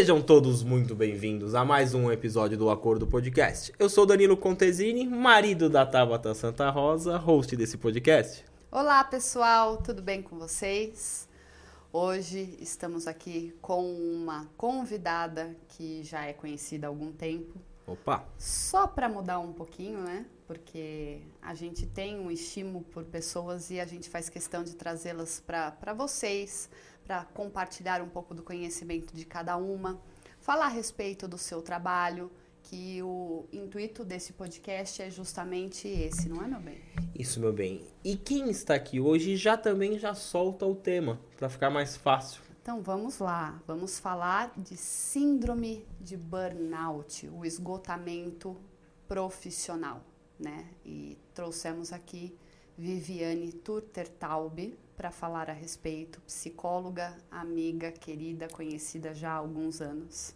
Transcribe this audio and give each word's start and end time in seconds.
Sejam 0.00 0.22
todos 0.22 0.62
muito 0.62 0.94
bem-vindos 0.94 1.54
a 1.54 1.62
mais 1.62 1.92
um 1.92 2.10
episódio 2.10 2.56
do 2.56 2.70
Acordo 2.70 3.06
Podcast. 3.06 3.70
Eu 3.78 3.86
sou 3.90 4.06
Danilo 4.06 4.34
Contesini, 4.34 5.06
marido 5.06 5.68
da 5.68 5.84
Tabata 5.84 6.32
Santa 6.32 6.70
Rosa, 6.70 7.18
host 7.18 7.54
desse 7.54 7.76
podcast. 7.76 8.42
Olá, 8.72 9.04
pessoal, 9.04 9.76
tudo 9.76 10.00
bem 10.00 10.22
com 10.22 10.38
vocês? 10.38 11.28
Hoje 11.92 12.56
estamos 12.62 13.06
aqui 13.06 13.54
com 13.60 13.92
uma 13.92 14.46
convidada 14.56 15.54
que 15.68 16.02
já 16.02 16.24
é 16.24 16.32
conhecida 16.32 16.86
há 16.86 16.88
algum 16.88 17.12
tempo. 17.12 17.60
Opa! 17.86 18.24
Só 18.38 18.86
para 18.86 19.06
mudar 19.06 19.38
um 19.38 19.52
pouquinho, 19.52 20.00
né? 20.00 20.24
Porque 20.46 21.20
a 21.42 21.52
gente 21.54 21.84
tem 21.84 22.18
um 22.18 22.30
estímulo 22.30 22.82
por 22.84 23.04
pessoas 23.04 23.70
e 23.70 23.78
a 23.78 23.84
gente 23.84 24.08
faz 24.08 24.30
questão 24.30 24.64
de 24.64 24.74
trazê-las 24.76 25.44
para 25.46 25.92
vocês 25.92 26.70
para 27.04 27.24
compartilhar 27.24 28.00
um 28.02 28.08
pouco 28.08 28.34
do 28.34 28.42
conhecimento 28.42 29.14
de 29.14 29.24
cada 29.24 29.56
uma, 29.56 30.00
falar 30.40 30.66
a 30.66 30.68
respeito 30.68 31.26
do 31.26 31.38
seu 31.38 31.62
trabalho, 31.62 32.30
que 32.62 33.02
o 33.02 33.46
intuito 33.52 34.04
desse 34.04 34.32
podcast 34.32 35.02
é 35.02 35.10
justamente 35.10 35.88
esse, 35.88 36.28
não 36.28 36.42
é, 36.42 36.46
meu 36.46 36.60
bem? 36.60 36.80
Isso, 37.18 37.40
meu 37.40 37.52
bem. 37.52 37.84
E 38.04 38.16
quem 38.16 38.50
está 38.50 38.74
aqui 38.74 39.00
hoje 39.00 39.36
já 39.36 39.56
também 39.56 39.98
já 39.98 40.14
solta 40.14 40.66
o 40.66 40.74
tema, 40.74 41.18
para 41.36 41.48
ficar 41.48 41.70
mais 41.70 41.96
fácil. 41.96 42.42
Então 42.62 42.82
vamos 42.82 43.18
lá, 43.18 43.60
vamos 43.66 43.98
falar 43.98 44.52
de 44.56 44.76
síndrome 44.76 45.84
de 46.00 46.16
burnout, 46.16 47.28
o 47.28 47.44
esgotamento 47.44 48.56
profissional, 49.08 50.04
né? 50.38 50.66
E 50.84 51.18
trouxemos 51.34 51.92
aqui 51.92 52.36
Viviane 52.76 53.52
Turtertaub, 53.52 54.78
para 55.00 55.10
falar 55.10 55.48
a 55.48 55.52
respeito, 55.54 56.20
psicóloga, 56.26 57.16
amiga, 57.30 57.90
querida, 57.90 58.46
conhecida 58.48 59.14
já 59.14 59.30
há 59.30 59.36
alguns 59.36 59.80
anos. 59.80 60.34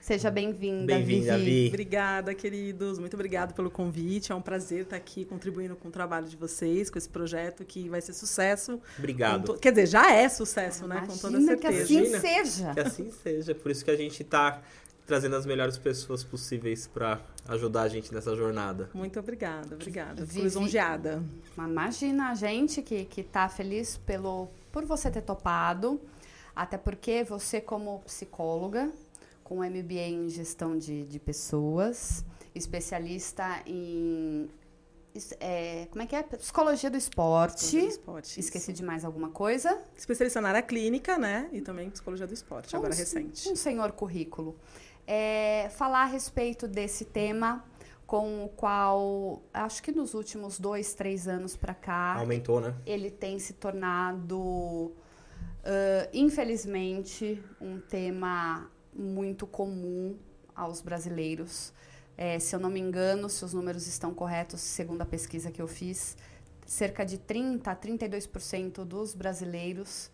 Seja 0.00 0.30
bem-vinda, 0.30 0.94
Bem-vinda, 0.94 1.36
Vi. 1.36 1.68
Obrigada, 1.68 2.34
queridos. 2.34 2.98
Muito 2.98 3.12
obrigada 3.12 3.52
pelo 3.52 3.70
convite. 3.70 4.32
É 4.32 4.34
um 4.34 4.40
prazer 4.40 4.84
estar 4.84 4.96
aqui 4.96 5.26
contribuindo 5.26 5.76
com 5.76 5.88
o 5.88 5.90
trabalho 5.90 6.26
de 6.26 6.38
vocês, 6.38 6.88
com 6.88 6.96
esse 6.96 7.10
projeto 7.10 7.66
que 7.66 7.86
vai 7.90 8.00
ser 8.00 8.14
sucesso. 8.14 8.80
Obrigado. 8.98 9.44
To... 9.44 9.58
Quer 9.58 9.72
dizer, 9.72 9.88
já 9.88 10.10
é 10.10 10.26
sucesso, 10.26 10.86
né? 10.86 11.04
Com 11.06 11.14
toda 11.18 11.38
certeza. 11.42 11.56
Que 11.56 11.66
assim 11.66 11.96
Imagina. 11.98 12.20
seja. 12.20 12.72
Que 12.72 12.80
assim 12.80 13.10
seja. 13.10 13.54
Por 13.54 13.70
isso 13.70 13.84
que 13.84 13.90
a 13.90 13.96
gente 13.96 14.22
está 14.22 14.62
trazendo 15.08 15.36
as 15.36 15.46
melhores 15.46 15.78
pessoas 15.78 16.22
possíveis 16.22 16.86
para 16.86 17.18
ajudar 17.48 17.82
a 17.82 17.88
gente 17.88 18.12
nessa 18.12 18.36
jornada. 18.36 18.90
Muito 18.92 19.18
obrigada, 19.18 19.74
obrigada. 19.74 20.26
Fui 20.26 20.42
lisonjeada. 20.42 21.24
Imagina 21.56 22.30
a 22.30 22.34
gente 22.34 22.82
que 22.82 23.06
que 23.06 23.22
tá 23.22 23.48
feliz 23.48 23.96
pelo 23.96 24.48
por 24.70 24.84
você 24.84 25.10
ter 25.10 25.22
topado, 25.22 25.98
até 26.54 26.76
porque 26.76 27.24
você 27.24 27.58
como 27.58 28.00
psicóloga 28.00 28.92
com 29.42 29.64
MBA 29.64 30.08
em 30.10 30.28
gestão 30.28 30.76
de, 30.76 31.06
de 31.06 31.18
pessoas, 31.18 32.22
especialista 32.54 33.62
em 33.64 34.50
é, 35.40 35.86
como 35.90 36.02
é 36.02 36.06
que 36.06 36.14
é? 36.14 36.22
Psicologia 36.22 36.90
do 36.90 36.98
esporte. 36.98 37.54
Psicologia 37.56 37.88
do 37.88 37.92
esporte 37.92 38.40
Esqueci 38.40 38.72
isso. 38.72 38.80
de 38.80 38.84
mais 38.84 39.06
alguma 39.06 39.30
coisa. 39.30 39.80
Especialista 39.96 40.40
na 40.40 40.50
área 40.50 40.62
clínica, 40.62 41.16
né? 41.16 41.48
E 41.50 41.62
também 41.62 41.90
psicologia 41.90 42.26
do 42.26 42.34
esporte, 42.34 42.76
agora 42.76 42.94
um, 42.94 42.96
recente. 42.96 43.48
Um 43.48 43.56
senhor 43.56 43.90
currículo 43.92 44.54
é, 45.08 45.70
falar 45.70 46.02
a 46.02 46.04
respeito 46.04 46.68
desse 46.68 47.06
tema 47.06 47.64
com 48.06 48.44
o 48.44 48.48
qual 48.50 49.42
acho 49.52 49.82
que 49.82 49.90
nos 49.90 50.12
últimos 50.12 50.60
dois, 50.60 50.92
três 50.92 51.26
anos 51.26 51.56
para 51.56 51.74
cá 51.74 52.14
aumentou, 52.16 52.60
né? 52.60 52.74
Ele 52.84 53.10
tem 53.10 53.38
se 53.38 53.54
tornado, 53.54 54.38
uh, 54.38 54.92
infelizmente, 56.12 57.42
um 57.58 57.80
tema 57.80 58.70
muito 58.94 59.46
comum 59.46 60.14
aos 60.54 60.82
brasileiros. 60.82 61.72
É, 62.16 62.38
se 62.38 62.54
eu 62.54 62.60
não 62.60 62.68
me 62.68 62.80
engano, 62.80 63.30
se 63.30 63.44
os 63.44 63.54
números 63.54 63.86
estão 63.86 64.12
corretos, 64.12 64.60
segundo 64.60 65.00
a 65.02 65.06
pesquisa 65.06 65.50
que 65.50 65.62
eu 65.62 65.68
fiz, 65.68 66.16
cerca 66.66 67.04
de 67.04 67.16
30 67.16 67.70
a 67.70 67.76
32% 67.76 68.84
dos 68.84 69.14
brasileiros 69.14 70.10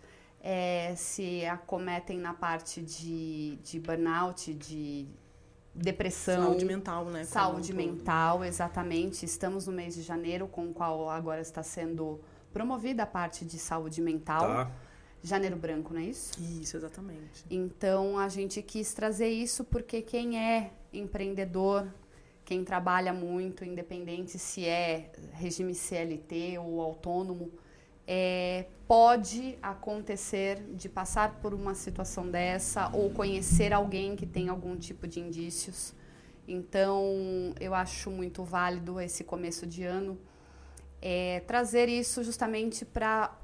é, 0.47 0.95
se 0.95 1.47
acometem 1.47 2.19
na 2.19 2.35
parte 2.35 2.83
de, 2.83 3.57
de 3.65 3.81
burnout, 3.81 4.53
de 4.53 5.09
depressão. 5.75 6.49
Saúde 6.49 6.67
mental, 6.67 7.05
né? 7.07 7.25
Saúde 7.25 7.73
mental, 7.73 8.45
exatamente. 8.45 9.25
Estamos 9.25 9.67
no 9.67 9.73
mês 9.73 9.95
de 9.95 10.03
janeiro, 10.03 10.47
com 10.47 10.67
o 10.67 10.75
qual 10.75 11.09
agora 11.09 11.41
está 11.41 11.63
sendo 11.63 12.21
promovida 12.53 13.05
a 13.05 13.07
parte 13.07 13.43
de 13.43 13.59
saúde 13.59 14.03
mental. 14.03 14.43
Tá. 14.43 14.71
Janeiro 15.23 15.57
Branco, 15.57 15.95
não 15.95 16.01
é 16.03 16.05
isso? 16.05 16.39
Isso, 16.39 16.77
exatamente. 16.77 17.47
Então 17.51 18.19
a 18.19 18.29
gente 18.29 18.61
quis 18.61 18.93
trazer 18.93 19.31
isso 19.31 19.65
porque 19.65 20.03
quem 20.03 20.39
é 20.39 20.73
empreendedor, 20.93 21.89
quem 22.45 22.63
trabalha 22.63 23.15
muito, 23.15 23.65
independente 23.65 24.39
se 24.39 24.67
é 24.67 25.11
regime 25.33 25.75
CLT 25.75 26.59
ou 26.59 26.83
autônomo, 26.83 27.51
é, 28.07 28.67
pode 28.87 29.59
acontecer 29.63 30.63
de 30.75 30.89
passar 30.89 31.37
por 31.41 31.55
uma 31.55 31.75
situação 31.75 32.29
dessa 32.29 32.91
ou 32.93 33.11
conhecer 33.11 33.73
alguém 33.73 34.15
que 34.15 34.27
tem 34.27 34.49
algum 34.49 34.77
tipo 34.77 35.07
de 35.07 35.21
indícios. 35.21 35.95
Então, 36.47 37.55
eu 37.59 37.75
acho 37.75 38.11
muito 38.11 38.45
válido 38.45 39.01
esse 39.01 39.25
começo 39.25 39.67
de 39.67 39.85
ano 39.85 40.19
é, 41.01 41.41
trazer 41.47 41.87
isso 41.87 42.25
justamente 42.25 42.83
para 42.83 43.37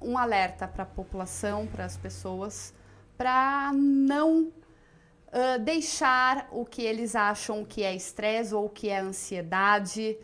um 0.00 0.18
alerta 0.18 0.66
para 0.66 0.82
a 0.82 0.86
população, 0.86 1.66
para 1.68 1.84
as 1.84 1.96
pessoas, 1.96 2.74
para 3.16 3.70
não 3.72 4.44
uh, 5.28 5.58
deixar 5.62 6.48
o 6.50 6.64
que 6.64 6.82
eles 6.82 7.14
acham 7.14 7.64
que 7.64 7.84
é 7.84 7.94
estresse 7.94 8.52
ou 8.52 8.68
que 8.68 8.88
é 8.88 8.98
ansiedade 8.98 10.18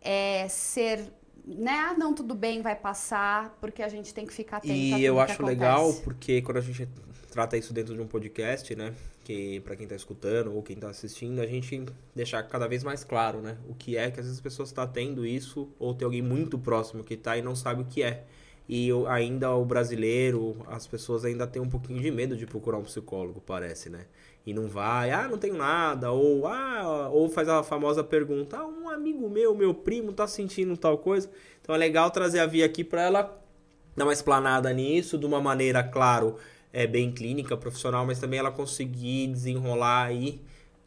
é, 0.00 0.48
ser 0.48 1.12
né? 1.46 1.72
Ah, 1.72 1.94
não, 1.96 2.12
tudo 2.12 2.34
bem, 2.34 2.60
vai 2.60 2.74
passar, 2.74 3.56
porque 3.60 3.82
a 3.82 3.88
gente 3.88 4.12
tem 4.12 4.26
que 4.26 4.32
ficar 4.32 4.56
atento. 4.56 4.74
E 4.74 5.04
eu 5.04 5.20
acho 5.20 5.44
legal 5.44 5.92
porque 6.02 6.42
quando 6.42 6.56
a 6.56 6.60
gente 6.60 6.88
trata 7.30 7.56
isso 7.56 7.72
dentro 7.72 7.94
de 7.94 8.00
um 8.00 8.06
podcast, 8.06 8.74
né? 8.74 8.94
Que 9.22 9.60
para 9.60 9.76
quem 9.76 9.84
está 9.84 9.94
escutando 9.94 10.54
ou 10.54 10.62
quem 10.62 10.74
está 10.74 10.88
assistindo, 10.88 11.40
a 11.40 11.46
gente 11.46 11.84
deixar 12.14 12.42
cada 12.44 12.66
vez 12.66 12.82
mais 12.82 13.04
claro, 13.04 13.40
né? 13.40 13.56
O 13.68 13.74
que 13.74 13.96
é 13.96 14.10
que 14.10 14.18
às 14.18 14.26
vezes 14.26 14.38
as 14.38 14.40
pessoas 14.40 14.70
estão 14.70 14.86
tá 14.86 14.92
tendo 14.92 15.24
isso 15.24 15.68
ou 15.78 15.94
tem 15.94 16.04
alguém 16.04 16.22
muito 16.22 16.58
próximo 16.58 17.04
que 17.04 17.14
está 17.14 17.36
e 17.36 17.42
não 17.42 17.54
sabe 17.54 17.82
o 17.82 17.84
que 17.84 18.02
é. 18.02 18.24
E 18.68 18.88
ainda 19.08 19.54
o 19.54 19.64
brasileiro, 19.64 20.56
as 20.66 20.86
pessoas 20.86 21.24
ainda 21.24 21.46
têm 21.46 21.62
um 21.62 21.68
pouquinho 21.68 22.00
de 22.00 22.10
medo 22.10 22.36
de 22.36 22.46
procurar 22.46 22.78
um 22.78 22.82
psicólogo, 22.82 23.40
parece, 23.40 23.88
né? 23.88 24.06
E 24.46 24.54
não 24.54 24.68
vai, 24.68 25.10
ah, 25.10 25.26
não 25.26 25.38
tenho 25.38 25.56
nada, 25.56 26.12
ou 26.12 26.46
ah, 26.46 27.10
ou 27.12 27.28
faz 27.28 27.48
a 27.48 27.64
famosa 27.64 28.04
pergunta, 28.04 28.58
ah, 28.58 28.64
um 28.64 28.88
amigo 28.88 29.28
meu, 29.28 29.56
meu 29.56 29.74
primo 29.74 30.12
tá 30.12 30.28
sentindo 30.28 30.76
tal 30.76 30.98
coisa. 30.98 31.28
Então 31.60 31.74
é 31.74 31.78
legal 31.78 32.12
trazer 32.12 32.38
a 32.38 32.46
Via 32.46 32.64
aqui 32.64 32.84
para 32.84 33.02
ela 33.02 33.42
dar 33.96 34.04
uma 34.04 34.12
explanada 34.12 34.72
nisso, 34.72 35.18
de 35.18 35.26
uma 35.26 35.40
maneira, 35.40 35.82
claro, 35.82 36.36
é 36.72 36.86
bem 36.86 37.10
clínica, 37.10 37.56
profissional, 37.56 38.06
mas 38.06 38.20
também 38.20 38.38
ela 38.38 38.52
conseguir 38.52 39.26
desenrolar 39.28 40.04
aí 40.04 40.40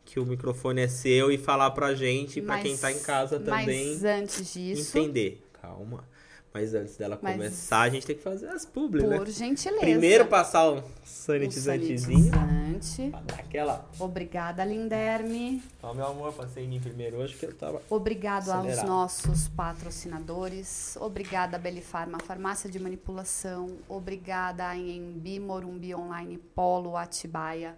que 0.06 0.19
o 0.19 0.25
microfone 0.25 0.81
é 0.81 0.88
seu 0.88 1.30
e 1.31 1.38
falar 1.38 1.72
pra 1.72 1.94
gente, 1.94 2.42
para 2.42 2.62
quem 2.62 2.78
tá 2.78 2.92
em 2.92 3.00
casa 3.00 3.40
também. 3.40 3.92
Mas 3.94 4.03
antes 4.03 4.53
disso, 4.53 4.98
entender. 4.98 5.44
Calma. 5.62 6.08
Mas 6.54 6.74
antes 6.74 6.98
dela 6.98 7.18
Mas... 7.22 7.36
começar, 7.36 7.82
a 7.82 7.90
gente 7.90 8.06
tem 8.08 8.16
que 8.16 8.24
fazer 8.24 8.48
as 8.48 8.66
publi, 8.66 9.02
Por 9.02 9.10
né? 9.10 9.18
Por 9.18 9.30
gentileza. 9.30 9.82
Primeiro 9.82 10.26
passar 10.26 10.72
um 10.72 10.82
sanitizantezinho. 11.04 12.28
Um 12.28 12.81
sanitizante. 12.81 13.12
Aquela. 13.38 13.88
Obrigada, 14.00 14.63
Linderme. 14.66 15.62
Ó, 15.84 15.94
meu 15.94 16.07
amor, 16.07 16.34
passei 16.34 16.66
em 16.66 16.68
mim 16.68 16.80
primeiro 16.80 17.18
hoje 17.18 17.36
que 17.36 17.46
eu 17.46 17.54
tava. 17.54 17.81
Obrigado 17.90 18.50
acelerado. 18.50 18.80
aos 18.80 18.84
nossos 18.84 19.48
patrocinadores. 19.50 20.98
Obrigada, 21.00 21.60
Belifarma, 21.60 22.18
Farmácia 22.19 22.69
de 22.69 22.80
Manipulação. 22.80 23.78
Obrigada 23.88 24.68
a 24.68 24.75
Embi, 24.75 25.40
Morumbi 25.40 25.94
Online, 25.94 26.38
Polo, 26.56 26.98
Atibaia. 26.98 27.75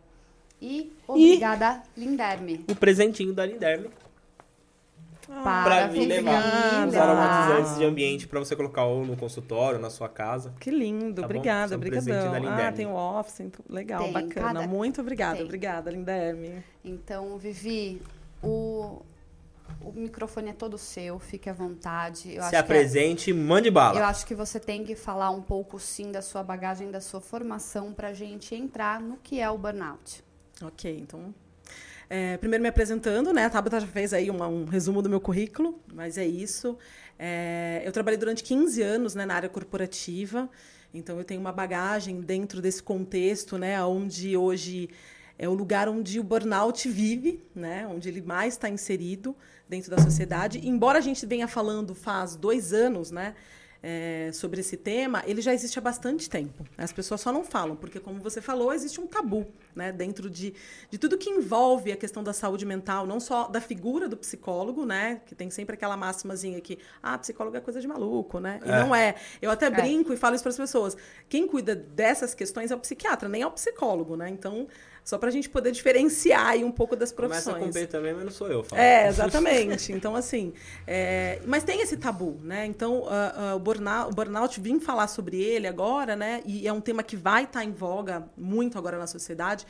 E 0.62 0.94
obrigada, 1.08 1.84
e... 1.98 2.00
Linderme. 2.02 2.64
O 2.70 2.76
presentinho 2.76 3.34
da 3.34 3.46
Linderme 3.46 3.90
para 5.28 5.64
pra 5.64 5.88
mim 5.88 6.06
levar 6.06 6.88
os 6.88 6.96
aromatizantes 6.96 7.78
de 7.78 7.86
ambiente 7.86 8.28
para 8.28 8.40
você 8.40 8.56
colocar 8.56 8.86
ou 8.86 9.06
no 9.06 9.16
consultório, 9.16 9.80
na 9.80 9.90
sua 9.90 10.10
casa. 10.10 10.54
Que 10.60 10.72
lindo, 10.72 11.22
tá 11.22 11.26
obrigada, 11.26 11.76
obrigadão. 11.76 12.34
Ah, 12.48 12.72
tem 12.72 12.86
o 12.86 12.96
office, 12.96 13.42
então, 13.42 13.64
legal, 13.70 14.04
tem, 14.04 14.14
bacana. 14.14 14.54
Cada... 14.54 14.68
Muito 14.68 15.02
obrigada, 15.02 15.38
tem. 15.38 15.46
obrigada, 15.46 15.92
linda 15.92 16.12
Herme. 16.12 16.64
Então, 16.84 17.38
Vivi, 17.38 18.02
o, 18.44 19.02
o 19.82 19.92
microfone 19.94 20.50
é 20.50 20.54
todo 20.54 20.78
seu, 20.78 21.20
fique 21.20 21.50
à 21.50 21.54
vontade. 21.54 22.36
Eu 22.36 22.44
Se 22.44 22.56
apresente, 22.56 23.32
é... 23.32 23.34
mande 23.34 23.70
bala. 23.70 24.00
Eu 24.00 24.06
acho 24.06 24.26
que 24.26 24.36
você 24.36 24.60
tem 24.60 24.84
que 24.84 24.96
falar 24.96 25.30
um 25.30 25.42
pouco, 25.42 25.80
sim, 25.80 26.12
da 26.12 26.22
sua 26.22 26.44
bagagem, 26.44 26.92
da 26.92 27.02
sua 27.02 27.22
formação, 27.22 27.94
para 27.94 28.10
a 28.10 28.14
gente 28.14 28.56
entrar 28.56 29.00
no 29.00 29.18
que 29.18 29.40
é 29.40 29.50
o 29.50 29.58
burnout. 29.58 30.24
Ok, 30.62 31.00
então 31.00 31.34
é, 32.14 32.36
primeiro 32.36 32.62
me 32.62 32.68
apresentando, 32.68 33.32
né? 33.32 33.46
A 33.46 33.50
Tabata 33.50 33.80
já 33.80 33.88
fez 33.88 34.14
aí 34.14 34.30
uma, 34.30 34.46
um 34.46 34.66
resumo 34.66 35.02
do 35.02 35.08
meu 35.08 35.22
currículo, 35.22 35.80
mas 35.94 36.18
é 36.18 36.26
isso. 36.26 36.78
É, 37.18 37.82
eu 37.86 37.92
trabalhei 37.94 38.18
durante 38.18 38.44
15 38.44 38.82
anos 38.82 39.16
né, 39.16 39.26
na 39.26 39.34
área 39.34 39.48
corporativa. 39.48 40.50
Então 40.94 41.18
eu 41.18 41.24
tenho 41.24 41.40
uma 41.40 41.54
bagagem 41.54 42.20
dentro 42.20 42.62
desse 42.62 42.84
contexto, 42.84 43.58
né, 43.58 43.82
onde 43.82 44.36
hoje 44.36 44.90
é 45.40 45.48
o 45.48 45.54
lugar 45.54 45.88
onde 45.88 46.20
o 46.20 46.24
burnout 46.24 46.90
vive, 46.90 47.42
né, 47.56 47.88
onde 47.88 48.10
ele 48.10 48.22
mais 48.22 48.56
está 48.56 48.68
inserido 48.68 49.34
dentro 49.70 49.90
da 49.90 49.98
sociedade. 50.02 50.60
Embora 50.68 50.98
a 50.98 51.02
gente 51.02 51.26
venha 51.26 51.48
falando 51.48 51.96
faz 51.96 52.36
dois 52.36 52.74
anos, 52.74 53.10
né, 53.10 53.36
é, 53.84 54.30
sobre 54.34 54.62
esse 54.62 54.78
tema, 54.78 55.24
ele 55.26 55.42
já 55.42 55.54
existe 55.54 55.78
há 55.80 55.82
bastante 55.82 56.30
tempo. 56.30 56.64
As 56.78 56.92
pessoas 56.92 57.20
só 57.22 57.32
não 57.32 57.44
falam, 57.44 57.76
porque, 57.76 58.00
como 58.00 58.20
você 58.20 58.40
falou, 58.40 58.72
existe 58.72 59.02
um 59.02 59.08
tabu 59.08 59.48
né, 59.76 59.92
dentro 59.92 60.30
de, 60.30 60.54
de 60.90 60.98
tudo 60.98 61.18
que 61.18 61.30
envolve 61.30 61.92
a 61.92 61.98
questão 61.98 62.24
da 62.24 62.34
saúde 62.34 62.66
mental, 62.66 63.08
não 63.08 63.20
só 63.20 63.48
da 63.48 63.60
figura 63.60 64.08
do 64.08 64.16
psicólogo, 64.16 64.86
né, 64.86 65.22
que 65.26 65.34
tem 65.34 65.50
sempre 65.50 65.74
aquela 65.74 65.98
máximazinha 65.98 66.62
que, 66.62 66.78
ah, 67.02 67.18
psicólogo 67.18 67.58
é 67.58 67.62
coisa 67.62 67.82
de 67.82 67.88
maluco, 67.88 68.40
né? 68.40 68.60
E 68.64 68.70
é. 68.70 68.80
não 68.80 68.94
é. 68.94 69.16
Eu 69.42 69.50
até 69.50 69.66
é. 69.66 69.70
brinco 69.72 70.14
e 70.14 70.18
falo 70.18 70.36
isso 70.36 70.44
para 70.44 70.52
as 70.52 70.58
pessoas. 70.58 70.96
Quem 71.28 71.48
cuida 71.48 71.76
dessas 71.76 72.36
questões 72.36 72.70
é 72.70 72.76
o 72.76 72.80
psiquiatra, 72.80 73.28
nem 73.28 73.42
é 73.42 73.48
o 73.48 73.52
psicólogo, 73.52 74.16
né? 74.16 74.30
Então, 74.30 74.68
só 75.04 75.18
para 75.18 75.30
a 75.30 75.32
gente 75.32 75.50
poder 75.50 75.72
diferenciar 75.72 76.48
aí 76.48 76.64
um 76.64 76.72
pouco 76.72 76.96
das 76.96 77.12
profissões. 77.12 77.58
Começa 77.58 77.66
com 77.66 77.72
B 77.72 77.88
também, 77.88 78.14
mas 78.14 78.24
não 78.24 78.32
sou 78.32 78.48
eu. 78.48 78.64
Falo. 78.64 78.82
É, 78.82 79.08
exatamente. 79.10 79.92
Então, 79.92 80.16
assim, 80.16 80.54
é... 80.86 81.42
mas 81.46 81.64
tem 81.64 81.82
esse 81.82 81.98
tabu, 81.98 82.40
né? 82.44 82.66
Então, 82.66 83.00
uh, 83.00 83.54
uh, 83.54 83.56
o, 83.56 83.60
burnout, 83.60 84.12
o 84.12 84.16
burnout, 84.16 84.60
vim 84.60 84.80
falar 84.80 85.08
sobre 85.08 85.42
ele 85.42 85.68
agora, 85.68 86.16
né? 86.16 86.42
E 86.46 86.68
é 86.68 86.74
um 86.74 86.82
tema 86.82 87.02
que 87.04 87.16
vai 87.16 87.44
estar 87.44 87.60
tá 87.60 87.66
em 87.66 87.72
voga 87.72 88.30
muito 88.38 88.78
agora 88.78 88.98
na 88.98 89.08
sociedade, 89.08 89.66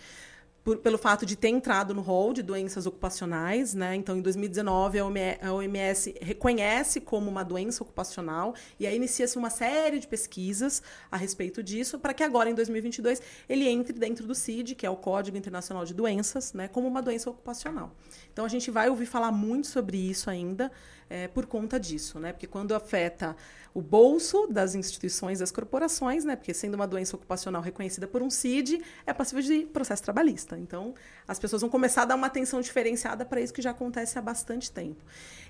por, 0.63 0.77
pelo 0.77 0.97
fato 0.97 1.25
de 1.25 1.35
ter 1.35 1.49
entrado 1.49 1.93
no 1.93 2.01
rol 2.01 2.33
de 2.33 2.43
doenças 2.43 2.85
ocupacionais, 2.85 3.73
né? 3.73 3.95
Então, 3.95 4.15
em 4.17 4.21
2019, 4.21 4.99
a 4.99 5.53
OMS 5.53 6.15
reconhece 6.21 7.01
como 7.01 7.29
uma 7.29 7.43
doença 7.43 7.83
ocupacional 7.83 8.53
e 8.79 8.85
aí 8.85 8.95
inicia-se 8.95 9.37
uma 9.37 9.49
série 9.49 9.99
de 9.99 10.07
pesquisas 10.07 10.83
a 11.11 11.17
respeito 11.17 11.63
disso, 11.63 11.97
para 11.97 12.13
que 12.13 12.23
agora, 12.23 12.49
em 12.49 12.53
2022, 12.53 13.21
ele 13.49 13.67
entre 13.67 13.93
dentro 13.97 14.27
do 14.27 14.35
CID, 14.35 14.75
que 14.75 14.85
é 14.85 14.89
o 14.89 14.95
Código 14.95 15.37
Internacional 15.37 15.83
de 15.83 15.93
Doenças, 15.93 16.53
né? 16.53 16.67
Como 16.67 16.87
uma 16.87 17.01
doença 17.01 17.29
ocupacional. 17.29 17.95
Então, 18.31 18.45
a 18.45 18.49
gente 18.49 18.69
vai 18.69 18.89
ouvir 18.89 19.07
falar 19.07 19.31
muito 19.31 19.67
sobre 19.67 19.97
isso 19.97 20.29
ainda 20.29 20.71
é, 21.11 21.27
por 21.27 21.45
conta 21.45 21.77
disso, 21.77 22.19
né? 22.19 22.31
Porque 22.31 22.47
quando 22.47 22.73
afeta 22.73 23.35
o 23.73 23.81
bolso 23.81 24.47
das 24.47 24.75
instituições, 24.75 25.39
das 25.39 25.51
corporações, 25.51 26.23
né? 26.23 26.37
Porque 26.37 26.53
sendo 26.53 26.75
uma 26.75 26.87
doença 26.87 27.17
ocupacional 27.17 27.61
reconhecida 27.61 28.07
por 28.07 28.21
um 28.21 28.29
CID, 28.29 28.81
é 29.05 29.13
passível 29.13 29.43
de 29.43 29.65
processo 29.65 30.01
trabalhista. 30.03 30.57
Então, 30.57 30.93
as 31.27 31.37
pessoas 31.37 31.61
vão 31.61 31.69
começar 31.69 32.03
a 32.03 32.05
dar 32.05 32.15
uma 32.15 32.27
atenção 32.27 32.61
diferenciada 32.61 33.25
para 33.25 33.41
isso 33.41 33.53
que 33.53 33.61
já 33.61 33.71
acontece 33.71 34.17
há 34.17 34.21
bastante 34.21 34.71
tempo. 34.71 35.03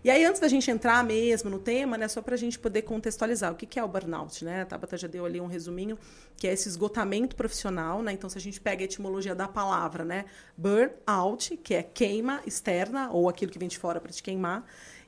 E 0.03 0.09
aí, 0.09 0.25
antes 0.25 0.41
da 0.41 0.47
gente 0.47 0.69
entrar 0.71 1.03
mesmo 1.03 1.49
no 1.49 1.59
tema, 1.59 1.95
né? 1.95 2.07
Só 2.07 2.23
para 2.23 2.33
a 2.33 2.37
gente 2.37 2.57
poder 2.57 2.81
contextualizar 2.81 3.51
o 3.51 3.55
que 3.55 3.79
é 3.79 3.83
o 3.83 3.87
burnout, 3.87 4.43
né? 4.43 4.63
A 4.63 4.65
Tabata 4.65 4.97
já 4.97 5.07
deu 5.07 5.25
ali 5.25 5.39
um 5.39 5.47
resuminho, 5.47 5.97
que 6.37 6.47
é 6.47 6.53
esse 6.53 6.67
esgotamento 6.67 7.35
profissional, 7.35 8.01
né? 8.01 8.11
Então, 8.13 8.27
se 8.27 8.37
a 8.37 8.41
gente 8.41 8.59
pega 8.59 8.83
a 8.83 8.85
etimologia 8.85 9.35
da 9.35 9.47
palavra, 9.47 10.03
né? 10.03 10.25
Burnout, 10.57 11.55
que 11.57 11.75
é 11.75 11.83
queima 11.83 12.41
externa, 12.47 13.11
ou 13.11 13.29
aquilo 13.29 13.51
que 13.51 13.59
vem 13.59 13.67
de 13.67 13.77
fora 13.77 13.99
para 13.99 14.11
te 14.11 14.23
queimar, 14.23 14.65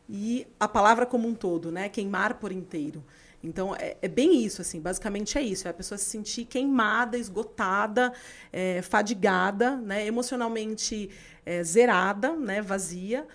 e 0.10 0.48
a 0.60 0.68
palavra 0.68 1.06
como 1.06 1.28
um 1.28 1.34
todo, 1.34 1.72
né? 1.72 1.90
Queimar 1.90 2.36
por 2.36 2.52
inteiro. 2.52 3.04
Então, 3.44 3.76
é, 3.76 3.98
é, 4.02 4.08
bem 4.08 4.44
isso, 4.46 4.62
assim, 4.62 4.80
basicamente 4.80 5.38
é 5.38 5.42
isso. 5.42 5.68
É 5.68 5.72
a 5.72 5.74
pessoa 5.74 5.98
se 5.98 6.06
sentir 6.06 6.46
queimada, 6.46 7.18
esgotada, 7.18 8.14
é, 8.52 8.82
fadigada, 8.82 9.76
né, 9.76 10.08
emocionalmente 10.08 11.10
é, 11.46 11.62
zerada, 11.62 12.34
né, 12.38 12.62
vazia, 12.62 13.28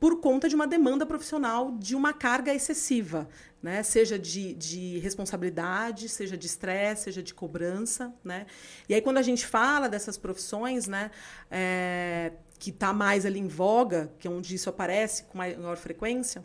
por 0.00 0.18
conta 0.18 0.48
de 0.48 0.56
uma 0.56 0.66
demanda 0.66 1.04
profissional 1.04 1.72
de 1.78 1.94
uma 1.94 2.14
carga 2.14 2.54
excessiva, 2.54 3.28
né? 3.62 3.82
seja 3.82 4.18
de, 4.18 4.54
de 4.54 4.98
responsabilidade, 4.98 6.08
seja 6.08 6.38
de 6.38 6.46
estresse, 6.46 7.04
seja 7.04 7.22
de 7.22 7.34
cobrança. 7.34 8.10
Né? 8.24 8.46
E 8.88 8.94
aí, 8.94 9.02
quando 9.02 9.18
a 9.18 9.22
gente 9.22 9.46
fala 9.46 9.90
dessas 9.90 10.16
profissões, 10.16 10.86
né, 10.86 11.10
é, 11.50 12.32
que 12.58 12.70
está 12.70 12.94
mais 12.94 13.26
ali 13.26 13.38
em 13.38 13.46
voga, 13.46 14.10
que 14.18 14.26
é 14.26 14.30
onde 14.30 14.54
isso 14.54 14.70
aparece 14.70 15.24
com 15.24 15.36
maior 15.36 15.76
frequência, 15.76 16.42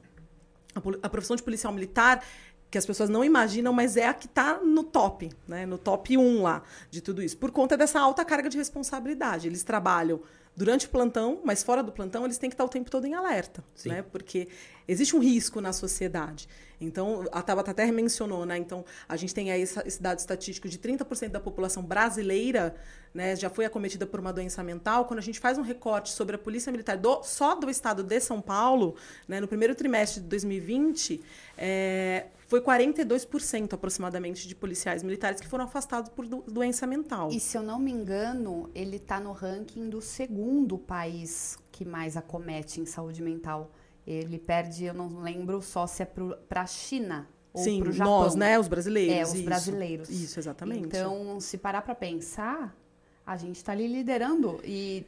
a, 1.02 1.10
profissão 1.10 1.38
de 1.38 1.42
policial 1.42 1.72
militar 1.72 2.22
que 2.70 2.78
as 2.78 2.86
pessoas 2.86 3.10
não 3.10 3.24
imaginam, 3.24 3.72
mas 3.72 3.96
é 3.96 4.06
a 4.06 4.14
que 4.14 4.26
está 4.26 4.60
no 4.62 4.84
top, 4.84 5.32
né? 5.48 5.66
no 5.66 5.78
top 5.78 6.18
1 6.18 6.42
lá 6.42 6.62
de 6.92 7.00
tudo 7.00 7.24
isso, 7.24 7.38
por 7.38 7.52
conta 7.52 7.78
dessa 7.78 8.02
alta 8.02 8.26
carga 8.26 8.50
de 8.50 8.58
responsabilidade. 8.58 9.48
Eles 9.48 9.64
trabalham 9.64 10.20
durante 10.56 10.86
o 10.86 10.90
plantão, 10.90 11.42
mas 11.44 11.64
fora 11.64 11.84
do 11.84 11.92
plantão 11.92 12.24
eles 12.26 12.38
têm 12.38 12.50
que 12.50 12.54
estar 12.54 12.64
o 12.64 12.70
tempo 12.70 12.90
todo 12.90 13.06
em 13.06 13.14
alerta, 13.14 13.64
Sim. 13.76 13.90
né? 13.90 14.02
Porque 14.02 14.48
existe 14.88 15.16
um 15.16 15.20
risco 15.20 15.60
na 15.60 15.74
sociedade. 15.74 16.48
Então, 16.80 17.26
a 17.32 17.42
Tabata 17.42 17.72
até 17.72 17.90
mencionou, 17.92 18.46
né? 18.46 18.58
Então, 18.58 18.86
a 19.08 19.16
gente 19.16 19.34
tem 19.34 19.52
aí 19.52 19.62
esse 19.62 20.02
dado 20.02 20.20
estatístico 20.20 20.68
de 20.68 20.78
30% 20.78 21.30
da 21.30 21.40
população 21.40 21.84
brasileira 21.84 22.76
né, 23.16 23.34
já 23.34 23.50
foi 23.50 23.64
acometida 23.64 24.06
por 24.06 24.20
uma 24.20 24.34
doença 24.34 24.62
mental. 24.62 25.06
Quando 25.06 25.20
a 25.20 25.22
gente 25.22 25.40
faz 25.40 25.58
um 25.58 25.62
recorte 25.62 26.10
sobre 26.10 26.36
a 26.36 26.38
Polícia 26.38 26.70
Militar 26.70 26.98
do, 26.98 27.24
só 27.24 27.56
do 27.56 27.70
estado 27.70 28.04
de 28.04 28.20
São 28.20 28.42
Paulo, 28.42 28.96
né, 29.26 29.40
no 29.40 29.48
primeiro 29.48 29.74
trimestre 29.74 30.22
de 30.22 30.28
2020, 30.28 31.24
é, 31.58 32.26
foi 32.48 32.62
42% 32.62 33.74
aproximadamente 33.74 34.48
de 34.48 34.56
policiais 34.56 35.02
militares 35.02 35.42
que 35.42 35.48
foram 35.48 35.66
afastados 35.66 36.10
por 36.10 36.28
do, 36.28 36.42
doença 36.48 36.86
mental. 36.86 37.30
E 37.32 37.40
se 37.40 37.58
eu 37.58 37.64
não 37.64 37.80
me 37.80 37.92
engano, 37.92 38.70
ele 38.76 38.98
está 38.98 39.20
no 39.20 39.32
ranking 39.32 39.90
do 39.90 40.02
segundo 40.02 40.78
país 40.78 41.58
que 41.72 41.84
mais 41.84 42.16
acomete 42.16 42.80
em 42.80 42.86
saúde 42.86 43.22
mental. 43.22 43.72
Ele 44.06 44.38
perde, 44.38 44.86
eu 44.86 44.94
não 44.94 45.22
lembro 45.22 45.62
só 45.62 45.88
se 45.88 46.04
é 46.04 46.06
para 46.06 46.62
a 46.62 46.68
China 46.68 47.28
ou 47.52 47.64
Sim, 47.64 47.80
para 47.80 47.90
o 47.90 47.92
Japão. 47.92 48.20
nós, 48.20 48.36
né, 48.36 48.60
os 48.60 48.68
brasileiros. 48.68 49.16
É, 49.16 49.24
os 49.24 49.34
isso, 49.34 49.44
brasileiros. 49.44 50.10
Isso, 50.10 50.40
exatamente. 50.40 50.86
Então, 50.86 51.40
se 51.40 51.58
parar 51.58 51.82
para 51.82 51.96
pensar, 51.96 52.78
a 53.26 53.36
gente 53.38 53.56
está 53.56 53.72
ali 53.72 53.88
liderando 53.88 54.60
e 54.64 55.06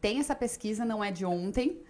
tem 0.00 0.20
essa 0.20 0.34
pesquisa, 0.34 0.84
não 0.84 1.02
é 1.02 1.10
de 1.10 1.24
ontem, 1.24 1.82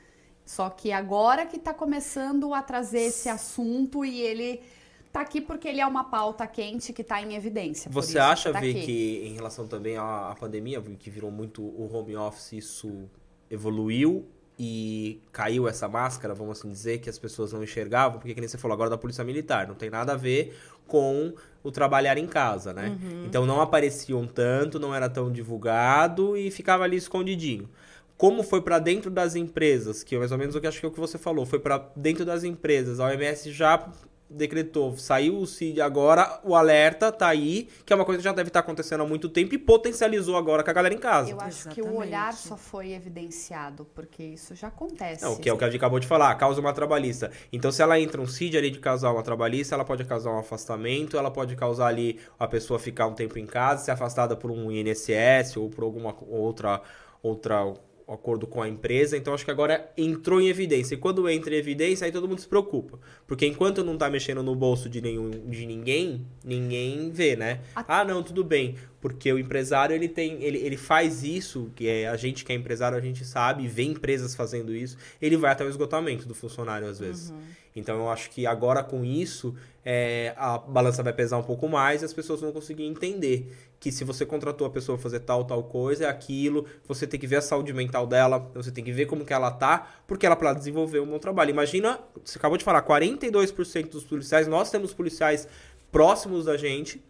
só 0.44 0.68
que 0.68 0.92
agora 0.92 1.46
que 1.46 1.56
está 1.56 1.72
começando 1.72 2.52
a 2.52 2.62
trazer 2.62 3.02
esse 3.02 3.28
assunto 3.28 4.04
e 4.04 4.20
ele 4.20 4.60
está 5.06 5.20
aqui 5.20 5.40
porque 5.40 5.68
ele 5.68 5.80
é 5.80 5.86
uma 5.86 6.04
pauta 6.04 6.46
quente 6.46 6.92
que 6.92 7.02
está 7.02 7.22
em 7.22 7.34
evidência. 7.34 7.90
Você 7.90 8.18
acha, 8.18 8.52
tá 8.52 8.60
Vi, 8.60 8.74
que 8.74 9.22
em 9.24 9.34
relação 9.34 9.66
também 9.66 9.96
à, 9.96 10.30
à 10.30 10.34
pandemia, 10.34 10.82
que 10.98 11.08
virou 11.08 11.30
muito 11.30 11.62
o 11.62 11.88
home 11.92 12.16
office, 12.16 12.52
isso 12.52 13.08
evoluiu 13.50 14.26
e 14.58 15.20
caiu 15.32 15.66
essa 15.66 15.88
máscara, 15.88 16.34
vamos 16.34 16.58
assim 16.58 16.70
dizer, 16.70 16.98
que 16.98 17.08
as 17.08 17.18
pessoas 17.18 17.52
não 17.52 17.62
enxergavam, 17.62 18.18
porque 18.18 18.34
que 18.34 18.40
nem 18.40 18.48
você 18.48 18.58
falou 18.58 18.74
agora 18.74 18.90
da 18.90 18.98
polícia 18.98 19.24
militar, 19.24 19.66
não 19.66 19.74
tem 19.74 19.90
nada 19.90 20.12
a 20.12 20.16
ver 20.16 20.56
com 20.86 21.32
o 21.62 21.70
trabalhar 21.70 22.18
em 22.18 22.26
casa, 22.26 22.72
né? 22.72 22.96
Uhum. 23.00 23.24
Então 23.24 23.46
não 23.46 23.60
apareciam 23.60 24.26
tanto, 24.26 24.78
não 24.78 24.94
era 24.94 25.08
tão 25.08 25.32
divulgado 25.32 26.36
e 26.36 26.50
ficava 26.50 26.84
ali 26.84 26.96
escondidinho. 26.96 27.68
Como 28.16 28.42
foi 28.42 28.62
para 28.62 28.78
dentro 28.78 29.10
das 29.10 29.34
empresas, 29.34 30.02
que 30.02 30.14
é 30.14 30.18
mais 30.18 30.30
ou 30.30 30.38
menos 30.38 30.54
o 30.54 30.60
que 30.60 30.66
acho 30.66 30.78
que 30.78 30.86
é 30.86 30.88
o 30.88 30.92
que 30.92 31.00
você 31.00 31.18
falou, 31.18 31.44
foi 31.44 31.58
para 31.58 31.90
dentro 31.96 32.24
das 32.24 32.44
empresas, 32.44 33.00
a 33.00 33.06
OMS 33.06 33.50
já 33.50 33.92
decretou, 34.28 34.96
saiu 34.96 35.38
o 35.38 35.46
CID 35.46 35.80
agora, 35.80 36.40
o 36.42 36.54
alerta 36.54 37.12
tá 37.12 37.28
aí, 37.28 37.68
que 37.84 37.92
é 37.92 37.96
uma 37.96 38.04
coisa 38.04 38.18
que 38.18 38.24
já 38.24 38.32
deve 38.32 38.48
estar 38.48 38.62
tá 38.62 38.64
acontecendo 38.64 39.02
há 39.02 39.06
muito 39.06 39.28
tempo 39.28 39.54
e 39.54 39.58
potencializou 39.58 40.36
agora 40.36 40.62
com 40.62 40.70
a 40.70 40.72
galera 40.72 40.94
em 40.94 40.98
casa. 40.98 41.30
Eu 41.30 41.40
acho 41.40 41.68
Exatamente. 41.68 41.74
que 41.74 41.82
o 41.82 41.96
olhar 41.96 42.32
só 42.32 42.56
foi 42.56 42.92
evidenciado, 42.92 43.86
porque 43.94 44.22
isso 44.22 44.54
já 44.54 44.68
acontece. 44.68 45.22
Não, 45.22 45.36
que 45.36 45.48
é 45.48 45.52
o 45.52 45.58
que 45.58 45.64
a 45.64 45.68
gente 45.68 45.76
acabou 45.76 46.00
de 46.00 46.06
falar, 46.06 46.34
causa 46.36 46.60
uma 46.60 46.72
trabalhista. 46.72 47.30
Então, 47.52 47.70
se 47.70 47.82
ela 47.82 47.98
entra 48.00 48.20
um 48.20 48.26
CID 48.26 48.56
ali 48.56 48.70
de 48.70 48.80
causar 48.80 49.12
uma 49.12 49.22
trabalhista, 49.22 49.74
ela 49.74 49.84
pode 49.84 50.04
causar 50.04 50.30
um 50.30 50.38
afastamento, 50.38 51.16
ela 51.16 51.30
pode 51.30 51.54
causar 51.54 51.86
ali 51.86 52.18
a 52.38 52.48
pessoa 52.48 52.78
ficar 52.78 53.06
um 53.06 53.14
tempo 53.14 53.38
em 53.38 53.46
casa, 53.46 53.84
ser 53.84 53.90
afastada 53.92 54.34
por 54.36 54.50
um 54.50 54.70
INSS 54.70 55.56
ou 55.56 55.68
por 55.68 55.84
alguma 55.84 56.14
outra 56.28 56.82
outra 57.22 57.72
acordo 58.06 58.46
com 58.46 58.60
a 58.60 58.68
empresa, 58.68 59.16
então 59.16 59.32
acho 59.32 59.44
que 59.44 59.50
agora 59.50 59.90
entrou 59.96 60.40
em 60.40 60.48
evidência. 60.48 60.94
E 60.94 60.98
quando 60.98 61.28
entra 61.28 61.54
em 61.54 61.58
evidência, 61.58 62.04
aí 62.04 62.12
todo 62.12 62.28
mundo 62.28 62.40
se 62.40 62.46
preocupa. 62.46 62.98
Porque 63.26 63.46
enquanto 63.46 63.82
não 63.82 63.96
tá 63.96 64.10
mexendo 64.10 64.42
no 64.42 64.54
bolso 64.54 64.88
de, 64.88 65.00
nenhum, 65.00 65.30
de 65.30 65.66
ninguém, 65.66 66.26
ninguém 66.44 67.10
vê, 67.10 67.34
né? 67.34 67.60
Ah, 67.74 68.04
não, 68.04 68.22
tudo 68.22 68.44
bem. 68.44 68.76
Porque 69.00 69.32
o 69.32 69.38
empresário, 69.38 69.94
ele 69.94 70.08
tem, 70.08 70.42
ele, 70.42 70.58
ele 70.58 70.76
faz 70.76 71.22
isso, 71.22 71.70
que 71.74 71.88
é 71.88 72.08
a 72.08 72.16
gente 72.16 72.44
que 72.44 72.52
é 72.52 72.56
empresário, 72.56 72.96
a 72.96 73.00
gente 73.00 73.24
sabe, 73.24 73.66
vê 73.66 73.82
empresas 73.84 74.34
fazendo 74.34 74.74
isso, 74.74 74.96
ele 75.20 75.36
vai 75.36 75.52
até 75.52 75.64
o 75.64 75.68
esgotamento 75.68 76.26
do 76.26 76.34
funcionário 76.34 76.86
às 76.86 76.98
vezes. 76.98 77.30
Uhum. 77.30 77.38
Então 77.76 77.96
eu 77.96 78.08
acho 78.08 78.30
que 78.30 78.46
agora 78.46 78.84
com 78.84 79.04
isso, 79.04 79.54
é, 79.84 80.32
a 80.36 80.58
balança 80.58 81.02
vai 81.02 81.12
pesar 81.12 81.38
um 81.38 81.42
pouco 81.42 81.68
mais 81.68 82.02
e 82.02 82.04
as 82.04 82.12
pessoas 82.12 82.40
vão 82.40 82.52
conseguir 82.52 82.84
entender 82.84 83.52
que 83.80 83.90
se 83.90 84.04
você 84.04 84.24
contratou 84.24 84.64
a 84.64 84.70
pessoa 84.70 84.96
fazer 84.96 85.20
tal, 85.20 85.44
tal 85.44 85.62
coisa, 85.64 86.04
é 86.04 86.08
aquilo, 86.08 86.66
você 86.86 87.04
tem 87.04 87.18
que 87.18 87.26
ver 87.26 87.36
a 87.36 87.42
saúde 87.42 87.72
mental 87.72 88.06
dela, 88.06 88.48
você 88.54 88.70
tem 88.70 88.84
que 88.84 88.92
ver 88.92 89.06
como 89.06 89.24
que 89.24 89.32
ela 89.32 89.50
tá, 89.50 89.88
porque 90.06 90.24
ela 90.24 90.36
para 90.36 90.54
desenvolver 90.54 91.00
um 91.00 91.06
bom 91.06 91.18
trabalho. 91.18 91.50
Imagina, 91.50 91.98
você 92.24 92.38
acabou 92.38 92.56
de 92.56 92.62
falar, 92.62 92.82
42% 92.82 93.90
dos 93.90 94.04
policiais, 94.04 94.46
nós 94.46 94.70
temos 94.70 94.94
policiais 94.94 95.48
próximos 95.90 96.44
da 96.44 96.56
gente, 96.56 97.02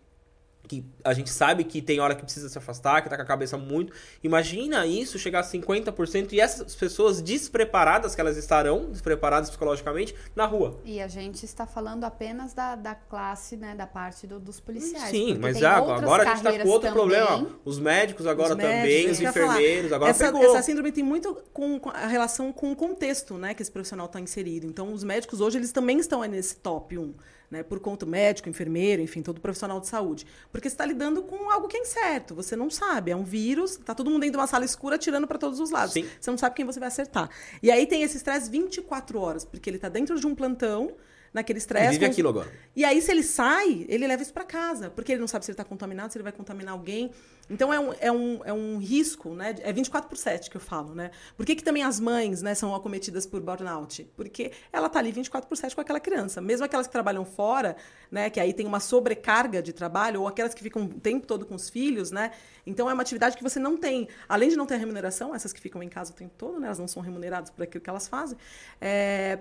que 0.66 0.84
a 1.02 1.12
gente 1.12 1.30
sabe 1.30 1.64
que 1.64 1.82
tem 1.82 2.00
hora 2.00 2.14
que 2.14 2.22
precisa 2.22 2.48
se 2.48 2.56
afastar, 2.56 3.02
que 3.02 3.08
tá 3.08 3.16
com 3.16 3.22
a 3.22 3.26
cabeça 3.26 3.56
muito. 3.56 3.92
Imagina 4.22 4.86
isso 4.86 5.18
chegar 5.18 5.40
a 5.40 5.42
50% 5.42 6.32
e 6.32 6.40
essas 6.40 6.74
pessoas 6.74 7.20
despreparadas, 7.20 8.14
que 8.14 8.20
elas 8.20 8.36
estarão 8.36 8.90
despreparadas 8.90 9.50
psicologicamente, 9.50 10.14
na 10.34 10.46
rua. 10.46 10.80
E 10.84 11.00
a 11.00 11.08
gente 11.08 11.44
está 11.44 11.66
falando 11.66 12.04
apenas 12.04 12.54
da, 12.54 12.76
da 12.76 12.94
classe, 12.94 13.56
né, 13.56 13.74
da 13.74 13.86
parte 13.86 14.26
do, 14.26 14.40
dos 14.40 14.58
policiais. 14.58 15.10
Sim, 15.10 15.38
mas 15.38 15.58
já, 15.58 15.76
agora 15.76 16.22
a 16.22 16.34
gente 16.34 16.42
tá 16.42 16.58
com 16.58 16.68
outro 16.68 16.88
também. 16.88 16.92
problema. 16.92 17.46
Os 17.64 17.78
médicos 17.78 18.26
agora 18.26 18.54
os 18.54 18.56
também, 18.56 18.82
médicos, 18.82 19.18
os 19.18 19.24
enfermeiros, 19.24 19.92
agora 19.92 20.10
essa, 20.10 20.24
pegou. 20.24 20.44
Essa 20.44 20.62
síndrome 20.62 20.92
tem 20.92 21.04
muito 21.04 21.34
com, 21.52 21.78
com 21.78 21.90
a 21.90 22.06
relação 22.06 22.52
com 22.52 22.72
o 22.72 22.76
contexto, 22.76 23.36
né, 23.36 23.52
que 23.54 23.62
esse 23.62 23.70
profissional 23.70 24.06
está 24.06 24.20
inserido. 24.20 24.66
Então, 24.66 24.92
os 24.92 25.04
médicos 25.04 25.40
hoje, 25.40 25.58
eles 25.58 25.72
também 25.72 25.98
estão 25.98 26.22
nesse 26.22 26.56
top 26.56 26.96
1 26.96 27.14
né, 27.54 27.62
por 27.62 27.78
conta 27.78 28.04
médico, 28.04 28.48
enfermeiro, 28.48 29.00
enfim, 29.00 29.22
todo 29.22 29.40
profissional 29.40 29.80
de 29.80 29.86
saúde. 29.86 30.26
Porque 30.50 30.68
você 30.68 30.74
está 30.74 30.84
lidando 30.84 31.22
com 31.22 31.50
algo 31.50 31.68
que 31.68 31.76
é 31.76 31.80
incerto, 31.80 32.34
você 32.34 32.56
não 32.56 32.68
sabe, 32.68 33.12
é 33.12 33.16
um 33.16 33.22
vírus, 33.22 33.72
está 33.72 33.94
todo 33.94 34.10
mundo 34.10 34.22
dentro 34.22 34.32
de 34.32 34.38
uma 34.38 34.46
sala 34.46 34.64
escura 34.64 34.96
atirando 34.96 35.26
para 35.26 35.38
todos 35.38 35.60
os 35.60 35.70
lados. 35.70 35.92
Sim. 35.92 36.06
Você 36.20 36.30
não 36.30 36.36
sabe 36.36 36.56
quem 36.56 36.64
você 36.64 36.80
vai 36.80 36.88
acertar. 36.88 37.30
E 37.62 37.70
aí 37.70 37.86
tem 37.86 38.02
esse 38.02 38.16
estresse 38.16 38.50
24 38.50 39.18
horas, 39.20 39.44
porque 39.44 39.70
ele 39.70 39.76
está 39.76 39.88
dentro 39.88 40.18
de 40.18 40.26
um 40.26 40.34
plantão, 40.34 40.94
naquele 41.34 41.58
estresse. 41.58 41.86
Ele 41.86 41.92
vive 41.94 42.06
aquilo 42.06 42.28
agora. 42.28 42.50
E 42.76 42.84
aí, 42.84 43.02
se 43.02 43.10
ele 43.10 43.24
sai, 43.24 43.84
ele 43.88 44.06
leva 44.06 44.22
isso 44.22 44.32
para 44.32 44.44
casa, 44.44 44.88
porque 44.88 45.12
ele 45.12 45.20
não 45.20 45.26
sabe 45.26 45.44
se 45.44 45.50
ele 45.50 45.54
está 45.54 45.64
contaminado, 45.64 46.12
se 46.12 46.16
ele 46.16 46.22
vai 46.22 46.32
contaminar 46.32 46.72
alguém. 46.72 47.10
Então, 47.50 47.74
é 47.74 47.78
um, 47.78 47.92
é 48.00 48.12
um, 48.12 48.40
é 48.44 48.52
um 48.52 48.78
risco, 48.78 49.34
né? 49.34 49.54
É 49.60 49.72
24 49.72 50.08
por 50.08 50.16
7 50.16 50.48
que 50.48 50.56
eu 50.56 50.60
falo, 50.60 50.94
né? 50.94 51.10
Por 51.36 51.44
que, 51.44 51.56
que 51.56 51.64
também 51.64 51.82
as 51.82 51.98
mães 51.98 52.40
né, 52.40 52.54
são 52.54 52.74
acometidas 52.74 53.26
por 53.26 53.40
burnout? 53.40 54.04
Porque 54.16 54.52
ela 54.72 54.86
está 54.86 55.00
ali 55.00 55.10
24 55.10 55.48
por 55.48 55.56
7 55.56 55.74
com 55.74 55.80
aquela 55.80 56.00
criança. 56.00 56.40
Mesmo 56.40 56.64
aquelas 56.64 56.86
que 56.86 56.92
trabalham 56.92 57.24
fora, 57.24 57.76
né? 58.10 58.30
Que 58.30 58.38
aí 58.38 58.54
tem 58.54 58.64
uma 58.64 58.80
sobrecarga 58.80 59.60
de 59.60 59.72
trabalho, 59.72 60.22
ou 60.22 60.28
aquelas 60.28 60.54
que 60.54 60.62
ficam 60.62 60.84
o 60.84 61.00
tempo 61.00 61.26
todo 61.26 61.44
com 61.44 61.56
os 61.56 61.68
filhos, 61.68 62.12
né? 62.12 62.30
Então, 62.64 62.88
é 62.88 62.94
uma 62.94 63.02
atividade 63.02 63.36
que 63.36 63.42
você 63.42 63.58
não 63.58 63.76
tem, 63.76 64.08
além 64.28 64.48
de 64.48 64.56
não 64.56 64.64
ter 64.64 64.76
remuneração, 64.76 65.34
essas 65.34 65.52
que 65.52 65.60
ficam 65.60 65.82
em 65.82 65.88
casa 65.88 66.12
o 66.12 66.14
tempo 66.14 66.34
todo, 66.38 66.60
né? 66.60 66.66
Elas 66.68 66.78
não 66.78 66.88
são 66.88 67.02
remuneradas 67.02 67.50
por 67.50 67.64
aquilo 67.64 67.82
que 67.82 67.90
elas 67.90 68.06
fazem. 68.06 68.38
É, 68.80 69.40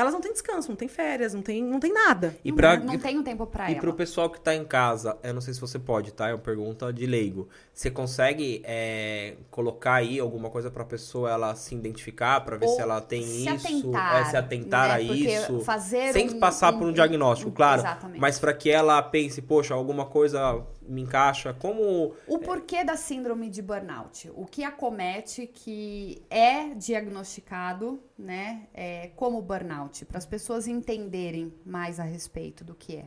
elas 0.00 0.12
não 0.12 0.20
têm 0.20 0.32
descanso, 0.32 0.68
não 0.68 0.76
têm 0.76 0.88
férias, 0.88 1.34
não 1.34 1.42
tem, 1.42 1.62
não 1.62 1.78
tem 1.78 1.92
nada. 1.92 2.34
E 2.44 2.52
pra, 2.52 2.78
não, 2.78 2.86
não 2.86 2.98
tem 2.98 3.18
um 3.18 3.22
tempo 3.22 3.46
pra 3.46 3.64
e 3.64 3.72
ela. 3.72 3.78
E 3.78 3.80
pro 3.80 3.92
pessoal 3.92 4.30
que 4.30 4.40
tá 4.40 4.54
em 4.54 4.64
casa, 4.64 5.16
eu 5.22 5.34
não 5.34 5.40
sei 5.40 5.54
se 5.54 5.60
você 5.60 5.78
pode, 5.78 6.12
tá? 6.12 6.28
É 6.28 6.32
uma 6.32 6.38
pergunta 6.38 6.92
de 6.92 7.06
leigo. 7.06 7.48
Você 7.80 7.90
consegue 7.90 8.60
é, 8.66 9.36
colocar 9.50 9.94
aí 9.94 10.20
alguma 10.20 10.50
coisa 10.50 10.70
pra 10.70 10.84
pessoa 10.84 11.30
ela 11.30 11.54
se 11.54 11.74
identificar, 11.74 12.38
pra 12.44 12.58
ver 12.58 12.66
Ou 12.66 12.74
se 12.74 12.82
ela 12.82 13.00
tem 13.00 13.22
se 13.22 13.48
isso, 13.48 13.88
atentar, 13.88 14.20
é, 14.20 14.24
se 14.26 14.36
atentar 14.36 14.88
né? 14.88 14.94
a 14.96 15.06
Porque 15.06 15.30
isso. 15.30 15.60
Fazer 15.60 16.12
sem 16.12 16.28
um, 16.28 16.38
passar 16.38 16.74
um, 16.74 16.78
por 16.78 16.88
um 16.88 16.92
diagnóstico, 16.92 17.48
um, 17.48 17.54
claro. 17.54 17.80
Exatamente. 17.80 18.20
Mas 18.20 18.38
para 18.38 18.52
que 18.52 18.68
ela 18.68 19.02
pense, 19.02 19.40
poxa, 19.40 19.72
alguma 19.72 20.04
coisa 20.04 20.62
me 20.82 21.00
encaixa? 21.00 21.54
Como. 21.54 22.14
O 22.26 22.38
porquê 22.38 22.84
da 22.84 22.98
síndrome 22.98 23.48
de 23.48 23.62
burnout? 23.62 24.30
O 24.34 24.44
que 24.44 24.62
acomete 24.62 25.46
que 25.46 26.22
é 26.28 26.74
diagnosticado 26.74 27.98
né, 28.18 28.68
é, 28.74 29.08
como 29.16 29.40
burnout? 29.40 30.04
Para 30.04 30.18
as 30.18 30.26
pessoas 30.26 30.68
entenderem 30.68 31.50
mais 31.64 31.98
a 31.98 32.04
respeito 32.04 32.62
do 32.62 32.74
que 32.74 32.96
é. 32.96 33.06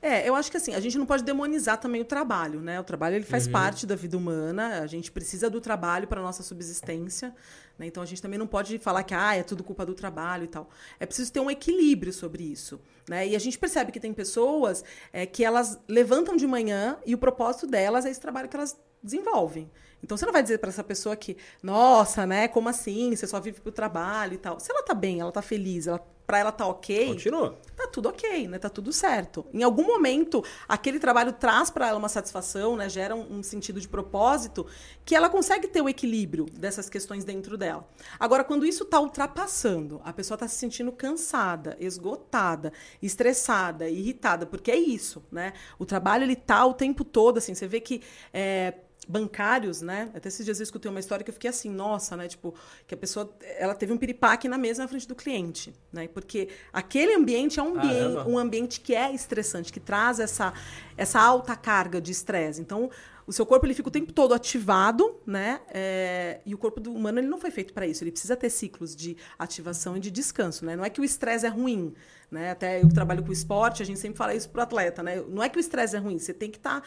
É, 0.00 0.28
eu 0.28 0.34
acho 0.34 0.50
que 0.50 0.56
assim, 0.56 0.74
a 0.74 0.80
gente 0.80 0.96
não 0.96 1.04
pode 1.04 1.24
demonizar 1.24 1.78
também 1.78 2.00
o 2.00 2.04
trabalho, 2.04 2.60
né? 2.60 2.78
O 2.78 2.84
trabalho 2.84 3.16
ele 3.16 3.24
faz 3.24 3.46
uhum. 3.46 3.52
parte 3.52 3.86
da 3.86 3.96
vida 3.96 4.16
humana, 4.16 4.80
a 4.80 4.86
gente 4.86 5.10
precisa 5.10 5.50
do 5.50 5.60
trabalho 5.60 6.06
para 6.06 6.22
nossa 6.22 6.42
subsistência, 6.42 7.34
né? 7.76 7.86
Então 7.86 8.02
a 8.02 8.06
gente 8.06 8.22
também 8.22 8.38
não 8.38 8.46
pode 8.46 8.78
falar 8.78 9.02
que 9.02 9.12
ah, 9.12 9.34
é 9.34 9.42
tudo 9.42 9.64
culpa 9.64 9.84
do 9.84 9.94
trabalho 9.94 10.44
e 10.44 10.48
tal. 10.48 10.70
É 11.00 11.06
preciso 11.06 11.32
ter 11.32 11.40
um 11.40 11.50
equilíbrio 11.50 12.12
sobre 12.12 12.44
isso, 12.44 12.80
né? 13.08 13.26
E 13.26 13.34
a 13.34 13.38
gente 13.40 13.58
percebe 13.58 13.90
que 13.90 13.98
tem 13.98 14.12
pessoas 14.12 14.84
é, 15.12 15.26
que 15.26 15.44
elas 15.44 15.80
levantam 15.88 16.36
de 16.36 16.46
manhã 16.46 16.96
e 17.04 17.14
o 17.14 17.18
propósito 17.18 17.66
delas 17.66 18.06
é 18.06 18.10
esse 18.10 18.20
trabalho 18.20 18.48
que 18.48 18.56
elas 18.56 18.78
desenvolvem. 19.02 19.68
Então 20.02 20.16
você 20.16 20.24
não 20.24 20.32
vai 20.32 20.42
dizer 20.42 20.58
para 20.58 20.68
essa 20.68 20.84
pessoa 20.84 21.16
que, 21.16 21.36
nossa, 21.60 22.24
né, 22.24 22.46
como 22.46 22.68
assim? 22.68 23.14
Você 23.16 23.26
só 23.26 23.40
vive 23.40 23.60
pro 23.60 23.72
trabalho 23.72 24.34
e 24.34 24.38
tal. 24.38 24.60
Se 24.60 24.70
ela 24.70 24.82
tá 24.82 24.94
bem, 24.94 25.20
ela 25.20 25.32
tá 25.32 25.42
feliz, 25.42 25.88
ela 25.88 25.98
para 26.28 26.38
ela 26.38 26.52
tá 26.52 26.66
ok. 26.66 27.06
Continua. 27.06 27.58
Tá 27.74 27.86
tudo 27.86 28.10
ok, 28.10 28.46
né? 28.48 28.58
Tá 28.58 28.68
tudo 28.68 28.92
certo. 28.92 29.46
Em 29.50 29.62
algum 29.62 29.86
momento, 29.86 30.44
aquele 30.68 30.98
trabalho 30.98 31.32
traz 31.32 31.70
para 31.70 31.88
ela 31.88 31.98
uma 31.98 32.10
satisfação, 32.10 32.76
né? 32.76 32.86
Gera 32.86 33.16
um, 33.16 33.38
um, 33.38 33.42
sentido 33.42 33.80
de 33.80 33.88
propósito 33.88 34.66
que 35.06 35.16
ela 35.16 35.30
consegue 35.30 35.66
ter 35.66 35.80
o 35.80 35.88
equilíbrio 35.88 36.44
dessas 36.52 36.90
questões 36.90 37.24
dentro 37.24 37.56
dela. 37.56 37.88
Agora, 38.20 38.44
quando 38.44 38.66
isso 38.66 38.84
tá 38.84 39.00
ultrapassando, 39.00 40.02
a 40.04 40.12
pessoa 40.12 40.36
tá 40.36 40.46
se 40.46 40.56
sentindo 40.56 40.92
cansada, 40.92 41.78
esgotada, 41.80 42.74
estressada, 43.00 43.88
irritada, 43.88 44.44
porque 44.44 44.70
é 44.70 44.76
isso, 44.76 45.24
né? 45.32 45.54
O 45.78 45.86
trabalho 45.86 46.24
ele 46.24 46.36
tá 46.36 46.66
o 46.66 46.74
tempo 46.74 47.06
todo 47.06 47.38
assim. 47.38 47.54
Você 47.54 47.66
vê 47.66 47.80
que 47.80 48.02
é, 48.34 48.74
bancários, 49.08 49.80
né? 49.80 50.10
Até 50.14 50.28
esses 50.28 50.44
dias 50.44 50.60
eu 50.60 50.64
escutei 50.64 50.90
uma 50.90 51.00
história 51.00 51.24
que 51.24 51.30
eu 51.30 51.34
fiquei 51.34 51.48
assim, 51.48 51.70
nossa, 51.70 52.14
né? 52.14 52.28
Tipo, 52.28 52.54
que 52.86 52.94
a 52.94 52.96
pessoa, 52.96 53.34
ela 53.56 53.74
teve 53.74 53.92
um 53.92 53.96
piripaque 53.96 54.46
na 54.46 54.58
mesa 54.58 54.82
na 54.82 54.88
frente 54.88 55.08
do 55.08 55.14
cliente, 55.14 55.74
né? 55.90 56.06
Porque 56.08 56.50
aquele 56.70 57.14
ambiente 57.14 57.58
é 57.58 57.62
um 57.62 57.74
ambiente, 57.74 58.28
um 58.28 58.38
ambiente 58.38 58.80
que 58.80 58.94
é 58.94 59.10
estressante, 59.10 59.72
que 59.72 59.80
traz 59.80 60.20
essa, 60.20 60.52
essa 60.96 61.18
alta 61.18 61.56
carga 61.56 62.00
de 62.00 62.12
estresse. 62.12 62.60
Então, 62.60 62.90
o 63.28 63.32
seu 63.32 63.44
corpo 63.44 63.66
ele 63.66 63.74
fica 63.74 63.88
o 63.88 63.92
tempo 63.92 64.10
todo 64.10 64.32
ativado, 64.32 65.20
né? 65.26 65.60
É, 65.68 66.40
e 66.46 66.54
o 66.54 66.58
corpo 66.58 66.80
do 66.80 66.90
humano 66.90 67.18
ele 67.18 67.28
não 67.28 67.36
foi 67.36 67.50
feito 67.50 67.74
para 67.74 67.86
isso. 67.86 68.02
Ele 68.02 68.10
precisa 68.10 68.34
ter 68.34 68.48
ciclos 68.48 68.96
de 68.96 69.18
ativação 69.38 69.98
e 69.98 70.00
de 70.00 70.10
descanso, 70.10 70.64
né? 70.64 70.74
Não 70.74 70.82
é 70.82 70.88
que 70.88 70.98
o 70.98 71.04
estresse 71.04 71.44
é 71.44 71.48
ruim, 71.50 71.94
né? 72.30 72.50
Até 72.50 72.80
eu 72.80 72.88
que 72.88 72.94
trabalho 72.94 73.22
com 73.22 73.30
esporte, 73.30 73.82
a 73.82 73.86
gente 73.86 73.98
sempre 73.98 74.16
fala 74.16 74.34
isso 74.34 74.48
pro 74.48 74.62
atleta, 74.62 75.02
né? 75.02 75.22
Não 75.28 75.42
é 75.42 75.48
que 75.50 75.58
o 75.58 75.60
estresse 75.60 75.94
é 75.94 75.98
ruim, 75.98 76.18
você 76.18 76.32
tem 76.32 76.50
que 76.50 76.56
estar 76.56 76.80
tá 76.80 76.86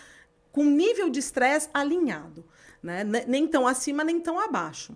com 0.51 0.63
nível 0.65 1.09
de 1.09 1.19
estresse 1.19 1.69
alinhado, 1.73 2.45
né? 2.81 3.03
Nem 3.03 3.47
tão 3.47 3.67
acima, 3.67 4.03
nem 4.03 4.19
tão 4.19 4.39
abaixo. 4.39 4.95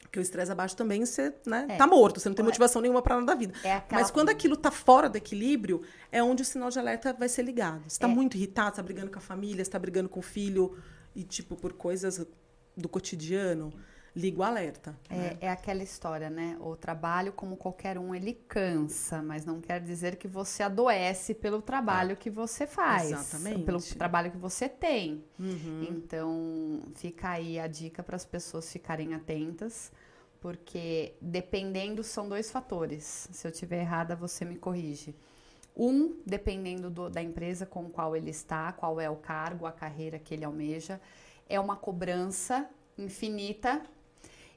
Porque 0.00 0.18
o 0.18 0.22
estresse 0.22 0.52
abaixo 0.52 0.76
também 0.76 1.06
você 1.06 1.32
né, 1.46 1.66
é. 1.70 1.76
tá 1.76 1.86
morto, 1.86 2.20
você 2.20 2.28
não 2.28 2.36
tem 2.36 2.44
motivação 2.44 2.82
nenhuma 2.82 3.00
para 3.00 3.14
nada 3.14 3.28
da 3.28 3.34
vida. 3.34 3.54
É. 3.64 3.82
Mas 3.90 4.10
quando 4.10 4.28
aquilo 4.28 4.56
tá 4.58 4.70
fora 4.70 5.08
do 5.08 5.16
equilíbrio, 5.16 5.80
é 6.10 6.22
onde 6.22 6.42
o 6.42 6.44
sinal 6.44 6.68
de 6.68 6.78
alerta 6.78 7.14
vai 7.14 7.30
ser 7.30 7.42
ligado. 7.42 7.82
Você 7.88 7.98
tá 7.98 8.06
é. 8.08 8.10
muito 8.10 8.36
irritado, 8.36 8.76
tá 8.76 8.82
brigando 8.82 9.10
com 9.10 9.18
a 9.18 9.22
família, 9.22 9.62
está 9.62 9.78
brigando 9.78 10.10
com 10.10 10.20
o 10.20 10.22
filho, 10.22 10.76
e 11.14 11.22
tipo, 11.24 11.56
por 11.56 11.72
coisas 11.72 12.26
do 12.76 12.88
cotidiano 12.88 13.72
liga 14.14 14.40
o 14.40 14.42
alerta. 14.42 14.96
É, 15.08 15.16
né? 15.16 15.38
é 15.40 15.48
aquela 15.48 15.82
história, 15.82 16.28
né? 16.28 16.56
O 16.60 16.76
trabalho, 16.76 17.32
como 17.32 17.56
qualquer 17.56 17.98
um, 17.98 18.14
ele 18.14 18.34
cansa, 18.34 19.22
mas 19.22 19.44
não 19.44 19.60
quer 19.60 19.80
dizer 19.80 20.16
que 20.16 20.28
você 20.28 20.62
adoece 20.62 21.34
pelo 21.34 21.62
trabalho 21.62 22.12
ah, 22.12 22.16
que 22.16 22.30
você 22.30 22.66
faz. 22.66 23.10
Exatamente. 23.10 23.64
Pelo 23.64 23.80
trabalho 23.80 24.30
que 24.30 24.36
você 24.36 24.68
tem. 24.68 25.24
Uhum. 25.38 25.86
Então, 25.88 26.82
fica 26.94 27.30
aí 27.30 27.58
a 27.58 27.66
dica 27.66 28.02
para 28.02 28.16
as 28.16 28.24
pessoas 28.24 28.70
ficarem 28.70 29.14
atentas, 29.14 29.90
porque 30.40 31.14
dependendo, 31.20 32.04
são 32.04 32.28
dois 32.28 32.50
fatores. 32.50 33.28
Se 33.32 33.46
eu 33.46 33.50
estiver 33.50 33.80
errada, 33.80 34.14
você 34.14 34.44
me 34.44 34.56
corrige. 34.56 35.14
Um, 35.74 36.20
dependendo 36.26 36.90
do, 36.90 37.08
da 37.08 37.22
empresa 37.22 37.64
com 37.64 37.88
qual 37.88 38.14
ele 38.14 38.28
está, 38.28 38.72
qual 38.72 39.00
é 39.00 39.08
o 39.08 39.16
cargo, 39.16 39.64
a 39.64 39.72
carreira 39.72 40.18
que 40.18 40.34
ele 40.34 40.44
almeja, 40.44 41.00
é 41.48 41.58
uma 41.58 41.76
cobrança 41.76 42.68
infinita 42.98 43.82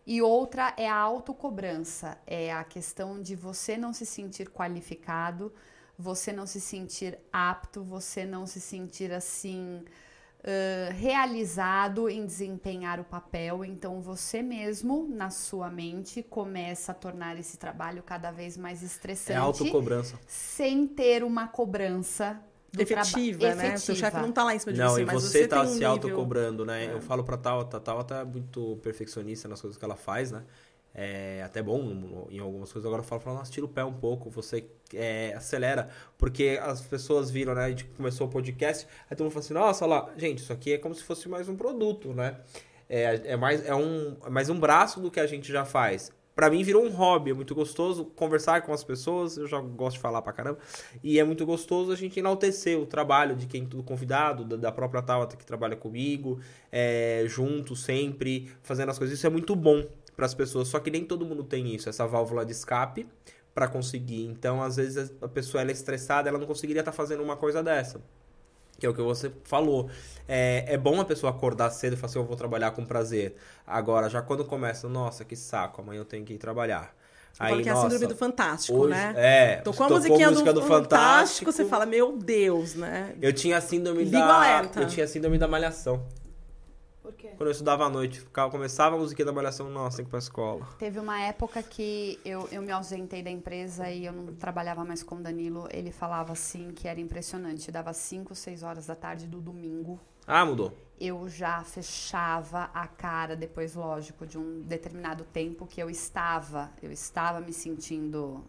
e 0.05 0.21
outra 0.21 0.73
é 0.77 0.87
a 0.87 0.95
autocobrança, 0.95 2.17
é 2.27 2.53
a 2.53 2.63
questão 2.63 3.21
de 3.21 3.35
você 3.35 3.75
não 3.75 3.91
se 3.91 4.05
sentir 4.05 4.49
qualificado, 4.49 5.51
você 5.97 6.31
não 6.31 6.45
se 6.45 6.61
sentir 6.61 7.17
apto, 7.33 7.83
você 7.83 8.25
não 8.25 8.45
se 8.45 8.61
sentir 8.61 9.11
assim 9.11 9.83
uh, 10.41 10.93
realizado 10.93 12.07
em 12.07 12.23
desempenhar 12.25 12.99
o 12.99 13.03
papel. 13.03 13.65
Então 13.65 13.99
você 13.99 14.43
mesmo, 14.43 15.07
na 15.07 15.31
sua 15.31 15.71
mente, 15.71 16.21
começa 16.21 16.91
a 16.91 16.95
tornar 16.95 17.39
esse 17.39 17.57
trabalho 17.57 18.03
cada 18.03 18.29
vez 18.29 18.55
mais 18.55 18.83
estressante. 18.83 19.37
É 19.37 19.37
autocobrança. 19.37 20.19
Sem 20.27 20.85
ter 20.85 21.23
uma 21.23 21.47
cobrança 21.47 22.39
efetiva, 22.81 23.55
né? 23.55 23.77
Seu 23.77 23.95
chefe 23.95 24.17
não 24.17 24.31
tá 24.31 24.43
lá 24.43 24.55
em 24.55 24.59
cima 24.59 24.73
de 24.73 24.79
não, 24.79 24.89
você, 24.89 25.01
e 25.01 25.05
mas 25.05 25.23
você, 25.23 25.39
você 25.39 25.47
tá 25.47 25.61
um 25.61 25.67
se 25.67 25.73
nível... 25.73 25.91
autocobrando, 25.91 26.65
né? 26.65 26.85
É. 26.85 26.93
Eu 26.93 27.01
falo 27.01 27.23
pra 27.23 27.37
tal, 27.37 27.61
a 27.61 27.65
tal 27.65 28.03
tá 28.03 28.25
muito 28.25 28.77
perfeccionista 28.83 29.47
nas 29.47 29.61
coisas 29.61 29.77
que 29.77 29.85
ela 29.85 29.95
faz, 29.95 30.31
né? 30.31 30.43
É 30.97 31.43
até 31.43 31.61
bom 31.61 32.27
em 32.29 32.39
algumas 32.39 32.71
coisas. 32.71 32.87
Agora 32.87 33.01
eu 33.01 33.05
falo, 33.05 33.19
falo 33.19 33.37
nossa, 33.37 33.51
tira 33.51 33.65
o 33.65 33.69
pé 33.69 33.83
um 33.83 33.93
pouco, 33.93 34.29
você 34.29 34.65
é, 34.93 35.33
acelera. 35.35 35.89
Porque 36.17 36.57
as 36.61 36.81
pessoas 36.81 37.29
viram, 37.29 37.53
né? 37.53 37.65
A 37.65 37.69
gente 37.69 37.83
começou 37.83 38.27
o 38.27 38.29
podcast, 38.29 38.87
aí 39.09 39.15
todo 39.15 39.25
mundo 39.25 39.33
fala 39.33 39.43
assim, 39.43 39.53
nossa, 39.53 39.85
olha 39.85 39.95
lá, 39.95 40.13
gente, 40.15 40.39
isso 40.39 40.53
aqui 40.53 40.73
é 40.73 40.77
como 40.77 40.95
se 40.95 41.03
fosse 41.03 41.27
mais 41.27 41.49
um 41.49 41.55
produto, 41.55 42.13
né? 42.13 42.37
É, 42.87 43.21
é, 43.25 43.35
mais, 43.35 43.65
é, 43.65 43.75
um, 43.75 44.15
é 44.25 44.29
mais 44.29 44.49
um 44.49 44.57
braço 44.57 45.01
do 45.01 45.11
que 45.11 45.19
a 45.19 45.27
gente 45.27 45.51
já 45.51 45.65
faz 45.65 46.13
para 46.35 46.49
mim 46.49 46.61
virou 46.63 46.83
um 46.83 46.89
hobby, 46.89 47.31
é 47.31 47.33
muito 47.33 47.55
gostoso 47.55 48.05
conversar 48.05 48.61
com 48.63 48.73
as 48.73 48.83
pessoas, 48.83 49.37
eu 49.37 49.47
já 49.47 49.59
gosto 49.61 49.95
de 49.95 50.01
falar 50.01 50.21
pra 50.21 50.33
caramba, 50.33 50.59
e 51.01 51.17
é 51.17 51.23
muito 51.23 51.45
gostoso 51.45 51.91
a 51.91 51.95
gente 51.95 52.19
enaltecer 52.19 52.77
o 52.77 52.85
trabalho 52.85 53.35
de 53.35 53.47
quem 53.47 53.63
do 53.63 53.81
convidado, 53.81 54.43
da, 54.43 54.57
da 54.57 54.71
própria 54.71 55.01
Tabata 55.01 55.37
que 55.37 55.45
trabalha 55.45 55.77
comigo, 55.77 56.39
é, 56.71 57.23
junto 57.27 57.75
sempre, 57.75 58.51
fazendo 58.61 58.89
as 58.89 58.97
coisas, 58.97 59.17
isso 59.17 59.25
é 59.25 59.29
muito 59.29 59.55
bom 59.55 59.87
para 60.15 60.25
as 60.25 60.33
pessoas, 60.33 60.67
só 60.67 60.79
que 60.79 60.91
nem 60.91 61.05
todo 61.05 61.25
mundo 61.25 61.43
tem 61.43 61.73
isso, 61.73 61.87
essa 61.87 62.05
válvula 62.05 62.45
de 62.45 62.51
escape 62.51 63.07
para 63.53 63.69
conseguir. 63.69 64.25
Então, 64.25 64.61
às 64.61 64.75
vezes 64.75 65.13
a 65.21 65.27
pessoa 65.29 65.61
ela 65.61 65.71
é 65.71 65.73
estressada, 65.73 66.27
ela 66.27 66.37
não 66.37 66.45
conseguiria 66.45 66.81
estar 66.81 66.91
tá 66.91 66.95
fazendo 66.95 67.23
uma 67.23 67.37
coisa 67.37 67.63
dessa. 67.63 68.01
Que 68.77 68.85
é 68.85 68.89
o 68.89 68.93
que 68.93 69.01
você 69.01 69.31
falou. 69.43 69.89
É, 70.27 70.65
é 70.67 70.77
bom 70.77 70.99
a 70.99 71.05
pessoa 71.05 71.31
acordar 71.31 71.69
cedo 71.69 71.93
e 71.93 71.95
falar 71.95 72.09
assim, 72.09 72.19
eu 72.19 72.25
vou 72.25 72.35
trabalhar 72.35 72.71
com 72.71 72.85
prazer. 72.85 73.35
Agora, 73.65 74.09
já 74.09 74.21
quando 74.21 74.43
começa, 74.43 74.89
nossa, 74.89 75.23
que 75.23 75.35
saco, 75.35 75.81
amanhã 75.81 75.99
eu 75.99 76.05
tenho 76.05 76.25
que 76.25 76.33
ir 76.33 76.37
trabalhar. 76.37 76.93
Aí, 77.37 77.61
que 77.61 77.69
é 77.69 77.71
a 77.71 77.75
síndrome 77.75 78.07
do 78.07 78.15
Fantástico, 78.15 78.77
hoje, 78.77 78.91
né? 78.91 79.13
É. 79.17 79.55
Tocou 79.57 79.85
a 79.87 79.89
musiquinha 79.89 80.29
música 80.29 80.53
do, 80.53 80.61
do 80.61 80.67
Fantástico, 80.67 80.95
Fantástico, 80.95 81.51
você 81.51 81.65
fala, 81.65 81.85
meu 81.85 82.17
Deus, 82.17 82.75
né? 82.75 83.13
Eu 83.21 83.33
tinha 83.33 83.57
a 83.57 83.61
síndrome 83.61 84.05
Liga 84.05 84.19
da... 84.19 84.35
alerta. 84.35 84.81
Eu 84.81 84.87
tinha 84.87 85.05
a 85.05 85.07
síndrome 85.07 85.37
da 85.37 85.47
malhação. 85.47 86.01
Por 87.05 87.13
quê? 87.13 87.27
Quando 87.37 87.49
eu 87.49 87.51
estudava 87.51 87.85
à 87.85 87.89
noite, 87.89 88.19
ficava, 88.19 88.49
começava 88.49 88.95
a 88.95 88.97
musiquinha 88.97 89.27
da 89.27 89.31
malhação, 89.31 89.69
nossa, 89.69 89.97
tem 89.97 90.05
que 90.05 90.09
ir 90.09 90.11
pra 90.11 90.17
escola. 90.17 90.67
Teve 90.79 90.99
uma 90.99 91.21
época 91.21 91.61
que 91.61 92.19
eu, 92.25 92.49
eu 92.51 92.63
me 92.63 92.71
ausentei 92.71 93.21
da 93.21 93.29
empresa 93.29 93.87
e 93.91 94.07
eu 94.07 94.11
não 94.11 94.33
trabalhava 94.33 94.83
mais 94.83 95.03
com 95.03 95.17
o 95.17 95.21
Danilo. 95.21 95.67
Ele 95.71 95.91
falava 95.91 96.33
assim 96.33 96.71
que 96.71 96.87
era 96.87 96.99
impressionante. 96.99 97.71
Dava 97.71 97.93
5, 97.93 98.33
6 98.33 98.63
horas 98.63 98.87
da 98.87 98.95
tarde 98.95 99.27
do 99.27 99.39
domingo. 99.39 99.99
Ah, 100.25 100.43
mudou. 100.43 100.73
Eu 100.99 101.29
já 101.29 101.63
fechava 101.63 102.71
a 102.73 102.87
cara 102.87 103.35
depois, 103.35 103.75
lógico, 103.75 104.25
de 104.25 104.39
um 104.39 104.61
determinado 104.61 105.23
tempo 105.25 105.67
que 105.67 105.79
eu 105.79 105.91
estava, 105.91 106.71
eu 106.81 106.91
estava 106.91 107.39
me 107.39 107.53
sentindo 107.53 108.43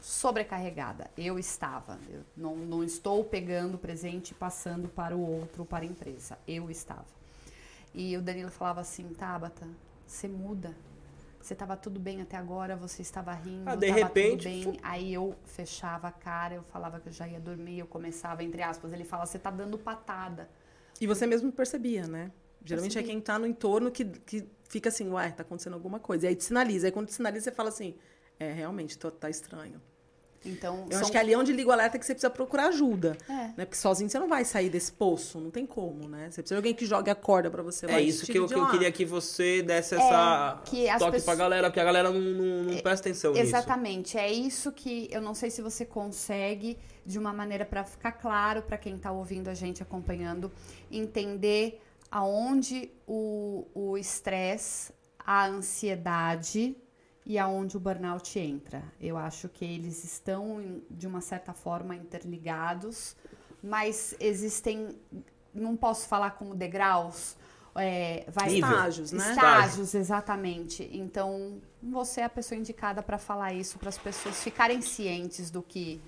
sobrecarregada. 0.00 1.10
Eu 1.14 1.38
estava. 1.38 1.98
Eu 2.08 2.22
não, 2.34 2.56
não 2.56 2.82
estou 2.82 3.22
pegando 3.22 3.74
o 3.74 3.78
presente 3.78 4.30
e 4.30 4.34
passando 4.34 4.88
para 4.88 5.14
o 5.14 5.20
outro, 5.20 5.66
para 5.66 5.84
a 5.84 5.86
empresa. 5.86 6.38
Eu 6.48 6.70
estava. 6.70 7.23
E 7.94 8.16
o 8.16 8.22
Danilo 8.22 8.50
falava 8.50 8.80
assim, 8.80 9.08
Tabata, 9.14 9.66
você 10.04 10.26
muda. 10.26 10.74
Você 11.40 11.52
estava 11.52 11.76
tudo 11.76 12.00
bem 12.00 12.22
até 12.22 12.36
agora, 12.36 12.74
você 12.74 13.02
estava 13.02 13.32
rindo, 13.32 13.68
Ah, 13.68 13.76
de 13.76 13.90
repente, 13.90 14.48
tudo 14.48 14.72
bem. 14.72 14.80
Aí 14.82 15.12
eu 15.12 15.36
fechava 15.44 16.08
a 16.08 16.12
cara, 16.12 16.54
eu 16.54 16.62
falava 16.64 16.98
que 16.98 17.08
eu 17.08 17.12
já 17.12 17.28
ia 17.28 17.38
dormir, 17.38 17.78
eu 17.78 17.86
começava, 17.86 18.42
entre 18.42 18.62
aspas, 18.62 18.92
ele 18.92 19.04
fala, 19.04 19.26
você 19.26 19.38
tá 19.38 19.50
dando 19.50 19.78
patada. 19.78 20.48
E 21.00 21.06
você 21.06 21.26
mesmo 21.26 21.52
percebia, 21.52 22.06
né? 22.06 22.32
Geralmente 22.64 22.94
Percebi. 22.94 23.10
é 23.10 23.12
quem 23.12 23.20
tá 23.20 23.38
no 23.38 23.46
entorno 23.46 23.90
que, 23.90 24.06
que 24.06 24.48
fica 24.62 24.88
assim, 24.88 25.10
ué, 25.10 25.30
tá 25.30 25.42
acontecendo 25.42 25.74
alguma 25.74 26.00
coisa. 26.00 26.24
E 26.24 26.28
aí 26.30 26.34
te 26.34 26.44
sinaliza. 26.44 26.86
Aí 26.86 26.92
quando 26.92 27.08
te 27.08 27.14
sinaliza, 27.14 27.44
você 27.44 27.52
fala 27.52 27.68
assim, 27.68 27.94
é, 28.40 28.50
realmente, 28.50 28.98
tô, 28.98 29.10
tá 29.10 29.28
estranho. 29.28 29.80
Então, 30.46 30.84
Eu 30.86 30.92
são- 30.92 31.00
acho 31.02 31.10
que 31.10 31.16
ali 31.18 31.32
é 31.32 31.38
onde 31.38 31.52
liga 31.52 31.70
o 31.70 31.72
alerta 31.72 31.98
que 31.98 32.04
você 32.04 32.12
precisa 32.14 32.28
procurar 32.30 32.68
ajuda. 32.68 33.16
É. 33.28 33.32
Né? 33.32 33.54
Porque 33.64 33.76
sozinho 33.76 34.10
você 34.10 34.18
não 34.18 34.28
vai 34.28 34.44
sair 34.44 34.68
desse 34.68 34.92
poço, 34.92 35.40
não 35.40 35.50
tem 35.50 35.64
como, 35.64 36.08
né? 36.08 36.24
Você 36.30 36.42
precisa 36.42 36.54
de 36.54 36.56
alguém 36.56 36.74
que 36.74 36.84
jogue 36.86 37.10
a 37.10 37.14
corda 37.14 37.50
pra 37.50 37.62
você 37.62 37.86
lá 37.86 37.94
É 37.94 38.02
e 38.02 38.08
isso 38.08 38.26
que 38.26 38.38
eu, 38.38 38.46
que 38.46 38.54
eu 38.54 38.68
queria 38.70 38.92
que 38.92 39.04
você 39.04 39.62
desse 39.62 39.94
essa 39.94 40.60
É, 40.62 40.68
que 40.68 40.88
as 40.88 40.98
toque 40.98 41.12
pessoas- 41.12 41.24
pra 41.24 41.34
galera, 41.34 41.68
porque 41.68 41.80
a 41.80 41.84
galera 41.84 42.10
não, 42.10 42.20
não, 42.20 42.62
não 42.64 42.78
presta 42.78 43.08
atenção 43.08 43.32
nisso. 43.32 43.44
Exatamente, 43.44 44.18
é 44.18 44.30
isso 44.32 44.70
que 44.72 45.08
eu 45.10 45.20
não 45.22 45.34
sei 45.34 45.50
se 45.50 45.62
você 45.62 45.84
consegue 45.84 46.78
de 47.06 47.18
uma 47.18 47.32
maneira 47.32 47.64
para 47.64 47.84
ficar 47.84 48.12
claro 48.12 48.62
para 48.62 48.76
quem 48.78 48.96
está 48.96 49.12
ouvindo 49.12 49.48
a 49.48 49.54
gente 49.54 49.82
acompanhando, 49.82 50.50
entender 50.90 51.80
aonde 52.10 52.90
o 53.06 53.66
o 53.74 53.96
estresse, 53.98 54.92
a 55.18 55.46
ansiedade 55.46 56.76
e 57.26 57.38
aonde 57.38 57.76
o 57.76 57.80
burnout 57.80 58.38
entra. 58.38 58.82
Eu 59.00 59.16
acho 59.16 59.48
que 59.48 59.64
eles 59.64 60.04
estão 60.04 60.82
de 60.90 61.06
uma 61.06 61.20
certa 61.20 61.52
forma 61.52 61.96
interligados, 61.96 63.16
mas 63.62 64.14
existem, 64.20 64.98
não 65.54 65.76
posso 65.76 66.06
falar 66.06 66.32
como 66.32 66.54
degraus. 66.54 67.36
É, 67.76 68.24
vai 68.28 68.50
Nível. 68.50 68.70
Estágios, 68.70 69.12
né? 69.12 69.30
Estágios, 69.30 69.94
exatamente. 69.94 70.88
Então, 70.92 71.60
você 71.82 72.20
é 72.20 72.24
a 72.24 72.28
pessoa 72.28 72.56
indicada 72.56 73.02
para 73.02 73.18
falar 73.18 73.52
isso, 73.52 73.78
para 73.78 73.88
as 73.88 73.98
pessoas 73.98 74.42
ficarem 74.44 74.80
cientes 74.80 75.50
do 75.50 75.60
que 75.60 76.00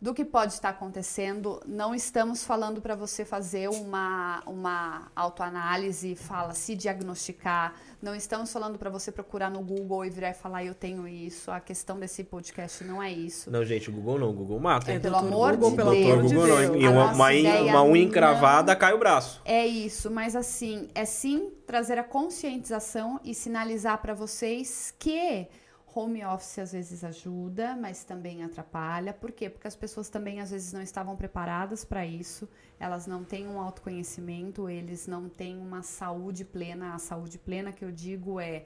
do 0.00 0.14
que 0.14 0.24
pode 0.24 0.54
estar 0.54 0.70
acontecendo. 0.70 1.60
Não 1.66 1.94
estamos 1.94 2.42
falando 2.42 2.80
para 2.80 2.94
você 2.94 3.24
fazer 3.24 3.68
uma, 3.68 4.42
uma 4.46 5.10
autoanálise, 5.14 6.14
fala, 6.16 6.54
se 6.54 6.74
diagnosticar. 6.74 7.74
Não 8.00 8.14
estamos 8.14 8.50
falando 8.50 8.78
para 8.78 8.88
você 8.88 9.12
procurar 9.12 9.50
no 9.50 9.60
Google 9.60 10.06
e 10.06 10.10
virar 10.10 10.30
e 10.30 10.34
falar, 10.34 10.64
eu 10.64 10.74
tenho 10.74 11.06
isso. 11.06 11.50
A 11.50 11.60
questão 11.60 11.98
desse 12.00 12.24
podcast 12.24 12.82
não 12.82 13.02
é 13.02 13.12
isso. 13.12 13.50
Não, 13.50 13.62
gente, 13.62 13.90
o 13.90 13.92
Google 13.92 14.18
não, 14.18 14.30
o 14.30 14.32
Google 14.32 14.58
mata. 14.58 14.90
É, 14.90 14.98
pelo 14.98 15.16
amor 15.16 15.56
Google, 15.56 15.70
de 15.70 15.76
pelo 15.76 15.90
Deus. 15.90 16.06
amor 16.06 16.16
Doutor 16.22 16.28
de 16.28 16.34
Google 16.34 16.48
não. 16.48 16.56
Deus. 16.56 16.82
E 16.82 16.88
uma, 16.88 17.04
uma, 17.12 17.12
uma 17.12 17.32
unha 17.32 17.72
não- 17.72 17.96
encravada 17.96 18.74
cai 18.74 18.94
o 18.94 18.98
braço. 18.98 19.42
É 19.44 19.66
isso, 19.66 20.10
mas 20.10 20.34
assim, 20.34 20.88
é 20.94 21.04
sim 21.04 21.52
trazer 21.66 21.98
a 21.98 22.04
conscientização 22.04 23.20
e 23.22 23.34
sinalizar 23.34 23.98
para 23.98 24.14
vocês 24.14 24.94
que 24.98 25.46
home 25.94 26.24
office 26.24 26.58
às 26.58 26.72
vezes 26.72 27.02
ajuda, 27.02 27.76
mas 27.76 28.04
também 28.04 28.42
atrapalha. 28.42 29.12
Por 29.12 29.32
quê? 29.32 29.50
Porque 29.50 29.66
as 29.66 29.76
pessoas 29.76 30.08
também 30.08 30.40
às 30.40 30.50
vezes 30.50 30.72
não 30.72 30.82
estavam 30.82 31.16
preparadas 31.16 31.84
para 31.84 32.06
isso, 32.06 32.48
elas 32.78 33.06
não 33.06 33.24
têm 33.24 33.46
um 33.46 33.60
autoconhecimento, 33.60 34.68
eles 34.68 35.06
não 35.06 35.28
têm 35.28 35.58
uma 35.58 35.82
saúde 35.82 36.44
plena. 36.44 36.94
A 36.94 36.98
saúde 36.98 37.38
plena 37.38 37.72
que 37.72 37.84
eu 37.84 37.90
digo 37.90 38.40
é 38.40 38.64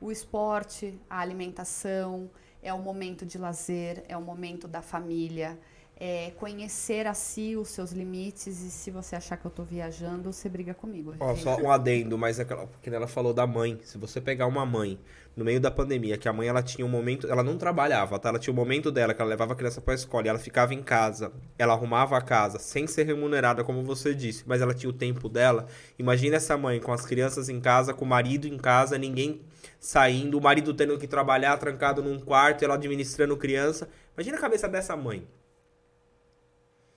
o 0.00 0.10
esporte, 0.10 0.98
a 1.08 1.20
alimentação, 1.20 2.30
é 2.62 2.72
o 2.72 2.78
momento 2.78 3.26
de 3.26 3.38
lazer, 3.38 4.04
é 4.08 4.16
o 4.16 4.22
momento 4.22 4.66
da 4.66 4.82
família, 4.82 5.58
é 5.96 6.32
conhecer 6.32 7.06
a 7.06 7.14
si 7.14 7.56
os 7.56 7.68
seus 7.68 7.92
limites 7.92 8.60
e 8.60 8.70
se 8.70 8.90
você 8.90 9.14
achar 9.14 9.36
que 9.36 9.44
eu 9.44 9.50
tô 9.50 9.62
viajando, 9.62 10.32
você 10.32 10.48
briga 10.48 10.74
comigo. 10.74 11.14
Ó, 11.20 11.36
só 11.36 11.56
um 11.56 11.70
adendo, 11.70 12.18
mas 12.18 12.40
aquela, 12.40 12.66
porque 12.66 12.90
ela 12.90 13.06
falou 13.06 13.32
da 13.32 13.46
mãe. 13.46 13.78
Se 13.84 13.96
você 13.96 14.20
pegar 14.20 14.46
uma 14.46 14.66
mãe 14.66 14.98
no 15.36 15.44
meio 15.44 15.60
da 15.60 15.70
pandemia, 15.70 16.16
que 16.16 16.28
a 16.28 16.32
mãe 16.32 16.48
ela 16.48 16.62
tinha 16.62 16.86
um 16.86 16.88
momento, 16.88 17.26
ela 17.28 17.42
não 17.42 17.58
trabalhava, 17.58 18.18
tá? 18.18 18.28
Ela 18.28 18.38
tinha 18.38 18.52
um 18.52 18.56
momento 18.56 18.90
dela 18.90 19.12
que 19.12 19.20
ela 19.20 19.30
levava 19.30 19.52
a 19.52 19.56
criança 19.56 19.80
pra 19.80 19.94
escola 19.94 20.26
e 20.26 20.28
ela 20.28 20.38
ficava 20.38 20.72
em 20.72 20.82
casa, 20.82 21.32
ela 21.58 21.72
arrumava 21.72 22.16
a 22.16 22.20
casa 22.20 22.58
sem 22.58 22.86
ser 22.86 23.04
remunerada, 23.04 23.64
como 23.64 23.82
você 23.82 24.14
disse, 24.14 24.44
mas 24.46 24.62
ela 24.62 24.72
tinha 24.72 24.90
o 24.90 24.92
tempo 24.92 25.28
dela. 25.28 25.66
Imagina 25.98 26.36
essa 26.36 26.56
mãe 26.56 26.80
com 26.80 26.92
as 26.92 27.04
crianças 27.04 27.48
em 27.48 27.60
casa, 27.60 27.92
com 27.92 28.04
o 28.04 28.08
marido 28.08 28.46
em 28.46 28.56
casa, 28.56 28.96
ninguém 28.96 29.40
saindo, 29.80 30.38
o 30.38 30.42
marido 30.42 30.72
tendo 30.72 30.96
que 30.98 31.06
trabalhar 31.06 31.56
trancado 31.58 32.02
num 32.02 32.18
quarto, 32.18 32.64
ela 32.64 32.74
administrando 32.74 33.36
criança. 33.36 33.88
Imagina 34.16 34.38
a 34.38 34.40
cabeça 34.40 34.68
dessa 34.68 34.96
mãe. 34.96 35.26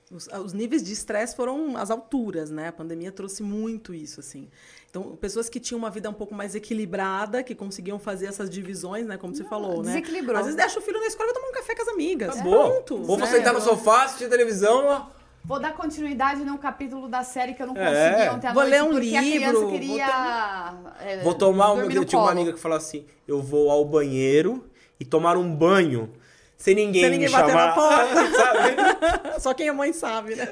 Os, 0.10 0.28
os 0.28 0.54
níveis 0.54 0.82
de 0.82 0.94
estresse 0.94 1.36
foram 1.36 1.76
às 1.76 1.92
alturas, 1.92 2.50
né? 2.50 2.70
A 2.70 2.72
pandemia 2.72 3.12
trouxe 3.12 3.44
muito 3.44 3.94
isso, 3.94 4.22
assim. 4.22 4.48
Então, 4.90 5.18
pessoas 5.18 5.50
que 5.50 5.60
tinham 5.60 5.78
uma 5.78 5.90
vida 5.90 6.10
um 6.10 6.14
pouco 6.14 6.34
mais 6.34 6.56
equilibrada, 6.56 7.44
que 7.44 7.54
conseguiam 7.54 8.00
fazer 8.00 8.28
essas 8.28 8.50
divisões, 8.50 9.06
né? 9.06 9.18
Como 9.18 9.36
você 9.36 9.44
falou, 9.44 9.84
né? 9.84 9.92
desequilibrou. 9.92 10.38
Às 10.38 10.46
vezes 10.46 10.56
deixa 10.56 10.80
o 10.80 10.82
filho 10.82 11.00
na 11.00 11.08
escola 11.08 11.30
e 11.30 11.34
tomar 11.34 11.50
um 11.50 11.52
café 11.52 11.76
com 11.76 11.82
as 11.82 11.88
amigas. 11.90 12.30
Acabou. 12.30 12.72
Pronto. 12.72 13.12
Ou 13.12 13.18
né? 13.18 13.26
você 13.26 13.42
tá 13.42 13.52
no 13.52 13.60
sofá, 13.60 14.06
assistir 14.06 14.30
televisão, 14.30 14.86
ó. 14.88 15.18
Vou 15.44 15.60
dar 15.60 15.74
continuidade 15.74 16.44
num 16.44 16.58
capítulo 16.58 17.08
da 17.08 17.24
série 17.24 17.54
que 17.54 17.64
eu 17.64 17.68
não 17.68 17.78
É. 17.78 18.12
consegui 18.12 18.36
ontem 18.36 18.48
à 18.48 18.54
Vou 18.54 18.64
noite 18.64 18.76
ler 18.76 18.84
um 18.84 18.92
porque 18.92 19.16
a 19.16 19.22
criança 19.22 19.46
livro, 19.46 19.72
queria 19.72 20.74
é, 21.00 21.24
Vou 21.24 21.34
tomar 21.34 21.76
no 21.76 21.92
Eu 21.92 22.04
tinha 22.04 22.22
uma 22.22 22.32
amiga 22.32 22.52
que 22.52 22.60
falou 22.60 22.78
assim: 22.78 23.06
eu 23.28 23.42
vou 23.42 23.70
ao 23.70 23.86
banheiro 23.86 24.66
e 25.00 25.06
tomar 25.06 25.38
um 25.38 25.54
banho 25.54 26.12
sem 26.58 26.74
ninguém, 26.76 27.04
Sem 27.04 27.12
ninguém 27.12 27.28
me 27.28 27.32
bater 27.34 27.52
chamar. 27.52 27.68
na 27.68 27.74
porta. 27.74 29.40
Só 29.40 29.54
quem 29.54 29.68
é 29.68 29.72
mãe 29.72 29.94
sabe, 29.94 30.36
né? 30.36 30.48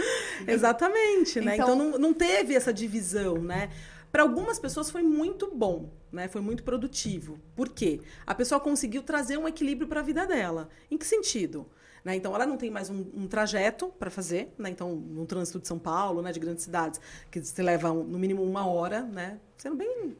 Exatamente, 0.46 1.40
né? 1.40 1.54
Então- 1.56 1.74
Então, 1.74 1.76
não, 1.90 1.98
não 1.98 2.14
teve 2.14 2.54
essa 2.54 2.72
divisão, 2.72 3.34
né? 3.38 3.70
Para 4.12 4.22
algumas 4.22 4.58
pessoas 4.58 4.90
foi 4.90 5.02
muito 5.02 5.50
bom, 5.54 5.90
né? 6.10 6.26
Foi 6.28 6.40
muito 6.40 6.62
produtivo. 6.64 7.38
Por 7.54 7.68
quê? 7.68 8.00
A 8.26 8.34
pessoa 8.34 8.60
conseguiu 8.60 9.02
trazer 9.02 9.36
um 9.38 9.46
equilíbrio 9.46 9.86
para 9.88 10.00
a 10.00 10.02
vida 10.02 10.26
dela. 10.26 10.68
Em 10.90 10.96
que 10.98 11.06
sentido? 11.06 11.66
Né? 12.04 12.16
Então, 12.16 12.34
ela 12.34 12.46
não 12.46 12.56
tem 12.56 12.70
mais 12.70 12.88
um, 12.90 13.04
um 13.14 13.26
trajeto 13.28 13.88
para 13.98 14.10
fazer, 14.10 14.52
né? 14.58 14.70
Então, 14.70 14.94
no 14.94 15.26
trânsito 15.26 15.60
de 15.60 15.68
São 15.68 15.78
Paulo, 15.78 16.22
né? 16.22 16.32
De 16.32 16.40
grandes 16.40 16.64
cidades, 16.64 17.00
que 17.30 17.40
você 17.40 17.62
leva 17.62 17.92
um- 17.92 18.02
no 18.04 18.18
mínimo 18.18 18.42
uma 18.42 18.66
hora, 18.66 19.02
né? 19.02 19.38
Sendo 19.58 19.76
bem 19.76 20.16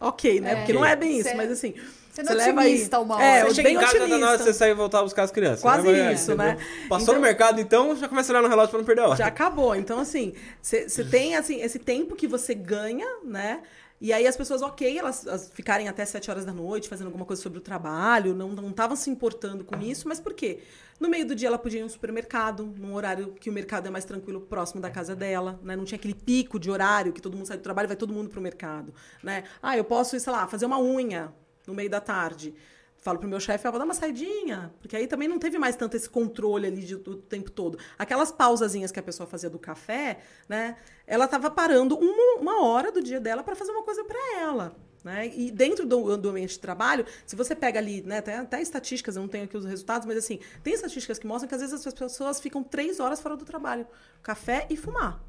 ok, 0.00 0.40
né? 0.40 0.52
É. 0.52 0.56
Porque 0.56 0.72
não 0.72 0.84
é 0.84 0.96
bem 0.96 1.18
isso, 1.18 1.36
mas 1.36 1.50
assim... 1.50 1.74
você 2.12 2.22
leva 2.34 2.60
aí- 2.60 2.72
otimista 2.72 3.00
uma 3.00 3.22
É, 3.22 3.40
hora. 3.40 3.48
Você 3.48 3.54
chega 3.56 3.68
bem 3.68 3.76
em 3.76 3.80
casa, 3.80 3.92
tá 3.92 3.98
na 3.98 4.04
hora 4.04 4.16
otimista. 4.26 4.44
você 4.44 4.52
sair 4.52 4.70
e 4.70 4.74
voltar 4.74 4.98
a 5.00 5.02
buscar 5.02 5.22
as 5.22 5.30
crianças. 5.30 5.60
Quase 5.62 5.88
né? 5.90 6.12
isso, 6.12 6.32
entendeu? 6.32 6.54
né? 6.54 6.66
Passou 6.88 7.02
Então- 7.04 7.14
no 7.14 7.20
mercado, 7.20 7.60
então, 7.60 7.96
já 7.96 8.08
começa 8.08 8.30
a 8.30 8.34
olhar 8.34 8.42
no 8.42 8.48
relógio 8.48 8.70
pra 8.70 8.78
não 8.78 8.86
perder 8.86 9.02
a 9.02 9.08
hora. 9.08 9.16
Já 9.16 9.26
acabou. 9.26 9.74
Então, 9.74 9.98
assim, 9.98 10.34
você 10.60 10.86
tem 11.10 11.36
assim, 11.36 11.60
esse 11.62 11.78
tempo 11.78 12.14
que 12.14 12.26
você 12.28 12.54
ganha, 12.54 13.06
né? 13.24 13.62
E 14.00 14.12
aí 14.12 14.26
as 14.26 14.36
pessoas, 14.36 14.62
ok, 14.62 14.98
elas, 14.98 15.24
elas 15.24 15.48
ficarem 15.54 15.86
até 15.88 16.04
sete 16.04 16.28
horas 16.28 16.44
da 16.44 16.52
noite 16.52 16.88
fazendo 16.88 17.06
alguma 17.06 17.24
coisa 17.24 17.40
sobre 17.40 17.58
o 17.58 17.62
trabalho, 17.62 18.34
não 18.34 18.52
estavam 18.68 18.96
se 18.96 19.08
importando 19.08 19.62
com 19.62 19.80
isso, 19.80 20.08
mas 20.08 20.18
por 20.18 20.34
quê? 20.34 20.58
No 20.98 21.08
meio 21.08 21.24
do 21.24 21.36
dia 21.36 21.46
ela 21.46 21.56
podia 21.58 21.78
ir 21.78 21.84
no 21.84 21.88
supermercado, 21.88 22.74
num 22.78 22.94
horário 22.94 23.32
que 23.38 23.48
o 23.48 23.52
mercado 23.52 23.86
é 23.86 23.90
mais 23.90 24.04
tranquilo, 24.04 24.40
próximo 24.40 24.80
da 24.80 24.90
casa 24.90 25.14
dela, 25.14 25.60
né? 25.62 25.76
Não 25.76 25.84
tinha 25.84 25.96
aquele 25.96 26.14
pico 26.14 26.58
de 26.58 26.68
horário 26.68 27.12
que 27.12 27.22
todo 27.22 27.36
mundo 27.36 27.46
sai 27.46 27.56
do 27.58 27.62
trabalho 27.62 27.86
e 27.86 27.88
vai 27.88 27.96
todo 27.96 28.12
mundo 28.12 28.28
pro 28.28 28.40
mercado, 28.40 28.92
né? 29.22 29.44
Ah, 29.62 29.76
eu 29.76 29.84
posso, 29.84 30.18
sei 30.18 30.32
lá, 30.32 30.48
fazer 30.48 30.66
uma 30.66 30.80
unha 30.80 31.32
no 31.66 31.74
meio 31.74 31.90
da 31.90 32.00
tarde. 32.00 32.54
Falo 33.02 33.18
pro 33.18 33.28
meu 33.28 33.40
chefe, 33.40 33.66
ah, 33.66 33.70
vou 33.70 33.80
dar 33.80 33.84
uma 33.84 33.94
saidinha. 33.94 34.72
Porque 34.80 34.94
aí 34.94 35.08
também 35.08 35.26
não 35.26 35.36
teve 35.36 35.58
mais 35.58 35.74
tanto 35.74 35.96
esse 35.96 36.08
controle 36.08 36.68
ali 36.68 36.82
de- 36.82 36.96
do 36.96 37.16
tempo 37.16 37.50
todo. 37.50 37.76
Aquelas 37.98 38.30
pausazinhas 38.30 38.92
que 38.92 39.00
a 39.00 39.02
pessoa 39.02 39.26
fazia 39.26 39.50
do 39.50 39.58
café, 39.58 40.20
né? 40.48 40.76
Ela 41.04 41.26
tava 41.26 41.50
parando 41.50 41.96
uma, 41.98 42.40
uma 42.40 42.64
hora 42.64 42.92
do 42.92 43.02
dia 43.02 43.18
dela 43.18 43.42
para 43.42 43.56
fazer 43.56 43.72
uma 43.72 43.82
coisa 43.82 44.04
para 44.04 44.38
ela. 44.40 44.76
Né? 45.02 45.32
E 45.34 45.50
dentro 45.50 45.84
do, 45.84 46.16
do, 46.16 46.28
ambiente 46.28 46.52
de 46.52 46.60
trabalho, 46.60 47.04
se 47.26 47.34
você 47.34 47.56
pega 47.56 47.80
ali, 47.80 48.02
né, 48.02 48.20
tem 48.20 48.34
até 48.34 48.62
estatísticas, 48.62 49.16
eu 49.16 49.22
não 49.22 49.28
tenho 49.28 49.44
aqui 49.44 49.56
os 49.56 49.64
resultados, 49.64 50.06
mas 50.06 50.16
assim, 50.16 50.38
tem 50.62 50.72
estatísticas 50.72 51.18
que 51.18 51.26
mostram 51.26 51.48
que 51.48 51.54
às 51.56 51.60
vezes 51.60 51.84
as 51.84 51.92
pessoas 51.92 52.38
ficam 52.38 52.62
três 52.62 53.00
horas 53.00 53.20
fora 53.20 53.36
do 53.36 53.44
trabalho, 53.44 53.84
café 54.22 54.64
e 54.70 54.76
fumar. 54.76 55.20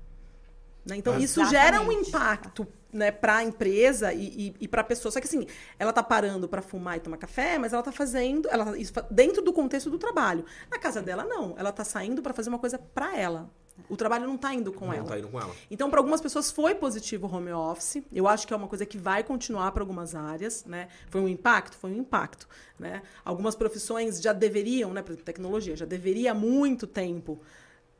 Né? 0.86 0.98
Então, 0.98 1.16
Exatamente. 1.16 1.26
isso 1.26 1.46
gera 1.46 1.82
um 1.82 1.92
impacto 1.92 2.68
né, 2.94 3.12
para 3.12 3.38
a 3.38 3.44
empresa 3.44 4.14
e, 4.14 4.48
e, 4.48 4.56
e 4.62 4.68
para 4.68 4.82
a 4.82 4.84
pessoa. 4.84 5.12
Só 5.12 5.20
que 5.20 5.28
assim, 5.28 5.46
ela 5.80 5.90
está 5.90 6.04
parando 6.04 6.48
para 6.48 6.62
fumar 6.62 6.98
e 6.98 7.00
tomar 7.00 7.18
café, 7.18 7.58
mas 7.58 7.74
ela 7.74 7.82
está 7.82 7.92
fazendo 7.92 8.48
ela, 8.50 8.78
isso, 8.78 8.94
dentro 9.10 9.42
do 9.42 9.52
contexto 9.52 9.90
do 9.90 9.98
trabalho. 9.98 10.46
Na 10.70 10.78
casa 10.78 11.02
dela, 11.02 11.24
não. 11.24 11.56
Ela 11.58 11.70
está 11.70 11.84
saindo 11.84 12.22
para 12.22 12.34
fazer 12.34 12.50
uma 12.50 12.60
coisa 12.60 12.78
para 12.78 13.18
ela. 13.18 13.50
O 13.90 13.98
trabalho 13.98 14.28
não 14.28 14.36
está 14.36 14.54
indo 14.54 14.72
com 14.72 14.86
não 14.86 14.94
ela. 14.94 15.08
Tá 15.08 15.18
indo 15.18 15.28
com 15.28 15.40
ela. 15.40 15.54
Então, 15.70 15.90
para 15.90 16.00
algumas 16.00 16.22
pessoas 16.22 16.52
foi 16.52 16.76
positivo 16.76 17.28
o 17.28 17.36
home 17.36 17.52
office. 17.52 18.04
Eu 18.12 18.28
acho 18.28 18.46
que 18.46 18.54
é 18.54 18.58
uma 18.58 18.68
coisa 18.68 18.86
que 18.86 18.98
vai 18.98 19.24
continuar 19.24 19.72
para 19.72 19.82
algumas 19.82 20.14
áreas, 20.14 20.64
né? 20.66 20.88
Foi 21.10 21.20
um 21.22 21.28
impacto, 21.28 21.76
foi 21.76 21.92
um 21.92 21.98
impacto, 21.98 22.48
né? 22.78 23.02
Algumas 23.26 23.56
profissões 23.56 24.22
já 24.22 24.32
deveriam, 24.32 24.94
né, 24.94 25.02
por 25.02 25.12
exemplo, 25.12 25.26
tecnologia, 25.26 25.76
já 25.76 25.86
deveria 25.86 26.32
há 26.32 26.36
muito 26.36 26.86
tempo 26.86 27.42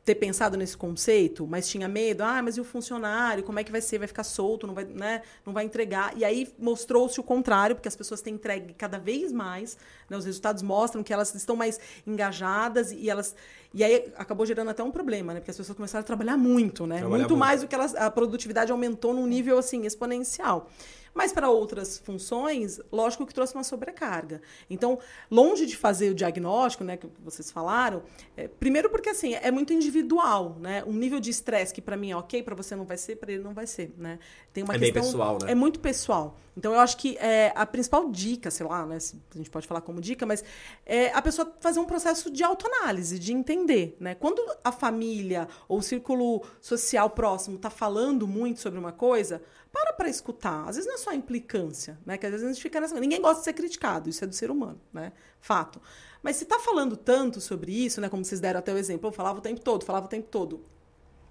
ter 0.04 0.14
pensado 0.16 0.56
nesse 0.56 0.76
conceito, 0.76 1.46
mas 1.46 1.66
tinha 1.66 1.88
medo, 1.88 2.22
ah, 2.22 2.42
mas 2.42 2.56
e 2.56 2.60
o 2.60 2.64
funcionário, 2.64 3.42
como 3.42 3.58
é 3.58 3.64
que 3.64 3.72
vai 3.72 3.80
ser? 3.80 3.98
Vai 3.98 4.06
ficar 4.06 4.22
solto, 4.22 4.66
não 4.66 4.74
vai, 4.74 4.84
né, 4.84 5.22
não 5.46 5.52
vai 5.52 5.64
entregar. 5.64 6.12
E 6.16 6.24
aí 6.24 6.52
mostrou-se 6.58 7.18
o 7.18 7.22
contrário, 7.22 7.74
porque 7.74 7.88
as 7.88 7.96
pessoas 7.96 8.20
têm 8.20 8.34
entregue 8.34 8.74
cada 8.74 8.98
vez 8.98 9.32
mais, 9.32 9.78
né, 10.08 10.16
os 10.16 10.26
resultados 10.26 10.62
mostram 10.62 11.02
que 11.02 11.12
elas 11.12 11.34
estão 11.34 11.56
mais 11.56 11.80
engajadas 12.06 12.92
e 12.92 13.08
elas 13.08 13.34
e 13.72 13.82
aí 13.82 14.12
acabou 14.16 14.46
gerando 14.46 14.70
até 14.70 14.84
um 14.84 14.90
problema, 14.92 15.34
né? 15.34 15.40
Porque 15.40 15.50
as 15.50 15.56
pessoas 15.56 15.74
começaram 15.74 16.02
a 16.02 16.06
trabalhar 16.06 16.36
muito, 16.36 16.86
né? 16.86 16.98
Trabalhar 16.98 17.18
muito, 17.18 17.30
muito 17.30 17.36
mais 17.36 17.62
do 17.62 17.66
que 17.66 17.74
elas, 17.74 17.92
a 17.96 18.08
produtividade 18.08 18.70
aumentou 18.70 19.12
num 19.12 19.26
nível 19.26 19.58
assim 19.58 19.84
exponencial. 19.84 20.70
Mas 21.14 21.32
para 21.32 21.48
outras 21.48 21.96
funções, 21.98 22.80
lógico 22.90 23.24
que 23.24 23.32
trouxe 23.32 23.54
uma 23.54 23.62
sobrecarga. 23.62 24.42
Então, 24.68 24.98
longe 25.30 25.64
de 25.64 25.76
fazer 25.76 26.10
o 26.10 26.14
diagnóstico, 26.14 26.82
né, 26.82 26.96
que 26.96 27.08
vocês 27.22 27.50
falaram, 27.52 28.02
é, 28.36 28.48
primeiro 28.48 28.90
porque 28.90 29.10
assim 29.10 29.34
é 29.34 29.50
muito 29.50 29.72
individual, 29.72 30.56
né? 30.60 30.82
Um 30.84 30.92
nível 30.92 31.20
de 31.20 31.30
estresse 31.30 31.72
que 31.72 31.80
para 31.80 31.96
mim 31.96 32.10
é 32.10 32.16
ok, 32.16 32.42
para 32.42 32.54
você 32.54 32.74
não 32.74 32.84
vai 32.84 32.96
ser, 32.96 33.16
para 33.16 33.32
ele 33.32 33.42
não 33.42 33.54
vai 33.54 33.66
ser, 33.66 33.94
né? 33.96 34.18
Tem 34.52 34.64
uma 34.64 34.74
é 34.74 34.78
questão, 34.78 35.02
pessoal, 35.02 35.38
né? 35.40 35.52
É 35.52 35.54
muito 35.54 35.78
pessoal. 35.78 36.36
Então, 36.56 36.72
eu 36.72 36.80
acho 36.80 36.96
que 36.96 37.16
é, 37.18 37.52
a 37.54 37.66
principal 37.66 38.08
dica, 38.10 38.50
sei 38.50 38.66
lá, 38.66 38.86
né, 38.86 38.98
a 38.98 39.36
gente 39.36 39.50
pode 39.50 39.66
falar 39.66 39.80
como 39.80 40.00
dica, 40.00 40.24
mas 40.24 40.44
é 40.86 41.12
a 41.12 41.20
pessoa 41.20 41.52
fazer 41.60 41.80
um 41.80 41.84
processo 41.84 42.30
de 42.30 42.44
autoanálise, 42.44 43.18
de 43.18 43.32
entender, 43.32 43.96
né? 44.00 44.14
Quando 44.14 44.40
a 44.62 44.70
família 44.70 45.48
ou 45.68 45.78
o 45.78 45.82
círculo 45.82 46.42
social 46.60 47.10
próximo 47.10 47.56
está 47.56 47.70
falando 47.70 48.26
muito 48.26 48.60
sobre 48.60 48.78
uma 48.78 48.92
coisa, 48.92 49.42
para 49.74 49.92
para 49.92 50.08
escutar. 50.08 50.68
Às 50.68 50.76
vezes 50.76 50.86
não 50.86 50.94
é 50.94 50.98
só 50.98 51.12
implicância, 51.12 51.98
né? 52.06 52.16
Que 52.16 52.26
às 52.26 52.32
vezes 52.32 52.46
a 52.46 52.52
gente 52.52 52.62
fica 52.62 52.80
nessa. 52.80 52.98
Ninguém 53.00 53.20
gosta 53.20 53.40
de 53.40 53.44
ser 53.44 53.52
criticado, 53.52 54.08
isso 54.08 54.22
é 54.22 54.26
do 54.26 54.34
ser 54.34 54.48
humano, 54.48 54.80
né? 54.92 55.12
Fato. 55.40 55.82
Mas 56.22 56.36
se 56.36 56.44
está 56.44 56.60
falando 56.60 56.96
tanto 56.96 57.40
sobre 57.40 57.72
isso, 57.72 58.00
né? 58.00 58.08
Como 58.08 58.24
vocês 58.24 58.40
deram 58.40 58.60
até 58.60 58.72
o 58.72 58.78
exemplo, 58.78 59.08
eu 59.08 59.12
falava 59.12 59.40
o 59.40 59.42
tempo 59.42 59.60
todo, 59.60 59.84
falava 59.84 60.06
o 60.06 60.08
tempo 60.08 60.28
todo. 60.30 60.64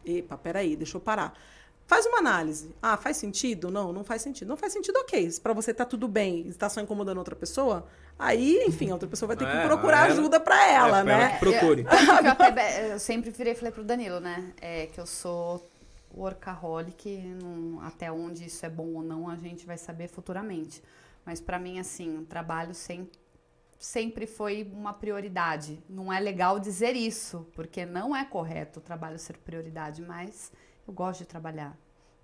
Epa, 0.05 0.37
peraí, 0.37 0.75
deixa 0.75 0.97
eu 0.97 1.01
parar. 1.01 1.33
Faz 1.87 2.05
uma 2.05 2.19
análise. 2.19 2.75
Ah, 2.81 2.97
faz 2.97 3.17
sentido? 3.17 3.71
Não, 3.71 3.93
não 3.93 4.03
faz 4.03 4.21
sentido. 4.21 4.47
Não 4.47 4.57
faz 4.57 4.73
sentido, 4.73 4.97
ok. 4.97 5.31
Se 5.31 5.39
para 5.39 5.53
você 5.53 5.73
tá 5.73 5.85
tudo 5.85 6.07
bem 6.07 6.43
e 6.45 6.49
está 6.49 6.69
só 6.69 6.81
incomodando 6.81 7.17
outra 7.17 7.35
pessoa, 7.35 7.85
aí, 8.19 8.63
enfim, 8.67 8.89
a 8.89 8.93
outra 8.93 9.07
pessoa 9.07 9.27
vai 9.27 9.37
ter 9.37 9.45
que 9.45 9.57
é, 9.57 9.65
procurar 9.65 10.05
ela, 10.05 10.13
ajuda 10.13 10.39
para 10.39 10.67
ela, 10.67 10.99
é, 10.99 11.03
né? 11.03 11.23
Ela 11.23 11.39
procure. 11.39 11.81
Eu, 11.83 12.25
eu, 12.25 12.31
até, 12.31 12.93
eu, 12.93 12.99
sempre 12.99 13.31
virei 13.31 13.53
e 13.53 13.55
falei 13.55 13.71
pro 13.71 13.83
Danilo, 13.83 14.19
né? 14.19 14.53
É, 14.61 14.87
que 14.87 14.99
eu 14.99 15.05
sou 15.05 15.69
workaholic, 16.13 17.17
não, 17.41 17.81
até 17.81 18.11
onde 18.11 18.45
isso 18.45 18.65
é 18.65 18.69
bom 18.69 18.93
ou 18.93 19.03
não, 19.03 19.29
a 19.29 19.35
gente 19.35 19.65
vai 19.65 19.77
saber 19.77 20.07
futuramente. 20.07 20.81
Mas 21.25 21.41
para 21.41 21.57
mim, 21.57 21.79
assim, 21.79 22.17
o 22.17 22.25
trabalho 22.25 22.73
sempre, 22.73 23.19
sempre 23.79 24.27
foi 24.27 24.69
uma 24.73 24.93
prioridade. 24.93 25.81
Não 25.89 26.11
é 26.11 26.19
legal 26.19 26.59
dizer 26.59 26.95
isso, 26.95 27.47
porque 27.53 27.85
não 27.85 28.15
é 28.15 28.23
correto 28.25 28.79
o 28.79 28.83
trabalho 28.83 29.17
ser 29.17 29.37
prioridade, 29.37 30.01
mas 30.01 30.51
eu 30.87 30.93
gosto 30.93 31.19
de 31.19 31.25
trabalhar. 31.25 31.77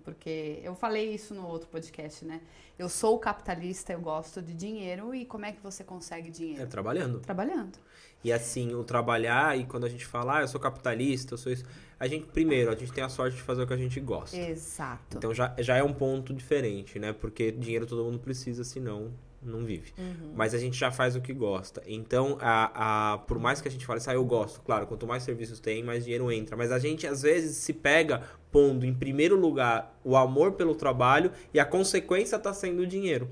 Porque 0.04 0.60
eu 0.62 0.74
falei 0.74 1.14
isso 1.14 1.34
no 1.34 1.46
outro 1.46 1.68
podcast, 1.68 2.24
né? 2.24 2.40
Eu 2.78 2.88
sou 2.88 3.18
capitalista, 3.18 3.92
eu 3.92 4.00
gosto 4.00 4.40
de 4.40 4.54
dinheiro 4.54 5.14
e 5.14 5.24
como 5.24 5.44
é 5.44 5.52
que 5.52 5.62
você 5.62 5.84
consegue 5.84 6.30
dinheiro? 6.30 6.62
É 6.62 6.66
trabalhando. 6.66 7.20
Trabalhando. 7.20 7.78
E 8.22 8.32
assim, 8.32 8.74
o 8.74 8.84
trabalhar, 8.84 9.58
e 9.58 9.64
quando 9.64 9.84
a 9.84 9.88
gente 9.88 10.04
fala, 10.04 10.38
ah, 10.38 10.40
eu 10.42 10.48
sou 10.48 10.60
capitalista, 10.60 11.34
eu 11.34 11.38
sou 11.38 11.52
isso. 11.52 11.64
A 11.98 12.06
gente, 12.06 12.26
primeiro, 12.26 12.70
a 12.70 12.74
gente 12.74 12.92
tem 12.92 13.02
a 13.02 13.08
sorte 13.08 13.36
de 13.36 13.42
fazer 13.42 13.62
o 13.62 13.66
que 13.66 13.72
a 13.72 13.76
gente 13.76 13.98
gosta. 14.00 14.36
Exato. 14.36 15.16
Então 15.16 15.34
já, 15.34 15.54
já 15.58 15.76
é 15.76 15.82
um 15.82 15.92
ponto 15.92 16.32
diferente, 16.34 16.98
né? 16.98 17.12
Porque 17.12 17.50
dinheiro 17.50 17.86
todo 17.86 18.04
mundo 18.04 18.18
precisa, 18.18 18.64
senão 18.64 19.12
não 19.42 19.64
vive. 19.64 19.92
Uhum. 19.98 20.32
Mas 20.34 20.54
a 20.54 20.58
gente 20.58 20.78
já 20.78 20.90
faz 20.90 21.16
o 21.16 21.20
que 21.20 21.32
gosta. 21.32 21.82
Então, 21.86 22.36
a, 22.40 23.12
a, 23.12 23.18
por 23.18 23.38
mais 23.38 23.60
que 23.60 23.68
a 23.68 23.70
gente 23.70 23.86
fale, 23.86 24.00
ah, 24.06 24.14
eu 24.14 24.24
gosto, 24.24 24.60
claro, 24.60 24.86
quanto 24.86 25.06
mais 25.06 25.22
serviços 25.22 25.60
tem, 25.60 25.82
mais 25.82 26.04
dinheiro 26.04 26.30
entra. 26.30 26.56
Mas 26.56 26.70
a 26.70 26.78
gente, 26.78 27.06
às 27.06 27.22
vezes, 27.22 27.56
se 27.56 27.72
pega 27.72 28.22
pondo 28.52 28.84
em 28.84 28.92
primeiro 28.92 29.38
lugar 29.38 29.98
o 30.04 30.16
amor 30.16 30.52
pelo 30.52 30.74
trabalho 30.74 31.32
e 31.54 31.60
a 31.60 31.64
consequência 31.64 32.36
está 32.36 32.52
sendo 32.52 32.82
o 32.82 32.86
dinheiro. 32.86 33.28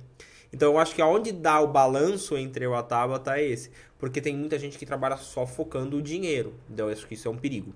Então, 0.52 0.72
eu 0.72 0.78
acho 0.78 0.94
que 0.94 1.02
aonde 1.02 1.30
dá 1.30 1.60
o 1.60 1.66
balanço 1.66 2.36
entre 2.36 2.64
eu 2.64 2.72
e 2.72 2.76
a 2.76 2.82
Tabata 2.82 3.38
é 3.38 3.46
esse. 3.46 3.70
Porque 3.98 4.20
tem 4.20 4.36
muita 4.36 4.58
gente 4.58 4.78
que 4.78 4.86
trabalha 4.86 5.16
só 5.16 5.46
focando 5.46 5.98
o 5.98 6.02
dinheiro. 6.02 6.54
Então, 6.70 6.86
eu 6.86 6.92
acho 6.92 7.06
que 7.06 7.14
isso 7.14 7.28
é 7.28 7.30
um 7.30 7.36
perigo. 7.36 7.74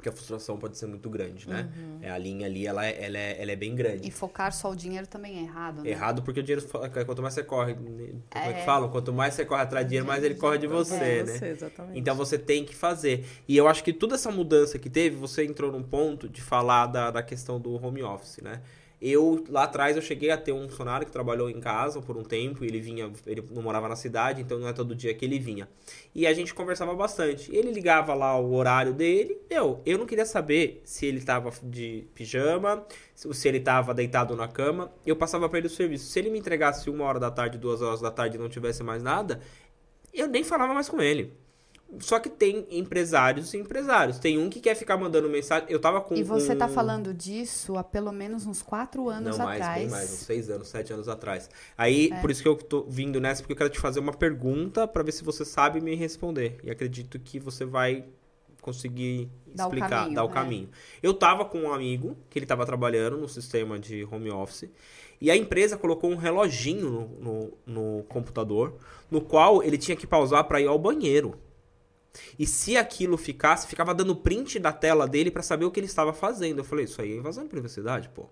Porque 0.00 0.08
a 0.08 0.12
frustração 0.12 0.56
pode 0.56 0.78
ser 0.78 0.86
muito 0.86 1.10
grande, 1.10 1.46
né? 1.46 1.68
Uhum. 1.76 1.98
É, 2.00 2.10
a 2.10 2.16
linha 2.16 2.46
ali, 2.46 2.66
ela 2.66 2.86
é, 2.86 3.04
ela, 3.04 3.18
é, 3.18 3.42
ela 3.42 3.52
é 3.52 3.56
bem 3.56 3.74
grande. 3.74 4.08
E 4.08 4.10
focar 4.10 4.50
só 4.50 4.70
o 4.70 4.74
dinheiro 4.74 5.06
também 5.06 5.40
é 5.40 5.42
errado, 5.42 5.82
né? 5.82 5.90
Errado 5.90 6.22
porque 6.22 6.40
o 6.40 6.42
dinheiro, 6.42 6.66
quanto 7.04 7.20
mais 7.20 7.34
você 7.34 7.44
corre, 7.44 7.74
como 7.74 8.00
é, 8.30 8.52
que 8.54 8.60
é. 8.60 8.64
falam? 8.64 8.88
Quanto 8.88 9.12
mais 9.12 9.34
você 9.34 9.44
corre 9.44 9.60
atrás 9.60 9.84
de 9.84 9.90
dinheiro, 9.90 10.06
mais 10.06 10.24
ele 10.24 10.36
corre 10.36 10.56
de 10.56 10.66
você, 10.66 10.94
é, 10.94 11.22
né? 11.22 11.36
Você, 11.36 11.46
exatamente. 11.48 11.98
Então 11.98 12.16
você 12.16 12.38
tem 12.38 12.64
que 12.64 12.74
fazer. 12.74 13.26
E 13.46 13.54
eu 13.54 13.68
acho 13.68 13.84
que 13.84 13.92
toda 13.92 14.14
essa 14.14 14.30
mudança 14.30 14.78
que 14.78 14.88
teve, 14.88 15.16
você 15.16 15.44
entrou 15.44 15.70
num 15.70 15.82
ponto 15.82 16.30
de 16.30 16.40
falar 16.40 16.86
da, 16.86 17.10
da 17.10 17.22
questão 17.22 17.60
do 17.60 17.74
home 17.74 18.02
office, 18.02 18.38
né? 18.38 18.62
Eu, 19.00 19.42
lá 19.48 19.62
atrás, 19.62 19.96
eu 19.96 20.02
cheguei 20.02 20.30
a 20.30 20.36
ter 20.36 20.52
um 20.52 20.68
funcionário 20.68 21.06
que 21.06 21.12
trabalhou 21.12 21.48
em 21.48 21.58
casa 21.58 22.02
por 22.02 22.18
um 22.18 22.22
tempo, 22.22 22.64
ele 22.64 22.80
vinha, 22.80 23.10
ele 23.26 23.42
não 23.50 23.62
morava 23.62 23.88
na 23.88 23.96
cidade, 23.96 24.42
então 24.42 24.58
não 24.58 24.68
é 24.68 24.74
todo 24.74 24.94
dia 24.94 25.14
que 25.14 25.24
ele 25.24 25.38
vinha. 25.38 25.66
E 26.14 26.26
a 26.26 26.34
gente 26.34 26.52
conversava 26.52 26.94
bastante. 26.94 27.54
Ele 27.54 27.70
ligava 27.70 28.12
lá 28.12 28.38
o 28.38 28.52
horário 28.52 28.92
dele, 28.92 29.40
eu, 29.48 29.80
eu 29.86 29.96
não 29.96 30.04
queria 30.04 30.26
saber 30.26 30.82
se 30.84 31.06
ele 31.06 31.22
tava 31.22 31.50
de 31.62 32.04
pijama, 32.14 32.84
se 33.14 33.48
ele 33.48 33.60
tava 33.60 33.94
deitado 33.94 34.36
na 34.36 34.46
cama, 34.46 34.92
eu 35.06 35.16
passava 35.16 35.48
para 35.48 35.58
ele 35.58 35.68
o 35.68 35.70
serviço. 35.70 36.10
Se 36.10 36.18
ele 36.18 36.28
me 36.28 36.38
entregasse 36.38 36.90
uma 36.90 37.04
hora 37.04 37.18
da 37.18 37.30
tarde, 37.30 37.56
duas 37.56 37.80
horas 37.80 38.02
da 38.02 38.10
tarde 38.10 38.36
e 38.36 38.40
não 38.40 38.50
tivesse 38.50 38.82
mais 38.82 39.02
nada, 39.02 39.40
eu 40.12 40.28
nem 40.28 40.44
falava 40.44 40.74
mais 40.74 40.88
com 40.90 41.00
ele. 41.00 41.32
Só 41.98 42.20
que 42.20 42.28
tem 42.28 42.66
empresários 42.70 43.52
e 43.52 43.58
empresários. 43.58 44.18
Tem 44.18 44.38
um 44.38 44.48
que 44.48 44.60
quer 44.60 44.76
ficar 44.76 44.96
mandando 44.96 45.28
mensagem. 45.28 45.66
Eu 45.68 45.80
tava 45.80 46.00
com. 46.00 46.14
E 46.14 46.22
você 46.22 46.52
um... 46.52 46.58
tá 46.58 46.68
falando 46.68 47.12
disso 47.12 47.76
há 47.76 47.82
pelo 47.82 48.12
menos 48.12 48.46
uns 48.46 48.62
quatro 48.62 49.08
anos 49.08 49.36
Não, 49.36 49.44
mais, 49.44 49.60
atrás. 49.60 49.82
Bem 49.82 49.90
mais, 49.90 50.12
uns 50.12 50.18
seis 50.20 50.48
anos, 50.48 50.68
sete 50.68 50.92
anos 50.92 51.08
atrás. 51.08 51.50
Aí, 51.76 52.10
é. 52.12 52.20
por 52.20 52.30
isso 52.30 52.42
que 52.42 52.48
eu 52.48 52.54
tô 52.56 52.84
vindo 52.88 53.20
nessa, 53.20 53.42
porque 53.42 53.54
eu 53.54 53.56
quero 53.56 53.70
te 53.70 53.80
fazer 53.80 53.98
uma 53.98 54.12
pergunta 54.12 54.86
para 54.86 55.02
ver 55.02 55.12
se 55.12 55.24
você 55.24 55.44
sabe 55.44 55.80
me 55.80 55.96
responder. 55.96 56.58
E 56.62 56.70
acredito 56.70 57.18
que 57.18 57.40
você 57.40 57.64
vai 57.64 58.04
conseguir 58.60 59.28
Dá 59.46 59.64
explicar, 59.64 59.86
o 59.86 59.90
caminho, 59.90 60.14
dar 60.14 60.24
o 60.24 60.28
é. 60.28 60.32
caminho. 60.32 60.68
Eu 61.02 61.14
tava 61.14 61.44
com 61.44 61.62
um 61.62 61.72
amigo 61.72 62.16
que 62.28 62.38
ele 62.38 62.46
tava 62.46 62.64
trabalhando 62.64 63.16
no 63.16 63.28
sistema 63.28 63.78
de 63.78 64.04
home 64.04 64.30
office. 64.30 64.70
E 65.20 65.30
a 65.30 65.36
empresa 65.36 65.76
colocou 65.76 66.10
um 66.10 66.16
reloginho 66.16 66.88
no, 66.88 67.08
no, 67.18 67.52
no 67.66 68.04
computador, 68.04 68.76
no 69.10 69.20
qual 69.20 69.62
ele 69.62 69.76
tinha 69.76 69.96
que 69.96 70.06
pausar 70.06 70.44
para 70.44 70.60
ir 70.60 70.66
ao 70.66 70.78
banheiro. 70.78 71.38
E 72.38 72.46
se 72.46 72.76
aquilo 72.76 73.16
ficasse, 73.16 73.66
ficava 73.66 73.94
dando 73.94 74.16
print 74.16 74.58
da 74.58 74.72
tela 74.72 75.06
dele 75.06 75.30
para 75.30 75.42
saber 75.42 75.64
o 75.64 75.70
que 75.70 75.80
ele 75.80 75.86
estava 75.86 76.12
fazendo. 76.12 76.58
Eu 76.58 76.64
falei, 76.64 76.84
isso 76.84 77.00
aí 77.00 77.12
é 77.12 77.16
invasão 77.16 77.44
de 77.44 77.50
privacidade, 77.50 78.08
pô. 78.08 78.28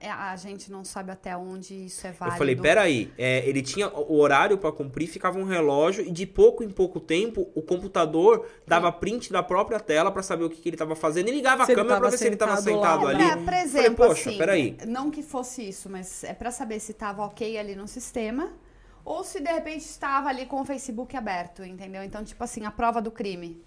É, 0.00 0.10
a 0.10 0.34
gente 0.36 0.72
não 0.72 0.82
sabe 0.86 1.10
até 1.10 1.36
onde 1.36 1.74
isso 1.84 2.06
é 2.06 2.10
válido. 2.10 2.36
Eu 2.36 2.38
falei, 2.38 2.56
peraí, 2.56 3.12
é, 3.18 3.46
ele 3.46 3.60
tinha 3.60 3.88
o 3.88 4.18
horário 4.18 4.56
para 4.56 4.72
cumprir, 4.72 5.06
ficava 5.06 5.38
um 5.38 5.44
relógio 5.44 6.02
e 6.02 6.10
de 6.10 6.26
pouco 6.26 6.64
em 6.64 6.70
pouco 6.70 6.98
tempo 6.98 7.50
o 7.54 7.60
computador 7.60 8.48
dava 8.66 8.90
print 8.90 9.30
da 9.30 9.42
própria 9.42 9.78
tela 9.78 10.10
para 10.10 10.22
saber 10.22 10.44
o 10.44 10.50
que, 10.50 10.62
que 10.62 10.68
ele 10.70 10.76
estava 10.76 10.96
fazendo 10.96 11.28
e 11.28 11.32
ligava 11.32 11.66
se 11.66 11.72
a 11.72 11.74
câmera 11.74 12.00
para 12.00 12.08
ver 12.08 12.16
se 12.16 12.24
ele 12.24 12.36
estava 12.36 12.56
sentado 12.56 13.04
lá. 13.04 13.10
ali. 13.10 13.22
É, 13.22 13.36
por 13.36 13.52
exemplo, 13.52 13.96
falei, 13.96 14.14
Poxa, 14.14 14.30
assim, 14.30 14.38
peraí. 14.38 14.78
não 14.86 15.10
que 15.10 15.22
fosse 15.22 15.68
isso, 15.68 15.90
mas 15.90 16.24
é 16.24 16.32
para 16.32 16.50
saber 16.50 16.80
se 16.80 16.92
estava 16.92 17.22
ok 17.22 17.58
ali 17.58 17.76
no 17.76 17.86
sistema 17.86 18.50
ou 19.06 19.22
se 19.22 19.40
de 19.40 19.50
repente 19.50 19.82
estava 19.82 20.28
ali 20.28 20.46
com 20.46 20.60
o 20.60 20.64
Facebook 20.64 21.16
aberto, 21.16 21.64
entendeu? 21.64 22.02
Então, 22.02 22.24
tipo 22.24 22.42
assim, 22.42 22.66
a 22.66 22.72
prova 22.72 23.00
do 23.00 23.12
crime. 23.12 23.64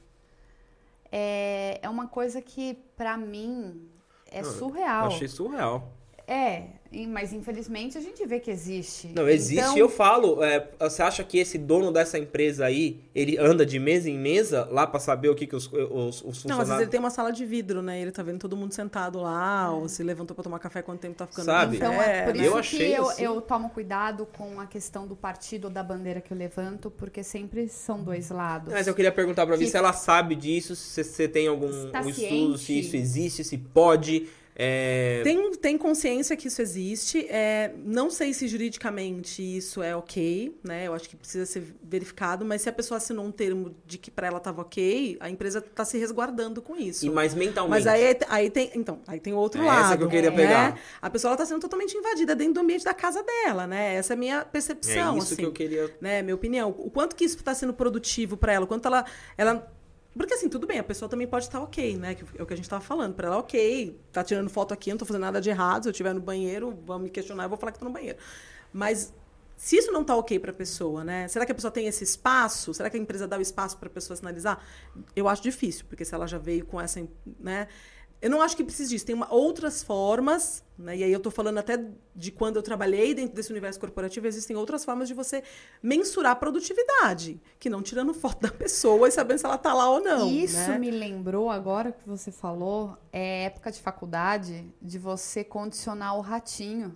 É, 1.10 1.80
é 1.82 1.90
uma 1.90 2.08
coisa 2.08 2.42
que, 2.42 2.74
para 2.98 3.18
mim, 3.18 3.90
é 4.30 4.44
surreal. 4.44 5.06
Eu 5.06 5.08
achei 5.08 5.28
surreal. 5.30 5.94
É, 6.32 6.64
mas 7.08 7.34
infelizmente 7.34 7.98
a 7.98 8.02
gente 8.02 8.24
vê 8.26 8.40
que 8.40 8.52
existe. 8.52 9.08
Não, 9.16 9.28
existe. 9.28 9.60
Então, 9.64 9.76
Eu 9.78 9.90
falo, 9.90 10.44
é, 10.44 10.70
você 10.80 11.02
acha 11.02 11.24
que 11.24 11.40
esse 11.40 11.58
dono 11.58 11.92
dessa 11.92 12.20
empresa 12.20 12.66
aí, 12.66 13.00
ele 13.16 13.36
anda 13.40 13.66
de 13.66 13.80
mesa 13.80 14.08
em 14.12 14.18
mesa 14.18 14.68
lá 14.70 14.86
pra 14.86 15.00
saber 15.00 15.30
o 15.30 15.34
que, 15.36 15.48
que 15.48 15.56
os, 15.56 15.66
os, 15.66 15.74
os 15.74 15.82
Não, 15.82 15.90
às 15.90 16.22
funcionários... 16.22 16.68
vezes 16.68 16.82
ele 16.84 16.92
tem 16.92 17.00
uma 17.00 17.10
sala 17.10 17.32
de 17.32 17.44
vidro, 17.46 17.82
né? 17.82 18.00
Ele 18.00 18.12
tá 18.12 18.22
vendo 18.22 18.38
todo 18.38 18.56
mundo 18.56 18.74
sentado 18.74 19.20
lá, 19.20 19.72
ou 19.72 19.90
se 19.90 20.04
levantou 20.04 20.36
pra 20.36 20.44
tomar 20.44 20.60
café 20.60 20.84
quanto 20.84 21.00
tempo 21.00 21.16
tá 21.16 21.26
ficando 21.26 21.46
Sabe? 21.46 21.78
Então 21.78 21.92
café, 21.96 22.18
é 22.20 22.24
por 22.26 22.36
né? 22.36 22.40
isso 22.42 22.48
Eu 22.48 22.54
que 22.54 22.60
achei 22.60 22.98
eu, 22.98 23.10
assim- 23.10 23.24
eu 23.24 23.42
tomo 23.42 23.70
cuidado 23.72 24.28
com 24.38 24.60
a 24.60 24.68
questão 24.68 25.08
do 25.08 25.16
partido 25.16 25.66
ou 25.66 25.70
da 25.72 25.82
bandeira 25.82 26.22
que 26.22 26.32
eu 26.32 26.38
levanto, 26.38 26.92
porque 26.92 27.24
sempre 27.24 27.68
são 27.68 28.04
dois 28.04 28.30
lados. 28.30 28.72
Mas 28.72 28.86
eu 28.86 28.94
queria 28.94 29.12
perguntar 29.12 29.48
pra 29.48 29.56
você 29.58 29.66
Que- 29.66 29.72
se 29.72 29.78
ela 29.78 29.94
sabe 29.94 30.36
disso, 30.36 30.76
se 30.76 31.04
você 31.04 31.28
tem 31.28 31.48
algum 31.48 31.68
um 31.70 32.10
estudo, 32.10 32.58
se 32.60 32.80
isso 32.80 32.96
existe, 32.96 33.44
se 33.44 33.58
pode. 33.58 34.28
É, 34.62 35.22
Tem, 35.24 35.52
tem 35.54 35.78
consciência 35.78 36.36
que 36.36 36.50
isso 36.50 36.62
existe. 36.62 37.26
É, 37.30 37.72
não 37.86 38.10
sei 38.10 38.34
se 38.34 38.46
juridicamente 38.46 39.42
isso 39.42 39.82
é 39.82 39.96
ok, 39.96 40.54
né? 40.62 40.86
Eu 40.86 40.94
acho 40.94 41.08
que 41.08 41.16
precisa 41.16 41.46
ser 41.46 41.64
verificado, 41.82 42.44
mas 42.44 42.62
se 42.64 42.68
a 42.68 42.74
pessoa 42.74 42.98
assinou 42.98 43.24
um 43.24 43.32
termo 43.32 43.74
de 43.86 43.98
que 43.98 44.12
para 44.12 44.28
ela 44.28 44.38
estava 44.38 44.62
ok, 44.62 45.16
a 45.22 45.30
empresa 45.30 45.60
está 45.60 45.86
se 45.86 45.98
resguardando 45.98 46.62
com 46.62 46.76
isso. 46.76 47.06
E 47.06 47.10
mais 47.10 47.34
mentalmente. 47.34 47.72
Mas 47.72 47.88
aí, 47.88 48.18
aí 48.28 48.50
tem, 48.50 48.70
então, 48.76 49.00
aí 49.08 49.18
tem 49.18 49.32
outro 49.34 49.62
É 49.64 49.66
lado. 49.66 49.86
essa 49.86 49.98
que 49.98 50.04
eu 50.04 50.10
queria 50.10 50.30
né? 50.30 50.36
pegar. 50.36 50.80
A 51.02 51.10
pessoa 51.10 51.32
está 51.34 51.46
sendo 51.46 51.62
totalmente 51.62 51.96
invadida 51.96 52.36
dentro 52.36 52.56
do 52.56 52.60
ambiente 52.60 52.84
da 52.84 52.94
casa 52.94 53.24
dela, 53.24 53.66
né? 53.66 53.96
Essa 53.96 54.12
é 54.12 54.16
a 54.16 54.18
minha 54.18 54.40
é 54.40 54.44
percepção, 54.44 55.18
isso 55.18 55.28
assim 55.34 55.36
que 55.38 55.46
eu 55.46 55.54
queria. 55.54 55.96
né, 56.02 56.22
minha 56.22 56.36
opinião. 56.36 56.76
O 56.78 56.90
quanto 56.92 57.16
que 57.16 57.24
isso 57.24 57.38
está 57.38 57.56
sendo 57.56 57.74
produtivo 57.74 58.36
para 58.36 58.52
ela, 58.52 58.66
o 58.66 58.68
quanto 58.68 58.86
ela, 58.88 59.06
ela 59.38 59.72
porque 60.18 60.34
assim, 60.34 60.50
tudo 60.50 60.66
bem, 60.66 60.80
a 60.80 60.84
pessoa 60.84 61.08
também 61.08 61.28
pode 61.28 61.46
estar 61.46 61.62
ok, 61.62 61.98
né? 61.98 62.16
Que 62.16 62.24
é 62.38 62.44
o 62.44 62.46
que 62.46 62.54
a 62.54 62.56
gente 62.56 62.66
estava 62.66 62.84
falando. 62.84 63.14
Para 63.14 63.28
ela, 63.28 63.38
ok, 63.38 64.00
tá 64.12 64.24
tirando 64.24 64.50
foto 64.50 64.74
aqui, 64.74 64.90
não 64.90 64.98
tô 64.98 65.06
fazendo 65.06 65.22
nada 65.22 65.40
de 65.40 65.50
errado. 65.50 65.84
Se 65.84 65.90
eu 65.90 65.92
estiver 65.92 66.14
no 66.14 66.22
banheiro, 66.22 66.78
vão 66.86 67.00
me 67.00 67.10
questionar, 67.10 67.44
eu 67.44 67.50
vou 67.50 67.58
falar 67.58 67.72
que 67.72 67.80
tô 67.80 67.86
no 67.86 67.92
banheiro. 67.92 68.18
Mas 68.74 69.14
se 69.56 69.76
isso 69.76 69.92
não 69.92 70.06
tá 70.06 70.16
ok 70.16 70.40
para 70.40 70.52
a 70.52 70.54
pessoa, 70.54 71.04
né? 71.04 71.28
Será 71.28 71.46
que 71.46 71.52
a 71.52 71.56
pessoa 71.56 71.70
tem 71.70 71.86
esse 71.86 72.04
espaço? 72.04 72.74
Será 72.74 72.90
que 72.90 72.96
a 72.96 73.00
empresa 73.00 73.28
dá 73.28 73.38
o 73.38 73.42
espaço 73.42 73.78
para 73.78 73.88
a 73.88 73.92
pessoa 73.92 74.16
sinalizar? 74.16 74.60
Eu 75.16 75.28
acho 75.28 75.44
difícil, 75.44 75.86
porque 75.88 76.06
se 76.06 76.16
ela 76.16 76.28
já 76.28 76.38
veio 76.38 76.66
com 76.66 76.80
essa, 76.80 77.06
né? 77.38 77.68
Eu 78.22 78.30
não 78.30 78.42
acho 78.42 78.56
que 78.58 78.64
precise 78.66 78.90
disso. 78.90 79.06
Tem 79.06 79.16
uma, 79.16 79.34
outras 79.34 79.82
formas, 79.82 80.62
né? 80.78 80.98
E 80.98 81.04
aí 81.06 81.12
eu 81.12 81.22
tô 81.22 81.32
falando 81.32 81.58
até 81.58 81.80
de 82.14 82.32
quando 82.32 82.58
eu 82.58 82.62
trabalhei 82.62 83.14
dentro 83.14 83.34
desse 83.34 83.50
universo 83.50 83.80
corporativo, 83.80 84.28
existem 84.28 84.58
outras 84.58 84.84
formas 84.84 85.08
de 85.08 85.14
você 85.14 85.42
mensurar 85.82 86.34
a 86.34 86.36
produtividade, 86.36 87.40
que 87.58 87.70
não 87.70 87.82
tirando 87.82 88.14
foto 88.14 88.42
da 88.42 88.52
pessoa 88.52 89.08
e 89.08 89.12
sabendo 89.12 89.38
se 89.38 89.46
ela 89.46 89.58
tá 89.58 89.74
lá 89.74 89.90
ou 89.90 90.02
não. 90.02 90.30
Isso 90.30 90.70
né? 90.70 90.78
me 90.78 90.92
lembrou, 90.92 91.50
agora 91.50 91.94
que 91.94 92.06
você 92.06 92.30
falou, 92.30 92.98
é 93.14 93.46
época 93.46 93.72
de 93.72 93.80
faculdade, 93.80 94.66
de 94.82 95.00
você 95.00 95.42
condicionar 95.44 96.18
o 96.18 96.22
ratinho 96.22 96.94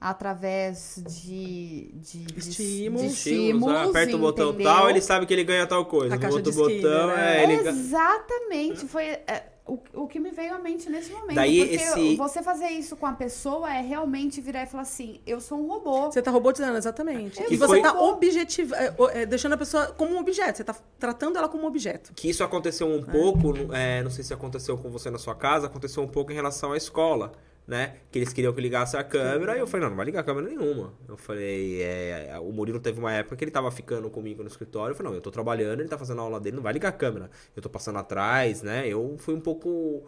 através 0.00 1.02
de, 1.06 1.92
de, 1.94 2.24
de- 2.24 2.38
Estímulos. 2.50 3.00
de 3.06 3.12
Estímulos, 3.12 3.74
ah, 3.74 3.84
aperta 3.84 4.16
o 4.16 4.18
botão 4.18 4.48
entendeu? 4.50 4.66
tal, 4.66 4.90
ele 4.90 5.00
sabe 5.00 5.24
que 5.26 5.32
ele 5.32 5.44
ganha 5.44 5.66
tal 5.66 5.86
coisa. 5.86 6.14
A 6.14 6.16
No 6.16 6.20
caixa 6.22 6.36
outro 6.36 6.50
de 6.50 6.58
botão, 6.58 7.06
né? 7.08 7.38
é, 7.38 7.42
ele 7.44 7.68
Exatamente, 7.68 8.86
foi 8.86 9.04
é, 9.04 9.50
o, 9.66 9.78
o 9.94 10.06
que 10.06 10.20
me 10.20 10.30
veio 10.30 10.54
à 10.54 10.58
mente 10.58 10.90
nesse 10.90 11.10
momento. 11.10 11.34
Daí 11.36 11.60
porque 11.60 11.74
esse- 11.76 12.16
você 12.16 12.42
fazer 12.42 12.68
isso 12.68 12.96
com 12.96 13.06
a 13.06 13.12
pessoa 13.12 13.72
é 13.74 13.80
realmente 13.80 14.40
virar 14.40 14.62
e 14.64 14.66
falar 14.66 14.82
assim, 14.82 15.20
eu 15.26 15.40
sou 15.40 15.58
um 15.58 15.66
robô. 15.68 16.10
Você 16.12 16.20
tá 16.20 16.30
robotizando, 16.30 16.76
exatamente. 16.76 17.40
É, 17.40 17.44
E 17.44 17.48
que 17.48 17.56
você 17.56 17.66
foi- 17.66 17.82
tá 17.82 17.98
objetiva, 17.98 18.76
é, 18.76 18.94
é, 19.22 19.26
deixando 19.26 19.54
a 19.54 19.56
pessoa 19.56 19.86
como 19.96 20.14
um 20.14 20.18
objeto. 20.18 20.58
Você 20.58 20.64
tá 20.64 20.74
tratando 20.98 21.38
ela 21.38 21.48
como 21.48 21.64
um 21.64 21.66
objeto. 21.66 22.12
que 22.14 22.28
isso 22.28 22.44
aconteceu 22.44 22.86
um 22.86 23.02
pouco, 23.02 23.54
é, 23.72 24.02
não 24.02 24.10
sei 24.10 24.22
se 24.22 24.34
aconteceu 24.34 24.76
com 24.76 24.90
você 24.90 25.08
na 25.10 25.18
sua 25.18 25.34
casa, 25.34 25.66
aconteceu 25.66 26.02
um 26.02 26.08
pouco 26.08 26.30
em 26.30 26.34
relação 26.34 26.72
à 26.72 26.76
escola, 26.76 27.32
né? 27.66 27.96
Que 28.10 28.18
eles 28.18 28.32
queriam 28.32 28.52
que 28.52 28.60
ligasse 28.60 28.96
a 28.96 29.02
câmera, 29.02 29.56
e 29.56 29.60
eu 29.60 29.66
falei, 29.66 29.84
não, 29.84 29.90
não 29.90 29.96
vai 29.96 30.06
ligar 30.06 30.20
a 30.20 30.24
câmera 30.24 30.46
nenhuma. 30.48 30.92
Eu 31.08 31.16
falei, 31.16 31.82
é, 31.82 32.38
o 32.40 32.52
Murilo 32.52 32.78
teve 32.78 32.98
uma 32.98 33.12
época 33.12 33.36
que 33.36 33.44
ele 33.44 33.50
tava 33.50 33.70
ficando 33.70 34.10
comigo 34.10 34.42
no 34.42 34.48
escritório, 34.48 34.92
eu 34.92 34.96
falei, 34.96 35.12
não, 35.12 35.16
eu 35.16 35.22
tô 35.22 35.30
trabalhando, 35.30 35.80
ele 35.80 35.88
tá 35.88 35.98
fazendo 35.98 36.20
a 36.20 36.22
aula 36.24 36.40
dele, 36.40 36.56
não 36.56 36.62
vai 36.62 36.72
ligar 36.72 36.90
a 36.90 36.92
câmera. 36.92 37.30
Eu 37.56 37.62
tô 37.62 37.70
passando 37.70 37.98
atrás, 37.98 38.62
né? 38.62 38.86
Eu 38.86 39.16
fui 39.18 39.34
um 39.34 39.40
pouco 39.40 40.04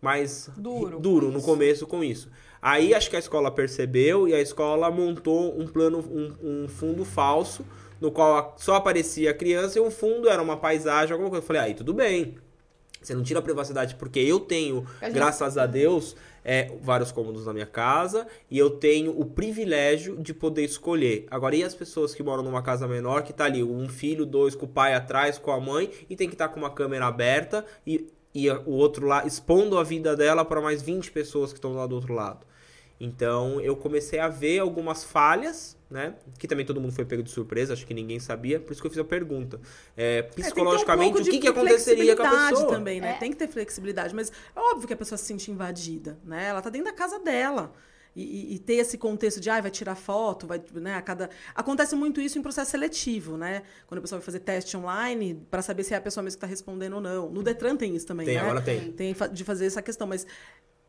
mais 0.00 0.50
Duro 0.56 0.98
duro 0.98 1.30
no 1.30 1.38
isso. 1.38 1.46
começo 1.46 1.86
com 1.86 2.02
isso. 2.02 2.30
Aí 2.62 2.94
acho 2.94 3.10
que 3.10 3.16
a 3.16 3.18
escola 3.18 3.50
percebeu 3.50 4.26
e 4.26 4.34
a 4.34 4.40
escola 4.40 4.90
montou 4.90 5.58
um 5.58 5.66
plano, 5.66 5.98
um, 5.98 6.64
um 6.64 6.68
fundo 6.68 7.04
falso, 7.04 7.64
no 8.00 8.10
qual 8.10 8.54
só 8.58 8.76
aparecia 8.76 9.30
a 9.30 9.34
criança 9.34 9.78
e 9.78 9.82
o 9.82 9.90
fundo 9.90 10.28
era 10.28 10.42
uma 10.42 10.56
paisagem, 10.56 11.12
alguma 11.12 11.28
coisa. 11.30 11.42
Eu 11.42 11.46
falei, 11.46 11.62
aí 11.62 11.74
tudo 11.74 11.92
bem. 11.92 12.38
Você 13.00 13.14
não 13.14 13.22
tira 13.22 13.38
a 13.38 13.42
privacidade, 13.42 13.94
porque 13.94 14.20
eu 14.20 14.40
tenho, 14.40 14.86
graças 15.12 15.56
a 15.56 15.64
Deus, 15.64 16.14
é, 16.44 16.70
vários 16.82 17.12
cômodos 17.12 17.46
na 17.46 17.52
minha 17.52 17.66
casa 17.66 18.26
e 18.50 18.58
eu 18.58 18.70
tenho 18.70 19.18
o 19.18 19.24
privilégio 19.24 20.16
de 20.16 20.34
poder 20.34 20.64
escolher. 20.64 21.26
Agora, 21.30 21.56
e 21.56 21.62
as 21.62 21.74
pessoas 21.74 22.14
que 22.14 22.22
moram 22.22 22.42
numa 22.42 22.62
casa 22.62 22.86
menor, 22.86 23.22
que 23.22 23.32
tá 23.32 23.44
ali, 23.44 23.62
um 23.62 23.88
filho, 23.88 24.26
dois, 24.26 24.54
com 24.54 24.66
o 24.66 24.68
pai 24.68 24.94
atrás, 24.94 25.38
com 25.38 25.50
a 25.50 25.60
mãe, 25.60 25.90
e 26.08 26.16
tem 26.16 26.28
que 26.28 26.34
estar 26.34 26.48
com 26.48 26.60
uma 26.60 26.70
câmera 26.70 27.06
aberta 27.06 27.64
e, 27.86 28.06
e 28.34 28.50
o 28.50 28.72
outro 28.72 29.06
lá 29.06 29.26
expondo 29.26 29.78
a 29.78 29.82
vida 29.82 30.16
dela 30.16 30.44
para 30.44 30.60
mais 30.60 30.82
20 30.82 31.10
pessoas 31.10 31.52
que 31.52 31.58
estão 31.58 31.72
lá 31.72 31.86
do 31.86 31.94
outro 31.94 32.12
lado. 32.12 32.49
Então, 33.02 33.58
eu 33.62 33.74
comecei 33.74 34.18
a 34.18 34.28
ver 34.28 34.58
algumas 34.58 35.02
falhas, 35.02 35.74
né? 35.90 36.14
Que 36.38 36.46
também 36.46 36.66
todo 36.66 36.78
mundo 36.78 36.92
foi 36.92 37.06
pego 37.06 37.22
de 37.22 37.30
surpresa, 37.30 37.72
acho 37.72 37.86
que 37.86 37.94
ninguém 37.94 38.20
sabia, 38.20 38.60
por 38.60 38.72
isso 38.72 38.80
que 38.82 38.86
eu 38.86 38.90
fiz 38.90 39.00
a 39.00 39.04
pergunta. 39.04 39.58
É, 39.96 40.18
É, 40.18 40.22
que 40.22 40.34
ter 40.34 40.40
um 40.42 40.44
psicologicamente, 40.44 41.22
o 41.22 41.24
que, 41.24 41.38
que 41.38 41.48
aconteceria 41.48 42.14
com 42.14 42.22
a 42.22 42.48
pessoa? 42.50 42.68
também, 42.68 43.00
né? 43.00 43.12
É. 43.12 43.14
Tem 43.14 43.30
que 43.30 43.38
ter 43.38 43.48
flexibilidade. 43.48 44.14
Mas 44.14 44.30
é 44.54 44.60
óbvio 44.60 44.86
que 44.86 44.92
a 44.92 44.96
pessoa 44.96 45.16
se 45.16 45.24
sente 45.24 45.50
invadida, 45.50 46.18
né? 46.24 46.48
Ela 46.48 46.60
tá 46.60 46.68
dentro 46.68 46.90
da 46.90 46.92
casa 46.92 47.18
dela. 47.18 47.72
E, 48.14 48.54
e- 48.56 48.58
ter 48.58 48.74
esse 48.74 48.98
contexto 48.98 49.40
de, 49.40 49.48
ah, 49.48 49.60
vai 49.60 49.70
tirar 49.70 49.94
foto, 49.94 50.44
vai, 50.44 50.60
né, 50.74 50.96
a 50.96 51.00
cada... 51.00 51.30
Acontece 51.54 51.94
muito 51.94 52.20
isso 52.20 52.36
em 52.40 52.42
processo 52.42 52.72
seletivo, 52.72 53.36
né? 53.36 53.62
Quando 53.86 53.98
a 53.98 54.02
pessoa 54.02 54.18
vai 54.18 54.24
fazer 54.26 54.40
teste 54.40 54.76
online, 54.76 55.40
para 55.48 55.62
saber 55.62 55.84
se 55.84 55.94
é 55.94 55.96
a 55.96 56.00
pessoa 56.00 56.22
mesmo 56.24 56.36
que 56.36 56.44
está 56.44 56.46
respondendo 56.48 56.94
ou 56.94 57.00
não. 57.00 57.30
No 57.30 57.40
Detran 57.40 57.76
tem 57.76 57.94
isso 57.94 58.06
também, 58.06 58.26
Tem, 58.26 58.34
né? 58.34 58.40
agora 58.42 58.60
tem. 58.60 58.90
Tem 58.92 59.14
de 59.32 59.44
fazer 59.44 59.66
essa 59.66 59.80
questão, 59.80 60.08
mas 60.08 60.26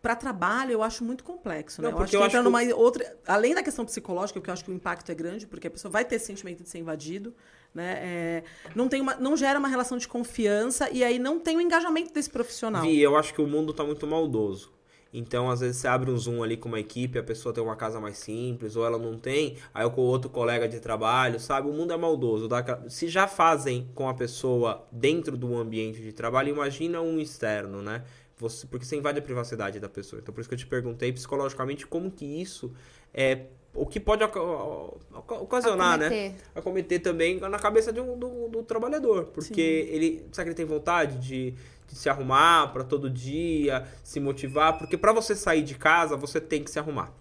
para 0.02 0.16
trabalho 0.16 0.72
eu 0.72 0.82
acho 0.82 1.04
muito 1.04 1.24
complexo, 1.24 1.82
né? 1.82 1.90
Não, 1.90 1.98
eu 1.98 2.04
acho 2.04 2.10
que 2.10 2.16
eu 2.16 2.24
entra 2.24 2.40
acho 2.40 2.50
que 2.50 2.68
numa 2.68 2.76
outra, 2.76 3.18
além 3.28 3.54
da 3.54 3.62
questão 3.62 3.86
psicológica, 3.86 4.40
porque 4.40 4.50
eu 4.50 4.54
acho 4.54 4.66
que 4.66 4.72
o 4.72 4.74
impacto 4.74 5.12
é 5.12 5.16
grande, 5.16 5.46
porque 5.46 5.68
a 5.68 5.72
pessoa 5.72 5.92
vai 5.92 6.04
ter 6.04 6.16
esse 6.16 6.26
sentimento 6.26 6.64
de 6.64 6.70
ser 6.70 6.80
invadido, 6.80 7.34
né? 7.74 8.00
É, 8.02 8.44
não 8.76 8.88
tem 8.88 9.00
uma, 9.00 9.16
não 9.16 9.38
gera 9.38 9.60
uma 9.60 9.68
relação 9.68 9.98
de 9.98 10.08
confiança 10.08 10.90
e 10.90 11.04
aí 11.04 11.20
não 11.20 11.40
tem 11.40 11.56
o 11.58 11.62
engajamento 11.62 12.14
desse 12.14 12.30
profissional. 12.30 12.82
Vi, 12.82 13.00
eu 13.00 13.16
acho 13.16 13.34
que 13.34 13.42
o 13.42 13.48
mundo 13.48 13.74
tá 13.74 13.84
muito 13.84 14.08
maldoso. 14.08 14.72
Então, 15.14 15.50
às 15.50 15.60
vezes, 15.60 15.78
você 15.78 15.88
abre 15.88 16.10
um 16.10 16.18
Zoom 16.18 16.42
ali 16.42 16.56
com 16.56 16.70
uma 16.70 16.80
equipe, 16.80 17.20
a 17.20 17.24
pessoa 17.24 17.54
tem 17.54 17.62
uma 17.62 17.76
casa 17.76 18.00
mais 18.00 18.18
simples, 18.18 18.76
ou 18.76 18.86
ela 18.86 18.98
não 18.98 19.18
tem, 19.18 19.58
aí 19.74 19.90
com 19.90 20.02
outro 20.02 20.30
colega 20.30 20.68
de 20.68 20.80
trabalho, 20.80 21.40
sabe? 21.40 21.70
O 21.70 21.74
mundo 21.74 21.92
é 21.92 21.98
maldoso. 21.98 22.48
dá 22.48 22.64
Se 22.88 23.10
já 23.10 23.28
fazem 23.28 23.90
com 23.94 24.08
a 24.08 24.14
pessoa 24.14 24.88
dentro 24.92 25.36
do 25.36 25.56
ambiente 25.58 26.02
de 26.02 26.14
trabalho, 26.14 26.50
imagina 26.50 27.02
um 27.02 27.20
externo, 27.20 27.82
né? 27.82 28.04
Você, 28.42 28.66
porque 28.66 28.86
você 28.86 28.96
invade 28.96 29.20
a 29.20 29.22
privacidade 29.22 29.80
da 29.80 29.88
pessoa. 29.88 30.20
Então, 30.20 30.34
por 30.34 30.42
isso 30.42 30.50
que 30.50 30.56
eu 30.56 30.60
te 30.60 30.66
perguntei 30.66 31.14
psicologicamente 31.14 31.86
como 31.86 32.10
que 32.10 32.26
isso 32.26 32.74
é. 33.14 33.46
O 33.74 33.86
que 33.86 34.00
pode 34.00 34.22
oca- 34.24 34.42
oca- 34.42 35.36
ocasionar, 35.36 35.98
né? 35.98 36.06
Acometer. 36.08 36.36
acometer 36.56 37.02
também 37.02 37.40
na 37.40 37.60
cabeça 37.60 37.94
de 37.94 38.02
um- 38.02 38.18
do, 38.18 38.50
do 38.50 38.64
trabalhador. 38.64 39.26
Porque 39.26 39.62
ele. 39.62 40.26
Será 40.32 40.44
que 40.44 40.50
ele 40.50 40.56
tem 40.56 40.66
vontade 40.66 41.18
de, 41.20 41.52
de 41.88 41.96
se 41.96 42.10
arrumar 42.10 42.74
para 42.74 42.84
todo 42.84 43.10
dia, 43.10 43.88
se 44.04 44.20
motivar? 44.20 44.78
Porque 44.78 44.98
para 44.98 45.14
você 45.14 45.36
sair 45.36 45.62
de 45.64 45.76
casa, 45.76 46.18
você 46.18 46.42
tem 46.42 46.64
que 46.64 46.72
se 46.72 46.80
arrumar. 46.80 47.14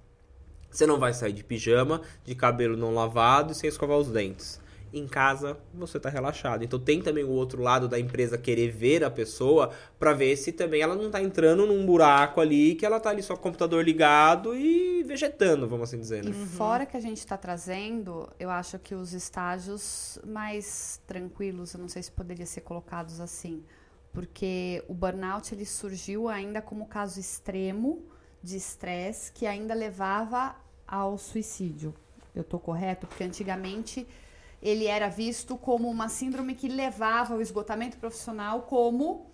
Você 0.70 0.86
não 0.86 0.98
vai 0.98 1.12
sair 1.12 1.32
de 1.32 1.42
pijama, 1.44 2.00
de 2.24 2.34
cabelo 2.34 2.76
não 2.76 2.94
lavado 2.94 3.52
e 3.52 3.54
sem 3.54 3.68
escovar 3.68 3.98
os 3.98 4.08
dentes. 4.08 4.59
Em 4.92 5.06
casa, 5.06 5.56
você 5.72 6.00
tá 6.00 6.08
relaxado. 6.08 6.64
Então 6.64 6.78
tem 6.78 7.00
também 7.00 7.22
o 7.22 7.30
outro 7.30 7.62
lado 7.62 7.88
da 7.88 7.98
empresa 7.98 8.36
querer 8.36 8.70
ver 8.70 9.04
a 9.04 9.10
pessoa 9.10 9.70
para 9.98 10.12
ver 10.12 10.36
se 10.36 10.50
também 10.50 10.80
ela 10.82 10.96
não 10.96 11.10
tá 11.10 11.22
entrando 11.22 11.64
num 11.64 11.86
buraco 11.86 12.40
ali, 12.40 12.74
que 12.74 12.84
ela 12.84 12.98
tá 12.98 13.10
ali 13.10 13.22
só 13.22 13.34
com 13.34 13.40
o 13.40 13.42
computador 13.42 13.84
ligado 13.84 14.54
e 14.54 15.02
vegetando, 15.04 15.68
vamos 15.68 15.88
assim 15.88 16.00
dizer, 16.00 16.24
né? 16.24 16.30
E 16.30 16.34
fora 16.34 16.84
que 16.84 16.96
a 16.96 17.00
gente 17.00 17.18
está 17.18 17.36
trazendo, 17.36 18.28
eu 18.38 18.50
acho 18.50 18.78
que 18.78 18.94
os 18.94 19.12
estágios 19.12 20.18
mais 20.26 21.00
tranquilos, 21.06 21.74
eu 21.74 21.80
não 21.80 21.88
sei 21.88 22.02
se 22.02 22.10
poderia 22.10 22.46
ser 22.46 22.62
colocados 22.62 23.20
assim, 23.20 23.62
porque 24.12 24.82
o 24.88 24.94
burnout 24.94 25.54
ele 25.54 25.64
surgiu 25.64 26.28
ainda 26.28 26.60
como 26.60 26.86
caso 26.86 27.20
extremo 27.20 28.04
de 28.42 28.56
estresse 28.56 29.30
que 29.32 29.46
ainda 29.46 29.74
levava 29.74 30.56
ao 30.86 31.16
suicídio. 31.16 31.94
Eu 32.34 32.42
tô 32.42 32.58
correto? 32.58 33.06
Porque 33.06 33.24
antigamente 33.24 34.06
ele 34.62 34.86
era 34.86 35.08
visto 35.08 35.56
como 35.56 35.88
uma 35.88 36.08
síndrome 36.08 36.54
que 36.54 36.68
levava 36.68 37.34
ao 37.34 37.40
esgotamento 37.40 37.96
profissional 37.96 38.62
como 38.62 39.30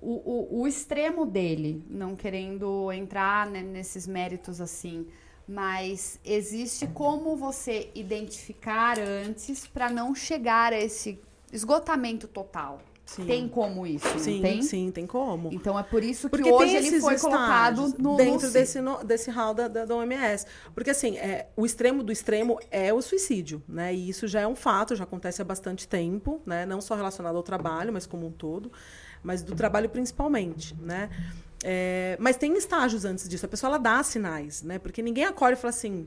o, 0.00 0.56
o, 0.56 0.60
o 0.60 0.68
extremo 0.68 1.26
dele, 1.26 1.84
não 1.88 2.16
querendo 2.16 2.90
entrar 2.92 3.46
né, 3.46 3.62
nesses 3.62 4.06
méritos 4.06 4.60
assim, 4.60 5.06
mas 5.46 6.20
existe 6.24 6.86
como 6.86 7.36
você 7.36 7.90
identificar 7.94 8.98
antes 8.98 9.66
para 9.66 9.90
não 9.90 10.14
chegar 10.14 10.72
a 10.72 10.78
esse 10.78 11.18
esgotamento 11.52 12.28
total. 12.28 12.80
Sim. 13.08 13.24
Tem 13.24 13.48
como 13.48 13.86
isso, 13.86 14.18
sim, 14.18 14.42
tem? 14.42 14.60
Sim, 14.60 14.90
tem 14.90 15.06
como. 15.06 15.48
Então 15.50 15.78
é 15.78 15.82
por 15.82 16.04
isso 16.04 16.28
que 16.28 16.36
Porque 16.36 16.52
hoje 16.52 16.76
ele 16.76 17.00
foi 17.00 17.18
colocado 17.18 17.94
no 17.96 18.18
dentro 18.18 18.48
no 18.48 18.52
desse 18.52 18.82
no, 18.82 19.02
desse 19.02 19.30
hall 19.30 19.54
da, 19.54 19.66
da, 19.66 19.86
da, 19.86 19.96
OMS. 19.96 20.44
Porque 20.74 20.90
assim, 20.90 21.16
é, 21.16 21.48
o 21.56 21.64
extremo 21.64 22.02
do 22.02 22.12
extremo 22.12 22.60
é 22.70 22.92
o 22.92 23.00
suicídio, 23.00 23.62
né? 23.66 23.94
E 23.94 24.10
isso 24.10 24.28
já 24.28 24.42
é 24.42 24.46
um 24.46 24.54
fato, 24.54 24.94
já 24.94 25.04
acontece 25.04 25.40
há 25.40 25.44
bastante 25.44 25.88
tempo, 25.88 26.42
né? 26.44 26.66
Não 26.66 26.82
só 26.82 26.94
relacionado 26.94 27.36
ao 27.36 27.42
trabalho, 27.42 27.94
mas 27.94 28.04
como 28.04 28.26
um 28.26 28.30
todo, 28.30 28.70
mas 29.22 29.42
do 29.42 29.54
trabalho 29.54 29.88
principalmente, 29.88 30.76
né? 30.78 31.08
É, 31.64 32.14
mas 32.20 32.36
tem 32.36 32.54
estágios 32.58 33.06
antes 33.06 33.26
disso. 33.26 33.46
A 33.46 33.48
pessoa 33.48 33.70
ela 33.70 33.78
dá 33.78 34.02
sinais, 34.02 34.62
né? 34.62 34.78
Porque 34.78 35.00
ninguém 35.00 35.24
acorda 35.24 35.54
e 35.54 35.56
fala 35.56 35.70
assim, 35.70 36.06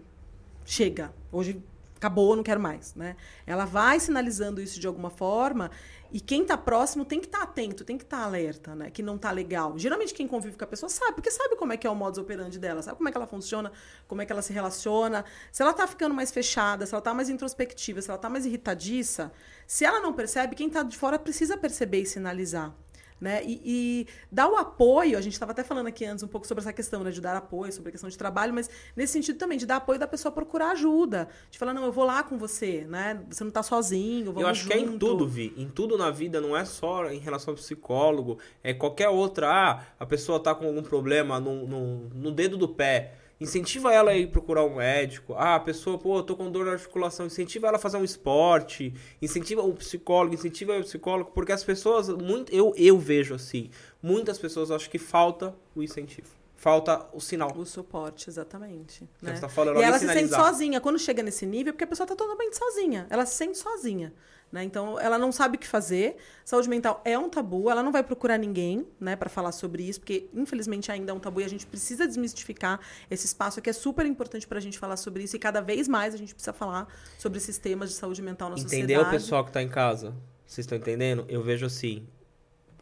chega, 0.64 1.12
hoje 1.32 1.60
acabou, 2.02 2.36
não 2.36 2.42
quero 2.42 2.60
mais, 2.60 2.96
né? 2.96 3.16
Ela 3.46 3.64
vai 3.64 4.00
sinalizando 4.00 4.60
isso 4.60 4.80
de 4.80 4.88
alguma 4.88 5.12
forma 5.12 5.70
e 6.12 6.19
quem 6.19 6.41
está 6.41 6.58
próximo 6.58 7.06
tem 7.06 7.19
que 7.19 7.28
estar 7.28 7.39
tá 7.39 7.43
atento, 7.45 7.86
tem 7.86 7.97
que 7.97 8.04
estar 8.04 8.17
tá 8.17 8.24
alerta, 8.24 8.76
né? 8.76 8.91
Que 8.91 9.02
não 9.02 9.15
está 9.15 9.32
legal. 9.32 9.78
Geralmente 9.78 10.13
quem 10.13 10.28
convive 10.28 10.58
com 10.58 10.63
a 10.63 10.67
pessoa 10.67 10.89
sabe, 10.89 11.13
porque 11.13 11.32
sabe 11.32 11.56
como 11.56 11.71
é 11.71 11.78
que 11.78 11.88
é 11.88 11.89
o 11.89 11.95
modus 11.95 12.17
operandi 12.17 12.60
dela, 12.60 12.82
sabe 12.82 12.97
como 12.97 13.08
é 13.08 13.12
que 13.12 13.17
ela 13.17 13.28
funciona, 13.28 13.71
como 14.08 14.21
é 14.21 14.26
que 14.26 14.32
ela 14.32 14.41
se 14.41 14.52
relaciona. 14.52 15.24
Se 15.52 15.62
ela 15.62 15.71
está 15.71 15.88
ficando 15.88 16.13
mais 16.13 16.30
fechada, 16.30 16.86
se 16.86 16.93
ela 16.93 17.00
está 17.00 17.13
mais 17.13 17.30
introspectiva, 17.30 18.02
se 18.02 18.10
ela 18.10 18.17
está 18.17 18.30
mais 18.30 18.45
irritadiça, 18.45 19.32
se 19.65 19.86
ela 19.86 20.02
não 20.02 20.12
percebe, 20.12 20.56
quem 20.56 20.67
está 20.67 20.84
de 20.84 20.97
fora 20.97 21.17
precisa 21.17 21.58
perceber 21.58 22.02
e 22.02 22.06
sinalizar. 22.06 22.76
Né? 23.21 23.43
E, 23.45 23.62
e 23.63 24.07
dar 24.31 24.49
o 24.49 24.55
apoio, 24.55 25.15
a 25.15 25.21
gente 25.21 25.34
estava 25.34 25.51
até 25.51 25.63
falando 25.63 25.86
aqui 25.86 26.03
antes 26.03 26.23
um 26.23 26.27
pouco 26.27 26.47
sobre 26.47 26.63
essa 26.63 26.73
questão 26.73 27.03
né, 27.03 27.12
de 27.12 27.21
dar 27.21 27.38
apoio, 27.38 27.71
sobre 27.71 27.89
a 27.89 27.91
questão 27.91 28.10
de 28.10 28.17
trabalho, 28.17 28.51
mas 28.51 28.67
nesse 28.95 29.13
sentido 29.13 29.38
também, 29.38 29.60
de 29.60 29.65
dar 29.67 29.75
apoio 29.75 29.99
da 29.99 30.07
pessoa 30.07 30.31
procurar 30.31 30.71
ajuda. 30.71 31.29
De 31.51 31.60
falar, 31.60 31.71
não, 31.71 31.86
eu 31.86 31.91
vou 31.91 32.03
lá 32.03 32.23
com 32.23 32.36
você, 32.39 32.84
né? 32.89 33.21
Você 33.29 33.43
não 33.43 33.49
está 33.49 33.62
sozinho, 33.62 34.34
Eu 34.39 34.47
acho 34.47 34.63
junto. 34.63 34.71
que 34.71 34.79
é 34.79 34.81
em 34.81 34.97
tudo, 34.97 35.27
Vi. 35.27 35.53
Em 35.55 35.69
tudo 35.69 35.99
na 35.99 36.10
vida, 36.10 36.41
não 36.41 36.57
é 36.57 36.65
só 36.65 37.12
em 37.12 37.19
relação 37.19 37.51
ao 37.51 37.57
psicólogo, 37.57 38.39
é 38.63 38.73
qualquer 38.73 39.10
outra. 39.10 39.51
Ah, 39.51 39.86
a 39.99 40.05
pessoa 40.05 40.39
está 40.39 40.55
com 40.55 40.65
algum 40.65 40.81
problema 40.81 41.39
no, 41.39 41.67
no, 41.67 42.10
no 42.10 42.31
dedo 42.31 42.57
do 42.57 42.67
pé 42.67 43.20
Incentiva 43.41 43.91
ela 43.91 44.12
a 44.12 44.15
ir 44.15 44.27
procurar 44.27 44.63
um 44.63 44.75
médico. 44.75 45.34
Ah, 45.36 45.56
a 45.56 45.60
pessoa, 45.60 45.97
pô, 45.97 46.19
eu 46.19 46.23
tô 46.23 46.36
com 46.36 46.51
dor 46.51 46.63
na 46.63 46.73
articulação. 46.73 47.25
Incentiva 47.25 47.67
ela 47.67 47.77
a 47.77 47.80
fazer 47.80 47.97
um 47.97 48.04
esporte. 48.04 48.93
Incentiva 49.19 49.63
o 49.63 49.73
psicólogo, 49.73 50.36
incentiva 50.36 50.77
o 50.77 50.82
psicólogo. 50.82 51.32
Porque 51.32 51.51
as 51.51 51.63
pessoas, 51.63 52.08
muito, 52.10 52.54
eu, 52.54 52.71
eu 52.77 52.99
vejo 52.99 53.34
assim, 53.34 53.71
muitas 53.99 54.38
pessoas 54.38 54.69
acham 54.69 54.91
que 54.91 54.99
falta 54.99 55.56
o 55.75 55.82
incentivo. 55.82 56.27
Falta 56.56 57.08
o 57.12 57.19
sinal. 57.19 57.51
O 57.58 57.65
suporte, 57.65 58.30
exatamente. 58.30 59.10
Né? 59.19 59.36
Tá 59.39 59.49
falando, 59.49 59.80
e 59.80 59.84
ela 59.84 59.97
se 59.97 60.06
sente 60.06 60.30
sozinha. 60.30 60.80
Quando 60.80 60.99
chega 60.99 61.23
nesse 61.23 61.43
nível, 61.43 61.71
é 61.71 61.73
porque 61.73 61.86
a 61.86 61.88
pessoa 61.88 62.06
tá 62.06 62.15
totalmente 62.15 62.56
sozinha. 62.56 63.08
Ela 63.10 63.25
se 63.25 63.34
sente 63.34 63.58
sozinha. 63.58 64.13
Né? 64.52 64.64
Então, 64.64 65.00
ela 65.00 65.18
não 65.18 65.32
sabe 65.32 65.56
o 65.56 65.60
que 65.60 65.68
fazer. 65.68 66.18
Saúde 66.44 66.68
mental 66.68 67.02
é 67.06 67.18
um 67.18 67.30
tabu, 67.30 67.70
ela 67.70 67.82
não 67.82 67.92
vai 67.92 68.04
procurar 68.04 68.38
ninguém 68.38 68.86
né, 69.00 69.16
para 69.16 69.30
falar 69.30 69.52
sobre 69.54 69.84
isso, 69.84 70.00
porque 70.00 70.30
infelizmente 70.34 70.92
ainda 70.92 71.12
é 71.12 71.16
um 71.16 71.20
tabu 71.20 71.40
e 71.42 71.46
a 71.46 71.48
gente 71.48 71.66
precisa 71.66 72.06
desmistificar 72.06 72.80
esse 73.10 73.26
espaço 73.26 73.60
aqui. 73.60 73.70
É 73.70 73.74
super 73.74 74.06
importante 74.06 74.46
para 74.46 74.58
a 74.58 74.62
gente 74.62 74.78
falar 74.78 74.98
sobre 74.98 75.24
isso 75.24 75.36
e 75.36 75.40
cada 75.40 75.62
vez 75.62 75.88
mais 75.88 76.14
a 76.14 76.18
gente 76.18 76.34
precisa 76.34 76.52
falar 76.52 76.88
sobre 77.18 77.38
esses 77.38 77.58
temas 77.58 77.90
de 77.90 77.96
saúde 77.96 78.22
mental 78.22 78.50
na 78.50 78.56
Entendeu, 78.56 78.70
sociedade. 78.70 78.94
Entendeu, 78.94 79.12
pessoal 79.12 79.44
que 79.44 79.50
está 79.52 79.62
em 79.62 79.70
casa? 79.70 80.14
Vocês 80.46 80.66
estão 80.66 80.78
entendendo? 80.78 81.26
Eu 81.30 81.42
vejo 81.42 81.66
assim. 81.66 82.06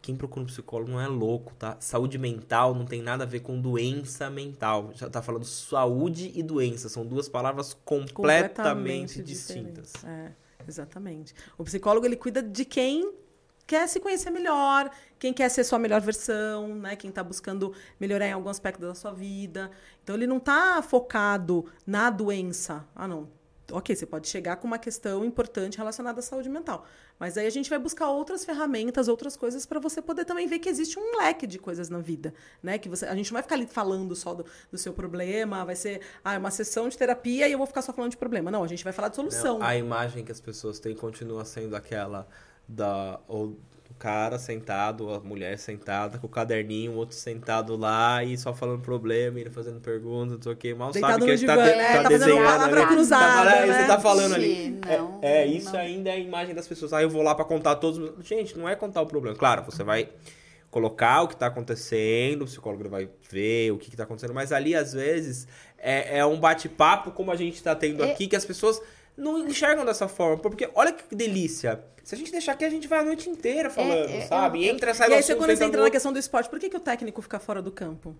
Quem 0.02 0.16
procura 0.16 0.42
um 0.42 0.46
psicólogo 0.46 0.90
não 0.90 1.00
é 1.00 1.06
louco, 1.06 1.54
tá? 1.54 1.76
Saúde 1.78 2.16
mental 2.16 2.74
não 2.74 2.86
tem 2.86 3.02
nada 3.02 3.24
a 3.24 3.26
ver 3.26 3.40
com 3.40 3.60
doença 3.60 4.30
mental. 4.30 4.90
Já 4.94 5.10
tá 5.10 5.20
falando 5.20 5.44
saúde 5.44 6.32
e 6.34 6.42
doença. 6.42 6.88
São 6.88 7.06
duas 7.06 7.28
palavras 7.28 7.74
completamente, 7.84 8.54
completamente 8.54 9.22
distintas. 9.22 9.92
É. 10.02 10.32
Exatamente. 10.66 11.34
O 11.56 11.64
psicólogo 11.64 12.06
ele 12.06 12.16
cuida 12.16 12.42
de 12.42 12.64
quem 12.64 13.12
quer 13.66 13.86
se 13.88 14.00
conhecer 14.00 14.30
melhor, 14.30 14.90
quem 15.18 15.32
quer 15.32 15.48
ser 15.48 15.62
sua 15.62 15.78
melhor 15.78 16.00
versão, 16.00 16.74
né? 16.74 16.96
Quem 16.96 17.10
está 17.10 17.22
buscando 17.22 17.72
melhorar 18.00 18.26
em 18.26 18.32
algum 18.32 18.48
aspecto 18.48 18.80
da 18.80 18.94
sua 18.94 19.12
vida. 19.12 19.70
Então 20.02 20.16
ele 20.16 20.26
não 20.26 20.38
está 20.38 20.82
focado 20.82 21.66
na 21.86 22.10
doença. 22.10 22.84
Ah, 22.94 23.06
não 23.06 23.39
ok, 23.72 23.94
você 23.94 24.06
pode 24.06 24.28
chegar 24.28 24.56
com 24.56 24.66
uma 24.66 24.78
questão 24.78 25.24
importante 25.24 25.78
relacionada 25.78 26.20
à 26.20 26.22
saúde 26.22 26.48
mental. 26.48 26.86
Mas 27.18 27.36
aí 27.36 27.46
a 27.46 27.50
gente 27.50 27.68
vai 27.68 27.78
buscar 27.78 28.08
outras 28.08 28.44
ferramentas, 28.44 29.08
outras 29.08 29.36
coisas 29.36 29.66
para 29.66 29.78
você 29.78 30.00
poder 30.00 30.24
também 30.24 30.46
ver 30.46 30.58
que 30.58 30.68
existe 30.68 30.98
um 30.98 31.18
leque 31.18 31.46
de 31.46 31.58
coisas 31.58 31.88
na 31.88 31.98
vida, 31.98 32.32
né? 32.62 32.78
Que 32.78 32.88
você, 32.88 33.06
a 33.06 33.14
gente 33.14 33.30
não 33.30 33.34
vai 33.34 33.42
ficar 33.42 33.56
ali 33.56 33.66
falando 33.66 34.16
só 34.16 34.34
do, 34.34 34.46
do 34.70 34.78
seu 34.78 34.92
problema, 34.92 35.64
vai 35.64 35.76
ser 35.76 36.00
ah, 36.24 36.38
uma 36.38 36.50
sessão 36.50 36.88
de 36.88 36.96
terapia 36.96 37.48
e 37.48 37.52
eu 37.52 37.58
vou 37.58 37.66
ficar 37.66 37.82
só 37.82 37.92
falando 37.92 38.10
de 38.10 38.16
problema. 38.16 38.50
Não, 38.50 38.64
a 38.64 38.68
gente 38.68 38.82
vai 38.82 38.92
falar 38.92 39.08
de 39.08 39.16
solução. 39.16 39.58
Não, 39.58 39.66
a 39.66 39.76
imagem 39.76 40.24
que 40.24 40.32
as 40.32 40.40
pessoas 40.40 40.78
têm 40.78 40.94
continua 40.94 41.44
sendo 41.44 41.76
aquela 41.76 42.26
da 42.66 43.20
ou 43.26 43.58
cara 44.00 44.38
sentado, 44.38 45.12
a 45.12 45.20
mulher 45.20 45.58
sentada 45.58 46.16
com 46.16 46.26
o 46.26 46.30
caderninho, 46.30 46.92
o 46.92 46.96
outro 46.96 47.14
sentado 47.14 47.76
lá 47.76 48.24
e 48.24 48.36
só 48.38 48.54
falando 48.54 48.80
problema, 48.80 49.38
ele 49.38 49.50
fazendo 49.50 49.78
perguntas, 49.78 50.36
não 50.36 50.42
sei 50.42 50.52
o 50.52 50.56
que. 50.56 50.72
Mal 50.72 50.90
Deitado 50.90 51.12
sabe 51.12 51.24
que 51.26 51.30
ele 51.32 51.46
tá, 51.46 51.54
de, 51.54 51.76
né? 51.76 51.92
tá, 51.96 52.02
tá 52.02 52.08
desenhando. 52.08 52.44
Palavra 52.46 52.80
né? 52.80 52.86
cruzada, 52.86 53.50
tá, 53.50 53.66
né? 53.66 53.66
Você 53.66 53.86
tá 53.86 54.00
falando 54.00 54.34
ali. 54.34 54.70
Não, 54.70 55.18
é, 55.20 55.42
é, 55.42 55.46
isso 55.46 55.74
não. 55.74 55.80
ainda 55.80 56.08
é 56.08 56.14
a 56.14 56.18
imagem 56.18 56.54
das 56.54 56.66
pessoas. 56.66 56.94
Ah, 56.94 57.02
eu 57.02 57.10
vou 57.10 57.20
lá 57.20 57.34
para 57.34 57.44
contar 57.44 57.76
todos. 57.76 58.10
Gente, 58.26 58.58
não 58.58 58.66
é 58.66 58.74
contar 58.74 59.02
o 59.02 59.06
problema. 59.06 59.36
Claro, 59.36 59.64
você 59.64 59.84
vai 59.84 60.08
colocar 60.70 61.22
o 61.22 61.28
que 61.28 61.34
está 61.34 61.48
acontecendo, 61.48 62.42
o 62.42 62.44
psicólogo 62.46 62.88
vai 62.88 63.06
ver 63.30 63.70
o 63.70 63.76
que 63.76 63.90
está 63.90 64.04
acontecendo, 64.04 64.32
mas 64.32 64.50
ali, 64.50 64.74
às 64.74 64.94
vezes, 64.94 65.46
é, 65.76 66.20
é 66.20 66.24
um 66.24 66.40
bate-papo 66.40 67.10
como 67.10 67.30
a 67.30 67.36
gente 67.36 67.56
está 67.56 67.74
tendo 67.74 68.02
é... 68.02 68.12
aqui, 68.12 68.26
que 68.26 68.36
as 68.36 68.46
pessoas 68.46 68.80
não 69.20 69.38
enxergam 69.46 69.84
dessa 69.84 70.08
forma. 70.08 70.38
Porque 70.38 70.68
olha 70.74 70.92
que 70.92 71.14
delícia. 71.14 71.82
Se 72.02 72.14
a 72.14 72.18
gente 72.18 72.32
deixar 72.32 72.52
aqui, 72.52 72.64
a 72.64 72.70
gente 72.70 72.88
vai 72.88 73.00
a 73.00 73.04
noite 73.04 73.28
inteira 73.28 73.68
é, 73.68 73.70
falando, 73.70 74.10
é, 74.10 74.22
sabe? 74.22 74.66
É, 74.66 74.68
entra, 74.68 74.94
sai 74.94 75.10
E 75.10 75.14
aí, 75.14 75.22
você, 75.22 75.34
quando 75.34 75.54
você 75.56 75.64
entra 75.64 75.82
na 75.82 75.90
questão 75.90 76.12
do 76.12 76.18
esporte, 76.18 76.48
por 76.48 76.58
que, 76.58 76.68
que 76.68 76.76
o 76.76 76.80
técnico 76.80 77.22
fica 77.22 77.38
fora 77.38 77.62
do 77.62 77.70
campo? 77.70 78.16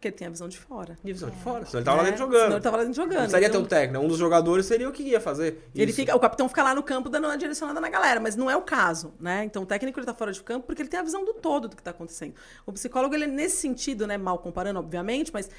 Porque 0.00 0.08
ele 0.08 0.16
tem 0.16 0.26
a 0.28 0.30
visão 0.30 0.48
de 0.48 0.56
fora. 0.56 0.96
E 1.04 1.10
a 1.10 1.12
visão 1.12 1.28
de 1.28 1.36
é. 1.36 1.40
fora. 1.40 1.66
Senão 1.66 1.78
ele 1.78 1.84
tava 1.84 1.96
lá 1.98 2.04
dentro 2.04 2.18
jogando. 2.18 2.42
Senão 2.42 2.56
ele 2.56 2.62
tava 2.62 2.76
lá 2.78 2.82
dentro 2.84 2.96
jogando. 2.96 3.12
Não 3.12 3.20
precisaria 3.20 3.48
então... 3.48 3.60
ter 3.60 3.66
um 3.66 3.68
técnico. 3.68 4.04
Um 4.04 4.08
dos 4.08 4.16
jogadores 4.16 4.64
seria 4.64 4.88
o 4.88 4.92
que 4.92 5.02
ia 5.02 5.20
fazer. 5.20 5.68
Ele 5.74 5.92
fica, 5.92 6.16
o 6.16 6.20
capitão 6.20 6.48
fica 6.48 6.62
lá 6.62 6.74
no 6.74 6.82
campo 6.82 7.10
dando 7.10 7.26
uma 7.26 7.36
direcionada 7.36 7.80
na 7.80 7.88
galera, 7.90 8.18
mas 8.18 8.34
não 8.34 8.50
é 8.50 8.56
o 8.56 8.62
caso, 8.62 9.12
né? 9.20 9.44
Então 9.44 9.62
o 9.62 9.66
técnico 9.66 9.98
ele 9.98 10.06
tá 10.06 10.14
fora 10.14 10.32
de 10.32 10.42
campo 10.42 10.66
porque 10.66 10.80
ele 10.80 10.88
tem 10.88 11.00
a 11.00 11.02
visão 11.02 11.22
do 11.22 11.34
todo 11.34 11.68
do 11.68 11.76
que 11.76 11.82
tá 11.82 11.90
acontecendo. 11.90 12.34
O 12.64 12.72
psicólogo, 12.72 13.14
ele 13.14 13.26
nesse 13.26 13.58
sentido, 13.58 14.06
né, 14.06 14.16
mal 14.16 14.38
comparando, 14.38 14.78
obviamente, 14.78 15.30
mas 15.34 15.50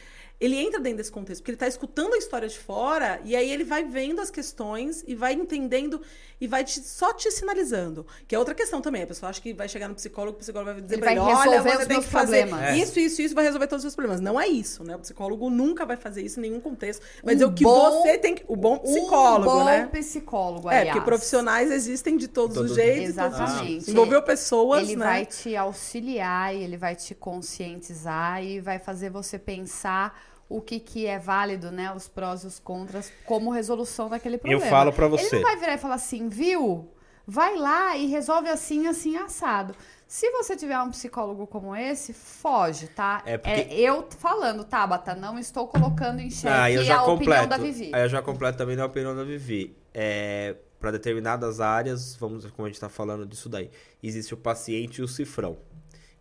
ele 0.42 0.58
entra 0.58 0.80
dentro 0.80 0.98
desse 0.98 1.12
contexto, 1.12 1.42
porque 1.42 1.52
ele 1.52 1.56
está 1.56 1.68
escutando 1.68 2.16
a 2.16 2.18
história 2.18 2.48
de 2.48 2.58
fora 2.58 3.22
e 3.24 3.36
aí 3.36 3.52
ele 3.52 3.64
vai 3.64 3.84
vendo 3.84 4.20
as 4.20 4.32
questões 4.32 5.04
e 5.06 5.14
vai 5.14 5.34
entendendo 5.34 6.02
e 6.42 6.48
vai 6.48 6.64
te, 6.64 6.80
só 6.80 7.14
te 7.14 7.30
sinalizando. 7.30 8.08
Que 8.28 8.34
é 8.34 8.40
outra 8.40 8.56
questão 8.56 8.82
também. 8.82 9.04
A 9.04 9.08
pessoa 9.08 9.30
acha 9.30 9.40
que 9.40 9.54
vai 9.54 9.70
chegar 9.70 9.88
no 9.88 9.94
psicólogo, 9.94 10.38
o 10.38 10.40
psicólogo 10.40 10.72
vai 10.72 10.82
dizer 10.82 10.96
ele 10.96 11.02
pra 11.04 11.12
ele, 11.12 11.20
olha, 11.20 11.62
você 11.62 11.86
tem 11.86 12.02
que 12.02 12.08
fazer 12.08 12.52
é. 12.52 12.76
isso, 12.76 13.00
isso, 13.00 13.22
isso, 13.22 13.36
vai 13.36 13.46
resolver 13.46 13.68
todos 13.68 13.86
os 13.86 13.92
seus 13.92 13.96
problemas. 13.96 14.20
Não 14.20 14.42
é 14.42 14.48
isso, 14.48 14.84
né? 14.84 14.96
O 14.96 15.00
psicólogo 15.00 15.48
nunca 15.52 15.86
vai 15.86 15.96
fazer 15.96 16.24
isso 16.24 16.40
em 16.40 16.42
nenhum 16.42 16.60
contexto. 16.60 17.06
Mas 17.24 17.40
um 17.40 17.44
é 17.44 17.46
o 17.46 17.54
que 17.54 17.64
bom, 17.64 18.02
você 18.02 18.18
tem 18.18 18.34
que... 18.34 18.44
O 18.48 18.56
bom 18.56 18.80
psicólogo, 18.80 19.48
um 19.48 19.60
bom 19.60 19.66
né? 19.66 19.90
psicólogo, 19.92 20.70
aliás. 20.70 20.88
É, 20.88 20.92
porque 20.92 21.06
profissionais 21.06 21.70
existem 21.70 22.18
de 22.18 22.28
todos 22.28 22.56
Todo 22.56 22.66
os 22.66 22.74
jeitos. 22.74 23.10
Exatamente. 23.10 23.86
Ah. 23.88 23.92
Envolveu 23.92 24.24
pessoas, 24.24 24.88
Ele 24.88 24.96
né? 24.96 25.06
vai 25.06 25.26
te 25.28 25.56
auxiliar, 25.56 26.56
ele 26.56 26.78
vai 26.78 26.96
te 26.96 27.14
conscientizar 27.14 28.44
e 28.44 28.60
vai 28.60 28.80
fazer 28.80 29.12
você 29.12 29.38
pensar 29.38 30.31
o 30.52 30.62
que, 30.62 30.80
que 30.80 31.06
é 31.06 31.18
válido, 31.18 31.72
né? 31.72 31.94
Os 31.94 32.08
prós 32.08 32.44
e 32.44 32.48
os 32.48 32.60
contras 32.60 33.12
como 33.26 33.50
resolução 33.52 34.10
daquele 34.10 34.38
problema. 34.38 34.64
Eu 34.64 34.70
falo 34.70 34.92
para 34.92 35.08
você. 35.08 35.36
Ele 35.36 35.44
não 35.44 35.50
vai 35.50 35.58
virar 35.58 35.74
e 35.74 35.78
falar 35.78 35.96
assim, 35.96 36.28
viu? 36.28 36.90
Vai 37.26 37.56
lá 37.58 37.96
e 37.96 38.08
resolve 38.08 38.50
assim, 38.50 38.88
assim, 38.88 39.16
assado. 39.16 39.76
Se 40.08 40.30
você 40.32 40.58
tiver 40.58 40.78
um 40.82 40.90
psicólogo 40.90 41.48
como 41.48 41.74
esse, 41.74 42.12
foge, 42.12 42.88
tá? 42.88 43.22
É, 43.26 43.38
porque... 43.38 43.62
é 43.62 43.80
eu 43.80 44.06
falando, 44.18 44.66
Tabata, 44.66 45.16
não 45.16 45.40
estou 45.40 45.68
colocando 45.68 46.20
em 46.20 46.30
xeque 46.30 46.48
ah, 46.50 46.66
a 46.66 47.00
completo. 47.00 47.12
opinião 47.12 47.48
da 47.48 47.58
Vivi. 47.58 47.92
Aí 47.94 48.04
eu 48.04 48.10
já 48.10 48.22
completo 48.22 48.58
também 48.58 48.78
a 48.78 48.86
opinião 48.86 49.16
da 49.16 49.24
Vivi. 49.24 49.78
É, 49.94 50.56
para 50.82 50.92
determinadas 50.92 51.62
áreas, 51.62 52.16
vamos 52.18 52.44
como 52.48 52.66
a 52.66 52.70
gente 52.70 52.76
está 52.76 52.90
falando 52.90 53.26
disso 53.26 53.48
daí, 53.48 53.70
existe 54.02 54.34
o 54.34 54.38
paciente 54.38 54.98
e 54.98 55.02
o 55.02 55.08
cifrão. 55.08 55.58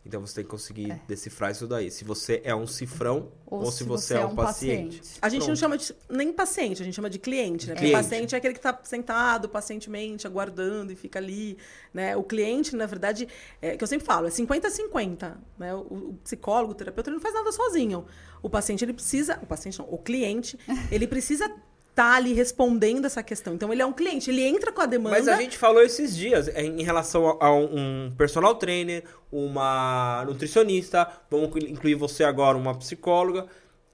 Então 0.05 0.21
você 0.21 0.37
tem 0.37 0.45
que 0.45 0.51
conseguir 0.51 0.91
é. 0.91 1.01
decifrar 1.07 1.51
isso 1.51 1.67
daí. 1.67 1.91
Se 1.91 2.05
você 2.05 2.41
é 2.43 2.55
um 2.55 2.67
cifrão 2.67 3.31
ou, 3.45 3.65
ou 3.65 3.71
se, 3.71 3.85
você, 3.85 4.15
você, 4.15 4.21
é 4.21 4.25
um, 4.25 4.35
paciente. 4.35 4.99
paciente. 4.99 5.19
A 5.21 5.29
gente 5.29 5.41
Pronto. 5.41 5.49
não 5.51 5.57
chama 5.57 5.77
de 5.77 5.95
nem 6.09 6.33
paciente, 6.33 6.81
a 6.81 6.85
gente 6.85 6.95
chama 6.95 7.11
de 7.11 7.19
cliente, 7.19 7.69
né? 7.69 7.75
Cliente. 7.75 7.93
paciente 7.93 8.35
é 8.35 8.39
aquele 8.39 8.55
que 8.55 8.61
está 8.61 8.79
sentado 8.83 9.49
pacientemente, 9.49 10.27
aguardando 10.27 10.91
e 10.91 10.97
fica 10.97 11.19
ali. 11.19 11.59
Né? 11.93 12.17
O 12.17 12.23
cliente, 12.23 12.75
na 12.75 12.87
verdade, 12.87 13.29
é 13.61 13.77
que 13.77 13.85
eu 13.85 13.89
sempre 13.89 14.07
falo, 14.07 14.27
é 14.27 14.31
50-50. 14.31 15.37
Né? 15.59 15.75
O, 15.75 15.79
o, 15.81 16.19
psicólogo, 16.25 16.73
o 16.73 16.75
terapeuta, 16.75 17.11
ele 17.11 17.17
não 17.17 17.23
faz 17.23 17.35
nada 17.35 17.53
sozinho. 17.53 18.07
O 18.43 18.49
paciente, 18.49 18.83
ele 18.83 18.95
precisa. 18.95 19.39
O 19.43 19.47
paciente 19.47 19.79
não, 19.79 19.87
o 19.93 19.99
cliente, 19.99 20.59
ele 20.91 21.07
precisa 21.07 21.55
tá 21.95 22.15
ali 22.15 22.33
respondendo 22.33 23.05
essa 23.05 23.23
questão. 23.23 23.55
Então 23.55 23.73
ele 23.73 23.83
é 23.83 23.87
um 23.87 23.93
cliente, 23.93 24.31
ele 24.31 24.43
entra 24.43 24.73
com 24.73 24.81
a 24.81 24.87
demanda. 24.87 25.17
Mas 25.17 25.29
a 25.29 25.37
gente 25.37 25.59
falou 25.59 25.83
esses 25.83 26.17
dias 26.17 26.49
é, 26.49 26.63
em 26.63 26.83
relação 26.83 27.37
a 27.41 27.53
um 27.53 28.13
personal 28.17 28.55
trainer, 28.55 29.05
uma 29.31 30.25
nutricionista, 30.27 31.09
vamos 31.31 31.51
incluir 31.65 31.95
você 31.95 32.25
agora, 32.25 32.57
uma 32.57 32.75
psicóloga. 32.75 33.47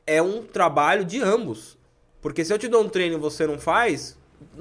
É 0.06 0.22
um 0.22 0.42
trabalho 0.42 1.04
de 1.04 1.20
ambos. 1.20 1.76
Porque 2.20 2.44
se 2.44 2.52
eu 2.52 2.58
te 2.58 2.68
dou 2.68 2.82
um 2.82 2.88
treino 2.88 3.16
e 3.16 3.20
você 3.20 3.46
não 3.46 3.58
faz, 3.58 4.16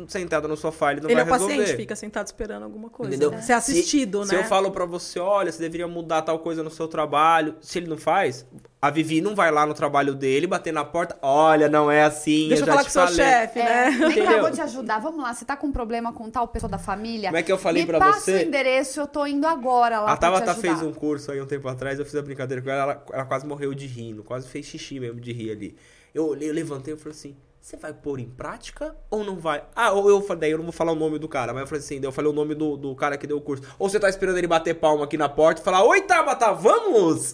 sentado 0.08 0.48
no 0.48 0.56
sofá, 0.58 0.92
ele 0.92 1.02
não 1.02 1.10
ele 1.10 1.16
vai 1.16 1.24
é 1.24 1.28
o 1.30 1.34
resolver. 1.34 1.58
paciente, 1.58 1.78
fica 1.78 1.96
sentado 1.96 2.26
esperando 2.28 2.64
alguma 2.64 2.90
coisa. 2.90 3.16
Entendeu? 3.16 3.42
Ser 3.42 3.54
assistido, 3.54 4.24
se, 4.26 4.32
né? 4.34 4.38
Se 4.40 4.44
eu 4.46 4.48
falo 4.50 4.72
pra 4.72 4.86
você, 4.86 5.20
olha, 5.20 5.52
você 5.52 5.60
deveria 5.60 5.88
mudar 5.88 6.22
tal 6.22 6.40
coisa 6.40 6.62
no 6.64 6.70
seu 6.70 6.88
trabalho, 6.88 7.56
se 7.62 7.80
ele 7.80 7.88
não 7.88 7.98
faz, 7.98 8.46
a 8.82 8.90
Vivi 8.90 9.22
não 9.22 9.34
vai 9.36 9.52
lá 9.52 9.66
no 9.66 9.74
trabalho 9.74 10.14
dele, 10.14 10.48
bater 10.48 10.72
na 10.74 10.84
porta, 10.86 11.18
olha, 11.22 11.68
não 11.70 11.90
é 11.90 12.04
assim, 12.04 12.48
Deixa 12.50 12.64
eu 12.64 12.68
já 12.68 12.72
falar 12.74 12.84
te 12.84 12.94
com 12.94 13.00
o 13.00 13.08
seu 13.08 13.16
chefe, 13.16 13.60
É, 13.60 13.64
né? 13.64 13.90
vem 13.92 14.00
cá, 14.00 14.08
Entendeu? 14.10 14.32
eu 14.34 14.42
vou 14.42 14.52
te 14.52 14.62
ajudar. 14.62 15.00
Vamos 15.00 15.22
lá, 15.24 15.34
você 15.34 15.46
tá 15.46 15.56
com 15.58 15.72
problema 15.72 16.12
com 16.14 16.30
tal 16.30 16.48
pessoa 16.48 16.70
da 16.70 16.78
família? 16.78 17.30
Como 17.30 17.38
é 17.38 17.44
que 17.44 17.52
eu 17.52 17.58
falei 17.58 17.84
Me 17.84 17.88
pra 17.88 18.00
passa 18.00 18.20
você? 18.22 18.34
o 18.34 18.42
endereço, 18.42 19.00
eu 19.00 19.08
tô 19.08 19.26
indo 19.26 19.48
agora 19.48 20.00
lá 20.02 20.12
A 20.12 20.18
Tabata 20.18 20.54
fez 20.56 20.82
um 20.82 20.94
curso 20.94 21.32
aí 21.32 21.42
um 21.42 21.46
tempo 21.46 21.68
atrás, 21.68 21.98
eu 22.00 22.06
fiz 22.06 22.16
a 22.16 22.22
brincadeira 22.22 22.62
com 22.62 22.70
ela, 22.70 22.82
ela, 22.84 23.06
ela 23.14 23.26
quase 23.26 23.46
morreu 23.48 23.74
de 23.74 23.88
rindo, 23.88 24.24
quase 24.24 24.48
fez 24.48 24.66
xixi 24.66 25.00
mesmo 25.00 25.20
de 25.20 25.32
rir 25.32 25.52
ali. 25.52 25.76
Eu 26.14 26.28
olhei, 26.28 26.50
eu 26.50 26.54
levantei 26.54 26.94
e 26.94 26.98
falei 26.98 27.18
assim, 27.18 27.36
você 27.66 27.78
vai 27.78 27.92
pôr 27.92 28.20
em 28.20 28.30
prática 28.30 28.96
ou 29.10 29.24
não 29.24 29.40
vai? 29.40 29.66
Ah, 29.76 29.92
ou 29.92 30.08
eu 30.08 30.22
falei, 30.22 30.42
daí 30.42 30.52
eu 30.52 30.60
não 30.60 30.66
vou 30.66 30.72
falar 30.72 30.92
o 30.92 30.96
nome 30.96 31.18
do 31.18 31.28
cara, 31.28 31.52
mas 31.52 31.62
eu 31.62 31.68
falei 31.68 31.84
assim, 31.84 32.00
daí 32.00 32.08
eu 32.08 32.12
falei 32.12 32.30
o 32.30 32.34
nome 32.34 32.54
do, 32.54 32.78
do 32.78 32.96
cara 32.96 33.18
que 33.18 33.26
deu 33.26 33.38
o 33.38 33.42
curso. 33.42 33.64
Ou 33.80 33.90
você 33.90 34.00
tá 34.00 34.08
esperando 34.08 34.38
ele 34.38 34.46
bater 34.46 34.76
palma 34.76 35.06
aqui 35.06 35.18
na 35.18 35.28
porta 35.28 35.62
e 35.62 35.64
falar, 35.64 35.84
oi 35.84 36.04
Tabata, 36.04 36.54
vamos! 36.54 37.34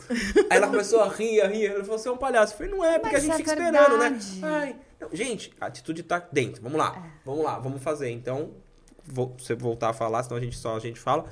aí 0.49 0.57
ela 0.57 0.67
começou 0.67 1.01
a 1.01 1.09
rir, 1.09 1.41
a 1.41 1.49
rir, 1.49 1.65
ele 1.65 1.83
falou, 1.83 1.99
você 1.99 2.07
é 2.07 2.11
um 2.13 2.17
palhaço. 2.17 2.53
Eu 2.53 2.57
falei, 2.59 2.71
não 2.71 2.85
é, 2.85 2.97
porque 2.97 3.13
Mas 3.13 3.23
a 3.23 3.25
gente 3.25 3.33
é 3.33 3.37
fica 3.39 3.49
esperando, 3.51 3.97
né? 3.97 4.09
verdade. 4.09 4.39
Ai, 4.41 4.75
não, 5.01 5.09
gente, 5.11 5.53
a 5.59 5.65
atitude 5.65 6.01
tá 6.01 6.25
dentro, 6.31 6.61
vamos 6.61 6.77
lá, 6.77 7.11
vamos 7.25 7.43
lá, 7.43 7.59
vamos 7.59 7.83
fazer. 7.83 8.09
Então, 8.09 8.51
vou, 9.03 9.35
você 9.37 9.53
voltar 9.53 9.89
a 9.89 9.93
falar, 9.93 10.23
senão 10.23 10.37
a 10.37 10.41
gente 10.41 10.57
só 10.57 10.77
a 10.77 10.79
gente 10.79 10.97
fala, 10.97 11.25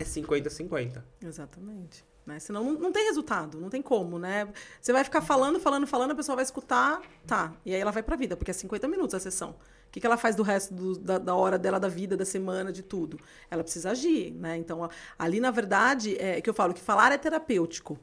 é 0.00 0.02
50-50. 0.02 1.04
Exatamente. 1.22 2.04
Né? 2.26 2.38
Senão 2.38 2.64
não, 2.64 2.72
não 2.72 2.92
tem 2.92 3.04
resultado, 3.06 3.60
não 3.60 3.68
tem 3.68 3.82
como, 3.82 4.18
né? 4.18 4.48
Você 4.80 4.92
vai 4.92 5.04
ficar 5.04 5.20
falando, 5.20 5.60
falando, 5.60 5.86
falando, 5.86 6.12
a 6.12 6.14
pessoa 6.14 6.34
vai 6.36 6.44
escutar, 6.44 7.02
tá. 7.26 7.52
E 7.66 7.74
aí 7.74 7.80
ela 7.80 7.90
vai 7.90 8.02
pra 8.02 8.16
vida, 8.16 8.34
porque 8.36 8.50
é 8.50 8.54
50 8.54 8.88
minutos 8.88 9.14
a 9.14 9.20
sessão. 9.20 9.50
O 9.50 9.90
que, 9.94 10.00
que 10.00 10.06
ela 10.06 10.16
faz 10.16 10.34
do 10.34 10.42
resto 10.42 10.72
do- 10.72 10.98
da, 10.98 11.18
da 11.18 11.34
hora 11.34 11.58
dela, 11.58 11.78
da 11.78 11.86
vida, 11.88 12.16
da 12.16 12.24
semana, 12.24 12.72
de 12.72 12.82
tudo? 12.82 13.18
Ela 13.50 13.62
precisa 13.62 13.90
agir, 13.90 14.32
né? 14.32 14.56
Então, 14.56 14.88
ali, 15.18 15.38
na 15.38 15.50
verdade, 15.50 16.16
é 16.18 16.40
que 16.40 16.48
eu 16.48 16.54
falo 16.54 16.72
que 16.72 16.80
falar 16.80 17.12
é 17.12 17.18
terapêutico. 17.18 17.98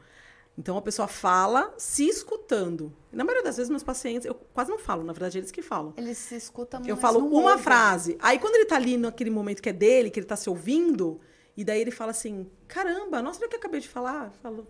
Então, 0.58 0.78
a 0.78 0.82
pessoa 0.82 1.08
fala 1.08 1.74
se 1.78 2.08
escutando. 2.08 2.94
Na 3.12 3.24
maioria 3.24 3.44
das 3.44 3.58
vezes, 3.58 3.70
meus 3.70 3.84
pacientes, 3.84 4.26
eu 4.26 4.36
quase 4.54 4.70
não 4.70 4.78
falo, 4.78 5.04
na 5.04 5.14
verdade, 5.14 5.38
eles 5.40 5.50
que 5.50 5.62
falam. 5.62 5.94
Ele 5.98 6.14
se 6.14 6.36
escuta 6.36 6.78
Eu 6.86 6.96
mas 6.96 7.00
falo 7.02 7.26
uma 7.26 7.52
ouve. 7.54 7.64
frase. 7.64 8.18
Aí 8.22 8.38
quando 8.38 8.56
ele 8.56 8.66
tá 8.66 8.76
ali 8.76 8.98
naquele 8.98 9.30
momento 9.32 9.62
que 9.62 9.70
é 9.70 9.74
dele, 9.74 10.10
que 10.12 10.20
ele 10.20 10.28
tá 10.28 10.36
se 10.36 10.50
ouvindo, 10.50 11.20
e 11.56 11.64
daí 11.64 11.82
ele 11.82 11.92
fala 11.92 12.12
assim: 12.12 12.50
caramba, 12.68 13.22
nossa, 13.22 13.40
olha 13.40 13.48
o 13.48 13.50
que 13.50 13.56
eu 13.56 13.60
acabei 13.60 13.80
de 13.80 13.88
falar. 13.88 14.26
Eu 14.26 14.32
falo, 14.42 14.68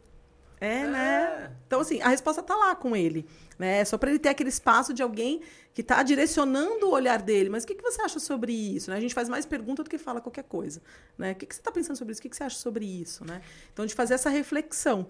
é, 0.62 0.86
né? 0.86 1.52
Então, 1.66 1.82
assim, 1.82 2.00
a 2.04 2.10
resposta 2.10 2.44
tá 2.44 2.56
lá 2.56 2.76
com 2.76 2.96
ele. 2.96 3.26
Né? 3.58 3.80
É 3.80 3.86
só 3.86 3.98
para 3.98 4.12
ele 4.12 4.20
ter 4.20 4.30
aquele 4.30 4.50
espaço 4.50 4.94
de 4.94 5.02
alguém 5.02 5.42
que 5.74 5.82
tá 5.82 6.04
direcionando 6.04 6.86
o 6.88 6.92
olhar 6.92 7.20
dele. 7.20 7.50
Mas 7.50 7.64
o 7.64 7.68
que, 7.68 7.74
que 7.74 7.82
você 7.82 8.00
acha 8.00 8.20
sobre 8.20 8.54
isso? 8.54 8.92
Né? 8.92 8.98
A 8.98 9.00
gente 9.00 9.16
faz 9.16 9.28
mais 9.28 9.44
pergunta 9.44 9.84
do 9.84 9.90
que 9.90 9.98
fala 9.98 10.22
qualquer 10.22 10.44
coisa. 10.44 10.80
Né? 11.18 11.32
O 11.32 11.36
que, 11.36 11.48
que 11.48 11.56
você 11.56 11.62
tá 11.64 11.72
pensando 11.72 11.98
sobre 11.98 12.12
isso? 12.12 12.20
O 12.20 12.22
que, 12.22 12.30
que 12.30 12.36
você 12.36 12.44
acha 12.44 12.58
sobre 12.58 12.86
isso? 12.86 13.26
Né? 13.26 13.42
Então, 13.74 13.88
de 13.88 13.96
fazer 13.96 14.14
essa 14.14 14.30
reflexão. 14.30 15.08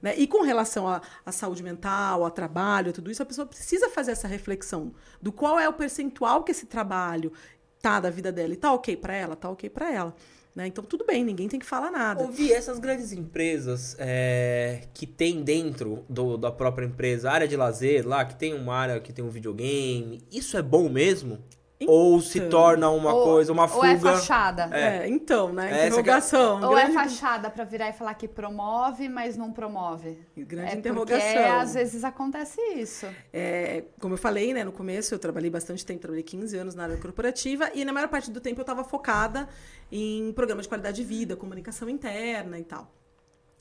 Né? 0.00 0.14
E 0.16 0.26
com 0.26 0.40
relação 0.40 0.88
à, 0.88 1.02
saúde 1.30 1.62
mental, 1.62 2.24
ao 2.24 2.30
trabalho, 2.30 2.90
tudo 2.90 3.10
isso, 3.10 3.22
a 3.22 3.26
pessoa 3.26 3.46
precisa 3.46 3.90
fazer 3.90 4.12
essa 4.12 4.26
reflexão 4.26 4.94
do 5.20 5.30
qual 5.30 5.60
é 5.60 5.68
o 5.68 5.72
percentual 5.74 6.42
que 6.42 6.50
esse 6.50 6.64
trabalho 6.64 7.30
tá 7.78 8.00
da 8.00 8.08
vida 8.08 8.32
dela. 8.32 8.54
E 8.54 8.56
tá 8.56 8.72
ok 8.72 8.96
para 8.96 9.14
ela? 9.14 9.36
Tá 9.36 9.50
ok 9.50 9.68
para 9.68 9.92
ela. 9.92 10.16
Né? 10.54 10.68
Então, 10.68 10.84
tudo 10.84 11.04
bem, 11.04 11.24
ninguém 11.24 11.48
tem 11.48 11.58
que 11.58 11.66
falar 11.66 11.90
nada. 11.90 12.22
Ouvir 12.22 12.52
essas 12.52 12.78
grandes 12.78 13.12
empresas 13.12 13.96
é, 13.98 14.82
que 14.94 15.04
tem 15.06 15.42
dentro 15.42 16.04
do- 16.08 16.36
da 16.36 16.52
própria 16.52 16.86
empresa, 16.86 17.30
área 17.30 17.48
de 17.48 17.56
lazer 17.56 18.06
lá, 18.06 18.24
que 18.24 18.36
tem 18.36 18.54
uma 18.54 18.74
área 18.74 19.00
que 19.00 19.12
tem 19.12 19.24
um 19.24 19.28
videogame, 19.30 20.22
isso 20.30 20.56
é 20.56 20.62
bom 20.62 20.88
mesmo? 20.88 21.40
Ou 21.86 22.20
se 22.20 22.38
Então. 22.38 22.50
torna 22.50 22.88
uma 22.88 23.12
ou, 23.12 23.24
coisa, 23.24 23.52
uma 23.52 23.64
Ou 23.64 23.68
fuga? 23.68 23.88
é 23.88 23.98
fachada. 23.98 24.70
É, 24.72 25.08
então, 25.08 25.52
né? 25.52 25.70
É- 25.82 25.86
Interrogação. 25.88 26.62
Ou 26.62 26.78
é 26.78 26.90
fachada 26.92 27.50
pra 27.50 27.64
virar 27.64 27.88
e 27.90 27.92
falar 27.92 28.14
que 28.14 28.28
promove, 28.28 29.08
mas 29.08 29.36
não 29.36 29.52
promove. 29.52 30.18
grande 30.36 30.70
é 30.72 30.76
interrogação. 30.78 31.20
porque 31.20 31.38
às 31.38 31.74
vezes 31.74 32.04
acontece 32.04 32.60
isso. 32.76 33.06
É, 33.32 33.84
como 34.00 34.14
eu 34.14 34.18
falei, 34.18 34.54
né, 34.54 34.62
no 34.64 34.72
começo 34.72 35.12
eu 35.14 35.18
trabalhei 35.18 35.50
bastante 35.50 35.84
tempo, 35.84 36.00
trabalhei 36.00 36.22
15 36.22 36.56
anos 36.56 36.74
na 36.74 36.84
área 36.84 36.96
corporativa 36.96 37.68
e 37.74 37.84
na 37.84 37.92
maior 37.92 38.08
parte 38.08 38.30
do 38.30 38.40
tempo 38.40 38.60
eu 38.60 38.62
estava 38.62 38.84
focada 38.84 39.48
em 39.90 40.32
programas 40.32 40.64
de 40.64 40.68
qualidade 40.68 40.96
de 40.96 41.04
vida, 41.04 41.36
comunicação 41.36 41.88
interna 41.88 42.58
e 42.58 42.64
tal. 42.64 42.90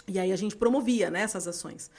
E 0.07 0.19
aí 0.19 0.31
a 0.31 0.35
gente 0.35 0.55
promovia 0.55 1.09
né, 1.09 1.21
essas 1.21 1.47
ações. 1.47 1.89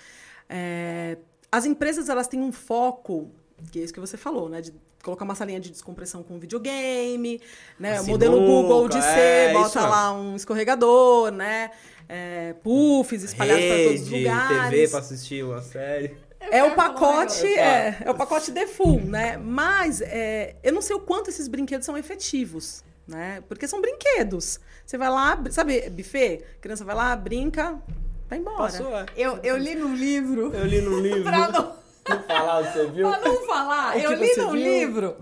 É, 0.48 1.18
as 1.50 1.66
empresas 1.66 2.08
elas 2.08 2.28
têm 2.28 2.40
um 2.40 2.52
foco, 2.52 3.30
que 3.72 3.80
é 3.80 3.82
isso 3.82 3.92
que 3.92 4.00
você 4.00 4.16
falou, 4.16 4.48
né, 4.48 4.60
de 4.60 4.72
colocar 5.04 5.24
uma 5.24 5.34
salinha 5.34 5.60
de 5.60 5.70
descompressão 5.70 6.22
com 6.22 6.38
videogame, 6.38 7.40
né, 7.78 8.00
o 8.00 8.04
Sinuca, 8.04 8.10
modelo 8.10 8.40
Google 8.40 8.88
de 8.88 9.00
ser, 9.02 9.50
é, 9.50 9.52
bota 9.52 9.78
mesmo. 9.80 9.94
lá 9.94 10.12
um 10.12 10.34
escorregador, 10.34 11.30
né, 11.30 11.70
é, 12.08 12.54
puffs 12.54 13.22
espalhados 13.22 13.64
para 13.64 13.84
todos 13.84 14.02
os 14.02 14.08
lugares. 14.08 14.70
TV 14.70 14.88
pra 14.88 14.98
assistir 14.98 15.44
uma 15.44 15.60
série. 15.62 16.16
É 16.50 16.62
o 16.62 16.68
um 16.68 16.74
pacote, 16.74 17.46
é, 17.46 17.98
é 18.04 18.10
o 18.10 18.14
pacote 18.14 18.50
de 18.50 18.66
full, 18.66 19.00
né? 19.00 19.38
Mas 19.38 20.00
é, 20.02 20.56
eu 20.62 20.72
não 20.72 20.82
sei 20.82 20.94
o 20.94 21.00
quanto 21.00 21.30
esses 21.30 21.48
brinquedos 21.48 21.86
são 21.86 21.96
efetivos, 21.96 22.84
né? 23.06 23.42
Porque 23.48 23.66
são 23.66 23.80
brinquedos. 23.80 24.60
Você 24.84 24.98
vai 24.98 25.08
lá, 25.08 25.42
sabe, 25.50 25.88
buffet? 25.88 26.44
A 26.58 26.60
criança 26.60 26.84
vai 26.84 26.94
lá, 26.94 27.16
brinca, 27.16 27.80
vai 28.28 28.38
embora. 28.38 28.58
Passou, 28.58 28.94
é. 28.94 29.06
Eu, 29.16 29.38
eu 29.42 29.56
li 29.56 29.74
num 29.74 29.94
livro. 29.94 30.52
Eu 30.54 30.66
li 30.66 30.82
no 30.82 31.00
livro. 31.00 31.22
pra 31.22 31.50
não, 31.50 31.74
Não 32.08 32.22
falar, 32.22 32.62
você 32.62 32.86
viu? 32.86 33.08
pra 33.08 33.20
não 33.20 33.46
falar, 33.46 33.92
que 33.92 34.02
eu 34.02 34.12
li 34.12 34.28
você 34.28 34.42
num 34.42 34.50
viu? 34.52 34.60
livro. 34.60 35.16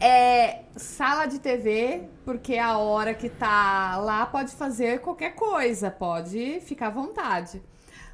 É 0.00 0.62
sala 0.76 1.26
de 1.26 1.38
TV, 1.38 2.02
porque 2.24 2.58
a 2.58 2.76
hora 2.78 3.14
que 3.14 3.28
tá 3.28 3.96
lá 3.98 4.26
pode 4.26 4.52
fazer 4.52 5.00
qualquer 5.00 5.34
coisa, 5.34 5.90
pode 5.90 6.60
ficar 6.60 6.88
à 6.88 6.90
vontade. 6.90 7.62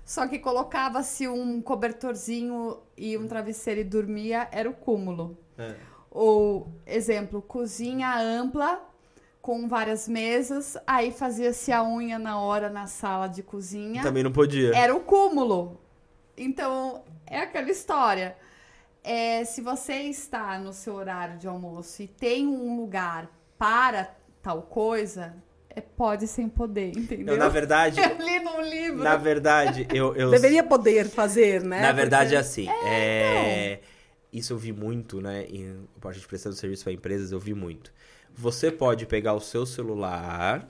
Só 0.05 0.27
que 0.27 0.39
colocava-se 0.39 1.29
um 1.29 1.61
cobertorzinho 1.61 2.79
e 2.97 3.17
um 3.17 3.27
travesseiro 3.27 3.81
e 3.81 3.85
dormia, 3.85 4.49
era 4.53 4.69
o 4.69 4.73
cúmulo. 4.73 5.37
É. 5.59 5.75
Ou, 6.11 6.69
exemplo, 6.87 7.43
cozinha 7.43 8.19
ampla 8.19 8.81
com 9.41 9.69
várias 9.69 10.09
mesas, 10.09 10.77
aí 10.87 11.11
fazia-se 11.11 11.73
a 11.73 11.83
unha 11.83 12.19
na 12.19 12.41
hora 12.41 12.69
na 12.69 12.87
sala 12.87 13.27
de 13.29 13.43
cozinha. 13.43 14.03
Também 14.03 14.23
não 14.23 14.33
podia. 14.33 14.75
Era 14.75 14.95
o 14.95 15.01
cúmulo. 15.01 15.81
Então, 16.37 17.03
é 17.31 17.41
aquela 17.41 17.70
história. 17.70 18.37
É, 19.03 19.45
se 19.45 19.61
você 19.61 19.95
está 19.95 20.59
no 20.59 20.72
seu 20.72 20.95
horário 20.95 21.39
de 21.39 21.47
almoço 21.47 22.03
e 22.03 22.09
tem 22.09 22.47
um 22.47 22.76
lugar 22.81 23.31
para 23.57 24.14
tal 24.43 24.62
coisa, 24.62 25.35
é, 25.70 25.81
pode 25.81 26.26
sem 26.26 26.49
poder, 26.49 26.97
entendeu? 26.97 27.26
Não, 27.35 27.37
na 27.37 27.49
verdade, 27.49 28.01
Eu 28.01 28.16
li 28.18 28.41
num 28.41 28.61
livro. 28.61 29.03
na 29.03 29.16
verdade, 29.16 29.87
eu, 29.93 30.14
eu 30.14 30.31
Deveria 30.33 30.62
poder 30.64 31.09
fazer, 31.09 31.62
né? 31.62 31.81
Na 31.81 31.93
verdade, 31.93 32.35
é 32.35 32.43
Porque- 32.43 32.49
assim. 32.49 32.68
É... 32.87 33.81
Isso 34.31 34.53
eu 34.53 34.59
vi 34.59 34.72
muito, 34.72 35.22
né? 35.22 35.45
Em 35.47 35.89
a 36.05 36.12
gente 36.12 36.26
prestando 36.29 36.55
serviço 36.55 36.85
para 36.85 36.93
empresas, 36.93 37.33
eu 37.33 37.41
vi 37.41 37.55
muito. 37.55 37.91
Você 38.35 38.70
pode 38.70 39.07
pegar 39.07 39.33
o 39.33 39.41
seu 39.41 39.64
celular 39.64 40.68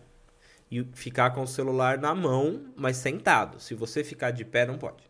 e 0.71 0.85
ficar 0.95 1.31
com 1.31 1.43
o 1.43 1.47
celular 1.47 1.99
na 1.99 2.15
mão, 2.15 2.67
mas 2.77 2.97
sentado. 2.99 3.59
Se 3.59 3.75
você 3.75 4.05
ficar 4.05 4.31
de 4.31 4.45
pé, 4.45 4.65
não 4.65 4.79
pode. 4.79 5.08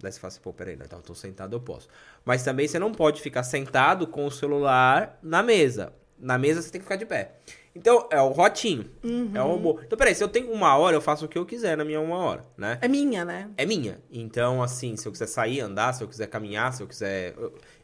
Daí 0.00 0.12
você 0.12 0.20
fala 0.20 0.28
assim, 0.28 0.40
pô, 0.40 0.52
peraí, 0.52 0.74
então 0.74 0.98
eu 0.98 1.02
tô 1.04 1.14
sentado, 1.14 1.54
eu 1.56 1.60
posso. 1.60 1.88
Mas 2.24 2.42
também 2.42 2.68
você 2.68 2.78
não 2.78 2.92
pode 2.92 3.20
ficar 3.22 3.42
sentado 3.42 4.06
com 4.06 4.26
o 4.26 4.30
celular 4.30 5.18
na 5.22 5.42
mesa. 5.42 5.92
Na 6.18 6.38
mesa 6.38 6.62
você 6.62 6.70
tem 6.70 6.80
que 6.80 6.84
ficar 6.84 6.96
de 6.96 7.06
pé. 7.06 7.32
Então, 7.74 8.06
é 8.10 8.20
o 8.20 8.28
rotinho. 8.28 8.88
É 9.34 9.42
o 9.42 9.48
robô. 9.48 9.80
Então, 9.84 9.98
peraí, 9.98 10.14
se 10.14 10.22
eu 10.22 10.28
tenho 10.28 10.52
uma 10.52 10.76
hora, 10.76 10.96
eu 10.96 11.00
faço 11.00 11.24
o 11.24 11.28
que 11.28 11.36
eu 11.36 11.44
quiser 11.44 11.76
na 11.76 11.84
minha 11.84 12.00
uma 12.00 12.16
hora, 12.18 12.44
né? 12.56 12.78
É 12.80 12.86
minha, 12.86 13.24
né? 13.24 13.50
é 13.56 13.66
minha. 13.66 14.00
Então, 14.12 14.62
assim, 14.62 14.96
se 14.96 15.08
eu 15.08 15.10
quiser 15.10 15.26
sair, 15.26 15.60
andar, 15.60 15.92
se 15.92 16.04
eu 16.04 16.06
quiser 16.06 16.28
caminhar, 16.28 16.72
se 16.72 16.82
eu 16.82 16.86
quiser. 16.86 17.34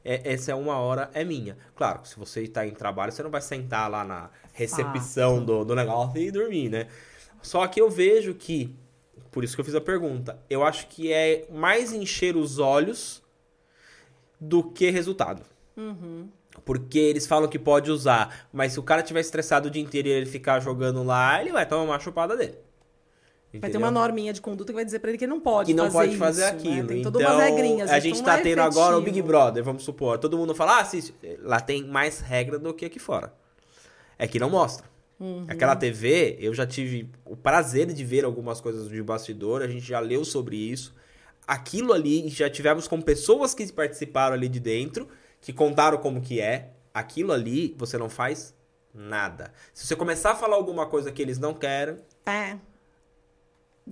é- 0.05 0.33
essa 0.33 0.53
é 0.53 0.55
uma 0.55 0.79
hora, 0.79 1.11
é 1.13 1.25
minha. 1.25 1.57
Claro, 1.75 2.07
se 2.07 2.17
você 2.17 2.43
está 2.43 2.65
em 2.65 2.71
trabalho, 2.71 3.11
você 3.11 3.23
não 3.23 3.31
vai 3.31 3.41
sentar 3.41 3.91
lá 3.91 4.05
na 4.05 4.31
recepção 4.53 5.45
do, 5.45 5.65
do 5.65 5.75
negócio 5.75 6.21
e 6.21 6.31
dormir, 6.31 6.69
né? 6.69 6.87
Só 7.43 7.67
que 7.67 7.81
eu 7.81 7.91
vejo 7.91 8.33
que, 8.35 8.73
por 9.31 9.45
isso 9.45 9.55
que 9.55 9.61
eu 9.61 9.65
fiz 9.65 9.75
a 9.75 9.81
pergunta, 9.81 10.39
eu 10.49 10.65
acho 10.65 10.87
que 10.89 11.13
é 11.13 11.47
mais 11.51 11.93
encher 11.93 12.37
os 12.37 12.59
olhos 12.59 13.23
do 14.41 14.63
que 14.63 14.91
resultado. 14.91 15.43
Porque 16.65 16.99
eles 16.99 17.27
falam 17.27 17.49
que 17.49 17.59
pode 17.59 17.91
usar, 17.91 18.49
mas 18.53 18.73
se 18.73 18.81
o 18.81 18.83
cara 18.83 19.03
tiver 19.03 19.21
estressado 19.21 19.69
o 19.69 19.71
dia 19.71 19.83
inteiro 19.83 20.09
e 20.09 20.11
ele 20.11 20.27
ficar 20.27 20.61
jogando 20.61 21.03
lá, 21.03 21.41
ele 21.41 21.53
vai 21.53 21.67
tomar 21.67 21.83
uma 21.83 21.99
chupada 21.99 22.37
dele. 22.37 22.59
Vai 23.53 23.63
ter 23.63 23.69
Entendeu? 23.69 23.81
uma 23.81 23.91
norminha 23.91 24.33
de 24.33 24.41
conduta 24.41 24.73
que 24.73 24.77
vai 24.77 24.85
dizer 24.85 25.01
pra 25.01 25.11
ele 25.11 25.19
que 25.19 25.25
ele 25.25 25.33
não 25.33 25.41
pode 25.41 25.73
que 25.73 25.77
não 25.77 25.91
fazer 25.91 26.07
pode 26.07 26.17
fazer 26.17 26.43
isso, 26.45 26.53
né? 26.53 26.59
aquilo. 26.59 26.89
Tem 26.89 27.01
então, 27.01 27.39
regrinhas. 27.39 27.91
a 27.91 27.99
gente 27.99 28.23
tá 28.23 28.39
é 28.39 28.43
tendo 28.43 28.63
agora 28.63 28.97
o 28.97 29.01
Big 29.01 29.11
efetivo. 29.11 29.27
Brother, 29.27 29.65
vamos 29.65 29.83
supor. 29.83 30.19
Todo 30.19 30.39
mundo 30.39 30.55
fala, 30.55 30.77
ah, 30.77 30.81
assiste. 30.81 31.13
Lá 31.41 31.61
tem 31.61 31.85
mais 31.85 32.21
regra 32.21 32.61
do 32.61 32.73
que 32.73 32.85
aqui 32.85 33.01
fora. 33.01 33.35
É 34.17 34.29
que 34.29 34.39
não 34.39 34.51
mostra. 34.51 34.90
Uhum. 35.21 35.45
Aquela 35.49 35.77
TV, 35.77 36.39
eu 36.41 36.55
já 36.55 36.67
tive 36.67 37.11
o 37.27 37.37
prazer 37.37 37.87
de 37.93 38.03
ver 38.05 38.25
algumas 38.25 38.59
coisas 38.61 38.89
de 38.89 39.03
bastidor, 39.03 39.61
a 39.61 39.69
gente 39.69 39.85
já 39.87 40.01
leu 40.01 40.25
sobre 40.25 40.57
isso. 40.57 40.95
Aquilo 41.47 41.93
ali, 41.93 42.27
já 42.31 42.49
tivemos 42.49 42.89
com 42.89 43.01
pessoas 43.03 43.53
que 43.53 43.71
participaram 43.71 44.35
ali 44.35 44.49
de 44.49 44.59
dentro, 44.59 45.07
que 45.41 45.53
contaram 45.53 45.99
como 45.99 46.21
que 46.23 46.41
é. 46.41 46.71
Aquilo 46.95 47.33
ali, 47.33 47.75
você 47.79 47.99
não 47.99 48.09
faz 48.09 48.55
nada. 48.95 49.53
Se 49.75 49.87
você 49.87 49.95
começar 49.95 50.33
a 50.33 50.35
falar 50.35 50.57
alguma 50.57 50.87
coisa 50.87 51.13
que 51.13 51.21
eles 51.21 51.39
não 51.39 51.53
querem, 51.55 51.97
É. 52.27 52.57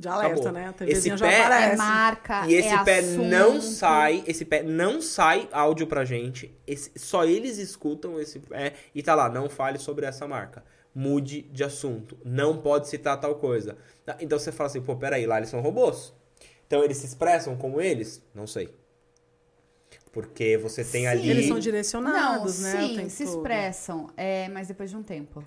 Já 0.00 0.12
alerta, 0.14 0.34
Acabou. 0.34 0.52
né? 0.52 0.74
A 0.80 0.84
Esse 0.86 1.10
pé- 1.16 1.32
É 1.34 1.44
aparece. 1.44 1.76
marca, 1.76 2.46
E 2.46 2.54
esse 2.54 2.68
é 2.68 2.84
pé 2.84 3.02
não 3.02 3.56
assunto. 3.56 3.62
sai, 3.74 4.22
esse 4.28 4.44
pé 4.44 4.62
não 4.62 5.00
sai 5.02 5.48
áudio 5.50 5.86
pra 5.88 6.04
gente. 6.04 6.56
Esse- 6.66 6.92
só 6.96 7.24
eles 7.24 7.58
escutam 7.58 8.20
esse 8.20 8.38
pé 8.38 8.74
e 8.94 9.02
tá 9.02 9.14
lá, 9.16 9.28
não 9.28 9.48
fale 9.50 9.76
sobre 9.78 10.06
essa 10.06 10.26
marca. 10.28 10.62
Mude 10.98 11.42
de 11.42 11.62
assunto. 11.62 12.18
Não 12.24 12.58
pode 12.60 12.88
citar 12.88 13.20
tal 13.20 13.36
coisa. 13.36 13.76
Tá, 14.04 14.16
Então 14.20 14.36
você 14.36 14.50
fala 14.50 14.66
assim, 14.66 14.82
pô, 14.82 14.96
peraí, 14.96 15.26
lá 15.26 15.36
eles 15.38 15.48
são 15.48 15.60
robôs. 15.60 16.12
Então 16.66 16.82
eles 16.82 16.96
se 16.96 17.06
expressam 17.06 17.56
como 17.56 17.80
eles? 17.80 18.20
Não 18.34 18.48
sei. 18.48 18.68
Porque 20.10 20.56
você 20.58 20.82
tem 20.82 21.02
Sim. 21.02 21.06
ali. 21.06 21.30
Eles 21.30 21.46
são 21.46 21.54
Não, 21.54 21.60
direcionados, 21.60 22.58
né? 22.58 22.74
o 22.84 22.88
sim, 22.88 23.08
se 23.08 23.24
todo. 23.24 23.36
expressam, 23.36 24.10
é, 24.16 24.48
mas 24.48 24.66
depois 24.66 24.90
de 24.90 24.96
um 24.96 25.02
tempo. 25.04 25.44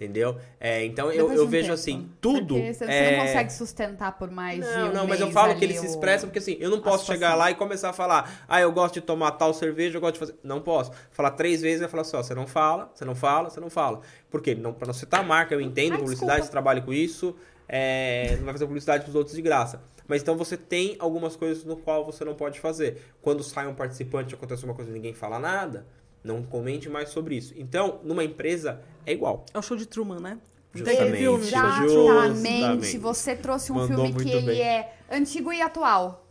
Entendeu? 0.00 0.36
É, 0.60 0.84
então 0.84 1.06
eu, 1.10 1.24
Depois 1.28 1.32
de 1.32 1.38
eu 1.38 1.44
um 1.44 1.48
vejo 1.48 1.62
tempo. 1.64 1.74
assim, 1.74 2.08
tudo. 2.20 2.54
Porque 2.54 2.72
você 2.72 2.84
é... 2.84 3.16
não 3.16 3.26
consegue 3.26 3.52
sustentar 3.52 4.16
por 4.16 4.30
mais 4.30 4.64
de 4.64 4.70
Não, 4.72 4.90
um 4.90 4.92
não, 4.92 5.06
mas 5.08 5.18
eu 5.20 5.28
falo 5.32 5.56
que 5.56 5.64
eles 5.64 5.80
se 5.80 5.86
o- 5.86 5.90
expressam, 5.90 6.28
porque 6.28 6.38
assim, 6.38 6.56
eu 6.60 6.70
não 6.70 6.80
posso 6.80 7.04
chegar 7.04 7.34
lá 7.34 7.50
e 7.50 7.56
começar 7.56 7.90
a 7.90 7.92
falar, 7.92 8.44
ah, 8.48 8.60
eu 8.60 8.70
gosto 8.70 8.94
de 8.94 9.00
tomar 9.00 9.32
tal 9.32 9.52
cerveja, 9.52 9.96
eu 9.96 10.00
gosto 10.00 10.12
de 10.14 10.20
fazer. 10.20 10.36
Não 10.44 10.60
posso. 10.60 10.92
Falar 11.10 11.32
três 11.32 11.60
vezes 11.62 11.78
e 11.78 11.80
vai 11.80 11.88
falar 11.88 12.02
assim, 12.02 12.16
ó, 12.16 12.22
você 12.22 12.32
não 12.32 12.46
fala, 12.46 12.92
você 12.94 13.04
não 13.04 13.16
fala, 13.16 13.50
você 13.50 13.58
não 13.58 13.68
fala. 13.68 14.00
Por 14.30 14.40
quê? 14.40 14.54
Não, 14.54 14.72
pra 14.72 14.86
não 14.86 14.94
citar 14.94 15.18
a 15.18 15.22
marca, 15.24 15.52
eu 15.52 15.60
entendo, 15.60 15.94
Ai, 15.94 15.98
publicidade, 15.98 16.42
desculpa. 16.42 16.46
você 16.46 16.50
trabalha 16.52 16.80
com 16.80 16.92
isso, 16.92 17.34
é, 17.68 18.36
não 18.36 18.44
vai 18.44 18.54
fazer 18.54 18.66
publicidade 18.66 19.02
pros 19.02 19.16
outros 19.16 19.34
de 19.34 19.42
graça. 19.42 19.82
Mas 20.06 20.22
então 20.22 20.36
você 20.36 20.56
tem 20.56 20.94
algumas 21.00 21.34
coisas 21.34 21.64
no 21.64 21.76
qual 21.76 22.04
você 22.04 22.24
não 22.24 22.34
pode 22.36 22.60
fazer. 22.60 23.02
Quando 23.20 23.42
sai 23.42 23.66
um 23.66 23.74
participante 23.74 24.32
e 24.32 24.36
acontece 24.36 24.64
uma 24.64 24.74
coisa 24.74 24.90
e 24.90 24.94
ninguém 24.94 25.12
fala 25.12 25.38
nada, 25.40 25.86
não 26.22 26.42
comente 26.42 26.88
mais 26.88 27.10
sobre 27.10 27.36
isso. 27.36 27.54
Então, 27.56 28.00
numa 28.02 28.24
empresa, 28.24 28.80
é 29.06 29.12
igual. 29.12 29.44
É 29.52 29.58
o 29.58 29.62
show 29.62 29.76
de 29.76 29.86
Truman, 29.86 30.20
né? 30.20 30.38
Justamente. 30.74 31.24
Exatamente. 31.24 31.90
Justamente. 31.90 32.98
Você 32.98 33.36
trouxe 33.36 33.72
um 33.72 33.76
Mandou 33.76 34.06
filme 34.06 34.24
que 34.24 34.30
ele 34.30 34.46
bem. 34.46 34.60
é 34.60 34.94
antigo 35.10 35.52
e 35.52 35.62
atual. 35.62 36.24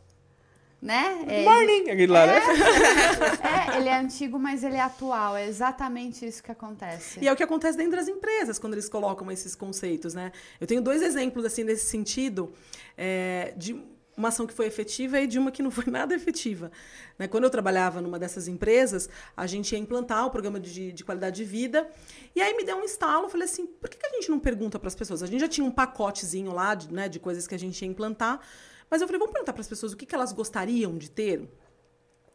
Né? 0.80 1.26
É, 1.28 1.44
Morning! 1.44 1.90
Aquele 1.90 2.06
lá, 2.06 2.28
né? 2.28 2.40
é, 3.74 3.78
ele 3.78 3.90
é 3.90 3.98
antigo, 3.98 4.38
mas 4.38 4.64
ele 4.64 4.76
é 4.76 4.82
atual. 4.82 5.36
É 5.36 5.48
exatamente 5.48 6.24
isso 6.24 6.44
que 6.44 6.52
acontece. 6.52 7.20
E 7.20 7.28
é 7.28 7.34
o 7.34 7.36
que 7.36 7.42
acontece 7.42 7.76
dentro 7.76 7.98
das 7.98 8.08
empresas, 8.08 8.60
quando 8.60 8.74
eles 8.74 8.88
colocam 8.88 9.32
esses 9.32 9.56
conceitos, 9.56 10.14
né? 10.14 10.32
Eu 10.62 10.68
tenho 10.68 10.80
dois 10.80 11.02
exemplos, 11.02 11.46
assim, 11.46 11.64
nesse 11.64 11.88
sentido, 11.88 12.54
é, 12.96 13.54
de 13.58 13.84
uma 14.18 14.30
ação 14.30 14.48
que 14.48 14.54
foi 14.54 14.66
efetiva 14.66 15.22
e 15.22 15.28
de 15.28 15.38
uma 15.38 15.52
que 15.52 15.62
não 15.62 15.70
foi 15.70 15.86
nada 15.92 16.16
efetiva. 16.16 16.72
Né? 17.20 17.28
Quando 17.28 17.44
eu 17.44 17.50
trabalhava 17.52 18.02
numa 18.02 18.18
dessas 18.18 18.48
empresas, 18.48 19.08
a 19.36 19.46
gente 19.46 19.72
ia 19.74 19.78
implantar 19.78 20.26
o 20.26 20.32
programa 20.32 20.60
de, 20.60 20.92
de 20.92 21.04
qualidade 21.06 21.36
de 21.36 21.46
vida, 21.46 21.88
e 22.36 22.42
aí 22.42 22.56
me 22.56 22.64
deu 22.64 22.78
um 22.78 22.84
estalo, 22.84 23.30
falei 23.30 23.46
assim, 23.46 23.68
por 23.68 23.90
que, 23.90 23.98
que 23.98 24.06
a 24.08 24.10
gente 24.10 24.30
não 24.30 24.40
pergunta 24.40 24.80
para 24.80 24.88
as 24.88 24.96
pessoas? 24.96 25.22
A 25.22 25.28
gente 25.28 25.40
já 25.40 25.48
tinha 25.48 25.66
um 25.66 25.72
pacotezinho 25.72 26.52
lá 26.52 26.74
de, 26.74 26.92
né, 26.92 27.08
de 27.08 27.20
coisas 27.20 27.48
que 27.48 27.54
a 27.54 27.60
gente 27.60 27.80
ia 27.80 27.88
implantar, 27.88 28.42
mas 28.90 29.02
eu 29.02 29.08
falei, 29.08 29.20
vamos 29.20 29.34
perguntar 29.34 29.54
para 29.54 29.62
as 29.62 29.68
pessoas 29.68 29.94
o 29.94 29.98
que, 29.98 30.06
que 30.06 30.16
elas 30.16 30.34
gostariam 30.34 30.98
de 30.98 31.12
ter? 31.12 31.48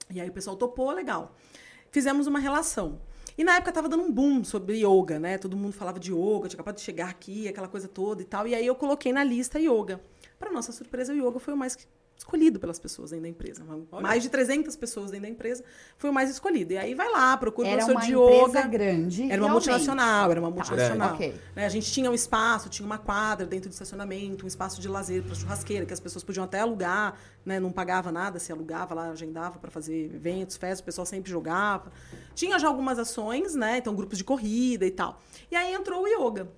E 0.08 0.20
aí 0.20 0.28
o 0.28 0.32
pessoal 0.32 0.54
topou, 0.54 0.90
legal. 0.92 1.34
Fizemos 1.90 2.26
uma 2.26 2.38
relação. 2.38 3.00
E 3.36 3.42
na 3.42 3.56
época 3.56 3.72
tava 3.72 3.88
dando 3.88 4.02
um 4.02 4.12
boom 4.12 4.44
sobre 4.44 4.84
yoga, 4.84 5.18
né? 5.18 5.38
Todo 5.38 5.56
mundo 5.56 5.72
falava 5.72 5.98
de 5.98 6.12
yoga, 6.12 6.48
tinha 6.48 6.56
acabado 6.56 6.76
de 6.76 6.82
chegar 6.82 7.08
aqui, 7.08 7.48
aquela 7.48 7.66
coisa 7.66 7.88
toda 7.88 8.20
e 8.20 8.24
tal. 8.26 8.46
E 8.46 8.54
aí 8.54 8.66
eu 8.66 8.74
coloquei 8.74 9.12
na 9.12 9.24
lista 9.24 9.58
yoga. 9.58 10.00
Para 10.43 10.51
nossa 10.51 10.72
surpresa, 10.72 11.12
o 11.12 11.16
yoga 11.16 11.38
foi 11.38 11.55
o 11.55 11.57
mais 11.57 11.78
escolhido 12.18 12.59
pelas 12.59 12.78
pessoas 12.80 13.11
dentro 13.11 13.22
da 13.22 13.28
empresa. 13.28 13.64
Mais 14.01 14.24
de 14.24 14.28
300 14.28 14.74
pessoas 14.74 15.12
dentro 15.12 15.22
da 15.26 15.28
empresa 15.32 15.62
foi 15.97 16.11
o 16.11 16.12
mais 16.12 16.28
escolhido. 16.30 16.72
E 16.72 16.76
aí 16.78 16.95
vai 16.97 17.09
lá, 17.11 17.36
procura 17.36 17.68
um 17.68 17.70
Era 17.70 17.84
professor 17.86 17.97
uma 18.16 18.28
de 18.28 18.34
empresa 18.34 18.59
yoga. 18.59 18.68
grande. 18.68 19.22
Era 19.22 19.40
uma 19.40 19.47
realmente. 19.49 19.53
multinacional, 19.68 20.30
era 20.32 20.40
uma 20.40 20.49
Tá, 20.51 20.55
multinacional. 20.57 21.14
ok. 21.14 21.34
Né, 21.55 21.64
A 21.64 21.68
gente 21.68 21.93
tinha 21.93 22.11
um 22.11 22.14
espaço, 22.14 22.68
tinha 22.68 22.84
uma 22.84 22.99
quadra 22.99 23.47
dentro 23.47 23.68
do 23.70 23.72
estacionamento, 23.72 24.45
um 24.45 24.49
espaço 24.49 24.80
de 24.80 24.88
lazer 24.88 25.22
para 25.22 25.34
churrasqueira, 25.36 25.86
que 25.86 25.93
as 25.93 26.01
pessoas 26.01 26.24
podiam 26.24 26.43
até 26.45 26.59
alugar, 26.59 27.14
né, 27.47 27.61
não 27.61 27.70
pagava 27.70 28.11
nada, 28.11 28.40
se 28.40 28.51
alugava 28.51 28.95
lá, 28.97 29.11
agendava 29.11 29.61
para 29.61 29.70
fazer 29.70 30.12
eventos, 30.12 30.57
festas, 30.57 30.80
o 30.80 30.84
pessoal 30.84 31.07
sempre 31.07 31.30
jogava. 31.30 31.93
Tinha 32.34 32.59
já 32.59 32.66
algumas 32.66 32.99
ações, 32.99 33.55
né, 33.55 33.78
então 33.78 33.95
grupos 33.95 34.18
de 34.18 34.24
corrida 34.24 34.84
e 34.84 34.90
tal. 34.90 35.20
E 35.53 35.55
aí 35.57 35.72
entrou 35.72 36.03
o 36.03 36.09
yoga. 36.09 36.49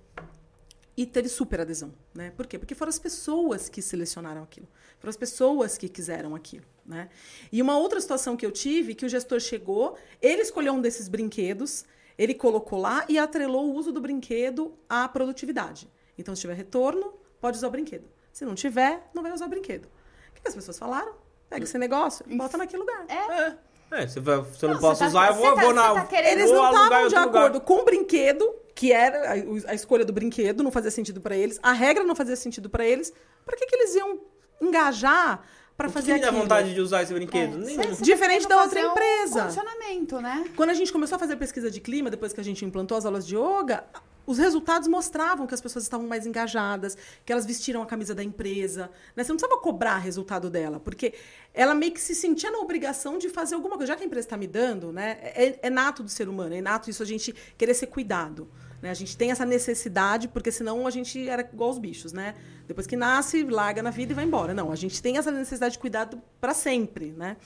E 0.97 1.05
teve 1.05 1.29
super 1.29 1.61
adesão, 1.61 1.93
né? 2.15 2.33
Por 2.37 2.47
quê? 2.47 2.57
Porque 2.59 2.75
foram 2.75 2.89
as 2.91 2.99
pessoas 3.01 3.69
que 3.69 3.83
selecionaram 3.83 4.43
aquilo. 4.45 4.69
Foram 5.01 5.11
as 5.11 5.17
pessoas 5.17 5.77
que 5.77 5.89
quiseram 5.89 6.35
aquilo, 6.37 6.65
né? 6.87 7.09
E 7.51 7.61
uma 7.61 7.77
outra 7.77 8.01
situação 8.01 8.37
que 8.37 8.47
eu 8.47 8.53
tive, 8.53 8.95
que 8.95 9.05
o 9.05 9.09
gestor 9.09 9.41
chegou, 9.41 9.97
ele 10.23 10.43
escolheu 10.43 10.73
um 10.73 10.81
desses 10.81 11.09
brinquedos, 11.09 11.85
ele 12.17 12.33
colocou 12.33 12.79
lá 12.81 13.05
e 13.09 13.19
atrelou 13.19 13.71
o 13.71 13.75
uso 13.75 13.91
do 13.91 14.01
brinquedo 14.01 14.73
à 14.89 15.09
produtividade. 15.09 15.91
Então, 16.17 16.35
se 16.37 16.43
tiver 16.43 16.55
retorno, 16.55 17.13
pode 17.41 17.57
usar 17.57 17.67
o 17.67 17.71
brinquedo. 17.71 18.05
Se 18.33 18.45
não 18.45 18.55
tiver, 18.55 19.11
não 19.13 19.23
vai 19.23 19.33
usar 19.33 19.47
o 19.47 19.49
brinquedo. 19.49 19.87
O 20.31 20.41
que 20.41 20.47
as 20.49 20.55
pessoas 20.55 20.79
falaram? 20.79 21.15
Pega 21.51 21.65
esse 21.65 21.77
negócio 21.77 22.25
e 22.29 22.37
bota 22.37 22.57
naquele 22.57 22.83
lugar. 22.83 23.05
É, 23.09 23.57
é 24.01 24.07
você, 24.07 24.21
vai, 24.21 24.37
você 24.39 24.67
não, 24.67 24.75
Não, 24.75 24.81
posso 24.81 25.01
tá- 25.01 25.09
usar, 25.09 25.29
eu 25.29 25.35
vou, 25.35 25.55
tá- 25.55 25.61
vou 25.63 25.73
na. 25.75 25.95
tá 25.95 26.05
querendo- 26.07 26.33
Eles 26.39 26.51
não 26.53 26.67
estavam 26.67 26.89
de 26.89 26.95
outro 27.05 27.21
lugar. 27.25 27.41
acordo 27.41 27.61
com 27.61 27.75
o 27.81 27.85
brinquedo, 27.85 28.55
que 28.75 28.93
era 28.93 29.31
a, 29.31 29.71
a 29.71 29.75
escolha 29.75 30.05
do 30.05 30.13
brinquedo, 30.13 30.63
não 30.63 30.71
fazia 30.71 30.91
sentido 30.91 31.21
para 31.21 31.37
eles. 31.37 31.59
A 31.63 31.73
regra 31.73 32.03
não 32.05 32.17
fazia 32.17 32.37
sentido 32.37 32.69
para 32.69 32.85
eles. 32.85 33.13
Para 33.45 33.57
que, 33.57 33.67
que 33.67 33.77
eles 33.77 33.95
iam 33.95 34.19
engajar 34.61 35.43
para 35.77 35.89
fazer 35.89 36.07
que 36.07 36.13
me 36.15 36.21
dá 36.21 36.27
aquilo? 36.29 36.43
vontade 36.43 36.75
de 36.75 36.81
usar 36.81 37.03
esse 37.03 37.13
brinquedo? 37.13 37.57
É, 37.57 37.65
Nenhum. 37.65 37.95
cê 37.95 38.03
Diferente 38.03 38.43
tá 38.47 38.55
da 38.55 38.63
outra 38.63 38.81
empresa. 38.81 39.39
Um 39.39 39.43
condicionamento, 39.43 40.21
né? 40.21 40.45
Quando 40.57 40.71
a 40.71 40.75
gente 40.75 40.93
começou 40.93 41.17
a 41.17 41.19
fazer 41.19 41.37
pesquisa 41.37 41.71
de 41.71 41.81
clima, 41.81 42.11
depois 42.11 42.33
que 42.33 42.41
a 42.41 42.45
gente 42.45 42.65
implantou 42.65 42.97
as 42.97 43.05
aulas 43.05 43.27
de 43.27 43.37
yoga, 43.37 43.85
os 44.27 44.39
resultados 44.39 44.89
mostravam 44.89 45.47
que 45.47 45.55
as 45.55 45.61
pessoas 45.61 45.85
estavam 45.85 46.07
mais 46.07 46.27
engajadas, 46.27 46.97
que 47.25 47.33
elas 47.33 47.45
vestiram 47.45 47.83
a 47.83 47.87
camisa 47.87 48.15
da 48.15 48.23
empresa. 48.23 48.91
Né? 49.15 49.23
Você 49.23 49.33
não 49.33 49.37
precisava 49.37 49.61
cobrar 49.61 49.99
resultado 49.99 50.49
dela, 50.49 50.81
porque 50.81 51.13
ela 51.53 51.75
meio 51.75 51.93
que 51.93 52.01
se 52.01 52.15
sentia 52.15 52.51
na 52.51 52.59
obrigação 52.59 53.19
de 53.19 53.29
fazer 53.29 53.55
alguma 53.55 53.77
coisa. 53.77 53.93
Já 53.93 53.97
que 53.97 54.03
a 54.03 54.07
empresa 54.07 54.27
está 54.27 54.37
me 54.37 54.47
dando, 54.47 54.93
né? 54.93 55.19
é, 55.21 55.59
é 55.63 55.71
nato 55.71 56.03
do 56.03 56.09
ser 56.09 56.29
humano, 56.29 56.55
é 56.55 56.61
nato 56.61 56.89
isso 56.89 57.03
a 57.03 57.07
gente 57.07 57.35
querer 57.59 57.75
ser 57.75 57.89
cuidado. 57.89 58.49
Né? 58.85 58.91
A 58.91 58.95
gente 58.95 59.17
tem 59.17 59.31
essa 59.31 59.47
necessidade, 59.47 60.29
porque 60.29 60.53
senão 60.53 60.87
a 60.87 60.91
gente 60.91 61.27
era 61.27 61.41
igual 61.41 61.71
os 61.71 61.79
bichos, 61.79 62.13
né? 62.13 62.35
Depois 62.69 62.87
que 62.87 62.95
nasce, 62.97 63.43
larga 63.43 63.83
na 63.83 63.89
vida 63.89 64.13
e 64.13 64.15
vai 64.15 64.27
embora. 64.27 64.53
Não, 64.53 64.71
a 64.71 64.77
gente 64.77 65.01
tem 65.01 65.17
essa 65.17 65.31
necessidade 65.31 65.73
de 65.73 65.79
cuidado 65.79 66.21
para 66.39 66.53
sempre, 66.53 67.11
né? 67.13 67.39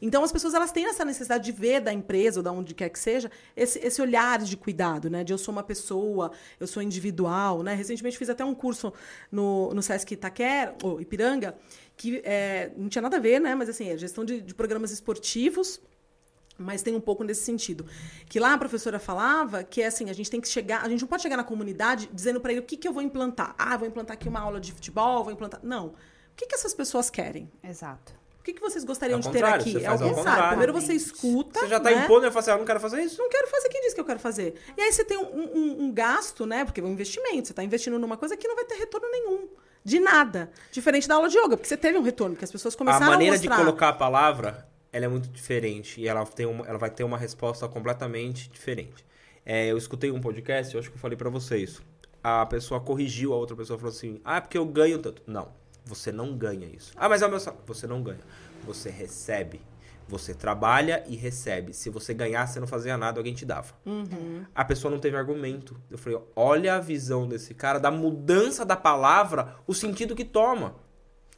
Então 0.00 0.24
as 0.24 0.32
pessoas 0.32 0.54
elas 0.54 0.72
têm 0.72 0.86
essa 0.88 1.04
necessidade 1.04 1.44
de 1.44 1.52
ver 1.52 1.82
da 1.82 1.92
empresa 1.92 2.40
ou 2.40 2.42
da 2.42 2.50
onde 2.50 2.74
quer 2.74 2.88
que 2.88 2.98
seja 2.98 3.30
esse, 3.54 3.78
esse 3.80 4.00
olhar 4.00 4.38
de 4.38 4.56
cuidado, 4.56 5.10
né? 5.10 5.22
De 5.22 5.30
eu 5.30 5.36
sou 5.36 5.52
uma 5.52 5.62
pessoa, 5.62 6.32
eu 6.58 6.66
sou 6.66 6.82
individual, 6.82 7.62
né? 7.62 7.74
Recentemente 7.74 8.16
fiz 8.16 8.30
até 8.30 8.42
um 8.42 8.54
curso 8.54 8.90
no, 9.30 9.74
no 9.74 9.82
Sesc 9.82 10.14
Itaquera, 10.14 10.74
ou 10.82 11.02
Ipiranga, 11.02 11.54
que 11.98 12.22
é, 12.24 12.70
não 12.78 12.88
tinha 12.88 13.02
nada 13.02 13.18
a 13.18 13.20
ver, 13.20 13.42
né? 13.42 13.54
Mas 13.54 13.68
assim, 13.68 13.90
é 13.90 13.98
gestão 13.98 14.24
de, 14.24 14.40
de 14.40 14.54
programas 14.54 14.90
esportivos 14.90 15.82
mas 16.58 16.82
tem 16.82 16.94
um 16.94 17.00
pouco 17.00 17.22
nesse 17.24 17.42
sentido. 17.44 17.86
Que 18.28 18.40
lá 18.40 18.52
a 18.54 18.58
professora 18.58 18.98
falava 18.98 19.62
que 19.62 19.80
é 19.80 19.86
assim, 19.86 20.10
a 20.10 20.12
gente 20.12 20.30
tem 20.30 20.40
que 20.40 20.48
chegar, 20.48 20.82
a 20.84 20.88
gente 20.88 21.00
não 21.00 21.08
pode 21.08 21.22
chegar 21.22 21.36
na 21.36 21.44
comunidade 21.44 22.10
dizendo 22.12 22.40
para 22.40 22.50
ele 22.52 22.60
o 22.60 22.64
que, 22.64 22.76
que 22.76 22.86
eu 22.88 22.92
vou 22.92 23.02
implantar. 23.02 23.54
Ah, 23.56 23.76
vou 23.76 23.86
implantar 23.86 24.14
aqui 24.14 24.28
uma 24.28 24.40
aula 24.40 24.60
de 24.60 24.72
futebol, 24.72 25.22
vou 25.24 25.32
implantar. 25.32 25.60
Não. 25.62 25.86
O 25.86 25.94
que, 26.36 26.46
que 26.46 26.54
essas 26.54 26.74
pessoas 26.74 27.08
querem? 27.10 27.50
Exato. 27.62 28.12
O 28.40 28.42
que, 28.48 28.54
que 28.54 28.60
vocês 28.62 28.82
gostariam 28.82 29.16
Ao 29.18 29.22
de 29.22 29.30
ter 29.30 29.44
aqui? 29.44 29.72
você 29.72 29.80
faz 29.80 30.00
o 30.00 30.10
contrário. 30.14 30.48
Primeiro 30.48 30.72
você 30.72 30.94
escuta. 30.94 31.60
Você 31.60 31.66
já 31.68 31.78
tá 31.78 31.90
né? 31.90 32.04
impondo 32.04 32.26
e 32.26 32.30
fala 32.30 32.40
assim, 32.40 32.50
ah, 32.50 32.54
eu 32.54 32.58
não 32.58 32.64
quero 32.64 32.80
fazer 32.80 33.02
isso? 33.02 33.18
Não 33.20 33.28
quero 33.28 33.46
fazer, 33.48 33.68
quem 33.68 33.82
disse 33.82 33.94
que 33.94 34.00
eu 34.00 34.04
quero 34.06 34.18
fazer? 34.18 34.54
E 34.74 34.80
aí 34.80 34.90
você 34.90 35.04
tem 35.04 35.18
um, 35.18 35.22
um- 35.24 35.82
um 35.84 35.92
gasto, 35.92 36.46
né? 36.46 36.64
Porque 36.64 36.80
é 36.80 36.84
um 36.84 36.88
investimento. 36.88 37.46
Você 37.48 37.52
está 37.52 37.62
investindo 37.62 37.98
numa 37.98 38.16
coisa 38.16 38.36
que 38.38 38.48
não 38.48 38.54
vai 38.56 38.64
ter 38.64 38.76
retorno 38.76 39.06
nenhum. 39.10 39.48
De 39.84 40.00
nada. 40.00 40.50
Diferente 40.72 41.06
da 41.06 41.16
aula 41.16 41.28
de 41.28 41.36
yoga, 41.36 41.56
porque 41.58 41.68
você 41.68 41.76
teve 41.76 41.98
um 41.98 42.02
retorno, 42.02 42.34
porque 42.34 42.44
as 42.46 42.50
pessoas 42.52 42.74
A 42.74 42.78
começaram 42.78 43.06
a, 43.06 43.10
maneira 43.10 43.36
de 43.38 43.46
mostrar. 43.48 43.64
colocar 43.64 43.88
a 43.90 43.92
palavra, 43.92 44.66
ela 44.92 45.04
é 45.04 45.08
muito 45.08 45.28
diferente. 45.28 46.00
E 46.00 46.08
ela, 46.08 46.24
tem 46.26 46.46
uma, 46.46 46.66
ela 46.66 46.78
vai 46.78 46.90
ter 46.90 47.04
uma 47.04 47.18
resposta 47.18 47.68
completamente 47.68 48.48
diferente. 48.50 49.04
É, 49.44 49.66
eu 49.66 49.78
escutei 49.78 50.10
um 50.10 50.20
podcast, 50.20 50.74
eu 50.74 50.80
acho 50.80 50.90
que 50.90 50.96
eu 50.96 51.00
falei 51.00 51.16
pra 51.16 51.30
vocês. 51.30 51.80
A 52.22 52.44
pessoa 52.46 52.80
corrigiu 52.80 53.32
a 53.32 53.36
outra 53.36 53.56
pessoa, 53.56 53.78
falou 53.78 53.94
assim, 53.94 54.20
ah, 54.24 54.36
é 54.36 54.40
porque 54.40 54.58
eu 54.58 54.66
ganho 54.66 54.98
tanto. 54.98 55.22
Não, 55.26 55.48
você 55.84 56.12
não 56.12 56.36
ganha 56.36 56.66
isso. 56.66 56.92
Ah, 56.96 57.08
mas 57.08 57.22
é 57.22 57.26
o 57.26 57.30
meu 57.30 57.40
salário. 57.40 57.64
Você 57.66 57.86
não 57.86 58.02
ganha. 58.02 58.20
Você 58.64 58.90
recebe. 58.90 59.60
Você 60.08 60.32
trabalha 60.34 61.04
e 61.06 61.16
recebe. 61.16 61.74
Se 61.74 61.90
você 61.90 62.14
ganhasse, 62.14 62.54
você 62.54 62.60
não 62.60 62.66
fazia 62.66 62.96
nada, 62.96 63.20
alguém 63.20 63.34
te 63.34 63.44
dava. 63.44 63.74
Uhum. 63.84 64.42
A 64.54 64.64
pessoa 64.64 64.90
não 64.90 64.98
teve 64.98 65.16
argumento. 65.16 65.78
Eu 65.90 65.98
falei, 65.98 66.18
olha 66.34 66.74
a 66.74 66.80
visão 66.80 67.28
desse 67.28 67.54
cara, 67.54 67.78
da 67.78 67.90
mudança 67.90 68.64
da 68.64 68.74
palavra, 68.76 69.56
o 69.66 69.74
sentido 69.74 70.16
que 70.16 70.24
toma. 70.24 70.76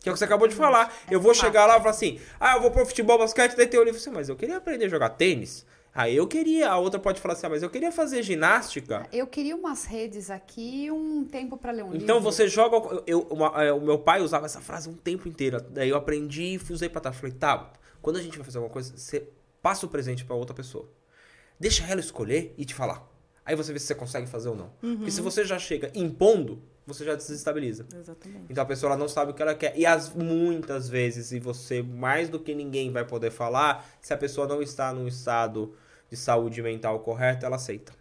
Que 0.01 0.09
é 0.09 0.13
o 0.13 0.15
que 0.15 0.19
você 0.19 0.25
acabou 0.25 0.49
de 0.49 0.55
falar. 0.55 0.93
eu 1.11 1.21
vou 1.21 1.35
chegar 1.35 1.67
lá 1.67 1.75
e 1.77 1.79
falar 1.79 1.91
assim, 1.91 2.19
ah, 2.41 2.57
eu 2.57 2.63
vou 2.63 2.71
pro 2.71 2.87
futebol, 2.87 3.19
basquete, 3.19 3.55
daí 3.57 3.67
tem 3.67 3.79
o 3.79 3.85
livro. 3.85 4.01
Assim, 4.01 4.11
mas 4.11 4.29
eu 4.29 4.37
queria 4.37 4.57
aprender 4.57 4.87
a 4.87 4.89
jogar 4.89 5.11
tênis. 5.11 5.67
Ah, 5.95 6.09
eu 6.09 6.27
queria. 6.27 6.71
A 6.71 6.79
outra 6.79 6.99
pode 7.01 7.21
falar 7.21 7.35
assim, 7.35 7.47
ah, 7.47 7.51
mas 7.51 7.63
eu 7.63 7.69
queria 7.69 7.91
fazer 7.93 8.23
ginástica. 8.23 9.07
Eu 9.13 9.27
queria 9.27 9.55
umas 9.57 9.85
redes 9.85 10.31
aqui 10.31 10.85
e 10.85 10.91
um 10.91 11.25
tempo 11.25 11.57
para 11.57 11.73
ler 11.73 11.83
um 11.83 11.91
livro. 11.91 12.03
Então 12.03 12.21
você 12.21 12.47
joga. 12.49 13.03
Eu, 13.07 13.23
uma- 13.31 13.53
é, 13.65 13.73
o 13.73 13.81
meu 13.81 13.99
pai 13.99 14.23
usava 14.23 14.47
essa 14.47 14.61
frase 14.61 14.89
um 14.89 14.95
tempo 14.95 15.29
inteiro. 15.29 15.61
Daí 15.69 15.89
eu 15.89 15.97
aprendi 15.97 16.59
e 16.59 16.73
usei 16.73 16.89
pra 16.89 17.01
trás. 17.01 17.17
Falei, 17.17 17.33
tá, 17.35 17.71
quando 18.01 18.17
a 18.19 18.23
gente 18.23 18.37
vai 18.39 18.45
fazer 18.45 18.59
alguma 18.59 18.73
coisa, 18.73 18.97
você 18.97 19.29
passa 19.61 19.85
o 19.85 19.89
presente 19.89 20.25
pra 20.25 20.35
outra 20.37 20.55
pessoa. 20.55 20.89
Deixa 21.59 21.85
ela 21.87 22.01
escolher 22.01 22.55
e 22.57 22.65
te 22.65 22.73
falar. 22.75 23.07
Aí 23.45 23.57
você 23.57 23.73
vê 23.73 23.79
se 23.79 23.87
você 23.87 23.95
consegue 23.95 24.27
fazer 24.29 24.49
ou 24.49 24.55
não. 24.57 24.71
Porque 24.81 25.11
se 25.11 25.21
você 25.21 25.45
já 25.45 25.59
chega 25.59 25.91
impondo, 25.95 26.63
você 26.93 27.05
já 27.05 27.15
desestabiliza. 27.15 27.87
Exatamente. 27.95 28.47
Então 28.49 28.63
a 28.63 28.67
pessoa 28.67 28.97
não 28.97 29.09
sabe 29.09 29.33
o 29.33 29.35
que 29.35 29.43
ela 29.43 29.55
quer. 29.55 29.77
E 29.79 29.87
as, 29.87 30.13
muitas 30.13 30.89
vezes, 30.89 31.33
e 31.33 31.41
você 31.41 31.83
mais 31.83 32.29
do 32.29 32.39
que 32.39 32.55
ninguém 32.55 32.91
vai 32.91 33.05
poder 33.05 33.31
falar, 33.31 33.87
se 34.01 34.13
a 34.13 34.17
pessoa 34.17 34.47
não 34.47 34.61
está 34.63 34.93
num 34.93 35.07
estado 35.07 35.75
de 36.11 36.17
saúde 36.17 36.63
mental 36.63 37.01
correto, 37.01 37.47
ela 37.47 37.57
aceita. 37.57 37.93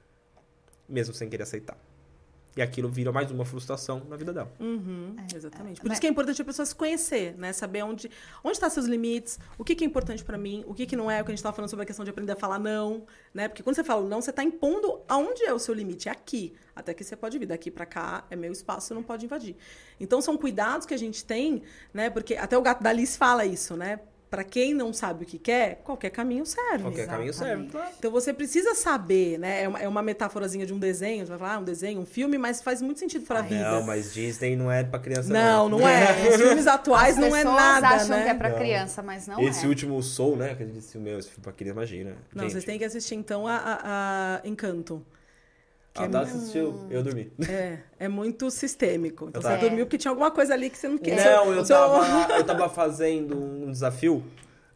Mesmo 0.88 1.14
sem 1.14 1.30
querer 1.30 1.44
aceitar. 1.44 1.78
E 2.60 2.62
aquilo 2.62 2.90
vira 2.90 3.10
mais 3.10 3.32
uma 3.32 3.46
frustração 3.46 4.02
na 4.10 4.18
vida 4.18 4.34
dela. 4.34 4.52
Uhum, 4.60 5.16
exatamente. 5.34 5.80
Por 5.80 5.88
Mas- 5.88 5.94
isso 5.96 6.02
que 6.02 6.08
é 6.08 6.10
importante 6.10 6.42
a 6.42 6.44
pessoa 6.44 6.66
se 6.66 6.76
conhecer, 6.76 7.34
né? 7.38 7.54
Saber 7.54 7.84
onde 7.84 8.12
onde 8.44 8.56
estão 8.58 8.70
seus 8.70 8.86
limites, 8.86 9.40
o 9.58 9.64
que, 9.64 9.74
que 9.76 9.86
é 9.86 9.88
importante 9.88 10.26
pra 10.26 10.38
mim, 10.38 10.66
o 10.68 10.74
que, 10.74 10.86
que 10.86 10.94
não 10.94 11.10
é, 11.10 11.22
o 11.22 11.24
que 11.24 11.32
a 11.32 11.34
gente 11.34 11.38
estava 11.40 11.56
falando 11.56 11.70
sobre 11.70 11.84
a 11.84 11.86
questão 11.86 12.04
de 12.04 12.12
aprender 12.12 12.34
a 12.34 12.36
falar 12.36 12.60
não, 12.60 13.06
né? 13.34 13.48
Porque 13.48 13.64
quando 13.64 13.78
você 13.78 13.84
fala 13.86 14.06
não, 14.06 14.22
você 14.22 14.32
está 14.32 14.44
impondo 14.44 15.00
aonde 15.08 15.42
é 15.46 15.54
o 15.54 15.60
seu 15.60 15.74
limite, 15.74 16.10
é 16.10 16.12
aqui. 16.12 16.54
Até 16.76 16.94
que 16.94 17.02
você 17.02 17.16
pode 17.16 17.40
vir 17.40 17.46
daqui 17.46 17.72
pra 17.72 17.86
cá, 17.86 18.26
é 18.30 18.36
meu 18.36 18.52
espaço, 18.52 18.88
você 18.88 18.94
não 18.94 19.04
pode 19.04 19.24
invadir. 19.24 19.56
Então 19.98 20.22
são 20.22 20.36
cuidados 20.38 20.86
que 20.86 20.94
a 20.94 20.98
gente 20.98 21.24
tem, 21.24 21.64
né? 21.94 22.10
Porque 22.10 22.36
até 22.36 22.58
o 22.58 22.62
gato 22.62 22.84
da 22.84 22.90
Alice 22.90 23.18
fala 23.18 23.46
isso, 23.46 23.78
né? 23.78 24.02
Pra 24.30 24.44
quem 24.44 24.76
não 24.76 24.94
sabe 24.94 25.24
o 25.24 25.26
que 25.28 25.40
quer, 25.40 25.82
qualquer 25.84 26.12
caminho 26.12 26.46
serve. 26.46 26.84
Qualquer 26.84 27.08
caminho 27.08 27.34
serve. 27.34 27.64
Exatamente. 27.64 27.72
claro. 27.72 27.90
Então 27.98 28.12
você 28.12 28.32
precisa 28.32 28.76
saber, 28.76 29.40
né? 29.40 29.64
É 29.64 29.68
uma, 29.68 29.80
é 29.80 29.88
uma 29.88 30.04
metáforazinha 30.04 30.68
de 30.68 30.74
um 30.74 30.78
desenho, 30.78 31.26
você 31.26 31.30
vai 31.32 31.40
falar, 31.40 31.56
ah, 31.56 31.60
um 31.60 31.64
desenho, 31.64 32.00
um 32.00 32.06
filme, 32.06 32.38
mas 32.38 32.62
faz 32.62 32.80
muito 32.80 33.00
sentido 33.00 33.26
pra 33.26 33.42
vida. 33.42 33.72
Não, 33.72 33.82
mas 33.84 34.14
Disney 34.14 34.56
não 34.56 34.72
é 34.72 34.84
pra 34.84 35.00
criança. 35.00 35.34
Não, 35.34 35.68
não 35.68 35.88
é. 35.90 36.30
Os 36.30 36.36
filmes 36.42 36.68
atuais 36.68 37.18
As 37.18 37.22
não 37.28 37.36
é 37.36 37.44
nada, 37.44 37.88
acham 37.88 38.10
né? 38.10 38.24
que 38.26 38.30
é 38.30 38.34
pra 38.36 38.50
Não. 38.50 38.58
criança, 38.60 39.02
mas 39.02 39.26
não 39.26 39.42
Esse 39.42 39.66
é. 39.66 39.68
último 39.68 40.02
Soul, 40.04 40.36
né? 40.36 40.54
Que 40.54 40.62
a 40.62 40.66
gente 40.68 40.76
disse, 40.76 40.96
meu, 41.00 41.18
esse 41.18 41.30
filme 41.30 41.42
pra 41.44 41.52
criança, 41.52 41.74
imagina. 41.78 42.16
Não, 42.32 42.44
Gente, 42.44 42.52
vocês 42.52 42.64
têm 42.66 42.78
que 42.78 42.86
assistir 42.86 43.16
então 43.16 43.48
a, 43.48 43.56
a- 43.56 44.42
a 44.44 44.48
Encanto. 44.48 45.04
Que 45.94 46.02
A 46.02 46.06
é 46.06 46.08
muito- 46.08 46.18
assistiu, 46.18 46.88
eu 46.90 47.04
dormi. 47.04 47.32
É, 47.50 47.80
é 48.00 48.08
muito 48.08 48.50
sistêmico. 48.52 49.28
Então 49.30 49.40
Eu 49.40 49.44
você 49.44 49.50
tava- 49.56 49.62
dormiu 49.62 49.86
porque 49.86 49.98
tinha 49.98 50.12
alguma 50.12 50.32
coisa 50.32 50.54
ali 50.54 50.70
que 50.70 50.78
você 50.78 50.88
não 50.88 50.98
quer. 50.98 51.16
Não, 51.24 51.54
eu 51.54 51.66
tava, 51.66 52.34
eu 52.38 52.44
tava 52.44 52.70
fazendo 52.70 53.36
um 53.38 53.72
desafio 53.72 54.24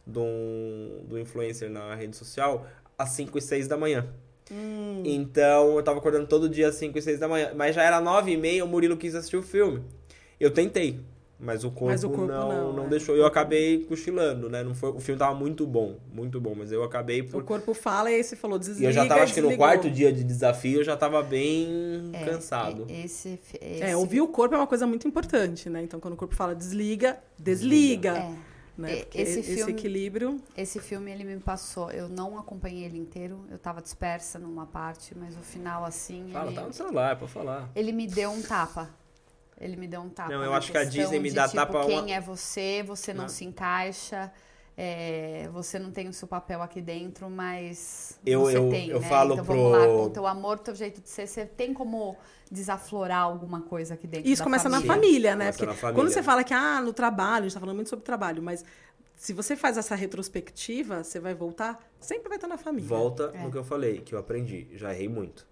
de 0.06 0.18
um, 0.18 1.04
do 1.08 1.18
influencer 1.18 1.70
na 1.70 1.94
rede 1.94 2.16
social 2.16 2.66
às 2.98 3.10
5 3.10 3.38
e 3.38 3.40
6 3.40 3.66
da 3.68 3.76
manhã. 3.76 4.06
Hum. 4.52 5.02
Então 5.06 5.76
eu 5.76 5.82
tava 5.82 5.98
acordando 5.98 6.26
todo 6.26 6.48
dia 6.48 6.68
às 6.68 6.74
5 6.74 6.98
e 6.98 7.02
6 7.02 7.18
da 7.18 7.26
manhã. 7.28 7.52
Mas 7.54 7.74
já 7.74 7.82
era 7.82 8.00
9 8.00 8.32
e 8.32 8.36
meia, 8.36 8.64
o 8.64 8.68
Murilo 8.68 8.96
quis 8.96 9.14
assistir 9.14 9.36
o 9.38 9.42
filme. 9.42 9.82
Eu 10.38 10.50
tentei, 10.50 11.00
mas 11.38 11.64
o 11.64 11.70
corpo, 11.70 11.86
Mas 11.86 12.04
o 12.04 12.08
corpo 12.08 12.26
não, 12.26 12.48
não, 12.48 12.72
não, 12.72 12.84
é. 12.84 12.88
deixou. 12.88 13.16
Eu 13.16 13.26
acabei 13.26 13.84
cochilando, 13.84 14.48
né? 14.48 14.62
Não 14.62 14.74
foi, 14.74 14.90
o 14.90 15.00
filme 15.00 15.18
tava 15.18 15.34
muito 15.34 15.66
bom, 15.66 15.96
muito 16.12 16.40
bom, 16.40 16.54
mas 16.56 16.70
eu 16.72 16.82
acabei 16.84 17.20
O 17.22 17.28
por. 17.28 17.44
corpo 17.44 17.74
fala 17.74 18.10
e 18.10 18.14
aí 18.14 18.24
você 18.24 18.36
falou, 18.36 18.56
E 18.56 18.60
desliga. 18.60 18.88
eu 18.88 18.92
já 18.92 19.06
tava, 19.06 19.22
acho 19.22 19.34
que 19.34 19.40
no 19.40 19.56
quarto 19.56 19.90
dia 19.90 20.12
de 20.12 20.22
desafio, 20.24 20.80
eu 20.80 20.84
já 20.84 20.96
tava 20.96 21.22
bem 21.22 22.10
É, 22.12 22.24
cansado. 22.24 22.86
e- 22.88 23.04
Esse, 23.04 23.36
fi- 23.42 23.58
esse, 23.60 23.82
É, 23.82 23.96
ouvir 23.96 24.20
o 24.20 24.28
corpo 24.28 24.54
é 24.54 24.58
uma 24.58 24.66
coisa 24.66 24.86
muito 24.86 25.06
importante, 25.08 25.68
né? 25.68 25.82
Então, 25.82 25.98
quando 26.00 26.14
o 26.14 26.16
corpo 26.16 26.34
fala 26.34 26.54
desliga, 26.54 27.18
desliga. 27.38 28.16
É. 28.18 28.54
Né? 28.76 28.92
E- 28.92 28.96
Porque 29.04 29.20
esse 29.20 29.38
esse, 29.40 29.54
filme- 29.54 29.72
equilíbrio. 29.72 30.40
Esse 30.56 30.80
filme 30.80 31.08
ele 31.12 31.22
me 31.22 31.36
passou. 31.38 31.92
Eu 31.92 32.08
não 32.08 32.36
acompanhei 32.36 32.84
ele 32.84 32.98
inteiro. 32.98 33.44
Eu 33.48 33.56
tava 33.56 33.80
dispersa 33.80 34.36
numa 34.36 34.66
parte, 34.66 35.16
mas 35.16 35.36
o 35.36 35.40
final 35.42 35.84
assim. 35.84 36.28
Fala, 36.32 36.46
ele, 36.48 36.56
tá 36.56 36.62
no 36.66 36.72
celular, 36.72 37.16
pode 37.16 37.30
falar. 37.30 37.70
ele 37.76 37.92
me 37.92 38.06
deu 38.08 38.30
um 38.32 38.42
tapa. 38.42 38.90
Ele 39.60 39.76
me 39.76 39.86
deu 39.86 40.00
um 40.00 40.08
tapa. 40.08 40.30
Não, 40.32 40.42
eu 40.42 40.52
acho 40.52 40.70
que 40.72 40.78
a 40.78 40.84
Disney 40.84 41.18
me 41.20 41.28
de, 41.28 41.34
dá 41.36 41.44
tipo, 41.44 41.56
tapa 41.56 41.78
uma- 41.78 41.86
Quem 41.86 42.14
é 42.14 42.20
você? 42.20 42.82
Você 42.86 43.12
não 43.14 43.22
Não. 43.22 43.28
se 43.28 43.44
encaixa. 43.44 44.32
é, 44.76 45.48
você 45.52 45.78
não 45.78 45.92
tem 45.92 46.08
o 46.08 46.12
seu 46.12 46.26
papel 46.26 46.60
aqui 46.60 46.80
dentro, 46.80 47.30
mas 47.30 48.18
Eu- 48.26 48.40
você 48.40 48.56
eu- 48.58 48.68
tem, 48.68 48.88
eu 48.88 48.98
né? 48.98 49.08
falo 49.08 49.34
então 49.34 49.44
vamos 49.44 49.70
lá, 49.70 49.78
pro- 49.84 49.86
com 49.98 50.02
o 50.06 50.10
teu 50.10 50.26
amor, 50.26 50.58
teu 50.58 50.74
jeito 50.74 51.00
de 51.00 51.08
ser, 51.08 51.28
você 51.28 51.46
tem 51.46 51.72
como 51.72 52.16
desaflorar 52.50 53.22
alguma 53.22 53.60
coisa 53.60 53.94
aqui 53.94 54.08
dentro 54.08 54.28
Isso 54.28 54.40
da 54.40 54.44
começa 54.44 54.68
na 54.68 54.78
família. 54.80 54.94
família, 54.96 55.36
né? 55.36 55.44
Começa 55.44 55.58
Porque 55.58 55.66
na 55.72 55.74
família. 55.80 56.02
quando 56.02 56.12
você 56.12 56.22
fala 56.24 56.42
que, 56.42 56.52
ah, 56.52 56.80
no 56.80 56.92
trabalho, 56.92 57.44
a 57.44 57.48
gente 57.48 57.54
tá 57.54 57.60
falando 57.60 57.76
muito 57.76 57.88
sobre 57.90 58.04
trabalho, 58.04 58.42
mas 58.42 58.64
se 59.14 59.32
você 59.32 59.54
faz 59.54 59.78
essa 59.78 59.94
retrospectiva, 59.94 61.04
você 61.04 61.20
vai 61.20 61.34
voltar, 61.36 61.78
sempre 62.00 62.28
vai 62.28 62.36
estar 62.36 62.48
na 62.48 62.58
família. 62.58 62.88
Volta 62.88 63.30
É. 63.32 63.42
no 63.44 63.52
que 63.52 63.56
eu 63.58 63.62
falei, 63.64 64.00
que 64.00 64.12
eu 64.12 64.18
aprendi. 64.18 64.66
Já 64.74 64.92
errei 64.92 65.08
muito. 65.08 65.46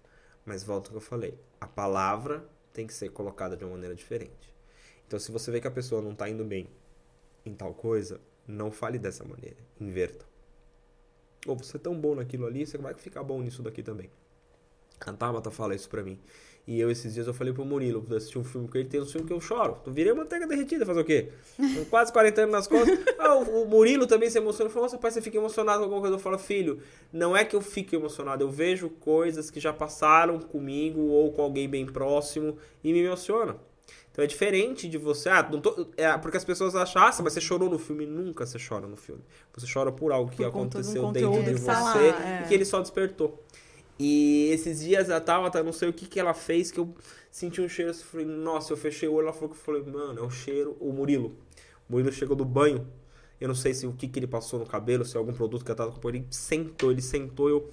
Mas 0.45 0.65
volta 0.65 0.89
no 0.89 0.99
que 0.99 1.05
eu 1.05 1.09
falei. 1.09 1.39
A 1.61 1.65
palavra 1.65 2.43
tem 2.73 2.87
que 2.87 2.93
ser 2.93 3.09
colocada 3.09 3.55
de 3.55 3.63
uma 3.63 3.71
maneira 3.71 3.95
diferente. 3.95 4.53
Então, 5.07 5.19
se 5.19 5.31
você 5.31 5.51
vê 5.51 5.61
que 5.61 5.67
a 5.67 5.71
pessoa 5.71 6.01
não 6.01 6.15
tá 6.15 6.27
indo 6.27 6.43
bem 6.43 6.67
em 7.45 7.53
tal 7.53 7.73
coisa, 7.73 8.19
não 8.47 8.71
fale 8.71 8.97
dessa 8.97 9.23
maneira. 9.23 9.57
Inverta. 9.79 10.25
Ou 11.45 11.55
você 11.55 11.77
é 11.77 11.79
tão 11.79 11.99
bom 11.99 12.15
naquilo 12.15 12.45
ali, 12.45 12.65
você 12.65 12.77
vai 12.77 12.93
ficar 12.93 13.23
bom 13.23 13.41
nisso 13.41 13.61
daqui 13.61 13.83
também. 13.83 14.09
A 14.99 15.13
Tabata 15.13 15.51
fala 15.51 15.75
isso 15.75 15.89
pra 15.89 16.01
mim. 16.01 16.19
E 16.65 16.79
eu, 16.79 16.89
esses 16.89 17.13
dias, 17.13 17.27
eu 17.27 17.33
falei 17.33 17.51
pro 17.51 17.65
Murilo, 17.65 18.05
eu 18.09 18.15
assisti 18.15 18.39
um 18.39 18.43
filme 18.43 18.69
com 18.69 18.77
ele, 18.77 18.87
tem 18.87 19.01
um 19.01 19.05
filme 19.05 19.27
que 19.27 19.33
eu 19.33 19.41
choro. 19.41 19.79
Eu 19.85 19.91
virei 19.91 20.13
manteiga 20.13 20.47
derretida, 20.47 20.85
fazer 20.85 21.01
o 21.01 21.03
quê? 21.03 21.29
Com 21.57 21.83
quase 21.91 22.11
40 22.13 22.41
anos 22.41 22.53
nas 22.53 22.67
costas. 22.67 22.99
Ah, 23.19 23.35
o, 23.35 23.63
o 23.63 23.67
Murilo 23.67 24.07
também 24.07 24.29
se 24.29 24.37
emociona. 24.37 24.67
Ele 24.67 24.73
falou, 24.73 24.85
nossa, 24.85 24.97
pai, 24.97 25.11
você 25.11 25.21
fica 25.21 25.37
emocionado 25.37 25.79
com 25.79 25.83
alguma 25.83 25.99
coisa. 25.99 26.15
Eu 26.15 26.19
falo, 26.19 26.37
filho, 26.37 26.79
não 27.11 27.35
é 27.35 27.43
que 27.43 27.53
eu 27.53 27.61
fique 27.61 27.95
emocionado, 27.95 28.43
eu 28.43 28.49
vejo 28.49 28.89
coisas 28.89 29.51
que 29.51 29.59
já 29.59 29.73
passaram 29.73 30.39
comigo 30.39 31.01
ou 31.01 31.33
com 31.33 31.41
alguém 31.41 31.67
bem 31.67 31.85
próximo 31.85 32.57
e 32.81 32.93
me 32.93 32.99
emociona. 32.99 33.57
Então 34.13 34.23
é 34.23 34.27
diferente 34.27 34.87
de 34.87 34.97
você. 34.97 35.27
Ah, 35.27 35.49
não 35.51 35.59
tô, 35.59 35.87
é, 35.97 36.15
porque 36.19 36.37
as 36.37 36.45
pessoas 36.45 36.75
acham, 36.75 37.01
ah, 37.01 37.11
mas 37.23 37.33
você 37.33 37.41
chorou 37.41 37.69
no 37.69 37.79
filme. 37.79 38.05
Nunca 38.05 38.45
você 38.45 38.57
chora 38.57 38.87
no 38.87 38.95
filme. 38.95 39.21
Você 39.55 39.65
chora 39.71 39.91
por 39.91 40.11
algo 40.11 40.29
que 40.29 40.37
Por 40.37 40.45
aconteceu 40.45 41.11
dentro 41.11 41.43
de 41.43 41.53
você 41.53 41.65
tá 41.65 41.81
lá, 41.81 42.01
é. 42.01 42.43
e 42.43 42.47
que 42.47 42.53
ele 42.53 42.63
só 42.63 42.79
despertou. 42.79 43.43
E 44.05 44.49
esses 44.51 44.81
dias 44.81 45.09
a 45.09 45.21
Tabata, 45.21 45.63
não 45.63 45.71
sei 45.71 45.87
o 45.87 45.93
que 45.93 46.05
que 46.05 46.19
ela 46.19 46.33
fez, 46.33 46.69
que 46.69 46.77
eu 46.77 46.93
senti 47.31 47.61
um 47.61 47.69
cheiro, 47.69 47.91
eu 47.91 47.95
falei, 47.95 48.25
nossa, 48.25 48.73
eu 48.73 48.75
fechei 48.75 49.07
o 49.07 49.13
olho, 49.13 49.27
ela 49.27 49.33
falou 49.33 49.47
que 49.47 49.55
eu 49.55 49.61
falei, 49.61 49.81
mano, 49.81 50.19
é 50.19 50.21
o 50.21 50.29
cheiro, 50.29 50.75
o 50.77 50.91
Murilo. 50.91 51.37
O 51.87 51.93
Murilo 51.93 52.11
chegou 52.11 52.35
do 52.35 52.43
banho, 52.43 52.85
eu 53.39 53.47
não 53.47 53.55
sei 53.55 53.73
se 53.73 53.87
o 53.87 53.93
que 53.93 54.09
que 54.09 54.19
ele 54.19 54.27
passou 54.27 54.59
no 54.59 54.65
cabelo, 54.65 55.05
se 55.05 55.15
é 55.15 55.19
algum 55.19 55.31
produto 55.31 55.63
que 55.63 55.71
a 55.71 55.75
Tata 55.75 55.89
comprou, 55.89 56.13
ele 56.13 56.27
sentou, 56.29 56.91
ele 56.91 57.01
sentou, 57.01 57.47
eu... 57.47 57.71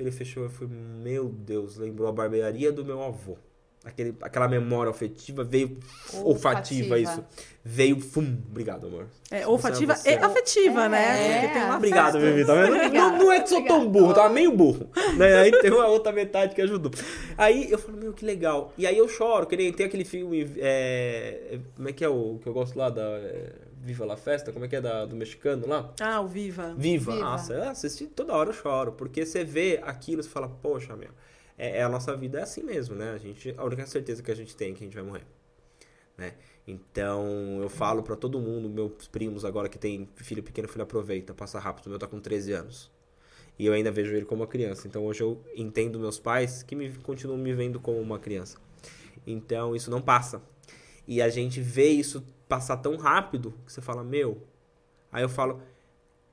Ele 0.00 0.10
fechou, 0.10 0.42
eu 0.42 0.50
falei, 0.50 0.74
meu 0.74 1.28
Deus, 1.28 1.76
lembrou 1.76 2.08
a 2.08 2.12
barbearia 2.12 2.72
do 2.72 2.84
meu 2.84 3.00
avô. 3.00 3.38
Aquele, 3.84 4.14
aquela 4.22 4.48
memória 4.48 4.90
afetiva 4.90 5.44
veio 5.44 5.78
olfativa, 6.22 6.94
Olfativa. 6.94 6.98
isso. 6.98 7.24
Veio, 7.66 8.00
fum, 8.00 8.36
obrigado, 8.50 8.86
amor. 8.86 9.06
É, 9.30 9.46
olfativa 9.46 9.94
Você- 9.94 10.10
e 10.10 10.14
afetiva, 10.16 10.84
É, 10.84 10.88
né? 10.88 11.40
Porque 11.40 11.54
tem 11.58 11.62
um 11.70 11.76
Obrigado. 11.76 12.18
Vivi, 12.20 12.44
tá 12.46 12.54
vendo? 12.54 12.92
Não, 12.94 13.18
não 13.18 13.32
é 13.32 13.40
que 13.40 13.48
sou 13.48 13.64
tão 13.64 13.88
burro, 13.88 14.12
tava 14.14 14.28
meio 14.32 14.52
burro. 14.52 14.88
Né? 15.16 15.34
Aí 15.36 15.50
tem 15.60 15.70
uma 15.70 15.86
outra 15.86 16.12
metade 16.12 16.54
que 16.54 16.60
ajudou. 16.62 16.92
Aí 17.36 17.70
eu 17.70 17.78
falo, 17.78 17.96
meu, 17.98 18.12
que 18.12 18.24
legal. 18.24 18.72
E 18.76 18.86
aí 18.86 18.96
eu 18.96 19.08
choro, 19.08 19.46
que 19.46 19.56
nem 19.56 19.72
tem 19.72 19.86
aquele 19.86 20.04
filme. 20.04 20.50
é, 20.58 21.58
como 21.76 21.88
é 21.88 21.92
que 21.92 22.04
é 22.04 22.08
o 22.08 22.38
que 22.42 22.48
eu 22.48 22.52
gosto 22.52 22.76
lá 22.78 22.88
da. 22.90 23.02
é, 23.02 23.52
Viva 23.82 24.06
la 24.06 24.16
Festa? 24.16 24.50
Como 24.50 24.64
é 24.64 24.68
que 24.68 24.76
é 24.76 24.80
da, 24.80 25.04
do 25.04 25.14
mexicano 25.14 25.66
lá? 25.68 25.92
Ah, 26.00 26.20
o 26.22 26.26
Viva. 26.26 26.74
Viva. 26.76 27.12
Viva. 27.12 27.22
Nossa, 27.24 27.52
eu 27.52 27.68
assisti 27.68 28.06
toda 28.06 28.32
hora 28.32 28.48
eu 28.48 28.54
choro. 28.54 28.92
Porque 28.92 29.26
você 29.26 29.44
vê 29.44 29.78
aquilo 29.82 30.22
e 30.22 30.24
fala, 30.24 30.48
poxa, 30.48 30.96
meu. 30.96 31.10
É, 31.56 31.78
é 31.78 31.82
a 31.82 31.88
nossa 31.88 32.16
vida 32.16 32.40
é 32.40 32.42
assim 32.42 32.62
mesmo, 32.62 32.94
né? 32.94 33.12
A, 33.12 33.18
gente, 33.18 33.54
a 33.56 33.64
única 33.64 33.86
certeza 33.86 34.22
que 34.22 34.30
a 34.30 34.34
gente 34.34 34.56
tem 34.56 34.72
é 34.72 34.74
que 34.74 34.82
a 34.82 34.86
gente 34.86 34.94
vai 34.94 35.04
morrer. 35.04 35.24
Né? 36.16 36.34
Então 36.66 37.58
eu 37.60 37.68
falo 37.68 38.02
pra 38.02 38.16
todo 38.16 38.38
mundo, 38.40 38.68
meus 38.68 39.08
primos 39.08 39.44
agora 39.44 39.68
que 39.68 39.78
tem 39.78 40.08
filho 40.16 40.42
pequeno, 40.42 40.68
filho 40.68 40.82
aproveita, 40.82 41.34
passa 41.34 41.58
rápido. 41.58 41.86
O 41.86 41.90
meu 41.90 41.98
tá 41.98 42.06
com 42.06 42.20
13 42.20 42.52
anos. 42.52 42.90
E 43.58 43.66
eu 43.66 43.72
ainda 43.72 43.90
vejo 43.90 44.14
ele 44.14 44.24
como 44.24 44.42
uma 44.42 44.48
criança. 44.48 44.86
Então 44.86 45.04
hoje 45.04 45.22
eu 45.22 45.40
entendo 45.54 45.98
meus 45.98 46.18
pais 46.18 46.62
que 46.62 46.74
me, 46.74 46.92
continuam 46.98 47.38
me 47.38 47.52
vendo 47.52 47.78
como 47.80 48.00
uma 48.00 48.18
criança. 48.18 48.58
Então 49.26 49.74
isso 49.74 49.90
não 49.90 50.02
passa. 50.02 50.42
E 51.06 51.20
a 51.20 51.28
gente 51.28 51.60
vê 51.60 51.88
isso 51.88 52.24
passar 52.48 52.78
tão 52.78 52.96
rápido 52.96 53.54
que 53.64 53.72
você 53.72 53.80
fala, 53.80 54.02
meu. 54.02 54.42
Aí 55.12 55.22
eu 55.22 55.28
falo, 55.28 55.62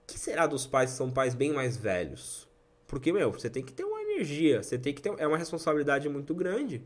que 0.08 0.18
será 0.18 0.48
dos 0.48 0.66
pais 0.66 0.92
que 0.92 0.98
são 0.98 1.12
pais 1.12 1.36
bem 1.36 1.54
mais 1.54 1.78
velhos? 1.78 2.48
Porque, 2.88 3.14
meu, 3.14 3.32
você 3.32 3.50
tem 3.50 3.64
que 3.64 3.72
ter 3.72 3.84
uma 3.84 3.91
energia, 4.22 4.64
você 4.64 4.78
tem 4.78 4.94
que 4.94 5.02
ter. 5.02 5.14
É 5.18 5.28
uma 5.28 5.38
responsabilidade 5.38 6.08
muito 6.08 6.34
grande, 6.34 6.84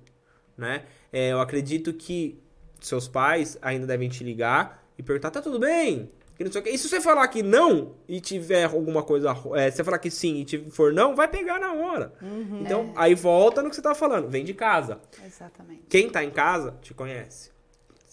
né? 0.58 0.86
É, 1.12 1.32
eu 1.32 1.40
acredito 1.40 1.94
que 1.94 2.40
seus 2.80 3.08
pais 3.08 3.58
ainda 3.62 3.86
devem 3.86 4.10
te 4.10 4.24
ligar 4.24 4.84
e 4.98 5.04
perguntar: 5.04 5.32
tá 5.32 5.42
tudo 5.42 5.60
bem? 5.60 6.10
E 6.38 6.78
se 6.78 6.90
você 6.90 7.00
falar 7.00 7.26
que 7.30 7.42
não 7.42 7.94
e 8.10 8.20
tiver 8.20 8.66
alguma 8.66 9.02
coisa. 9.04 9.34
É, 9.56 9.72
se 9.72 9.78
você 9.78 9.84
falar 9.86 10.00
que 10.00 10.12
sim 10.12 10.46
e 10.46 10.70
for 10.70 10.92
não, 10.92 11.16
vai 11.16 11.30
pegar 11.30 11.60
na 11.60 11.72
hora. 11.72 12.14
Então, 12.60 12.92
aí 12.96 13.16
volta 13.16 13.64
no 13.64 13.70
que 13.70 13.76
você 13.76 13.82
tava 13.82 13.96
falando: 13.96 14.28
vem 14.28 14.44
de 14.44 14.54
casa. 14.54 15.00
Exatamente. 15.26 15.84
Quem 15.88 16.10
tá 16.10 16.24
em 16.24 16.32
casa 16.32 16.78
te 16.82 16.94
conhece. 16.94 17.55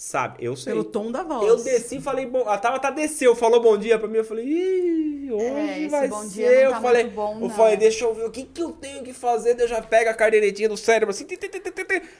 Sabe? 0.03 0.44
Eu 0.44 0.57
sei. 0.57 0.72
Pelo 0.72 0.82
tom 0.82 1.12
da 1.12 1.22
voz. 1.22 1.46
Eu 1.46 1.57
desci 1.62 1.98
e 1.98 2.00
falei, 2.00 2.26
bom, 2.26 2.48
a 2.48 2.59
Tabata 2.59 2.90
desceu, 2.90 3.36
falou 3.36 3.62
bom 3.62 3.78
dia 3.78 3.96
pra 4.00 4.09
mim, 4.09 4.16
eu 4.16 4.24
falei, 4.24 4.44
ih, 4.44 5.30
hoje 5.30 5.84
É, 5.84 5.88
vai 5.88 6.09
bom 6.09 6.22
ser. 6.24 6.28
dia 6.30 6.50
não 6.50 6.57
eu 6.62 6.70
tá 6.72 6.80
falei, 6.80 7.05
bom, 7.05 7.38
eu 7.40 7.48
falei, 7.50 7.76
deixa 7.76 8.05
eu 8.05 8.12
ver 8.12 8.24
o 8.24 8.30
que 8.32 8.42
que 8.42 8.61
eu 8.61 8.72
tenho 8.72 9.05
que 9.05 9.12
fazer, 9.12 9.59
eu 9.61 9.68
já 9.68 9.80
pego 9.80 10.11
a 10.11 10.14
carneiretinha 10.14 10.68
do 10.68 10.76
cérebro 10.76 11.14
assim, 11.14 11.24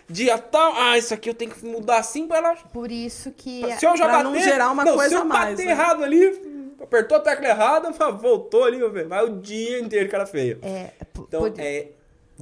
dia 0.09 0.39
tal, 0.39 0.73
ah, 0.77 0.97
isso 0.97 1.13
aqui 1.13 1.29
eu 1.29 1.35
tenho 1.35 1.51
que 1.51 1.67
mudar 1.67 1.99
assim 1.99 2.29
pra 2.29 2.37
ela, 2.37 2.55
Por 2.73 2.93
isso 2.93 3.33
que 3.33 3.63
se 3.77 3.85
eu 3.85 3.97
já 3.97 4.05
Pra 4.05 4.19
bater, 4.19 4.25
não 4.31 4.39
gerar 4.41 4.71
uma 4.71 4.85
não, 4.85 4.95
coisa 4.95 5.09
se 5.09 5.15
eu 5.17 5.25
mais, 5.25 5.51
bater 5.51 5.67
né? 5.67 5.73
errado 5.73 6.05
ali, 6.05 6.77
apertou 6.81 7.17
a 7.17 7.21
tecla 7.21 7.49
errada, 7.49 7.91
voltou 8.15 8.63
ali, 8.63 8.79
vai 8.79 9.25
o 9.25 9.41
dia 9.41 9.81
inteiro 9.81 10.09
cara 10.09 10.25
feia. 10.25 10.57
É, 10.63 10.91
então, 11.19 11.53
é 11.59 11.89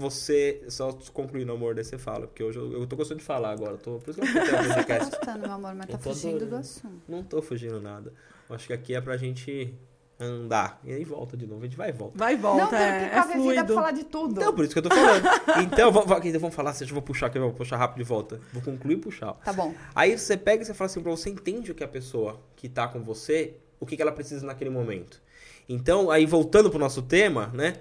você, 0.01 0.65
só 0.69 0.93
concluindo, 1.13 1.53
amor, 1.53 1.75
daí 1.75 1.85
você 1.85 1.99
fala, 1.99 2.27
porque 2.27 2.43
hoje 2.43 2.59
eu, 2.59 2.73
eu 2.73 2.87
tô 2.87 2.97
gostando 2.97 3.21
de 3.21 3.25
falar 3.25 3.51
agora, 3.51 3.77
tô, 3.77 3.99
por 3.99 4.11
isso 4.11 4.21
que 4.21 4.27
eu 4.27 4.35
não 4.35 4.45
tô 4.45 4.75
podcast. 4.75 5.11
gostando, 5.11 5.39
meu 5.41 5.53
amor, 5.53 5.75
mas 5.75 5.87
tá 5.87 5.99
fugindo 5.99 6.47
do 6.47 6.57
assunto. 6.57 7.03
Não 7.09 7.23
tô 7.23 7.43
fugindo 7.43 7.81
nada. 7.81 8.13
Acho 8.49 8.67
que 8.67 8.73
aqui 8.73 8.95
é 8.95 9.01
pra 9.01 9.17
gente 9.17 9.73
andar. 10.19 10.81
E 10.85 10.93
aí 10.93 11.05
volta 11.05 11.37
de 11.37 11.47
novo, 11.47 11.63
a 11.63 11.65
gente 11.67 11.77
vai 11.77 11.91
e 11.91 11.93
volta. 11.93 12.19
Vai 12.19 12.35
e 12.35 12.37
volta, 12.37 12.73
não, 12.73 12.79
é, 12.79 13.11
é 13.15 13.23
fluido. 13.23 13.65
pra 13.67 13.75
falar 13.75 13.93
de 13.93 14.05
tudo. 14.05 14.33
Então, 14.33 14.55
por 14.55 14.65
isso 14.65 14.73
que 14.75 14.79
eu 14.79 14.83
tô 14.83 14.91
falando. 14.91 15.25
então, 15.63 15.93
vamos, 15.93 16.09
vamos 16.09 16.55
falar, 16.55 16.71
deixa 16.73 16.85
eu 16.85 16.95
vou 16.95 17.03
puxar 17.03 17.27
aqui, 17.27 17.39
vou 17.39 17.53
puxar 17.53 17.77
rápido 17.77 17.99
de 17.99 18.05
volta. 18.05 18.41
Vou 18.53 18.63
concluir 18.63 18.95
e 18.95 18.99
puxar. 18.99 19.33
Tá 19.35 19.53
bom. 19.53 19.75
Aí 19.95 20.17
você 20.17 20.37
pega 20.37 20.63
e 20.63 20.67
você 20.67 20.75
fala 20.75 20.87
assim, 20.87 21.03
pra 21.03 21.11
você 21.11 21.31
entende 21.31 21.71
o 21.71 21.75
que 21.75 21.85
a 21.85 21.89
pessoa 21.89 22.41
que 22.57 22.69
tá 22.69 22.89
com 22.89 23.03
você, 23.03 23.57
o 23.79 23.87
que, 23.87 23.97
que 23.97 24.03
ela 24.03 24.13
precisa 24.13 24.45
naquele 24.45 24.71
momento. 24.71 25.23
Então, 25.69 26.11
aí 26.11 26.27
voltando 26.27 26.69
pro 26.69 26.79
nosso 26.79 27.03
tema, 27.03 27.47
né? 27.55 27.77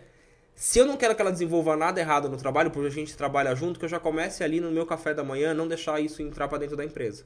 Se 0.62 0.78
eu 0.78 0.86
não 0.86 0.98
quero 0.98 1.16
que 1.16 1.22
ela 1.22 1.32
desenvolva 1.32 1.78
nada 1.78 2.02
errado 2.02 2.28
no 2.28 2.36
trabalho, 2.36 2.70
porque 2.70 2.86
a 2.86 2.92
gente 2.92 3.16
trabalha 3.16 3.56
junto, 3.56 3.80
que 3.80 3.86
eu 3.86 3.90
já 3.90 3.98
comece 3.98 4.44
ali 4.44 4.60
no 4.60 4.70
meu 4.70 4.86
café 4.86 5.14
da 5.14 5.24
manhã, 5.24 5.54
não 5.54 5.70
deixar 5.70 6.02
isso 6.02 6.22
entrar 6.22 6.50
para 6.50 6.58
dentro 6.58 6.76
da 6.76 6.84
empresa. 6.84 7.24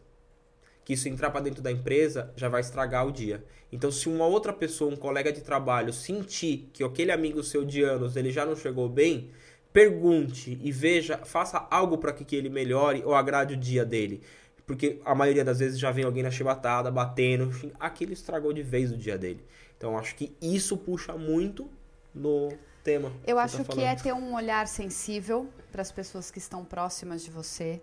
Que 0.86 0.94
isso 0.94 1.10
entrar 1.10 1.32
para 1.32 1.42
dentro 1.42 1.60
da 1.60 1.72
empresa 1.72 2.32
já 2.36 2.48
vai 2.48 2.62
estragar 2.62 3.08
o 3.08 3.12
dia. 3.12 3.44
Então, 3.72 3.92
se 3.92 4.08
uma 4.08 4.28
outra 4.28 4.54
pessoa, 4.54 4.94
um 4.94 4.96
colega 4.96 5.34
de 5.34 5.42
trabalho, 5.42 5.92
sentir 5.92 6.70
que 6.72 6.84
aquele 6.84 7.12
amigo 7.12 7.42
seu 7.42 7.66
de 7.66 7.82
anos 7.82 8.16
ele 8.16 8.30
já 8.30 8.46
não 8.46 8.56
chegou 8.56 8.88
bem, 8.88 9.32
pergunte 9.74 10.60
e 10.62 10.72
veja, 10.72 11.18
faça 11.26 11.68
algo 11.72 11.98
para 11.98 12.14
que, 12.14 12.36
ele 12.36 12.50
melhore 12.50 13.02
ou 13.04 13.16
agrade 13.16 13.56
o 13.56 13.58
dia 13.58 13.84
dele. 13.84 14.22
Porque 14.68 15.00
a 15.04 15.16
maioria 15.16 15.44
das 15.44 15.58
vezes 15.58 15.80
já 15.80 15.90
vem 15.90 16.06
alguém 16.06 16.22
na 16.22 16.30
chibatada, 16.30 16.92
batendo, 16.92 17.50
aquilo 17.80 18.14
estragou 18.14 18.54
de 18.54 18.62
vez 18.62 18.92
o 18.92 18.96
dia 18.96 19.18
dele. 19.18 19.44
Então, 19.76 19.98
acho 19.98 20.14
que 20.16 20.36
isso 20.40 20.78
puxa 20.78 21.14
muito 21.14 21.68
no 22.14 22.50
tema. 22.84 23.12
Eu 23.26 23.38
tá 23.38 23.44
acho 23.44 23.64
tá 23.64 23.74
que 23.74 23.82
é 23.82 23.96
ter 23.96 24.14
um 24.14 24.36
olhar 24.36 24.68
sensível 24.68 25.50
para 25.72 25.82
as 25.82 25.92
pessoas 25.92 26.30
que 26.30 26.38
estão 26.38 26.66
próximas 26.66 27.24
de 27.24 27.32
você. 27.32 27.82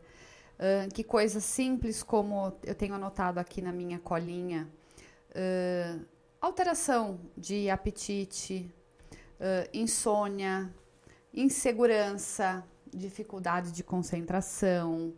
Uh, 0.60 0.92
que 0.92 1.02
coisas 1.02 1.42
simples 1.42 2.02
como 2.02 2.52
eu 2.64 2.74
tenho 2.74 2.94
anotado 2.94 3.40
aqui 3.40 3.62
na 3.62 3.72
minha 3.72 3.98
colinha, 3.98 4.68
uh, 5.30 6.04
alteração 6.38 7.18
de 7.34 7.70
apetite, 7.70 8.70
uh, 9.40 9.66
insônia, 9.72 10.70
insegurança, 11.32 12.62
dificuldade 12.92 13.72
de 13.72 13.82
concentração, 13.82 15.14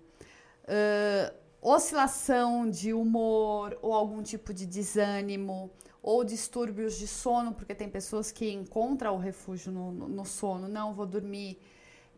oscilação 1.61 2.71
de 2.71 2.93
humor 2.93 3.77
ou 3.83 3.95
algum 3.95 4.23
tipo 4.23 4.55
de 4.55 4.65
desânimo 4.65 5.71
ou 6.03 6.25
distúrbios 6.25 6.99
de 6.99 7.07
sono, 7.07 7.55
porque 7.55 7.75
tem 7.75 7.89
pessoas 7.89 8.33
que 8.33 8.51
encontram 8.51 9.15
o 9.15 9.19
refúgio 9.19 9.71
no, 9.71 9.93
no 9.93 10.25
sono, 10.25 10.67
não 10.67 10.93
vou 10.93 11.07
dormir. 11.07 11.59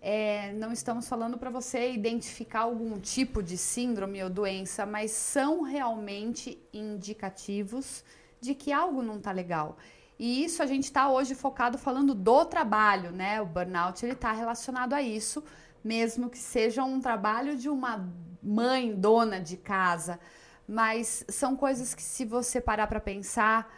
É, 0.00 0.52
não 0.54 0.72
estamos 0.72 1.08
falando 1.08 1.36
para 1.36 1.50
você 1.50 1.92
identificar 1.92 2.60
algum 2.60 2.98
tipo 2.98 3.42
de 3.42 3.56
síndrome 3.58 4.22
ou 4.22 4.30
doença, 4.30 4.86
mas 4.86 5.10
são 5.10 5.62
realmente 5.62 6.58
indicativos 6.72 8.04
de 8.40 8.54
que 8.54 8.72
algo 8.72 9.02
não 9.02 9.16
está 9.16 9.32
legal. 9.32 9.76
E 10.18 10.44
isso 10.44 10.62
a 10.62 10.66
gente 10.66 10.84
está 10.84 11.10
hoje 11.10 11.34
focado 11.34 11.76
falando 11.76 12.14
do 12.14 12.44
trabalho, 12.44 13.10
né? 13.10 13.40
O 13.40 13.46
burnout 13.46 14.04
ele 14.04 14.12
está 14.12 14.32
relacionado 14.32 14.92
a 14.92 15.02
isso, 15.02 15.42
mesmo 15.82 16.30
que 16.30 16.38
seja 16.38 16.84
um 16.84 17.00
trabalho 17.00 17.56
de 17.56 17.68
uma 17.68 18.08
mãe 18.42 18.94
dona 18.94 19.40
de 19.40 19.56
casa 19.56 20.20
mas 20.66 21.24
são 21.28 21.56
coisas 21.56 21.94
que 21.94 22.02
se 22.02 22.24
você 22.24 22.60
parar 22.60 22.86
para 22.86 23.00
pensar 23.00 23.72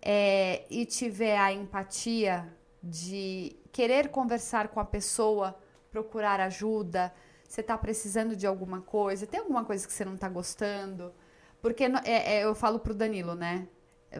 é, 0.00 0.64
e 0.70 0.84
tiver 0.84 1.38
a 1.38 1.52
empatia 1.52 2.52
de 2.82 3.56
querer 3.70 4.08
conversar 4.08 4.68
com 4.68 4.80
a 4.80 4.84
pessoa, 4.84 5.56
procurar 5.90 6.40
ajuda, 6.40 7.12
você 7.48 7.60
está 7.60 7.76
precisando 7.78 8.34
de 8.34 8.46
alguma 8.46 8.80
coisa, 8.80 9.26
tem 9.26 9.40
alguma 9.40 9.64
coisa 9.64 9.86
que 9.86 9.92
você 9.92 10.04
não 10.04 10.14
está 10.14 10.28
gostando, 10.28 11.12
porque 11.60 11.84
é, 11.84 12.38
é, 12.38 12.44
eu 12.44 12.54
falo 12.54 12.80
pro 12.80 12.94
Danilo, 12.94 13.34
né? 13.34 13.68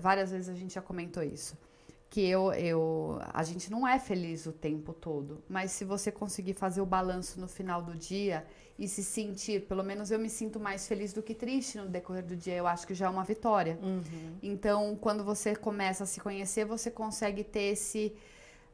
Várias 0.01 0.31
vezes 0.31 0.49
a 0.49 0.55
gente 0.55 0.75
já 0.75 0.83
comentou 0.83 1.23
isso 1.23 1.57
que 2.12 2.29
eu, 2.29 2.53
eu 2.53 3.18
a 3.33 3.43
gente 3.43 3.70
não 3.70 3.89
é 3.89 3.99
feliz 3.99 4.45
o 4.45 4.53
tempo 4.53 4.93
todo, 4.93 5.43
mas 5.49 5.73
se 5.73 5.83
você 5.83 6.12
conseguir 6.12 6.53
fazer 6.53 6.83
o 6.83 6.87
balanço 6.87 7.41
no 7.41 7.49
final 7.49 7.81
do 7.81 7.97
dia 7.97 8.47
e 8.79 8.89
se 8.89 9.05
sentir, 9.05 9.62
pelo 9.66 9.83
menos 9.83 10.11
eu 10.11 10.18
me 10.18 10.29
sinto 10.29 10.59
mais 10.59 10.87
feliz 10.89 11.12
do 11.12 11.23
que 11.23 11.35
triste 11.35 11.79
no 11.79 11.87
decorrer 11.87 12.25
do 12.25 12.37
dia, 12.37 12.55
eu 12.55 12.66
acho 12.66 12.87
que 12.87 12.95
já 12.95 13.07
é 13.07 13.09
uma 13.09 13.25
vitória. 13.25 13.79
Uhum. 13.83 14.37
Então, 14.43 14.97
quando 15.01 15.23
você 15.23 15.55
começa 15.55 16.05
a 16.05 16.07
se 16.07 16.20
conhecer, 16.20 16.64
você 16.64 16.91
consegue 16.91 17.45
ter 17.45 17.73
esse, 17.73 18.14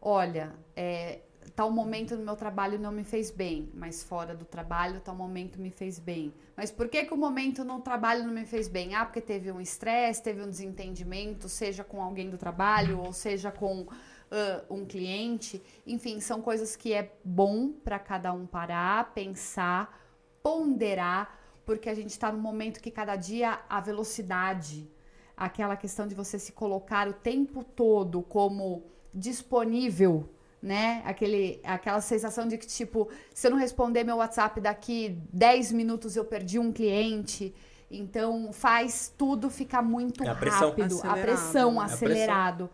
olha, 0.00 0.54
é, 0.76 1.20
tal 1.54 1.70
momento 1.70 2.16
no 2.16 2.24
meu 2.24 2.36
trabalho 2.36 2.78
não 2.78 2.92
me 2.92 3.04
fez 3.04 3.30
bem, 3.30 3.68
mas 3.74 4.02
fora 4.02 4.34
do 4.34 4.44
trabalho 4.44 5.00
tal 5.00 5.14
momento 5.14 5.60
me 5.60 5.70
fez 5.70 5.98
bem. 5.98 6.32
Mas 6.56 6.70
por 6.70 6.88
que, 6.88 7.04
que 7.04 7.14
o 7.14 7.16
momento 7.16 7.64
no 7.64 7.80
trabalho 7.80 8.24
não 8.24 8.32
me 8.32 8.44
fez 8.44 8.68
bem? 8.68 8.94
Ah, 8.94 9.04
porque 9.04 9.20
teve 9.20 9.50
um 9.50 9.60
estresse, 9.60 10.22
teve 10.22 10.42
um 10.42 10.48
desentendimento, 10.48 11.48
seja 11.48 11.84
com 11.84 12.02
alguém 12.02 12.30
do 12.30 12.38
trabalho 12.38 13.00
ou 13.00 13.12
seja 13.12 13.50
com 13.50 13.86
uh, 14.30 14.74
um 14.74 14.84
cliente. 14.84 15.62
Enfim, 15.86 16.20
são 16.20 16.40
coisas 16.40 16.76
que 16.76 16.92
é 16.92 17.12
bom 17.24 17.72
para 17.72 17.98
cada 17.98 18.32
um 18.32 18.46
parar, 18.46 19.12
pensar, 19.12 20.00
ponderar, 20.42 21.38
porque 21.64 21.88
a 21.88 21.94
gente 21.94 22.10
está 22.10 22.32
num 22.32 22.40
momento 22.40 22.80
que 22.80 22.90
cada 22.90 23.16
dia 23.16 23.60
a 23.68 23.80
velocidade, 23.80 24.90
aquela 25.36 25.76
questão 25.76 26.06
de 26.06 26.14
você 26.14 26.38
se 26.38 26.52
colocar 26.52 27.08
o 27.08 27.12
tempo 27.12 27.62
todo 27.62 28.22
como 28.22 28.84
disponível 29.12 30.28
né? 30.62 31.02
Aquele, 31.04 31.60
aquela 31.62 32.00
sensação 32.00 32.46
de 32.48 32.58
que, 32.58 32.66
tipo, 32.66 33.08
se 33.32 33.46
eu 33.46 33.50
não 33.50 33.58
responder 33.58 34.04
meu 34.04 34.16
WhatsApp 34.16 34.60
daqui 34.60 35.16
10 35.32 35.72
minutos 35.72 36.16
eu 36.16 36.24
perdi 36.24 36.58
um 36.58 36.72
cliente. 36.72 37.54
Então 37.90 38.52
faz 38.52 39.12
tudo 39.16 39.48
ficar 39.48 39.82
muito 39.82 40.22
é 40.22 40.28
a 40.28 40.32
rápido, 40.32 41.00
a 41.04 41.14
pressão 41.14 41.74
né? 41.74 41.84
acelerado. 41.84 42.68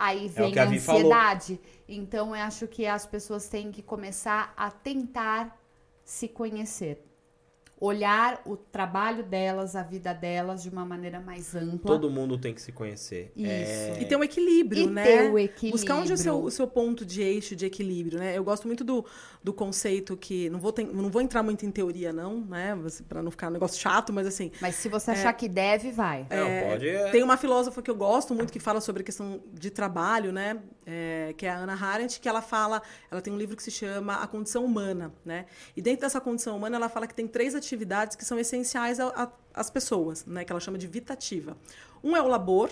Aí 0.00 0.24
é 0.24 0.28
vem 0.28 0.56
é 0.56 0.58
a, 0.58 0.64
a 0.64 0.68
ansiedade. 0.68 1.56
Falou. 1.56 1.80
Então 1.86 2.34
eu 2.34 2.42
acho 2.42 2.66
que 2.66 2.86
as 2.86 3.04
pessoas 3.04 3.48
têm 3.48 3.70
que 3.70 3.82
começar 3.82 4.54
a 4.56 4.70
tentar 4.70 5.60
se 6.02 6.26
conhecer 6.26 7.09
olhar 7.80 8.42
o 8.44 8.58
trabalho 8.58 9.24
delas, 9.24 9.74
a 9.74 9.82
vida 9.82 10.12
delas 10.12 10.62
de 10.62 10.68
uma 10.68 10.84
maneira 10.84 11.18
mais 11.18 11.54
ampla. 11.54 11.92
Todo 11.92 12.10
mundo 12.10 12.36
tem 12.36 12.52
que 12.52 12.60
se 12.60 12.70
conhecer. 12.70 13.32
Isso. 13.34 13.50
É... 13.50 14.02
E 14.02 14.04
ter 14.04 14.16
um 14.16 14.22
equilíbrio, 14.22 14.82
e 14.82 14.86
né? 14.86 15.02
Ter 15.02 15.30
o 15.30 15.38
equilíbrio. 15.38 15.72
Buscar 15.72 15.96
onde 15.96 16.10
é 16.12 16.14
o 16.14 16.18
seu, 16.18 16.42
o 16.42 16.50
seu 16.50 16.66
ponto 16.66 17.06
de 17.06 17.22
eixo 17.22 17.56
de 17.56 17.64
equilíbrio, 17.64 18.18
né? 18.18 18.36
Eu 18.36 18.44
gosto 18.44 18.66
muito 18.66 18.84
do, 18.84 19.02
do 19.42 19.52
conceito 19.54 20.14
que. 20.14 20.50
Não 20.50 20.58
vou, 20.58 20.72
ter, 20.72 20.84
não 20.84 21.08
vou 21.08 21.22
entrar 21.22 21.42
muito 21.42 21.64
em 21.64 21.70
teoria, 21.70 22.12
não, 22.12 22.44
né? 22.44 22.76
Para 23.08 23.22
não 23.22 23.30
ficar 23.30 23.48
um 23.48 23.52
negócio 23.52 23.80
chato, 23.80 24.12
mas 24.12 24.26
assim. 24.26 24.52
Mas 24.60 24.74
se 24.74 24.90
você 24.90 25.12
achar 25.12 25.30
é, 25.30 25.32
que 25.32 25.48
deve, 25.48 25.90
vai. 25.90 26.26
É, 26.28 26.36
não, 26.36 26.70
pode. 26.70 26.86
É. 26.86 27.10
Tem 27.10 27.22
uma 27.22 27.38
filósofa 27.38 27.80
que 27.80 27.90
eu 27.90 27.96
gosto 27.96 28.34
muito 28.34 28.52
que 28.52 28.60
fala 28.60 28.82
sobre 28.82 29.00
a 29.00 29.04
questão 29.04 29.40
de 29.54 29.70
trabalho, 29.70 30.32
né? 30.32 30.60
É, 30.84 31.32
que 31.34 31.46
é 31.46 31.50
a 31.50 31.56
Ana 31.56 31.82
Arendt, 31.82 32.20
que 32.20 32.28
ela 32.28 32.42
fala. 32.42 32.82
Ela 33.10 33.22
tem 33.22 33.32
um 33.32 33.38
livro 33.38 33.56
que 33.56 33.62
se 33.62 33.70
chama 33.70 34.16
A 34.16 34.26
Condição 34.26 34.66
Humana, 34.66 35.14
né? 35.24 35.46
E 35.74 35.80
dentro 35.80 36.02
dessa 36.02 36.20
condição 36.20 36.54
humana, 36.58 36.76
ela 36.76 36.90
fala 36.90 37.06
que 37.06 37.14
tem 37.14 37.26
três 37.26 37.54
atividades 37.54 37.69
que 38.16 38.24
são 38.24 38.38
essenciais 38.38 38.98
às 39.54 39.70
pessoas, 39.70 40.24
né? 40.24 40.44
Que 40.44 40.52
ela 40.52 40.60
chama 40.60 40.78
de 40.78 40.86
vitativa. 40.86 41.56
Um 42.02 42.16
é 42.16 42.22
o 42.22 42.28
labor, 42.28 42.70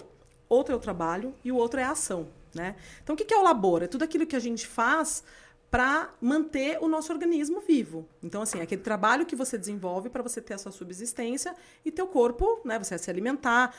outro 0.49 0.75
é 0.75 0.77
o 0.77 0.81
trabalho 0.81 1.35
e 1.45 1.53
o 1.53 1.57
outro 1.57 1.81
é 1.81 1.85
a 1.85 1.91
ação, 1.91 2.29
né? 2.55 2.77
Então, 3.03 3.15
o 3.15 3.17
que 3.17 3.33
é 3.33 3.37
o 3.37 3.43
labor? 3.43 3.83
É 3.83 3.87
tudo 3.87 4.05
aquilo 4.05 4.27
que 4.27 4.37
a 4.37 4.41
gente 4.41 4.67
faz 4.67 5.23
para 5.71 6.11
manter 6.21 6.79
o 6.81 6.89
nosso 6.89 7.13
organismo 7.13 7.61
vivo. 7.61 8.09
Então, 8.23 8.41
assim, 8.41 8.59
é 8.59 8.63
aquele 8.63 8.81
trabalho 8.81 9.27
que 9.27 9.37
você 9.37 9.59
desenvolve 9.59 10.09
para 10.09 10.23
você 10.23 10.41
ter 10.41 10.55
a 10.55 10.59
sua 10.59 10.73
subsistência 10.73 11.55
e 11.85 11.91
teu 11.91 12.07
corpo, 12.07 12.61
né? 12.65 12.79
Você 12.79 12.97
se 12.97 13.11
alimentar, 13.11 13.75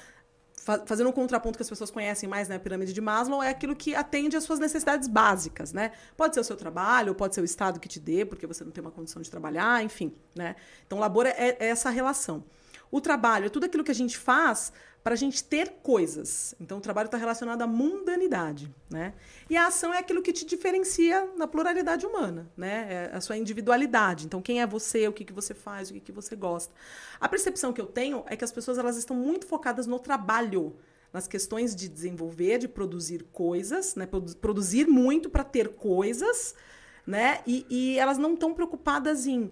fazendo 0.86 1.10
um 1.10 1.12
contraponto 1.12 1.58
que 1.58 1.64
as 1.64 1.70
pessoas 1.70 1.90
conhecem 1.90 2.28
mais, 2.28 2.48
né, 2.48 2.56
a 2.56 2.60
pirâmide 2.60 2.94
de 2.94 3.02
Maslow, 3.02 3.42
é 3.42 3.50
aquilo 3.50 3.76
que 3.76 3.96
atende 3.96 4.36
às 4.36 4.44
suas 4.44 4.60
necessidades 4.60 5.08
básicas, 5.08 5.74
né? 5.74 5.92
Pode 6.16 6.34
ser 6.34 6.42
o 6.42 6.44
seu 6.44 6.56
trabalho, 6.56 7.16
pode 7.16 7.34
ser 7.34 7.42
o 7.42 7.46
estado 7.46 7.80
que 7.80 7.88
te 7.88 8.00
dê, 8.00 8.26
porque 8.26 8.46
você 8.46 8.64
não 8.64 8.72
tem 8.72 8.82
uma 8.82 8.92
condição 8.92 9.22
de 9.22 9.30
trabalhar, 9.30 9.84
enfim, 9.84 10.14
né? 10.36 10.56
Então, 10.86 10.98
o 10.98 11.02
labor 11.02 11.26
é, 11.26 11.34
é 11.38 11.68
essa 11.68 11.90
relação. 11.90 12.44
O 12.92 13.00
trabalho 13.00 13.46
é 13.46 13.50
tudo 13.50 13.66
aquilo 13.66 13.84
que 13.84 13.92
a 13.92 13.96
gente 13.96 14.18
faz 14.18 14.74
para 15.04 15.14
a 15.14 15.18
gente 15.18 15.44
ter 15.44 15.70
coisas. 15.82 16.54
Então, 16.60 16.78
o 16.78 16.82
trabalho 16.82 17.06
está 17.06 17.18
relacionado 17.18 17.62
à 17.62 17.68
mundanidade, 17.68 18.74
né? 18.90 19.14
E 19.50 19.56
a 19.56 19.68
ação 19.68 19.94
é 19.94 19.98
aquilo 19.98 20.22
que 20.22 20.34
te 20.34 20.46
diferencia 20.46 21.28
na 21.38 21.48
pluralidade 21.48 22.06
humana, 22.06 22.50
né? 22.56 22.88
É 22.90 23.16
a 23.16 23.22
sua 23.22 23.38
individualidade. 23.38 24.26
Então, 24.26 24.42
quem 24.42 24.62
é 24.62 24.68
você, 24.68 25.08
o 25.08 25.14
que, 25.14 25.24
que 25.24 25.34
você 25.34 25.54
faz, 25.54 25.90
o 25.90 25.94
que, 25.94 26.00
que 26.00 26.12
você 26.12 26.36
gosta. 26.36 26.74
A 27.20 27.30
percepção 27.30 27.72
que 27.72 27.80
eu 27.80 27.86
tenho 27.86 28.24
é 28.28 28.36
que 28.36 28.44
as 28.44 28.52
pessoas 28.52 28.78
elas 28.78 28.98
estão 28.98 29.16
muito 29.16 29.48
focadas 29.48 29.88
no 29.88 30.00
trabalho, 30.00 30.76
nas 31.14 31.28
questões 31.28 31.76
de 31.76 31.88
desenvolver, 31.88 32.58
de 32.58 32.68
produzir 32.68 33.24
coisas, 33.32 33.96
né? 33.96 34.06
Produzir 34.06 34.86
muito 34.86 35.30
para 35.30 35.46
ter 35.46 35.70
coisas, 35.70 36.54
né? 37.08 37.40
E, 37.48 37.66
e 37.70 37.98
elas 37.98 38.18
não 38.18 38.34
estão 38.34 38.54
preocupadas 38.54 39.26
em 39.26 39.50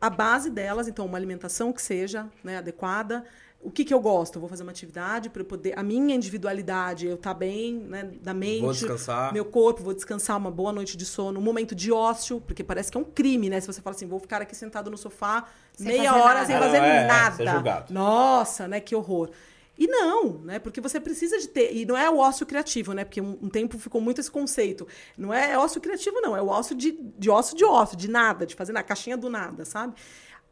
a 0.00 0.10
base 0.10 0.50
delas, 0.50 0.86
então 0.86 1.06
uma 1.06 1.16
alimentação 1.16 1.72
que 1.72 1.80
seja 1.80 2.30
né, 2.42 2.58
adequada, 2.58 3.24
o 3.64 3.70
que, 3.70 3.84
que 3.84 3.94
eu 3.94 3.98
gosto? 3.98 4.36
Eu 4.36 4.40
vou 4.40 4.48
fazer 4.48 4.62
uma 4.62 4.72
atividade 4.72 5.30
para 5.30 5.40
eu 5.40 5.46
poder. 5.46 5.72
A 5.76 5.82
minha 5.82 6.14
individualidade, 6.14 7.06
eu 7.06 7.14
estar 7.14 7.32
tá 7.32 7.34
bem, 7.34 7.74
né? 7.74 8.10
Da 8.20 8.34
mente. 8.34 8.60
Vou 8.60 8.72
descansar. 8.72 9.32
Meu 9.32 9.44
corpo, 9.44 9.82
vou 9.82 9.94
descansar, 9.94 10.36
uma 10.36 10.50
boa 10.50 10.70
noite 10.70 10.96
de 10.98 11.06
sono, 11.06 11.40
um 11.40 11.42
momento 11.42 11.74
de 11.74 11.90
ócio, 11.90 12.42
porque 12.42 12.62
parece 12.62 12.92
que 12.92 12.98
é 12.98 13.00
um 13.00 13.04
crime, 13.04 13.48
né? 13.48 13.58
Se 13.60 13.66
você 13.66 13.80
fala 13.80 13.96
assim, 13.96 14.06
vou 14.06 14.20
ficar 14.20 14.42
aqui 14.42 14.54
sentado 14.54 14.90
no 14.90 14.98
sofá 14.98 15.46
sem 15.72 15.86
meia 15.86 16.14
hora 16.14 16.34
nada. 16.34 16.46
sem 16.46 16.58
fazer 16.58 16.78
não, 16.78 16.86
é, 16.86 17.06
nada. 17.06 17.42
É, 17.42 17.92
Nossa, 17.92 18.68
né? 18.68 18.80
Que 18.80 18.94
horror. 18.94 19.30
E 19.76 19.88
não, 19.88 20.38
né? 20.38 20.58
Porque 20.58 20.80
você 20.80 21.00
precisa 21.00 21.38
de 21.38 21.48
ter. 21.48 21.74
E 21.74 21.86
não 21.86 21.96
é 21.96 22.08
o 22.10 22.18
ócio 22.18 22.44
criativo, 22.44 22.92
né? 22.92 23.04
Porque 23.04 23.20
um, 23.20 23.38
um 23.42 23.48
tempo 23.48 23.78
ficou 23.78 24.00
muito 24.00 24.20
esse 24.20 24.30
conceito. 24.30 24.86
Não 25.16 25.32
é 25.32 25.58
ócio 25.58 25.80
criativo, 25.80 26.20
não. 26.20 26.36
É 26.36 26.42
o 26.42 26.48
ócio 26.48 26.76
de, 26.76 26.92
de 27.18 27.30
ócio 27.30 27.56
de 27.56 27.64
ócio, 27.64 27.96
de 27.96 28.08
nada, 28.08 28.46
de 28.46 28.54
fazer 28.54 28.72
na 28.72 28.82
caixinha 28.82 29.16
do 29.16 29.30
nada, 29.30 29.64
sabe? 29.64 29.94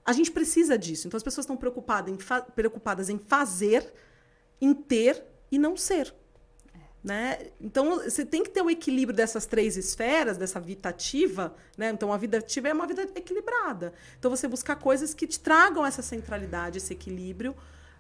A 0.05 0.12
gente 0.12 0.30
precisa 0.30 0.76
disso. 0.76 1.07
Então 1.07 1.16
as 1.16 1.22
pessoas 1.22 1.44
estão 1.44 1.57
preocupadas 1.57 2.12
em, 2.12 2.18
preocupadas 2.55 3.09
em 3.09 3.18
fazer, 3.18 3.92
em 4.61 4.74
ter 4.74 5.22
e 5.50 5.59
não 5.59 5.76
ser. 5.76 6.14
Né? 7.03 7.48
Então, 7.61 7.96
você 7.98 8.24
tem 8.24 8.44
que 8.44 8.50
ter 8.50 8.61
o 8.61 8.66
um 8.66 8.70
equilíbrio 8.70 9.16
dessas 9.16 9.44
três 9.44 9.76
esferas, 9.76 10.38
dessa 10.38 10.61
vida 10.61 10.88
ativa. 10.88 11.53
Né? 11.76 11.90
Então, 11.90 12.12
a 12.12 12.16
vida 12.16 12.38
ativa 12.38 12.68
é 12.68 12.72
uma 12.72 12.86
vida 12.86 13.03
equilibrada. 13.16 13.92
Então, 14.18 14.30
você 14.30 14.46
buscar 14.46 14.76
coisas 14.76 15.12
que 15.12 15.26
te 15.26 15.40
tragam 15.40 15.84
essa 15.84 16.00
centralidade, 16.00 16.78
esse 16.78 16.92
equilíbrio, 16.92 17.57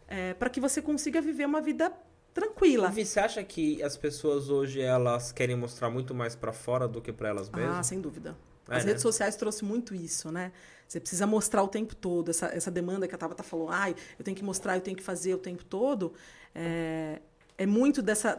é, 0.06 0.34
para 0.34 0.48
que 0.48 0.60
você 0.60 0.80
consiga 0.80 1.20
viver 1.20 1.46
uma 1.46 1.60
vida 1.60 1.92
tranquila. 2.32 2.92
E 2.96 3.04
você 3.04 3.18
acha 3.18 3.42
que 3.42 3.82
as 3.82 3.96
pessoas 3.96 4.48
hoje 4.48 4.80
elas 4.80 5.32
querem 5.32 5.56
mostrar 5.56 5.90
muito 5.90 6.14
mais 6.14 6.36
para 6.36 6.52
fora 6.52 6.86
do 6.86 7.02
que 7.02 7.12
para 7.12 7.28
elas 7.28 7.50
mesmas? 7.50 7.78
Ah, 7.78 7.82
sem 7.82 8.00
dúvida. 8.00 8.36
É, 8.68 8.76
As 8.76 8.84
né? 8.84 8.90
redes 8.90 9.02
sociais 9.02 9.34
trouxe 9.34 9.64
muito 9.64 9.94
isso, 9.94 10.30
né? 10.30 10.52
Você 10.92 11.00
precisa 11.00 11.26
mostrar 11.26 11.62
o 11.62 11.68
tempo 11.68 11.96
todo. 11.96 12.30
Essa, 12.30 12.48
essa 12.48 12.70
demanda 12.70 13.08
que 13.08 13.14
a 13.14 13.18
Tabata 13.18 13.42
falou, 13.42 13.70
ai, 13.70 13.96
eu 14.18 14.22
tenho 14.22 14.36
que 14.36 14.44
mostrar, 14.44 14.76
eu 14.76 14.82
tenho 14.82 14.94
que 14.94 15.02
fazer 15.02 15.32
o 15.32 15.38
tempo 15.38 15.64
todo, 15.64 16.12
é, 16.54 17.22
é 17.56 17.64
muito 17.64 18.02
dessa, 18.02 18.38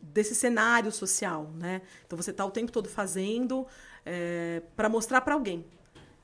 desse 0.00 0.34
cenário 0.34 0.90
social, 0.90 1.50
né? 1.54 1.82
Então 2.06 2.16
você 2.16 2.30
está 2.30 2.42
o 2.42 2.50
tempo 2.50 2.72
todo 2.72 2.88
fazendo 2.88 3.66
é, 4.02 4.62
para 4.74 4.88
mostrar 4.88 5.20
para 5.20 5.34
alguém. 5.34 5.62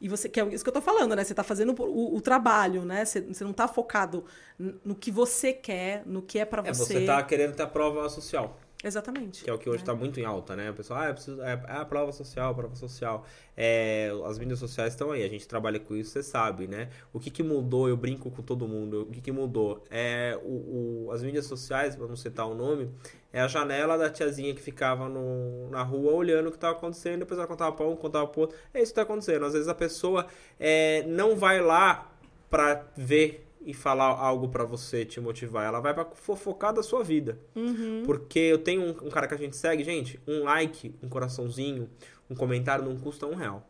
E 0.01 0.09
você 0.09 0.31
que 0.31 0.41
é 0.41 0.47
isso 0.47 0.65
que 0.65 0.71
eu 0.71 0.79
estou 0.79 0.83
falando, 0.83 1.15
né? 1.15 1.23
Você 1.23 1.35
está 1.35 1.45
fazendo 1.45 1.75
o, 1.79 2.17
o, 2.17 2.21
trabalho, 2.23 2.87
né? 2.87 3.05
Você, 3.05 3.21
você 3.21 3.45
não 3.45 3.51
está 3.51 3.69
focado 3.69 4.25
no 4.59 4.95
que 4.95 5.11
você 5.11 5.53
quer, 5.53 6.07
no 6.07 6.23
que 6.23 6.39
é 6.39 6.47
para 6.47 6.63
você. 6.63 6.71
É, 6.71 6.87
você 6.87 6.99
está 7.01 7.23
querendo 7.23 7.55
ter 7.55 7.65
a 7.65 7.67
prova 7.67 8.09
social. 8.09 8.59
Exatamente. 8.83 9.45
Que 9.45 9.51
é 9.51 9.53
o 9.53 9.59
que 9.59 9.69
hoje 9.69 9.83
está 9.83 9.93
é. 9.93 9.95
muito 9.95 10.19
em 10.19 10.25
alta, 10.25 10.57
né? 10.57 10.71
O 10.71 10.75
pessoal, 10.75 11.01
ah, 11.01 11.09
eu 11.09 11.15
preciso, 11.15 11.43
é, 11.43 11.53
é, 11.53 11.77
a 11.77 11.85
prova 11.85 12.13
social, 12.13 12.51
a 12.51 12.55
prova 12.55 12.75
social. 12.75 13.27
É, 13.55 14.11
as 14.25 14.39
mídias 14.39 14.59
sociais 14.59 14.95
estão 14.95 15.13
aí, 15.13 15.23
a 15.23 15.29
gente 15.29 15.47
trabalha 15.47 15.79
com 15.79 15.95
isso, 15.95 16.13
você 16.13 16.23
sabe, 16.23 16.67
né? 16.67 16.89
O 17.13 17.21
que, 17.21 17.31
que 17.31 17.43
mudou, 17.43 17.89
eu 17.89 17.97
brinco 17.97 18.31
com 18.31 18.43
todo 18.43 18.67
mundo, 18.67 19.03
o 19.03 19.07
que, 19.07 19.21
que 19.21 19.31
mudou? 19.31 19.85
É, 19.91 20.39
o, 20.43 21.07
o, 21.07 21.13
as 21.13 21.23
mídias 21.23 21.45
sociais, 21.45 21.95
vamos 21.95 22.23
citar 22.23 22.47
o 22.47 22.55
nome, 22.55 22.91
é 23.33 23.41
a 23.43 23.49
janela 23.49 23.99
da 23.99 24.09
tiazinha 24.09 24.55
que 24.55 24.63
ficava 24.63 25.09
no, 25.09 25.69
na 25.69 25.83
rua 25.83 26.13
olhando 26.13 26.47
o 26.47 26.51
que 26.51 26.57
estava 26.57 26.77
acontecendo, 26.77 27.21
depois 27.21 27.39
ela 27.39 27.47
contava 27.47 27.73
para 27.73 27.87
um, 27.87 27.95
contava 27.95 28.27
para 28.27 28.41
outro. 28.41 28.57
É 28.73 28.79
isso 28.79 28.95
que 28.95 29.01
está 29.01 29.03
acontecendo. 29.03 29.45
Às 29.45 29.53
vezes 29.53 29.69
a 29.69 29.75
pessoa 29.75 30.27
é, 30.59 31.05
não 31.07 31.37
vai 31.37 31.61
lá 31.61 32.11
para 32.49 32.87
ver 32.97 33.47
e 33.61 33.75
falar 33.75 34.07
algo 34.07 34.49
para 34.49 34.65
você 34.65 35.05
te 35.05 35.21
motivar. 35.21 35.67
Ela 35.67 35.81
vai 35.81 35.93
para 35.93 36.07
fofocar 36.15 36.73
da 36.73 36.83
sua 36.83 37.05
vida. 37.05 37.39
Uhum. 37.55 38.03
Porque 38.05 38.39
eu 38.39 38.59
tenho 38.59 38.83
um, 38.83 39.07
um, 39.07 39.11
cara 39.11 39.29
que 39.29 39.35
a 39.35 39.39
gente 39.39 39.57
segue, 39.57 39.85
gente, 39.85 40.21
um 40.27 40.45
like, 40.45 40.95
um 41.03 41.09
coraçãozinho, 41.09 41.89
um 42.29 42.35
comentário 42.35 42.85
não 42.85 42.97
custa 42.97 43.27
um 43.27 43.35
real. 43.35 43.67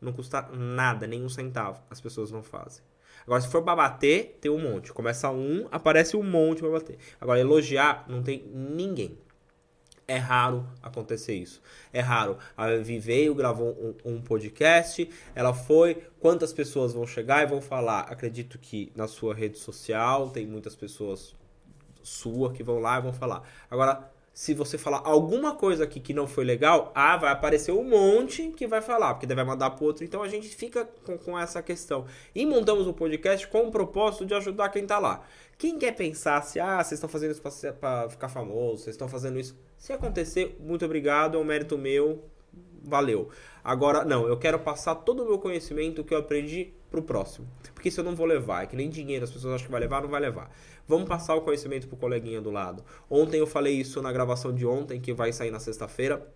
Não 0.00 0.12
custa 0.12 0.42
nada, 0.52 1.06
nem 1.06 1.24
um 1.24 1.28
centavo. 1.28 1.80
As 1.88 2.00
pessoas 2.00 2.30
não 2.30 2.42
fazem. 2.42 2.82
Agora, 3.24 3.40
se 3.40 3.48
for 3.48 3.62
pra 3.62 3.76
bater, 3.76 4.38
tem 4.40 4.50
um 4.50 4.58
monte. 4.58 4.92
Começa 4.92 5.30
um, 5.30 5.68
aparece 5.70 6.16
um 6.16 6.22
monte 6.22 6.60
pra 6.60 6.70
bater. 6.70 6.98
Agora, 7.20 7.38
elogiar, 7.38 8.04
não 8.08 8.22
tem 8.22 8.44
ninguém. 8.52 9.16
É 10.12 10.18
raro 10.18 10.68
acontecer 10.82 11.34
isso. 11.34 11.62
É 11.90 12.00
raro. 12.00 12.36
A 12.54 12.68
Vivi 12.68 12.98
veio, 12.98 13.34
gravou 13.34 13.70
um, 14.04 14.12
um, 14.12 14.20
podcast, 14.20 15.08
ela 15.34 15.54
foi. 15.54 16.04
Quantas 16.20 16.52
pessoas 16.52 16.92
vão 16.92 17.06
chegar 17.06 17.42
e 17.42 17.46
vão 17.46 17.62
falar? 17.62 18.00
Acredito 18.00 18.58
que 18.58 18.92
na 18.94 19.08
sua 19.08 19.34
rede 19.34 19.56
social 19.56 20.28
tem 20.28 20.46
muitas 20.46 20.76
pessoas 20.76 21.34
sua 22.02 22.52
que 22.52 22.62
vão 22.62 22.78
lá 22.78 22.98
e 22.98 23.00
vão 23.00 23.14
falar. 23.14 23.42
Agora, 23.70 24.12
se 24.34 24.52
você 24.52 24.76
falar 24.76 25.00
alguma 25.02 25.54
coisa 25.54 25.84
aqui 25.84 25.98
que 25.98 26.12
não 26.12 26.26
foi 26.26 26.44
legal, 26.44 26.92
ah, 26.94 27.16
vai 27.16 27.32
aparecer 27.32 27.72
um 27.72 27.82
monte 27.82 28.50
que 28.50 28.66
vai 28.66 28.82
falar, 28.82 29.14
porque 29.14 29.34
vai 29.34 29.44
mandar 29.46 29.70
pro 29.70 29.86
outro. 29.86 30.04
Então 30.04 30.22
a 30.22 30.28
gente 30.28 30.48
fica 30.48 30.84
com, 31.06 31.16
com 31.16 31.38
essa 31.38 31.62
questão. 31.62 32.04
E 32.34 32.44
montamos 32.44 32.86
o 32.86 32.92
podcast 32.92 33.48
com 33.48 33.68
o 33.68 33.70
propósito 33.70 34.26
de 34.26 34.34
ajudar 34.34 34.68
quem 34.68 34.86
tá 34.86 34.98
lá. 34.98 35.24
Quem 35.56 35.78
quer 35.78 35.92
pensar 35.92 36.42
se, 36.42 36.60
ah, 36.60 36.84
vocês 36.84 36.98
estão 36.98 37.08
fazendo 37.08 37.30
isso 37.30 37.42
para 37.80 38.10
ficar 38.10 38.28
famoso, 38.28 38.82
vocês 38.82 38.94
estão 38.94 39.08
fazendo 39.08 39.40
isso. 39.40 39.56
Se 39.82 39.92
acontecer, 39.92 40.56
muito 40.60 40.84
obrigado, 40.84 41.36
é 41.36 41.40
um 41.40 41.44
mérito 41.44 41.76
meu, 41.76 42.24
valeu. 42.84 43.30
Agora, 43.64 44.04
não, 44.04 44.28
eu 44.28 44.38
quero 44.38 44.60
passar 44.60 44.94
todo 44.94 45.24
o 45.24 45.26
meu 45.26 45.40
conhecimento 45.40 46.04
que 46.04 46.14
eu 46.14 46.18
aprendi 46.18 46.72
pro 46.88 47.02
próximo. 47.02 47.48
Porque 47.74 47.88
isso 47.88 47.98
eu 47.98 48.04
não 48.04 48.14
vou 48.14 48.24
levar, 48.24 48.62
é 48.62 48.66
que 48.68 48.76
nem 48.76 48.88
dinheiro, 48.88 49.24
as 49.24 49.30
pessoas 49.32 49.54
acham 49.54 49.66
que 49.66 49.72
vai 49.72 49.80
levar, 49.80 50.00
não 50.00 50.08
vai 50.08 50.20
levar. 50.20 50.54
Vamos 50.86 51.08
passar 51.08 51.34
o 51.34 51.40
conhecimento 51.40 51.88
pro 51.88 51.96
coleguinha 51.96 52.40
do 52.40 52.52
lado. 52.52 52.84
Ontem 53.10 53.40
eu 53.40 53.46
falei 53.46 53.74
isso 53.74 54.00
na 54.00 54.12
gravação 54.12 54.54
de 54.54 54.64
ontem, 54.64 55.00
que 55.00 55.12
vai 55.12 55.32
sair 55.32 55.50
na 55.50 55.58
sexta-feira. 55.58 56.32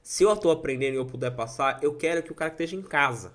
Se 0.00 0.22
eu 0.22 0.32
estou 0.32 0.52
aprendendo 0.52 0.94
e 0.94 0.98
eu 0.98 1.06
puder 1.06 1.34
passar, 1.34 1.82
eu 1.82 1.96
quero 1.96 2.22
que 2.22 2.30
o 2.30 2.34
cara 2.36 2.50
que 2.52 2.62
esteja 2.62 2.76
em 2.76 2.82
casa, 2.82 3.34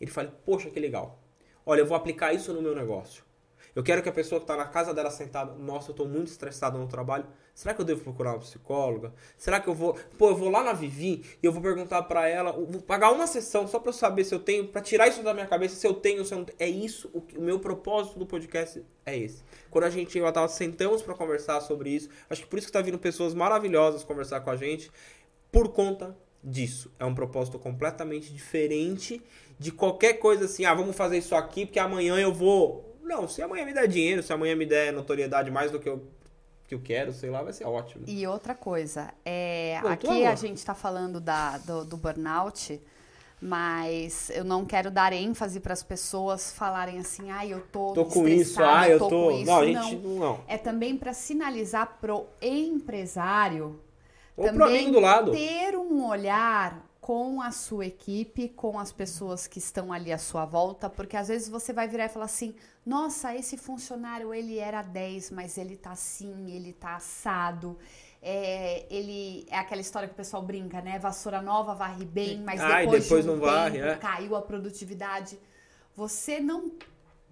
ele 0.00 0.12
fale, 0.12 0.30
poxa, 0.46 0.70
que 0.70 0.78
legal. 0.78 1.20
Olha, 1.66 1.80
eu 1.80 1.86
vou 1.86 1.96
aplicar 1.96 2.32
isso 2.32 2.52
no 2.52 2.62
meu 2.62 2.76
negócio. 2.76 3.24
Eu 3.74 3.82
quero 3.82 4.02
que 4.02 4.08
a 4.08 4.12
pessoa 4.12 4.40
que 4.40 4.44
está 4.44 4.56
na 4.56 4.66
casa 4.66 4.94
dela 4.94 5.10
sentada, 5.10 5.52
nossa, 5.54 5.90
eu 5.90 5.92
estou 5.92 6.08
muito 6.08 6.28
estressado 6.28 6.78
no 6.78 6.86
trabalho. 6.86 7.26
Será 7.58 7.74
que 7.74 7.80
eu 7.80 7.84
devo 7.84 8.02
procurar 8.04 8.34
uma 8.34 8.38
psicóloga? 8.38 9.12
Será 9.36 9.58
que 9.58 9.66
eu 9.66 9.74
vou, 9.74 9.98
pô, 10.16 10.28
eu 10.28 10.36
vou 10.36 10.48
lá 10.48 10.62
na 10.62 10.72
Vivi 10.72 11.24
e 11.42 11.44
eu 11.44 11.50
vou 11.50 11.60
perguntar 11.60 12.04
para 12.04 12.28
ela, 12.28 12.52
vou 12.52 12.80
pagar 12.80 13.10
uma 13.10 13.26
sessão 13.26 13.66
só 13.66 13.80
para 13.80 13.88
eu 13.88 13.94
saber 13.94 14.22
se 14.22 14.32
eu 14.32 14.38
tenho, 14.38 14.68
para 14.68 14.80
tirar 14.80 15.08
isso 15.08 15.24
da 15.24 15.34
minha 15.34 15.44
cabeça, 15.44 15.74
se 15.74 15.84
eu 15.84 15.92
tenho, 15.92 16.24
se 16.24 16.32
eu 16.32 16.38
não 16.38 16.44
tenho. 16.44 16.56
É 16.60 16.68
isso, 16.68 17.10
o, 17.12 17.18
o 17.36 17.42
meu 17.42 17.58
propósito 17.58 18.16
do 18.16 18.24
podcast 18.24 18.80
é 19.04 19.18
esse. 19.18 19.42
Quando 19.72 19.82
a 19.82 19.90
gente 19.90 20.16
eu 20.16 20.32
tava 20.32 20.46
sentamos 20.46 21.02
para 21.02 21.14
conversar 21.14 21.60
sobre 21.60 21.90
isso, 21.90 22.08
acho 22.30 22.42
que 22.42 22.46
por 22.46 22.60
isso 22.60 22.68
que 22.68 22.72
tá 22.72 22.80
vindo 22.80 22.96
pessoas 22.96 23.34
maravilhosas 23.34 24.04
conversar 24.04 24.38
com 24.42 24.50
a 24.50 24.56
gente 24.56 24.88
por 25.50 25.72
conta 25.72 26.16
disso. 26.44 26.92
É 26.96 27.04
um 27.04 27.12
propósito 27.12 27.58
completamente 27.58 28.32
diferente 28.32 29.20
de 29.58 29.72
qualquer 29.72 30.20
coisa 30.20 30.44
assim, 30.44 30.64
ah, 30.64 30.74
vamos 30.74 30.94
fazer 30.94 31.18
isso 31.18 31.34
aqui 31.34 31.66
porque 31.66 31.80
amanhã 31.80 32.20
eu 32.20 32.32
vou 32.32 32.88
não, 33.08 33.26
se 33.26 33.40
amanhã 33.40 33.64
me 33.64 33.72
der 33.72 33.88
dinheiro, 33.88 34.22
se 34.22 34.30
amanhã 34.34 34.54
me 34.54 34.66
der 34.66 34.92
notoriedade 34.92 35.50
mais 35.50 35.70
do 35.70 35.80
que 35.80 35.88
eu, 35.88 36.06
que 36.68 36.74
eu 36.74 36.80
quero, 36.80 37.14
sei 37.14 37.30
lá, 37.30 37.42
vai 37.42 37.52
ser 37.54 37.64
ótimo. 37.64 38.04
E 38.06 38.26
outra 38.26 38.54
coisa, 38.54 39.10
é, 39.24 39.80
aqui 39.84 40.26
a 40.26 40.34
gente 40.34 40.58
está 40.58 40.74
falando 40.74 41.18
da, 41.18 41.56
do, 41.56 41.82
do 41.82 41.96
burnout, 41.96 42.78
mas 43.40 44.28
eu 44.34 44.44
não 44.44 44.66
quero 44.66 44.90
dar 44.90 45.14
ênfase 45.14 45.60
para 45.60 45.72
as 45.72 45.82
pessoas 45.82 46.52
falarem 46.52 46.98
assim, 46.98 47.30
ah, 47.30 47.46
eu 47.46 47.62
tô, 47.72 47.94
tô 47.94 48.04
com 48.04 48.28
isso, 48.28 48.62
ah, 48.62 48.86
eu 48.86 48.98
tô, 48.98 49.08
tô... 49.08 49.30
Não, 49.44 49.64
gente 49.64 49.96
não. 49.96 50.14
não. 50.18 50.40
É 50.46 50.58
também 50.58 50.94
para 50.94 51.14
sinalizar 51.14 51.96
pro 52.02 52.26
empresário 52.42 53.80
Ou 54.36 54.44
também 54.44 54.58
pro 54.58 54.68
amigo 54.68 54.92
do 54.92 55.00
lado. 55.00 55.32
ter 55.32 55.74
um 55.74 56.06
olhar 56.06 56.86
com 57.08 57.40
a 57.40 57.50
sua 57.50 57.86
equipe, 57.86 58.50
com 58.50 58.78
as 58.78 58.92
pessoas 58.92 59.46
que 59.46 59.58
estão 59.58 59.90
ali 59.94 60.12
à 60.12 60.18
sua 60.18 60.44
volta, 60.44 60.90
porque 60.90 61.16
às 61.16 61.28
vezes 61.28 61.48
você 61.48 61.72
vai 61.72 61.88
virar 61.88 62.04
e 62.04 62.08
falar 62.10 62.26
assim: 62.26 62.54
"Nossa, 62.84 63.34
esse 63.34 63.56
funcionário 63.56 64.34
ele 64.34 64.58
era 64.58 64.82
10, 64.82 65.30
mas 65.30 65.56
ele 65.56 65.74
tá 65.74 65.92
assim, 65.92 66.50
ele 66.54 66.70
tá 66.74 66.96
assado". 66.96 67.78
É, 68.20 68.84
ele 68.90 69.46
é 69.48 69.56
aquela 69.56 69.80
história 69.80 70.06
que 70.06 70.12
o 70.12 70.16
pessoal 70.18 70.42
brinca, 70.42 70.82
né? 70.82 70.98
Vassoura 70.98 71.40
nova 71.40 71.74
varre 71.74 72.04
bem, 72.04 72.42
mas 72.42 72.60
depois, 72.60 72.74
Ai, 72.74 72.86
depois 72.86 73.24
de 73.24 73.30
um 73.30 73.36
não 73.36 73.40
tempo, 73.40 73.52
varre, 73.54 73.78
é. 73.78 73.96
caiu 73.96 74.36
a 74.36 74.42
produtividade. 74.42 75.38
Você 75.96 76.40
não 76.40 76.70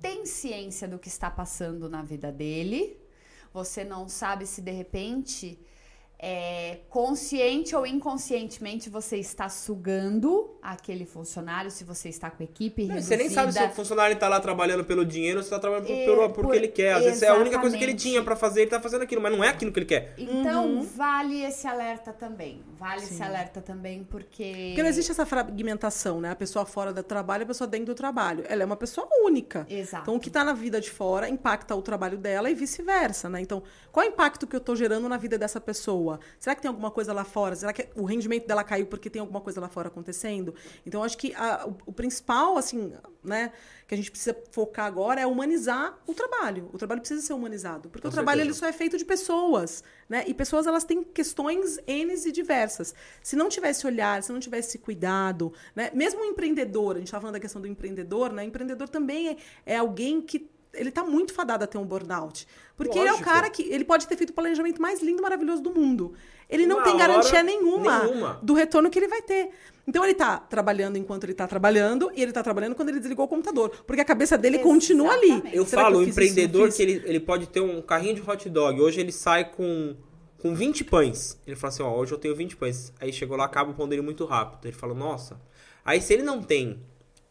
tem 0.01 0.24
ciência 0.24 0.89
do 0.89 0.99
que 0.99 1.09
está 1.09 1.31
passando 1.31 1.87
na 1.87 2.01
vida 2.01 2.33
dele. 2.33 2.99
Você 3.53 3.85
não 3.85 4.09
sabe 4.09 4.47
se 4.47 4.62
de 4.62 4.70
repente 4.70 5.59
é, 6.19 6.79
consciente 6.89 7.77
ou 7.77 7.87
inconscientemente 7.87 8.89
você 8.89 9.19
está 9.19 9.49
sugando 9.49 10.57
aquele 10.62 11.05
funcionário, 11.05 11.71
se 11.71 11.85
você 11.85 12.09
está 12.09 12.31
com 12.31 12.43
equipe 12.43 12.85
não, 12.85 12.95
reduzida. 12.95 13.17
Você 13.17 13.23
nem 13.23 13.31
sabe 13.31 13.53
se 13.53 13.62
o 13.62 13.71
funcionário 13.71 14.14
está 14.14 14.29
lá 14.29 14.41
trabalhando 14.41 14.85
pelo 14.85 15.05
dinheiro 15.05 15.39
ou 15.39 15.43
se 15.43 15.49
está 15.49 15.59
trabalhando 15.59 15.87
por, 15.87 15.95
é, 15.95 16.07
por, 16.07 16.29
porque 16.29 16.43
por, 16.43 16.55
ele 16.55 16.69
quer. 16.69 16.95
Às 16.95 17.05
vezes 17.05 17.23
é 17.23 17.29
a 17.29 17.35
única 17.35 17.59
coisa 17.59 17.77
que 17.77 17.85
ele 17.85 17.95
tinha 17.95 18.23
para 18.23 18.35
fazer, 18.35 18.61
ele 18.61 18.67
está 18.69 18.81
fazendo 18.81 19.03
aquilo, 19.03 19.21
mas 19.21 19.33
não 19.33 19.45
é 19.45 19.49
aquilo 19.49 19.71
que 19.71 19.79
ele 19.79 19.87
quer. 19.87 20.14
Então, 20.17 20.67
uhum. 20.67 20.83
vale 20.83 21.43
esse 21.45 21.67
alerta 21.67 22.12
também. 22.12 22.62
Vale 22.79 23.01
Sim. 23.01 23.14
esse 23.14 23.23
alerta 23.23 23.61
também, 23.61 24.05
porque... 24.05 24.69
Porque 24.69 24.83
não 24.83 24.89
existe 24.89 25.11
essa 25.11 25.27
fragmentação, 25.27 26.21
né? 26.21 26.31
A 26.31 26.37
pessoa 26.37 26.64
fora 26.64 26.93
do 26.93 27.03
trabalho 27.03 27.43
e 27.43 27.45
a 27.45 27.47
pessoa 27.47 27.69
dentro 27.69 27.87
do 27.87 27.95
trabalho. 27.95 28.45
Ela 28.49 28.62
é 28.62 28.67
uma 28.67 28.77
pessoa 28.77 29.07
única. 29.23 29.67
Exato. 29.69 30.05
Então, 30.05 30.17
o 30.17 30.21
que 30.21 30.29
está 30.29 30.43
na 30.43 30.53
vida 30.53 30.81
de 30.81 30.91
fora 30.91 31.29
impacta 31.29 31.75
o 31.75 31.83
trabalho 31.83 32.17
dela 32.17 32.51
e 32.51 32.55
vice-versa, 32.55 33.29
né? 33.29 33.41
Então, 33.41 33.62
qual 33.93 34.05
é 34.05 34.09
o 34.09 34.12
impacto 34.12 34.47
que 34.47 34.57
eu 34.57 34.59
estou 34.59 34.75
gerando 34.75 35.09
na 35.09 35.17
vida 35.17 35.39
dessa 35.39 35.61
pessoa? 35.61 36.05
Pessoa? 36.07 36.20
Será 36.38 36.54
que 36.54 36.62
tem 36.62 36.68
alguma 36.68 36.90
coisa 36.90 37.12
lá 37.12 37.24
fora? 37.24 37.57
Será 37.57 37.72
que 37.72 37.88
o 37.94 38.04
rendimento 38.04 38.46
dela 38.46 38.62
caiu 38.62 38.86
porque 38.86 39.11
tem 39.11 39.20
alguma 39.20 39.40
coisa 39.40 39.61
lá 39.61 39.68
fora 39.68 39.88
acontecendo? 39.88 40.54
Então, 40.86 41.02
acho 41.02 41.18
que 41.18 41.34
a, 41.34 41.66
o, 41.66 41.76
o, 41.86 41.92
principal, 41.92 42.57
assim, 42.57 42.92
né, 43.22 43.52
que 43.86 43.94
a 43.94 43.96
gente 43.96 44.11
precisa 44.11 44.36
focar 44.52 44.86
agora 44.86 45.20
é 45.20 45.26
humanizar 45.26 45.98
o 46.07 46.14
trabalho. 46.14 46.70
O 46.72 46.78
trabalho 46.78 47.00
precisa 47.00 47.20
ser 47.20 47.32
humanizado. 47.32 47.88
Porque 47.88 48.02
Com 48.02 48.09
o 48.09 48.12
trabalho 48.12 48.40
ele 48.40 48.54
só 48.54 48.66
é 48.66 48.72
feito 48.72 48.96
de 48.96 49.04
pessoas, 49.04 49.82
né? 50.09 50.24
E 50.26 50.34
pessoas, 50.34 50.66
elas 50.66 50.84
têm 50.84 51.02
questões 51.02 51.78
N 51.86 52.14
e 52.14 52.32
diversas. 52.32 52.94
Se 53.22 53.36
não 53.36 53.48
tivesse 53.48 53.86
olhar, 53.86 54.22
se 54.22 54.32
não 54.32 54.40
tivesse 54.40 54.78
cuidado, 54.78 55.52
né? 55.74 55.90
Mesmo 55.92 56.20
o 56.20 56.24
empreendedor, 56.24 56.96
a 56.96 56.98
gente 56.98 57.09
estava 57.09 57.22
falando 57.22 57.34
da 57.34 57.40
questão 57.40 57.61
do 57.61 57.68
empreendedor, 57.68 58.32
né? 58.32 58.42
O 58.42 58.46
empreendedor 58.46 58.88
também 58.88 59.28
é, 59.28 59.36
é 59.66 59.76
alguém 59.76 60.20
que 60.20 60.50
ele 60.77 60.91
está 60.91 61.03
muito 61.03 61.33
fadado 61.33 61.64
a 61.64 61.66
ter 61.66 61.79
um 61.79 61.85
burnout. 61.85 62.47
Porque 62.77 62.99
Lógico. 62.99 63.14
ele 63.14 63.18
é 63.18 63.20
o 63.20 63.24
cara 63.24 63.51
que. 63.51 63.62
Ele 63.62 63.85
pode 63.85 64.07
ter 64.07 64.16
feito 64.16 64.31
o 64.31 64.33
planejamento 64.33 64.81
mais 64.81 65.03
lindo, 65.03 65.22
maravilhoso 65.22 65.62
do 65.62 65.74
mundo. 65.74 66.14
Ele 66.49 66.66
não 66.66 66.77
Uma 66.77 66.85
tem 66.85 66.97
garantia 66.97 67.43
nenhuma, 67.43 68.05
nenhuma, 68.05 68.39
do 68.43 68.55
retorno 68.55 68.89
que 68.89 68.99
ele 68.99 69.09
vai 69.09 69.20
ter. 69.22 69.51
Então 69.87 70.05
ele 70.05 70.12
está 70.12 70.39
trabalhando 70.39 70.97
enquanto 70.97 71.24
ele 71.24 71.33
está 71.33 71.47
trabalhando 71.47 72.11
e 72.14 72.22
ele 72.22 72.31
está 72.31 72.43
trabalhando 72.43 72.74
quando 72.74 72.89
ele 72.89 72.99
desligou 72.99 73.24
o 73.24 73.29
computador. 73.29 73.70
Porque 73.87 74.01
a 74.01 74.05
cabeça 74.05 74.37
dele 74.37 74.57
Exatamente. 74.57 74.87
continua 74.87 75.12
ali. 75.12 75.43
Eu 75.53 75.64
Será 75.64 75.83
falo, 75.83 75.97
eu 75.97 76.01
o 76.01 76.05
empreendedor 76.05 76.72
que 76.72 76.83
ele, 76.83 77.03
ele 77.05 77.20
pode 77.20 77.47
ter 77.49 77.61
um 77.61 77.81
carrinho 77.81 78.14
de 78.14 78.29
hot 78.29 78.49
dog. 78.49 78.81
Hoje 78.81 79.01
ele 79.01 79.12
sai 79.12 79.51
com, 79.51 79.97
com 80.39 80.55
20 80.55 80.85
pães. 80.85 81.41
Ele 81.47 81.57
fala 81.57 81.72
assim: 81.72 81.83
ó, 81.83 81.97
hoje 81.97 82.12
eu 82.12 82.18
tenho 82.18 82.35
20 82.35 82.57
pães. 82.57 82.93
Aí 83.01 83.12
chegou 83.12 83.37
lá, 83.37 83.45
acaba 83.45 83.70
o 83.70 83.74
pão 83.74 83.89
dele 83.89 84.03
muito 84.03 84.24
rápido. 84.24 84.66
Ele 84.66 84.77
fala, 84.77 84.95
nossa. 84.95 85.41
Aí 85.85 86.01
se 86.01 86.12
ele 86.12 86.22
não 86.22 86.43
tem 86.43 86.81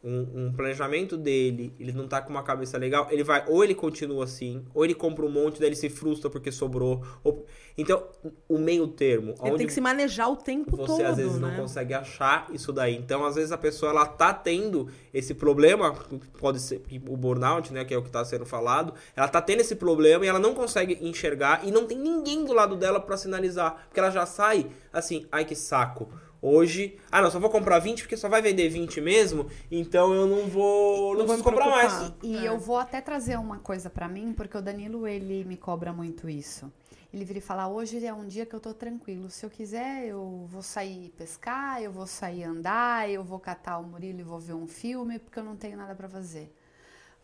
um, 0.05 0.45
um, 0.45 0.53
planejamento 0.53 1.17
dele, 1.17 1.73
ele 1.79 1.91
não 1.91 2.07
tá 2.07 2.21
com 2.21 2.29
uma 2.29 2.43
cabeça 2.43 2.77
legal, 2.77 3.07
ele 3.09 3.23
vai, 3.23 3.43
ou 3.47 3.63
ele 3.63 3.73
continua 3.73 4.25
assim, 4.25 4.63
ou 4.71 4.85
ele 4.85 4.93
compra 4.93 5.25
um 5.25 5.29
monte, 5.29 5.59
daí 5.59 5.69
ele 5.69 5.75
se 5.75 5.89
frustra 5.89 6.29
porque 6.29 6.51
sobrou. 6.51 7.03
Ou... 7.23 7.43
Então, 7.75 8.03
o 8.47 8.59
meio 8.59 8.87
termo. 8.87 9.33
Ele 9.43 9.57
tem 9.57 9.67
que 9.67 9.73
se 9.73 9.81
manejar 9.81 10.29
o 10.29 10.35
tempo 10.35 10.77
você, 10.77 10.85
todo. 10.85 10.97
Você 10.97 11.03
às 11.03 11.17
vezes 11.17 11.39
né? 11.39 11.47
não 11.49 11.55
consegue 11.63 11.95
achar 11.95 12.47
isso 12.53 12.71
daí. 12.71 12.95
Então, 12.95 13.25
às 13.25 13.33
vezes 13.33 13.51
a 13.51 13.57
pessoa 13.57 13.91
ela 13.91 14.05
tá 14.05 14.31
tendo 14.31 14.87
esse 15.11 15.33
problema, 15.33 15.91
pode 16.39 16.59
ser 16.59 16.83
o 17.09 17.17
burnout, 17.17 17.73
né, 17.73 17.83
que 17.83 17.93
é 17.93 17.97
o 17.97 18.03
que 18.03 18.11
tá 18.11 18.23
sendo 18.23 18.45
falado, 18.45 18.93
ela 19.15 19.27
tá 19.27 19.41
tendo 19.41 19.61
esse 19.61 19.75
problema 19.75 20.23
e 20.23 20.27
ela 20.27 20.39
não 20.39 20.53
consegue 20.53 20.99
enxergar 21.01 21.67
e 21.67 21.71
não 21.71 21.87
tem 21.87 21.97
ninguém 21.97 22.45
do 22.45 22.53
lado 22.53 22.75
dela 22.75 22.99
para 22.99 23.17
sinalizar, 23.17 23.87
porque 23.87 23.99
ela 23.99 24.11
já 24.11 24.25
sai 24.25 24.67
assim, 24.93 25.25
ai 25.31 25.43
que 25.43 25.55
saco 25.55 26.09
Hoje, 26.47 26.95
ah 27.11 27.23
não, 27.23 27.31
só 27.31 27.39
vou 27.39 27.49
comprar 27.49 27.79
20 27.79 28.03
porque 28.03 28.15
só 28.15 28.29
vai 28.29 28.39
vender 28.39 28.69
20 28.69 29.01
mesmo, 29.01 29.49
então 29.71 30.13
eu 30.13 30.27
não 30.27 30.47
vou, 30.47 31.13
não, 31.13 31.25
não 31.25 31.27
vou 31.27 31.43
comprar 31.43 31.71
mais. 31.71 32.13
E, 32.21 32.33
e 32.33 32.37
é. 32.37 32.49
eu 32.49 32.59
vou 32.59 32.77
até 32.77 33.01
trazer 33.01 33.35
uma 33.39 33.57
coisa 33.57 33.89
para 33.89 34.07
mim, 34.07 34.31
porque 34.31 34.55
o 34.55 34.61
Danilo 34.61 35.07
ele 35.07 35.43
me 35.43 35.57
cobra 35.57 35.91
muito 35.91 36.29
isso. 36.29 36.71
Ele 37.11 37.25
vira 37.25 37.39
e 37.39 37.41
fala: 37.41 37.67
"Hoje 37.67 38.05
é 38.05 38.13
um 38.13 38.27
dia 38.27 38.45
que 38.45 38.53
eu 38.53 38.59
tô 38.59 38.75
tranquilo. 38.75 39.31
Se 39.31 39.43
eu 39.43 39.49
quiser, 39.49 40.05
eu 40.05 40.45
vou 40.47 40.61
sair 40.61 41.09
pescar, 41.17 41.81
eu 41.81 41.91
vou 41.91 42.05
sair 42.05 42.43
andar, 42.43 43.09
eu 43.09 43.23
vou 43.23 43.39
catar 43.39 43.79
o 43.79 43.83
Murilo 43.83 44.19
e 44.19 44.23
vou 44.23 44.39
ver 44.39 44.53
um 44.53 44.67
filme, 44.67 45.17
porque 45.17 45.39
eu 45.39 45.43
não 45.43 45.55
tenho 45.55 45.75
nada 45.75 45.95
para 45.95 46.07
fazer." 46.07 46.53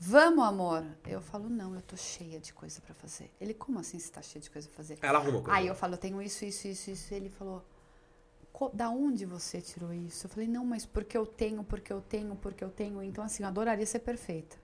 Vamos, 0.03 0.43
amor. 0.43 0.83
Eu 1.05 1.21
falo, 1.21 1.47
não, 1.47 1.75
eu 1.75 1.81
tô 1.83 1.95
cheia 1.95 2.39
de 2.39 2.51
coisa 2.53 2.81
para 2.81 2.95
fazer. 2.95 3.29
Ele, 3.39 3.53
como 3.53 3.77
assim 3.77 3.99
você 3.99 4.11
tá 4.11 4.19
cheia 4.19 4.41
de 4.41 4.49
coisa 4.49 4.67
pra 4.67 4.77
fazer? 4.77 4.97
Ela 4.99 5.19
arruma 5.19 5.41
coisa. 5.43 5.55
Aí 5.55 5.67
eu 5.67 5.75
falo, 5.75 5.93
eu 5.93 5.97
tenho 5.99 6.19
isso, 6.23 6.43
isso, 6.43 6.67
isso, 6.67 6.89
isso. 6.89 7.13
Ele 7.13 7.29
falou, 7.29 7.63
da 8.73 8.89
onde 8.89 9.25
você 9.25 9.59
tirou 9.61 9.93
isso? 9.93 10.25
Eu 10.25 10.29
falei, 10.29 10.47
não, 10.47 10.65
mas 10.65 10.85
porque 10.85 11.17
eu 11.17 11.25
tenho, 11.25 11.63
porque 11.63 11.91
eu 11.91 12.01
tenho, 12.01 12.35
porque 12.35 12.63
eu 12.63 12.69
tenho. 12.69 13.01
Então, 13.01 13.23
assim, 13.23 13.43
eu 13.43 13.49
adoraria 13.49 13.85
ser 13.85 13.99
perfeita. 13.99 14.57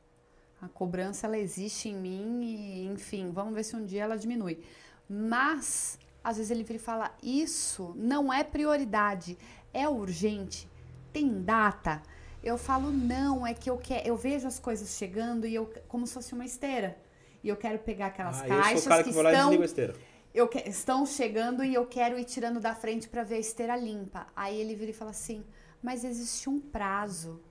A 0.62 0.68
cobrança, 0.68 1.28
ela 1.28 1.38
existe 1.38 1.90
em 1.90 1.96
mim 1.96 2.42
e, 2.44 2.86
enfim, 2.86 3.32
vamos 3.32 3.54
ver 3.54 3.64
se 3.64 3.76
um 3.76 3.86
dia 3.86 4.04
ela 4.04 4.18
diminui. 4.18 4.60
Mas, 5.08 6.00
às 6.24 6.38
vezes 6.38 6.52
ele 6.52 6.64
vira 6.64 6.78
e 6.78 6.80
fala, 6.80 7.16
isso 7.22 7.94
não 7.96 8.34
é 8.34 8.44
prioridade, 8.44 9.38
é 9.74 9.88
urgente, 9.88 10.68
tem 11.14 11.42
data. 11.42 12.02
Eu 12.44 12.58
falo, 12.58 12.92
não, 12.92 13.46
é 13.46 13.54
que 13.54 13.70
eu 13.70 13.78
quero, 13.78 14.08
eu 14.08 14.16
vejo 14.16 14.48
as 14.48 14.60
coisas 14.60 14.98
chegando 14.98 15.46
e 15.46 15.56
eu, 15.56 15.72
como 15.88 16.06
se 16.06 16.14
fosse 16.14 16.34
uma 16.34 16.46
esteira. 16.46 16.98
E 17.44 17.50
eu 17.50 17.56
quero 17.56 17.80
pegar 17.80 18.08
aquelas 18.08 18.42
ah, 18.42 18.48
caixas 18.48 18.72
eu 18.72 18.78
sou 18.80 18.88
o 18.88 18.90
cara 18.90 19.04
que, 19.04 19.10
que 19.12 19.16
estão... 19.16 19.50
Lá 19.50 19.56
e 19.56 19.62
a 19.62 19.66
esteira 19.66 19.96
eu 20.38 20.48
que, 20.48 20.60
estão 20.70 21.06
chegando 21.06 21.64
e 21.64 21.74
eu 21.74 21.86
quero 21.86 22.18
ir 22.20 22.26
tirando 22.26 22.60
da 22.60 22.76
frente 22.76 23.10
para 23.10 23.24
ver 23.24 23.36
a 23.36 23.40
esteira 23.40 23.76
limpa. 23.76 24.28
Aí 24.36 24.60
ele 24.60 24.76
vira 24.76 24.92
e 24.92 24.94
fala 24.94 25.12
assim: 25.12 25.44
mas 25.82 26.04
existe 26.04 26.50
um 26.50 26.60
prazo. 26.60 27.42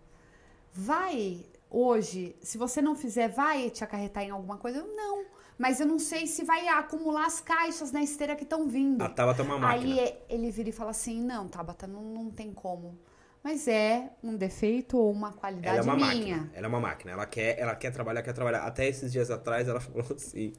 Vai 0.73 1.47
hoje, 1.69 2.37
se 2.41 2.57
você 2.57 2.81
não 2.81 2.95
fizer, 2.95 3.29
vai 3.29 3.71
te 3.71 3.83
acarretar 3.83 4.23
em 4.23 4.31
alguma 4.31 4.57
coisa? 4.57 4.79
Eu, 4.79 4.95
não. 4.95 5.27
Mas 5.59 5.81
eu 5.81 5.87
não 5.87 5.99
sei 5.99 6.27
se 6.27 6.45
vai 6.45 6.69
acumular 6.69 7.27
as 7.27 7.41
caixas 7.41 7.91
na 7.91 8.03
esteira 8.03 8.37
que 8.37 8.45
estão 8.45 8.69
vindo. 8.69 9.03
A 9.03 9.09
Tabata 9.09 9.43
é 9.43 9.45
uma 9.45 9.59
máquina. 9.59 10.03
Aí 10.03 10.19
ele 10.29 10.51
vira 10.51 10.69
e 10.69 10.73
fala 10.73 10.91
assim: 10.91 11.21
não, 11.21 11.49
Tabata, 11.49 11.87
não, 11.87 12.03
não 12.03 12.31
tem 12.31 12.53
como. 12.53 12.99
Mas 13.43 13.67
é 13.69 14.11
um 14.23 14.37
defeito 14.37 14.99
ou 14.99 15.11
uma 15.11 15.33
qualidade 15.33 15.79
ela 15.79 15.79
é 15.79 15.83
uma 15.83 15.97
minha. 15.97 16.37
Máquina. 16.37 16.51
Ela 16.55 16.67
é 16.67 16.69
uma 16.69 16.81
máquina. 16.81 17.13
Ela 17.13 17.27
quer, 17.27 17.59
ela 17.59 17.75
quer 17.75 17.91
trabalhar, 17.91 18.23
quer 18.23 18.33
trabalhar. 18.33 18.67
Até 18.67 18.87
esses 18.87 19.11
dias 19.11 19.31
atrás 19.31 19.67
ela 19.67 19.81
falou 19.81 20.07
assim. 20.15 20.53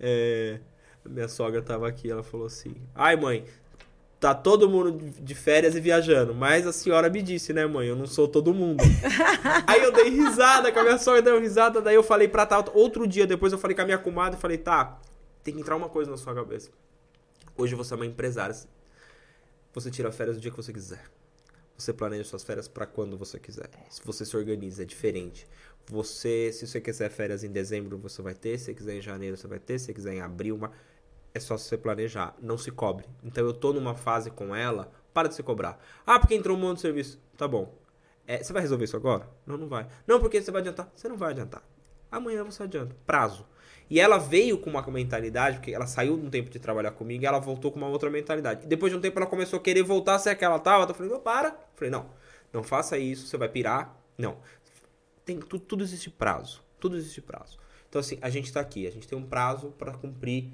É, 0.00 0.58
minha 1.04 1.28
sogra 1.28 1.62
tava 1.62 1.88
aqui, 1.88 2.10
ela 2.10 2.22
falou 2.22 2.46
assim: 2.46 2.74
Ai, 2.94 3.16
mãe, 3.16 3.44
tá 4.22 4.32
todo 4.32 4.68
mundo 4.68 5.10
de 5.20 5.34
férias 5.34 5.74
e 5.74 5.80
viajando, 5.80 6.32
mas 6.32 6.64
a 6.64 6.72
senhora 6.72 7.10
me 7.10 7.20
disse, 7.20 7.52
né, 7.52 7.66
mãe? 7.66 7.88
Eu 7.88 7.96
não 7.96 8.06
sou 8.06 8.28
todo 8.28 8.54
mundo. 8.54 8.82
Aí 9.66 9.82
eu 9.82 9.90
dei 9.90 10.10
risada, 10.10 10.70
com 10.70 10.78
a 10.78 10.82
minha 10.84 10.98
sogra 10.98 11.20
deu 11.20 11.40
risada, 11.40 11.82
daí 11.82 11.96
eu 11.96 12.04
falei 12.04 12.28
pra 12.28 12.46
tal. 12.46 12.64
Outro 12.72 13.04
dia 13.04 13.26
depois 13.26 13.52
eu 13.52 13.58
falei 13.58 13.74
com 13.74 13.82
a 13.82 13.84
minha 13.84 13.98
comadre 13.98 14.38
e 14.38 14.40
falei: 14.40 14.58
Tá, 14.58 15.00
tem 15.42 15.52
que 15.52 15.60
entrar 15.60 15.74
uma 15.74 15.88
coisa 15.88 16.08
na 16.08 16.16
sua 16.16 16.34
cabeça. 16.34 16.70
Hoje 17.56 17.74
você 17.74 17.94
é 17.94 17.96
uma 17.96 18.06
empresária. 18.06 18.54
Você 19.74 19.90
tira 19.90 20.12
férias 20.12 20.36
o 20.36 20.40
dia 20.40 20.50
que 20.50 20.56
você 20.56 20.72
quiser. 20.72 21.02
Você 21.76 21.92
planeja 21.92 22.22
suas 22.22 22.44
férias 22.44 22.68
para 22.68 22.86
quando 22.86 23.16
você 23.18 23.40
quiser. 23.40 23.68
Se 23.90 24.00
você 24.04 24.24
se 24.24 24.36
organiza, 24.36 24.82
é 24.82 24.84
diferente. 24.84 25.48
Você, 25.86 26.52
se 26.52 26.64
você 26.64 26.80
quiser 26.80 27.10
férias 27.10 27.42
em 27.42 27.50
dezembro, 27.50 27.98
você 27.98 28.22
vai 28.22 28.34
ter. 28.34 28.56
Se 28.56 28.66
você 28.66 28.74
quiser 28.74 28.94
em 28.98 29.02
janeiro, 29.02 29.36
você 29.36 29.48
vai 29.48 29.58
ter. 29.58 29.80
Se 29.80 29.86
você 29.86 29.94
quiser 29.94 30.14
em 30.14 30.20
abril, 30.20 30.54
uma 30.54 30.70
é 31.34 31.40
só 31.40 31.56
você 31.56 31.76
planejar, 31.76 32.34
não 32.40 32.58
se 32.58 32.70
cobre. 32.70 33.06
Então 33.22 33.44
eu 33.44 33.52
tô 33.52 33.72
numa 33.72 33.94
fase 33.94 34.30
com 34.30 34.54
ela, 34.54 34.90
para 35.12 35.28
de 35.28 35.34
se 35.34 35.42
cobrar. 35.42 35.78
Ah, 36.06 36.18
porque 36.18 36.34
entrou 36.34 36.56
um 36.56 36.60
monte 36.60 36.76
de 36.76 36.82
serviço. 36.82 37.20
Tá 37.36 37.48
bom. 37.48 37.74
É, 38.26 38.42
você 38.42 38.52
vai 38.52 38.62
resolver 38.62 38.84
isso 38.84 38.96
agora? 38.96 39.28
Não, 39.46 39.56
não 39.56 39.68
vai. 39.68 39.86
Não, 40.06 40.20
porque 40.20 40.40
você 40.40 40.50
vai 40.50 40.60
adiantar. 40.60 40.90
Você 40.94 41.08
não 41.08 41.16
vai 41.16 41.30
adiantar. 41.30 41.62
Amanhã 42.10 42.44
você 42.44 42.62
adianta. 42.62 42.94
Prazo. 43.06 43.46
E 43.90 44.00
ela 44.00 44.18
veio 44.18 44.58
com 44.58 44.70
uma 44.70 44.82
mentalidade, 44.82 45.56
porque 45.56 45.72
ela 45.72 45.86
saiu 45.86 46.16
de 46.16 46.26
um 46.26 46.30
tempo 46.30 46.48
de 46.48 46.58
trabalhar 46.58 46.92
comigo 46.92 47.22
e 47.22 47.26
ela 47.26 47.38
voltou 47.38 47.70
com 47.70 47.78
uma 47.78 47.88
outra 47.88 48.08
mentalidade. 48.10 48.64
E 48.64 48.66
depois 48.66 48.92
de 48.92 48.98
um 48.98 49.00
tempo 49.00 49.18
ela 49.18 49.26
começou 49.26 49.58
a 49.58 49.62
querer 49.62 49.82
voltar 49.82 50.14
a 50.14 50.18
ser 50.18 50.30
aquela 50.30 50.58
tava. 50.58 50.90
Eu 50.90 50.94
falei, 50.94 51.12
não, 51.12 51.20
para. 51.20 51.48
Eu 51.48 51.54
falei, 51.74 51.90
não, 51.90 52.06
não 52.52 52.62
faça 52.62 52.96
isso, 52.96 53.26
você 53.26 53.36
vai 53.36 53.48
pirar. 53.48 53.98
Não. 54.16 54.38
Tem, 55.24 55.38
tudo, 55.38 55.60
tudo 55.60 55.84
existe 55.84 56.10
prazo. 56.10 56.62
Tudo 56.80 56.96
existe 56.96 57.20
prazo. 57.20 57.58
Então, 57.88 58.00
assim, 58.00 58.18
a 58.22 58.30
gente 58.30 58.50
tá 58.50 58.60
aqui, 58.60 58.86
a 58.86 58.90
gente 58.90 59.06
tem 59.06 59.18
um 59.18 59.26
prazo 59.26 59.68
para 59.78 59.92
cumprir 59.92 60.52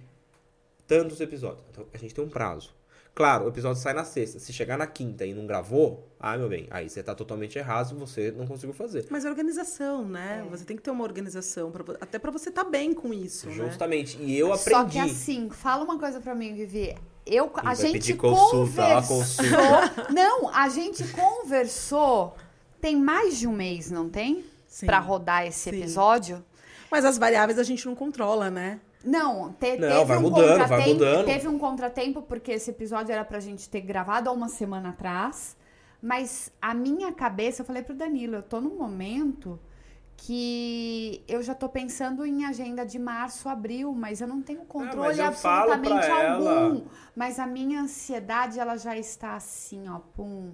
tantos 0.89 1.21
episódios. 1.21 1.65
Então 1.71 1.87
a 1.95 1.99
gente 1.99 2.13
tem 2.13 2.25
um 2.25 2.29
prazo. 2.29 2.77
Claro, 3.15 3.47
o 3.47 3.49
episódio 3.49 3.81
sai 3.81 3.95
na 3.95 4.05
sexta. 4.05 4.39
Se 4.39 4.53
chegar 4.53 4.77
na 4.77 4.87
quinta 4.87 5.25
e 5.27 5.35
não 5.35 5.47
gravou, 5.47 6.09
ah, 6.21 6.37
meu 6.37 6.49
bem, 6.49 6.69
aí 6.71 6.89
você 6.89 7.03
tá 7.03 7.15
totalmente 7.15 7.59
errado, 7.59 7.97
você 7.97 8.31
não 8.31 8.47
conseguiu 8.47 8.73
fazer. 8.73 9.07
Mas 9.11 9.25
é 9.25 9.29
organização, 9.29 10.05
né? 10.05 10.45
É. 10.45 10.51
Você 10.51 10.65
tem 10.65 10.77
que 10.77 10.83
ter 10.83 10.91
uma 10.91 11.03
organização, 11.05 11.71
pra, 11.71 11.85
até 12.01 12.19
para 12.19 12.31
você 12.31 12.49
estar 12.49 12.65
tá 12.65 12.71
bem 12.71 12.93
com 12.93 13.13
isso. 13.13 13.49
Né? 13.49 13.55
Justamente. 13.55 14.17
Né? 14.19 14.25
E 14.25 14.39
eu 14.39 14.53
aprendi. 14.53 14.71
Só 14.71 14.85
que 14.85 14.99
assim, 14.99 15.51
fala 15.51 15.85
uma 15.85 15.99
coisa 15.99 16.21
para 16.21 16.35
mim, 16.35 16.55
Vivi. 16.55 16.97
Eu, 17.27 17.51
a 17.57 17.75
gente 17.75 18.15
consulta, 18.15 18.83
conversou. 18.83 19.19
Consulta. 19.19 20.07
Não, 20.15 20.49
a 20.49 20.69
gente 20.69 21.05
conversou 21.09 22.35
tem 22.81 22.97
mais 22.97 23.39
de 23.39 23.47
um 23.47 23.53
mês, 23.53 23.91
não 23.91 24.09
tem? 24.09 24.45
Para 24.87 24.99
rodar 24.99 25.47
esse 25.47 25.71
Sim. 25.71 25.77
episódio. 25.77 26.45
Mas 26.91 27.05
as 27.05 27.19
variáveis 27.19 27.59
a 27.59 27.63
gente 27.63 27.85
não 27.85 27.95
controla, 27.95 28.51
né? 28.51 28.81
Não, 29.05 29.53
te, 29.53 29.77
não, 29.77 29.89
teve 29.89 30.05
vai 30.05 30.19
um 30.19 30.21
mudando, 30.21 30.67
vai 30.67 30.87
mudando. 30.93 31.25
Teve 31.25 31.49
um 31.49 31.59
contratempo, 31.59 32.23
porque 32.23 32.53
esse 32.53 32.71
episódio 32.71 33.13
era 33.13 33.25
pra 33.25 33.41
gente 33.41 33.69
ter 33.69 33.81
gravado 33.81 34.29
há 34.29 34.33
uma 34.33 34.49
semana 34.49 34.91
atrás. 34.91 35.57
Mas 36.01 36.53
a 36.61 36.75
minha 36.75 37.13
cabeça, 37.13 37.63
eu 37.63 37.67
falei 37.67 37.83
pro 37.83 37.95
Danilo, 37.95 38.37
eu 38.37 38.43
tô 38.43 38.61
num 38.61 38.77
momento 38.77 39.59
que 40.17 41.25
eu 41.29 41.43
já 41.43 41.55
tô 41.55 41.69
pensando 41.69 42.27
em 42.27 42.45
agenda 42.45 42.85
de 42.85 42.99
março, 42.99 43.49
abril, 43.49 43.93
mas 43.93 44.21
eu 44.21 44.27
não 44.27 44.43
tenho 44.43 44.65
controle 44.65 45.21
ah, 45.21 45.29
absolutamente 45.29 46.11
algum. 46.11 46.49
Ela... 46.49 46.83
Mas 47.15 47.39
a 47.39 47.47
minha 47.47 47.81
ansiedade, 47.83 48.59
ela 48.59 48.77
já 48.77 48.97
está 48.97 49.37
assim, 49.37 49.89
ó, 49.89 50.01
pum. 50.01 50.53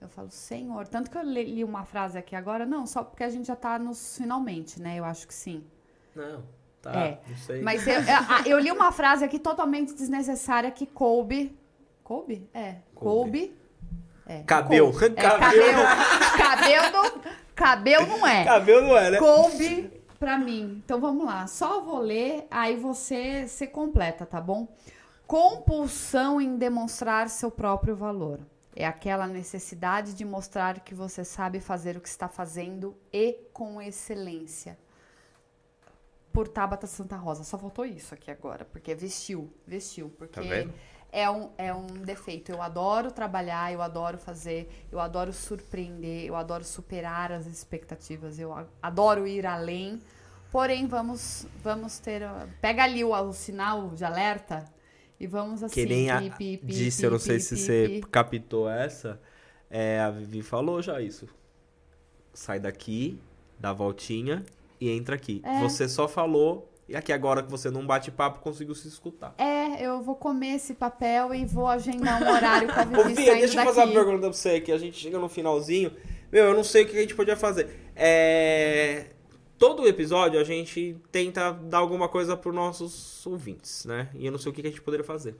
Eu 0.00 0.08
falo, 0.08 0.30
Senhor, 0.30 0.86
tanto 0.86 1.10
que 1.10 1.18
eu 1.18 1.22
li 1.22 1.62
uma 1.64 1.84
frase 1.84 2.16
aqui 2.16 2.34
agora, 2.34 2.64
não, 2.64 2.86
só 2.86 3.02
porque 3.02 3.24
a 3.24 3.28
gente 3.28 3.46
já 3.46 3.56
tá 3.56 3.78
nos 3.78 4.16
finalmente, 4.16 4.80
né? 4.80 4.98
Eu 4.98 5.04
acho 5.04 5.26
que 5.26 5.34
sim. 5.34 5.64
Não. 6.14 6.42
Tá, 6.92 7.00
é. 7.00 7.20
não 7.28 7.36
sei. 7.36 7.62
Mas 7.62 7.86
eu, 7.86 8.00
eu, 8.46 8.58
li 8.58 8.70
uma 8.70 8.92
frase 8.92 9.24
aqui 9.24 9.38
totalmente 9.38 9.94
desnecessária 9.94 10.70
que 10.70 10.86
coube. 10.86 11.56
Coube? 12.02 12.48
É. 12.54 12.76
Coube. 12.94 13.56
É, 14.26 14.42
cabeu. 14.42 14.90
Coube. 14.92 15.06
É, 15.06 15.22
cabeu, 16.38 16.92
não, 16.92 17.20
cabeu 17.54 18.06
não 18.06 18.26
é. 18.26 18.44
Cabeu 18.44 18.82
não 18.82 18.96
é, 18.96 19.10
né? 19.10 19.18
Coube 19.18 19.90
pra 20.18 20.38
mim. 20.38 20.82
Então 20.84 21.00
vamos 21.00 21.24
lá. 21.24 21.46
Só 21.46 21.80
vou 21.80 22.00
ler, 22.00 22.46
aí 22.50 22.76
você, 22.76 23.46
você 23.46 23.66
completa, 23.66 24.26
tá 24.26 24.40
bom? 24.40 24.68
compulsão 25.28 26.40
em 26.40 26.56
demonstrar 26.56 27.28
seu 27.28 27.50
próprio 27.50 27.94
valor. 27.94 28.40
É 28.74 28.86
aquela 28.86 29.26
necessidade 29.26 30.14
de 30.14 30.24
mostrar 30.24 30.80
que 30.80 30.94
você 30.94 31.22
sabe 31.22 31.60
fazer 31.60 31.98
o 31.98 32.00
que 32.00 32.08
está 32.08 32.28
fazendo 32.28 32.96
e 33.12 33.34
com 33.52 33.80
excelência. 33.82 34.78
Por 36.38 36.46
Tabata 36.46 36.86
Santa 36.86 37.16
Rosa. 37.16 37.42
Só 37.42 37.58
faltou 37.58 37.84
isso 37.84 38.14
aqui 38.14 38.30
agora, 38.30 38.64
porque 38.64 38.94
vestiu, 38.94 39.52
vestiu, 39.66 40.08
porque 40.16 40.40
Tá 40.40 40.70
é 41.10 41.28
um, 41.28 41.50
é 41.58 41.74
um 41.74 41.84
defeito. 41.86 42.52
Eu 42.52 42.62
adoro 42.62 43.10
trabalhar, 43.10 43.72
eu 43.72 43.82
adoro 43.82 44.16
fazer, 44.18 44.70
eu 44.92 45.00
adoro 45.00 45.32
surpreender, 45.32 46.26
eu 46.26 46.36
adoro 46.36 46.62
superar 46.62 47.32
as 47.32 47.44
expectativas, 47.44 48.38
eu 48.38 48.54
adoro 48.80 49.26
ir 49.26 49.46
além. 49.46 50.00
Porém, 50.52 50.86
vamos, 50.86 51.44
vamos 51.60 51.98
ter. 51.98 52.22
uh, 52.22 52.48
Pega 52.60 52.84
ali 52.84 53.02
o, 53.02 53.12
o 53.12 53.32
sinal 53.32 53.88
de 53.88 54.04
alerta 54.04 54.64
e 55.18 55.26
vamos 55.26 55.64
assim. 55.64 55.74
Que 55.74 55.86
nem 55.86 56.08
a 56.08 56.20
pi, 56.20 56.56
pi, 56.58 56.60
disse, 56.62 56.98
pi, 57.00 57.04
eu 57.06 57.10
não 57.10 57.18
sei 57.18 57.40
se 57.40 57.56
você 57.56 58.00
captou 58.12 58.70
essa. 58.70 59.20
É, 59.68 59.98
a 59.98 60.12
Vivi 60.12 60.42
falou 60.42 60.80
já 60.80 61.00
isso. 61.00 61.26
Sai 62.32 62.60
daqui, 62.60 63.20
dá 63.58 63.70
a 63.70 63.72
voltinha 63.72 64.44
e 64.80 64.90
entra 64.90 65.14
aqui. 65.14 65.40
É. 65.44 65.60
Você 65.60 65.88
só 65.88 66.06
falou, 66.08 66.70
e 66.88 66.96
aqui 66.96 67.12
agora 67.12 67.42
que 67.42 67.50
você 67.50 67.70
não 67.70 67.86
bate 67.86 68.10
papo, 68.10 68.40
conseguiu 68.40 68.74
se 68.74 68.88
escutar. 68.88 69.34
É, 69.38 69.84
eu 69.84 70.00
vou 70.02 70.14
comer 70.14 70.54
esse 70.54 70.74
papel 70.74 71.34
e 71.34 71.44
vou 71.44 71.66
agendar 71.66 72.22
um 72.22 72.32
horário 72.32 72.68
com 72.72 72.80
a 72.80 72.82
Ô, 73.00 73.04
Vivi 73.04 73.16
Fia, 73.16 73.26
saindo 73.26 73.40
deixa 73.40 73.60
eu 73.60 73.64
fazer 73.64 73.80
uma 73.82 73.92
pergunta 73.92 74.20
pra 74.20 74.32
você, 74.32 74.60
que 74.60 74.72
a 74.72 74.78
gente 74.78 74.96
chega 74.96 75.18
no 75.18 75.28
finalzinho. 75.28 75.92
Meu, 76.32 76.46
eu 76.46 76.54
não 76.54 76.64
sei 76.64 76.84
o 76.84 76.86
que 76.86 76.96
a 76.96 77.00
gente 77.00 77.14
podia 77.14 77.36
fazer. 77.36 77.68
É... 77.94 79.06
Todo 79.58 79.86
episódio 79.88 80.38
a 80.40 80.44
gente 80.44 80.96
tenta 81.10 81.52
dar 81.52 81.78
alguma 81.78 82.08
coisa 82.08 82.36
pros 82.36 82.54
nossos 82.54 83.26
ouvintes, 83.26 83.84
né? 83.84 84.08
E 84.14 84.24
eu 84.24 84.32
não 84.32 84.38
sei 84.38 84.52
o 84.52 84.54
que 84.54 84.60
a 84.60 84.70
gente 84.70 84.80
poderia 84.80 85.04
fazer. 85.04 85.34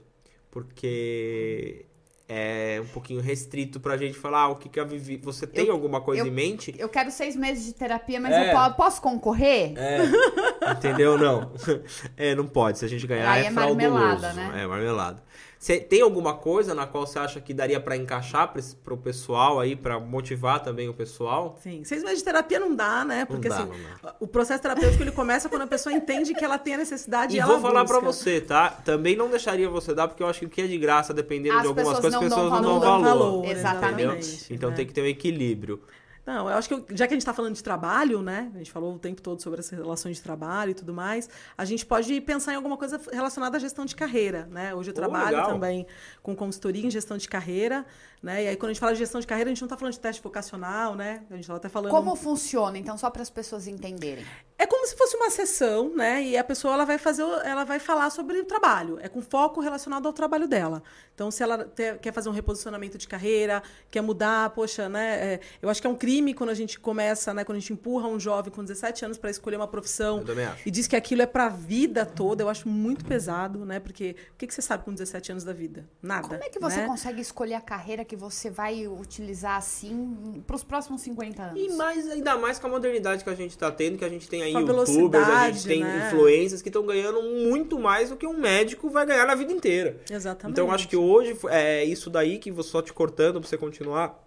Porque 0.51 1.85
é 2.31 2.79
um 2.81 2.85
pouquinho 2.87 3.19
restrito 3.19 3.79
pra 3.79 3.97
gente 3.97 4.15
falar 4.17 4.41
ah, 4.41 4.47
o 4.49 4.55
que, 4.55 4.69
que 4.69 4.79
a 4.79 4.83
Vivi. 4.83 5.17
Você 5.17 5.47
tem 5.47 5.65
Eu- 5.65 5.73
alguma 5.73 5.99
coisa 5.99 6.21
eu- 6.21 6.27
em 6.27 6.31
mente? 6.31 6.73
Eu 6.77 6.87
quero 6.87 7.09
seis 7.09 7.35
meses 7.35 7.65
de 7.65 7.73
terapia, 7.73 8.19
mas 8.19 8.31
É. 8.33 8.53
eu 8.53 8.55
po- 8.55 8.75
posso 8.75 9.01
concorrer? 9.01 9.73
É, 9.75 10.71
entendeu? 10.71 11.17
Não. 11.17 11.51
É, 12.15 12.35
não 12.35 12.45
pode. 12.45 12.77
Se 12.77 12.85
a 12.85 12.87
gente 12.87 13.07
ganhar, 13.07 13.29
Aí 13.31 13.43
é, 13.43 13.47
é 13.47 13.49
marmelada, 13.49 14.31
né? 14.33 14.61
É, 14.61 14.67
marmelada. 14.67 15.23
Você 15.61 15.77
tem 15.77 16.01
alguma 16.01 16.35
coisa 16.35 16.73
na 16.73 16.87
qual 16.87 17.05
você 17.05 17.19
acha 17.19 17.41
que 17.41 17.53
daria 17.53 17.81
pra 17.81 17.97
encaixar 17.97 18.49
esse- 18.55 18.73
pro 18.77 18.95
pessoal 18.95 19.59
aí, 19.59 19.75
pra 19.75 19.99
motivar 19.99 20.63
também 20.63 20.87
o 20.87 20.93
pessoal? 20.93 21.57
Sim, 21.61 21.83
seis 21.83 22.01
meses 22.01 22.19
de 22.19 22.23
terapia 22.23 22.61
não 22.61 22.73
dá, 22.73 23.03
né? 23.03 23.25
Porque 23.25 23.49
dá, 23.49 23.57
assim, 23.57 23.65
não 23.65 23.75
dá. 24.01 24.15
o 24.21 24.25
processo 24.25 24.61
terapêutico 24.61 25.03
ele 25.03 25.11
começa 25.11 25.49
quando 25.49 25.63
a 25.63 25.67
pessoa 25.67 25.91
entende 25.91 26.33
que 26.33 26.45
ela 26.45 26.57
tem 26.57 26.75
a 26.75 26.77
necessidade 26.77 27.35
E 27.35 27.39
e 27.39 27.41
vou 27.41 27.51
ela 27.55 27.61
falar 27.61 27.83
pra 27.83 27.99
busca. 27.99 28.13
você, 28.23 28.39
tá? 28.39 28.69
Também 28.69 29.17
não 29.17 29.29
deixaria 29.29 29.67
você 29.67 29.93
dar, 29.93 30.07
porque 30.07 30.23
eu 30.23 30.27
acho 30.27 30.39
que 30.39 30.45
o 30.45 30.49
que 30.49 30.61
é 30.61 30.67
de 30.67 30.77
graça, 30.77 31.13
dependendo 31.13 31.55
As 31.57 31.63
de 31.63 31.67
algumas 31.67 31.87
pessoas 31.99 32.15
coisas, 32.15 32.15
as 32.31 32.37
não 32.37 32.45
pessoas 32.45 32.61
dão 32.63 32.73
não 32.75 32.79
dão 32.79 33.01
valor. 33.01 33.19
valor. 33.41 33.45
Exatamente. 33.45 34.05
Entendeu? 34.05 34.45
Então 34.51 34.69
né? 34.69 34.75
tem 34.77 34.85
que 34.87 34.93
ter 34.93 35.01
um 35.01 35.07
equilíbrio. 35.07 35.81
Não, 36.29 36.47
eu 36.47 36.55
acho 36.55 36.67
que 36.67 36.73
eu- 36.75 36.85
já 36.91 37.07
que 37.07 37.13
a 37.13 37.15
gente 37.15 37.23
está 37.23 37.33
falando 37.33 37.55
de 37.55 37.63
trabalho, 37.63 38.21
né? 38.21 38.51
A 38.53 38.57
gente 38.59 38.71
falou 38.71 38.93
o 38.93 38.99
tempo 38.99 39.19
todo 39.19 39.41
sobre 39.41 39.61
as 39.61 39.69
relações 39.69 40.17
de 40.17 40.21
trabalho 40.21 40.69
e 40.69 40.73
tudo 40.75 40.93
mais. 40.93 41.27
A 41.57 41.65
gente 41.65 41.83
pode 41.83 42.21
pensar 42.21 42.53
em 42.53 42.55
alguma 42.55 42.77
coisa 42.77 43.01
relacionada 43.11 43.57
à 43.57 43.59
gestão 43.59 43.83
de 43.83 43.95
carreira, 43.95 44.45
né? 44.51 44.75
Hoje 44.75 44.89
eu 44.89 44.93
Oh, 44.93 44.95
trabalho 44.95 45.37
legal. 45.37 45.47
também 45.49 45.87
com 46.21 46.35
consultoria 46.35 46.85
em 46.85 46.91
gestão 46.91 47.17
de 47.17 47.27
carreira, 47.27 47.83
né? 48.21 48.43
E 48.43 48.47
aí 48.49 48.55
quando 48.55 48.69
a 48.69 48.73
gente 48.73 48.79
fala 48.79 48.93
de 48.93 48.99
gestão 48.99 49.19
de 49.19 49.25
carreira, 49.25 49.49
a 49.49 49.53
gente 49.53 49.61
não 49.61 49.65
está 49.65 49.75
falando 49.75 49.93
de 49.93 49.99
teste 49.99 50.21
vocacional, 50.21 50.93
né? 50.93 51.23
A 51.31 51.33
gente 51.33 51.45
está 51.45 51.55
até 51.55 51.67
falando 51.67 51.89
Como 51.89 52.15
funciona? 52.15 52.77
Então, 52.77 52.95
só 52.95 53.09
para 53.09 53.23
as 53.23 53.29
pessoas 53.31 53.65
entenderem. 53.65 54.23
É 54.61 54.65
como 54.67 54.85
se 54.85 54.93
fosse 54.97 55.15
uma 55.15 55.29
sessão, 55.29 55.95
né? 55.95 56.21
E 56.21 56.35
a 56.37 56.43
pessoa 56.43 56.73
ela 56.73 56.83
vai 56.83 56.97
fazer, 56.97 57.23
ela 57.45 57.63
vai 57.63 57.79
falar 57.79 58.09
sobre 58.09 58.37
o 58.39 58.43
trabalho. 58.43 58.99
É 59.01 59.07
com 59.07 59.21
foco 59.21 59.61
relacionado 59.61 60.05
ao 60.05 60.11
trabalho 60.11 60.49
dela. 60.49 60.83
Então, 61.15 61.31
se 61.31 61.41
ela 61.41 61.63
te- 61.63 61.97
quer 62.01 62.11
fazer 62.13 62.27
um 62.27 62.33
reposicionamento 62.33 62.97
de 62.97 63.07
carreira, 63.07 63.63
quer 63.89 64.01
mudar, 64.01 64.49
poxa, 64.49 64.89
né? 64.89 65.33
é, 65.35 65.39
eu 65.61 65.69
acho 65.69 65.79
que 65.79 65.87
é 65.87 65.89
um 65.89 65.95
crime 65.95 66.33
quando 66.33 66.49
a 66.49 66.53
gente 66.53 66.77
começa, 66.77 67.33
né? 67.33 67.45
Quando 67.45 67.55
a 67.55 67.59
gente 67.61 67.71
empurra 67.71 68.09
um 68.09 68.19
jovem 68.19 68.51
com 68.51 68.61
17 68.61 69.05
anos 69.05 69.17
para 69.17 69.29
escolher 69.31 69.55
uma 69.55 69.67
profissão 69.67 70.17
Eu 70.19 70.25
também 70.25 70.45
acho. 70.45 70.67
e 70.67 70.71
diz 70.71 70.87
que 70.87 70.95
aquilo 70.95 71.21
é 71.21 71.25
para 71.25 71.45
a 71.45 71.49
vida 71.49 72.05
toda. 72.05 72.43
Eu 72.43 72.49
acho 72.49 72.67
muito 72.67 73.05
pesado, 73.05 73.65
né? 73.65 73.79
Porque 73.79 74.15
o 74.33 74.37
que, 74.37 74.45
que 74.45 74.53
você 74.53 74.61
sabe 74.61 74.83
com 74.83 74.91
17 74.91 75.31
anos 75.31 75.43
da 75.45 75.53
vida? 75.53 75.87
Nada. 76.01 76.27
Como 76.27 76.43
é 76.43 76.49
que 76.49 76.59
você 76.59 76.81
né? 76.81 76.85
consegue 76.85 77.21
escolher 77.21 77.53
a 77.55 77.61
carreira 77.61 78.03
que 78.03 78.15
você 78.17 78.49
vai 78.49 78.87
utilizar 78.87 79.55
assim 79.55 80.43
para 80.45 80.55
os 80.57 80.63
próximos 80.65 80.99
50 81.01 81.41
anos? 81.43 81.61
E 81.61 81.69
mais, 81.75 82.09
ainda 82.09 82.37
mais 82.37 82.59
com 82.59 82.67
a 82.67 82.69
modernidade 82.69 83.23
que 83.23 83.29
a 83.29 83.35
gente 83.35 83.57
tá 83.57 83.71
tendo, 83.71 83.97
que 83.97 84.03
a 84.05 84.09
gente 84.09 84.27
tem 84.29 84.41
aí 84.41 84.48
A 84.55 84.61
youtubers, 84.61 85.27
a 85.27 85.51
gente 85.51 85.67
tem 85.67 85.83
né? 85.83 86.07
influencers 86.07 86.61
que 86.61 86.69
estão 86.69 86.85
ganhando 86.85 87.21
muito 87.21 87.79
mais 87.79 88.09
do 88.09 88.15
que 88.15 88.25
um 88.25 88.37
médico 88.37 88.89
vai 88.89 89.05
ganhar 89.05 89.25
na 89.25 89.35
vida 89.35 89.51
inteira. 89.51 89.99
Exatamente. 90.09 90.53
Então 90.53 90.71
acho 90.71 90.87
que 90.87 90.95
hoje 90.95 91.37
é 91.49 91.83
isso 91.83 92.09
daí 92.09 92.37
que 92.37 92.51
vou 92.51 92.63
só 92.63 92.81
te 92.81 92.93
cortando 92.93 93.39
pra 93.39 93.49
você 93.49 93.57
continuar. 93.57 94.23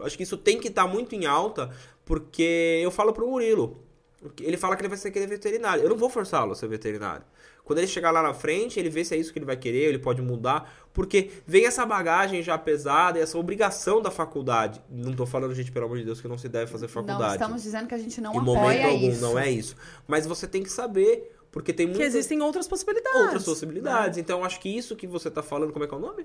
Acho 0.00 0.16
que 0.16 0.22
isso 0.22 0.36
tem 0.36 0.58
que 0.58 0.68
estar 0.68 0.86
muito 0.86 1.14
em 1.14 1.26
alta, 1.26 1.70
porque 2.04 2.80
eu 2.82 2.90
falo 2.90 3.12
pro 3.12 3.28
Murilo. 3.28 3.82
Ele 4.40 4.56
fala 4.56 4.74
que 4.74 4.82
ele 4.82 4.88
vai 4.88 4.98
ser 4.98 5.10
querer 5.10 5.26
veterinário. 5.26 5.82
Eu 5.82 5.90
não 5.90 5.96
vou 5.96 6.08
forçá-lo 6.08 6.52
a 6.52 6.54
ser 6.54 6.66
veterinário. 6.66 7.24
Quando 7.64 7.78
ele 7.78 7.88
chegar 7.88 8.10
lá 8.10 8.22
na 8.22 8.34
frente, 8.34 8.78
ele 8.78 8.90
vê 8.90 9.04
se 9.04 9.14
é 9.14 9.18
isso 9.18 9.32
que 9.32 9.38
ele 9.38 9.46
vai 9.46 9.56
querer, 9.56 9.88
ele 9.88 9.98
pode 9.98 10.20
mudar, 10.20 10.83
porque 10.94 11.30
vem 11.46 11.66
essa 11.66 11.84
bagagem 11.84 12.42
já 12.42 12.56
pesada 12.56 13.18
e 13.18 13.22
essa 13.22 13.36
obrigação 13.36 14.00
da 14.00 14.10
faculdade. 14.10 14.80
Não 14.88 15.12
tô 15.12 15.26
falando, 15.26 15.54
gente, 15.54 15.70
pelo 15.70 15.84
amor 15.86 15.98
de 15.98 16.04
Deus, 16.04 16.20
que 16.20 16.28
não 16.28 16.38
se 16.38 16.48
deve 16.48 16.70
fazer 16.70 16.88
faculdade. 16.88 17.20
Não 17.22 17.32
estamos 17.34 17.62
dizendo 17.64 17.86
que 17.88 17.94
a 17.94 17.98
gente 17.98 18.20
não 18.20 18.32
em 18.32 18.38
apoia 18.38 18.56
momento 18.60 18.86
algum, 18.86 19.08
isso. 19.10 19.20
não 19.20 19.38
é 19.38 19.50
isso. 19.50 19.76
Mas 20.06 20.24
você 20.26 20.46
tem 20.46 20.62
que 20.62 20.70
saber, 20.70 21.36
porque 21.52 21.72
tem 21.72 21.86
que 21.88 21.94
muitas 21.94 22.14
existem 22.14 22.40
outras 22.40 22.66
possibilidades. 22.68 23.20
outras 23.20 23.44
possibilidades. 23.44 24.18
Então, 24.18 24.38
eu 24.38 24.44
acho 24.46 24.58
que 24.60 24.68
isso 24.68 24.94
que 24.96 25.06
você 25.06 25.28
tá 25.30 25.42
falando, 25.42 25.72
como 25.72 25.84
é 25.84 25.88
que 25.88 25.94
é 25.94 25.96
o 25.98 26.00
nome? 26.00 26.24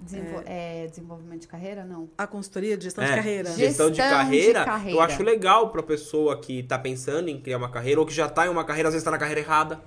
Desenvol- 0.00 0.42
é, 0.46 0.86
desenvolvimento 0.86 1.40
de 1.40 1.48
carreira, 1.48 1.84
não. 1.84 2.08
A 2.16 2.24
consultoria 2.26 2.76
de 2.76 2.84
gestão 2.84 3.02
É, 3.02 3.08
de 3.08 3.14
carreira. 3.16 3.50
Gestão, 3.50 3.58
de, 3.58 3.66
Gestão 3.66 3.90
de 3.90 3.98
carreira, 3.98 4.64
carreira. 4.64 4.96
eu 4.96 5.02
acho 5.02 5.22
legal 5.24 5.70
pra 5.70 5.82
pessoa 5.82 6.38
que 6.38 6.62
tá 6.62 6.78
pensando 6.78 7.28
em 7.28 7.40
criar 7.40 7.56
uma 7.56 7.68
carreira, 7.68 7.98
ou 8.00 8.06
que 8.06 8.14
já 8.14 8.28
tá 8.28 8.46
em 8.46 8.48
uma 8.50 8.64
carreira, 8.64 8.90
às 8.90 8.94
vezes 8.94 9.04
tá 9.04 9.10
na 9.10 9.18
carreira 9.18 9.40
errada. 9.40 9.80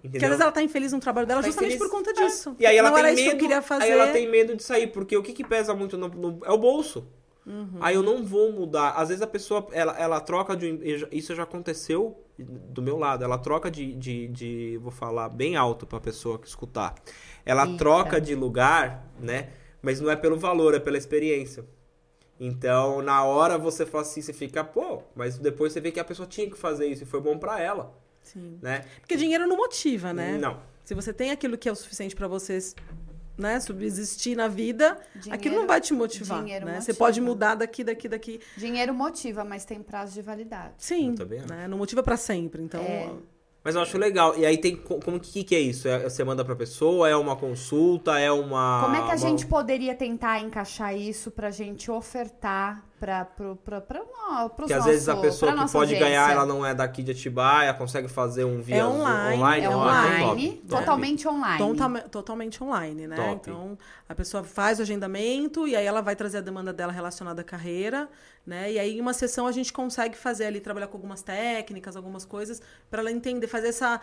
Porque 0.00 0.08
Entendeu? 0.08 0.26
às 0.26 0.30
vezes 0.30 0.40
ela 0.42 0.52
tá 0.52 0.62
infeliz 0.62 0.92
no 0.92 1.00
trabalho 1.00 1.26
dela 1.26 1.40
Tá 1.40 1.46
justamente 1.48 1.74
infeliz. 1.74 1.90
por 1.90 1.96
conta 1.96 2.10
É. 2.10 2.14
disso. 2.26 2.56
E 2.58 2.66
aí 2.66 2.76
ela 2.76 2.90
não 2.90 3.02
tem 3.02 3.14
medo, 3.14 3.38
que 3.38 3.60
fazer. 3.62 3.84
aí 3.84 3.90
ela 3.90 4.06
tem 4.08 4.28
medo 4.30 4.56
de 4.56 4.62
sair, 4.62 4.86
porque 4.88 5.16
o 5.16 5.22
que, 5.22 5.32
que 5.32 5.44
pesa 5.44 5.74
muito 5.74 5.96
no, 5.98 6.08
no- 6.08 6.40
é 6.44 6.50
o 6.52 6.58
bolso. 6.58 7.06
Uhum. 7.46 7.78
Aí 7.80 7.94
eu 7.94 8.02
não 8.02 8.24
vou 8.24 8.52
mudar. 8.52 8.90
Às 8.90 9.08
vezes 9.08 9.22
a 9.22 9.26
pessoa, 9.26 9.66
ela, 9.72 9.98
ela 9.98 10.20
troca 10.20 10.54
de. 10.54 10.78
Isso 11.10 11.34
já 11.34 11.44
aconteceu 11.44 12.22
do 12.38 12.82
meu 12.82 12.98
lado. 12.98 13.24
Ela 13.24 13.38
troca 13.38 13.70
de. 13.70 13.94
de, 13.94 14.28
de- 14.28 14.78
vou 14.82 14.92
falar 14.92 15.28
bem 15.30 15.56
alto 15.56 15.86
pra 15.86 15.98
pessoa 15.98 16.38
que 16.38 16.46
escutar. 16.46 16.94
Ela 17.46 17.64
Eita. 17.64 17.78
troca 17.78 18.20
de 18.20 18.34
lugar, 18.34 19.10
né? 19.18 19.48
Mas 19.80 19.98
não 20.00 20.10
é 20.10 20.16
pelo 20.16 20.36
valor, 20.36 20.74
é 20.74 20.78
pela 20.78 20.98
experiência. 20.98 21.64
Então, 22.38 23.02
na 23.02 23.24
hora 23.24 23.58
você 23.58 23.84
fala 23.84 24.02
assim, 24.02 24.20
você 24.22 24.32
fica, 24.32 24.62
pô, 24.62 25.02
mas 25.14 25.38
depois 25.38 25.72
você 25.72 25.80
vê 25.80 25.90
que 25.90 25.98
a 25.98 26.04
pessoa 26.04 26.26
tinha 26.28 26.48
que 26.48 26.56
fazer 26.56 26.86
isso 26.86 27.02
e 27.02 27.06
foi 27.06 27.20
bom 27.20 27.36
pra 27.36 27.60
ela, 27.60 27.92
Sim. 28.32 28.58
né? 28.62 28.84
Porque 29.00 29.16
dinheiro 29.16 29.46
não 29.46 29.56
motiva, 29.56 30.12
né? 30.12 30.36
Não. 30.38 30.60
Se 30.84 30.94
você 30.94 31.12
tem 31.12 31.30
aquilo 31.30 31.56
que 31.58 31.68
é 31.68 31.72
o 31.72 31.76
suficiente 31.76 32.16
pra 32.16 32.26
vocês, 32.28 32.74
né, 33.36 33.60
subsistir 33.60 34.34
na 34.36 34.48
vida, 34.48 34.98
Dinheiro- 35.14 35.34
aquilo 35.34 35.54
não 35.56 35.66
vai 35.66 35.80
te 35.80 35.92
motivar, 35.92 36.42
dinheiro 36.42 36.64
né? 36.66 36.72
Você 36.80 36.92
motiva. 36.92 36.98
pode 36.98 37.20
mudar 37.20 37.54
daqui, 37.54 37.84
daqui, 37.84 38.08
daqui. 38.08 38.40
Dinheiro 38.56 38.92
motiva, 38.94 39.44
mas 39.44 39.64
tem 39.64 39.82
prazo 39.82 40.12
de 40.14 40.22
validade. 40.22 40.72
Sim, 40.78 41.14
né? 41.48 41.68
Não 41.68 41.78
motiva 41.78 42.02
pra 42.02 42.16
sempre. 42.16 42.62
Então, 42.62 42.80
É. 42.82 43.10
Mas 43.68 43.74
eu 43.74 43.82
acho 43.82 43.98
legal. 43.98 44.34
E 44.38 44.46
aí 44.46 44.56
tem. 44.56 44.74
co- 44.76 44.98
Como 45.04 45.20
que, 45.20 45.44
que 45.44 45.54
é 45.54 45.60
isso? 45.60 45.86
É, 45.86 45.98
você 46.08 46.24
manda 46.24 46.42
pra 46.42 46.56
pessoa? 46.56 47.06
É 47.06 47.14
uma 47.14 47.36
consulta? 47.36 48.18
É 48.18 48.32
uma. 48.32 48.80
Como 48.82 48.96
é 48.96 48.98
que 49.00 49.04
a 49.04 49.08
uma- 49.08 49.16
gente 49.18 49.46
poderia 49.46 49.94
tentar 49.94 50.40
encaixar 50.40 50.96
isso 50.96 51.30
pra 51.30 51.50
gente 51.50 51.90
ofertar 51.90 52.82
pra, 52.98 53.24
pra, 53.26 53.80
pra, 53.80 54.00
não, 54.00 54.48
pros 54.48 54.56
Porque 54.56 54.72
às 54.72 54.84
vezes 54.84 55.08
a 55.08 55.16
pessoa 55.16 55.52
que 55.52 55.70
pode 55.70 55.94
ganhar, 55.94 56.22
audiência? 56.22 56.32
ela 56.32 56.46
não 56.46 56.66
é 56.66 56.74
daqui 56.74 57.00
de 57.02 57.12
Atibaia, 57.12 57.72
consegue 57.74 58.08
fazer 58.08 58.42
um 58.44 58.60
via 58.60 58.78
É 58.78 58.84
online, 58.84 59.36
online. 59.36 59.64
É 59.66 59.68
Ah, 59.68 59.76
online, 59.76 60.24
top, 60.24 60.48
top. 60.48 60.68
totalmente 60.80 61.28
online. 61.28 61.58
Totalme- 61.58 62.00
totalmente 62.02 62.64
online, 62.64 63.06
né? 63.06 63.14
Top. 63.16 63.32
Então, 63.50 63.78
a 64.08 64.14
pessoa 64.16 64.42
faz 64.42 64.78
o 64.80 64.82
agendamento 64.82 65.68
e 65.68 65.76
aí 65.76 65.86
ela 65.86 66.00
vai 66.00 66.16
trazer 66.16 66.38
a 66.38 66.40
demanda 66.40 66.72
dela 66.72 66.90
relacionada 66.90 67.40
à 67.42 67.44
carreira, 67.44 68.08
né? 68.44 68.72
E 68.72 68.78
aí, 68.80 68.98
em 68.98 69.00
uma 69.00 69.12
sessão, 69.14 69.46
a 69.46 69.52
gente 69.52 69.72
consegue 69.72 70.16
fazer 70.16 70.46
ali, 70.46 70.58
trabalhar 70.58 70.88
com 70.88 70.96
algumas 70.96 71.22
técnicas, 71.22 71.94
algumas 71.94 72.24
coisas, 72.24 72.60
para 72.90 73.00
ela 73.00 73.12
entender, 73.12 73.46
fazer 73.58 73.68
essa, 73.68 74.00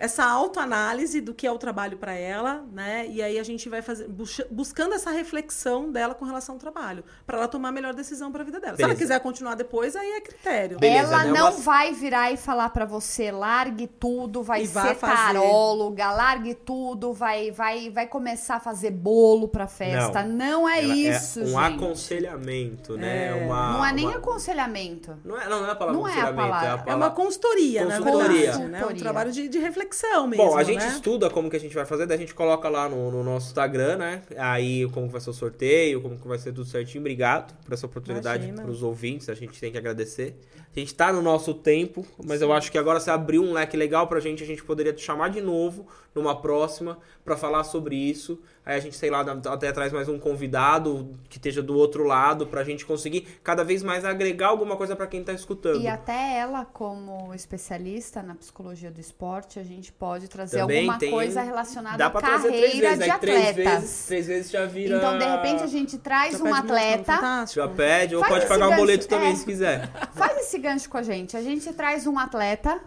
essa 0.00 0.24
autoanálise 0.24 1.20
do 1.20 1.34
que 1.34 1.46
é 1.46 1.52
o 1.52 1.58
trabalho 1.58 1.98
para 1.98 2.12
ela, 2.14 2.64
né? 2.72 3.06
E 3.06 3.22
aí 3.22 3.38
a 3.38 3.42
gente 3.42 3.68
vai 3.68 3.82
fazer, 3.82 4.08
bus- 4.08 4.40
buscando 4.50 4.94
essa 4.94 5.10
reflexão 5.10 5.92
dela 5.92 6.14
com 6.14 6.24
relação 6.24 6.54
ao 6.54 6.58
trabalho, 6.58 7.04
para 7.26 7.36
ela 7.36 7.46
tomar 7.46 7.68
a 7.68 7.72
melhor 7.72 7.92
decisão 7.92 8.32
para 8.32 8.40
a 8.40 8.44
vida 8.44 8.58
dela. 8.58 8.76
Se 8.76 8.82
ela 8.82 8.94
Beleza. 8.94 9.04
quiser 9.14 9.20
continuar 9.20 9.54
depois, 9.56 9.94
aí 9.94 10.10
é 10.12 10.20
critério. 10.22 10.78
Beleza, 10.78 11.12
Ela 11.14 11.24
né? 11.24 11.38
não 11.38 11.50
Uma- 11.50 11.60
vai 11.60 11.92
virar 11.92 12.32
e 12.32 12.38
falar 12.38 12.70
pra 12.70 12.86
você, 12.86 13.30
largue 13.30 13.86
tudo, 13.86 14.42
vai 14.42 14.62
E 14.62 14.66
ser 14.66 14.94
fazer. 14.94 15.16
taróloga, 15.16 16.10
largue 16.12 16.54
tudo, 16.54 17.12
vai, 17.12 17.50
vai, 17.50 17.90
vai 17.90 18.06
começar 18.06 18.56
a 18.56 18.60
fazer 18.60 18.90
bolo 18.92 19.48
pra 19.48 19.66
festa. 19.66 20.22
Não, 20.22 20.66
é 20.66 20.82
Ela 20.82 20.96
isso, 20.96 21.40
é 21.40 21.42
um 21.42 21.46
gente. 21.46 21.84
aconselhamento, 21.84 22.96
né? 22.96 23.28
É. 23.38 23.44
Uma, 23.44 23.72
Não 23.74 23.84
é 23.84 23.92
nem 23.92 24.06
uma- 24.06 24.16
aconselhamento. 24.16 25.16
Não 25.24 25.38
é, 25.38 25.48
não, 25.48 25.60
não 25.60 25.68
é 25.68 25.70
a 25.72 25.74
palavra 25.74 26.00
Não 26.00 26.08
é 26.08 26.10
a 26.12 26.14
aconselhamento, 26.14 26.40
é 26.40 26.44
a 26.44 26.48
palavra. 26.48 26.68
palavra. 26.84 26.92
É 26.92 26.94
uma 26.96 27.10
consultoria, 27.10 27.84
na 27.84 27.96
Consultoria. 27.98 28.28
verdade, 28.40 28.58
né? 28.58 28.64
Um 28.64 28.70
Consultoria. 28.72 29.02
trabalho 29.02 29.32
de, 29.32 29.48
de 29.48 29.58
reflexão. 29.58 29.89
Reflexão 29.90 30.26
mesmo. 30.26 30.44
Bom, 30.44 30.56
a 30.56 30.62
gente 30.62 30.84
né? 30.84 30.88
estuda 30.88 31.28
como 31.28 31.50
que 31.50 31.56
a 31.56 31.60
gente 31.60 31.74
vai 31.74 31.84
fazer, 31.84 32.06
daí 32.06 32.16
a 32.16 32.20
gente 32.20 32.34
coloca 32.34 32.68
lá 32.68 32.88
no, 32.88 33.10
no 33.10 33.24
nosso 33.24 33.48
Instagram, 33.48 33.96
né? 33.96 34.22
Aí 34.38 34.88
como 34.90 35.08
vai 35.08 35.20
ser 35.20 35.30
o 35.30 35.32
sorteio, 35.34 36.00
como 36.00 36.18
que 36.18 36.26
vai 36.26 36.38
ser 36.38 36.52
tudo 36.52 36.66
certinho. 36.66 37.02
Obrigado 37.02 37.52
por 37.64 37.74
essa 37.74 37.86
oportunidade 37.86 38.50
para 38.52 38.70
os 38.70 38.82
ouvintes, 38.82 39.28
a 39.28 39.34
gente 39.34 39.58
tem 39.60 39.72
que 39.72 39.78
agradecer. 39.78 40.34
A 40.74 40.78
gente 40.78 40.94
tá 40.94 41.12
no 41.12 41.20
nosso 41.20 41.52
tempo, 41.52 42.06
mas 42.24 42.40
eu 42.40 42.52
acho 42.52 42.70
que 42.70 42.78
agora 42.78 43.00
você 43.00 43.10
abriu 43.10 43.42
um 43.42 43.52
leque 43.52 43.76
legal 43.76 44.06
pra 44.06 44.20
gente, 44.20 44.42
a 44.44 44.46
gente 44.46 44.62
poderia 44.62 44.92
te 44.92 45.02
chamar 45.02 45.28
de 45.30 45.40
novo 45.40 45.86
numa 46.14 46.40
próxima 46.40 46.98
para 47.24 47.36
falar 47.36 47.64
sobre 47.64 47.96
isso. 47.96 48.40
Aí 48.64 48.76
a 48.76 48.80
gente, 48.80 48.96
sei 48.96 49.10
lá, 49.10 49.20
até 49.46 49.72
traz 49.72 49.92
mais 49.92 50.08
um 50.08 50.16
convidado 50.18 51.10
que 51.28 51.38
esteja 51.38 51.60
do 51.60 51.76
outro 51.76 52.04
lado 52.04 52.46
pra 52.46 52.62
gente 52.62 52.86
conseguir 52.86 53.26
cada 53.42 53.64
vez 53.64 53.82
mais 53.82 54.04
agregar 54.04 54.48
alguma 54.48 54.76
coisa 54.76 54.94
pra 54.94 55.08
quem 55.08 55.24
tá 55.24 55.32
escutando. 55.32 55.80
E 55.80 55.88
até 55.88 56.38
ela, 56.38 56.64
como 56.64 57.34
especialista 57.34 58.22
na 58.22 58.34
psicologia 58.36 58.90
do 58.92 59.00
esporte, 59.00 59.58
a 59.58 59.64
gente 59.64 59.90
pode 59.92 60.28
trazer 60.28 60.58
Também 60.60 60.80
alguma 60.80 60.98
tem- 60.98 61.10
coisa 61.10 61.40
relacionada 61.42 62.06
à 62.06 62.10
pra 62.10 62.20
trazer 62.20 62.48
três 62.48 62.64
carreira 62.72 62.88
vezes, 62.90 63.04
de 63.04 63.10
aí 63.10 63.18
três 63.18 63.48
atletas. 63.48 63.72
vezes, 63.80 64.06
três 64.06 64.26
vezes 64.28 64.50
já 64.52 64.66
vira... 64.66 64.96
Então, 64.98 65.18
de 65.18 65.24
repente, 65.24 65.62
a 65.64 65.66
gente 65.66 65.98
traz 65.98 66.38
Já 66.38 66.44
um 66.44 66.54
atleta. 66.54 67.46
Já 67.52 67.66
pede, 67.68 68.14
ou 68.14 68.20
Faz 68.20 68.32
pode 68.34 68.46
pagar 68.46 68.66
um 68.66 68.70
gancho, 68.70 68.80
boleto 68.80 69.08
também, 69.08 69.32
é. 69.32 69.34
se 69.36 69.44
quiser. 69.44 69.90
faz 70.14 70.36
esse 70.38 70.59
gancho 70.60 70.88
com 70.88 70.96
a 70.98 71.02
gente. 71.02 71.36
A 71.36 71.42
gente 71.42 71.72
traz 71.72 72.06
um 72.06 72.18
atleta 72.18 72.80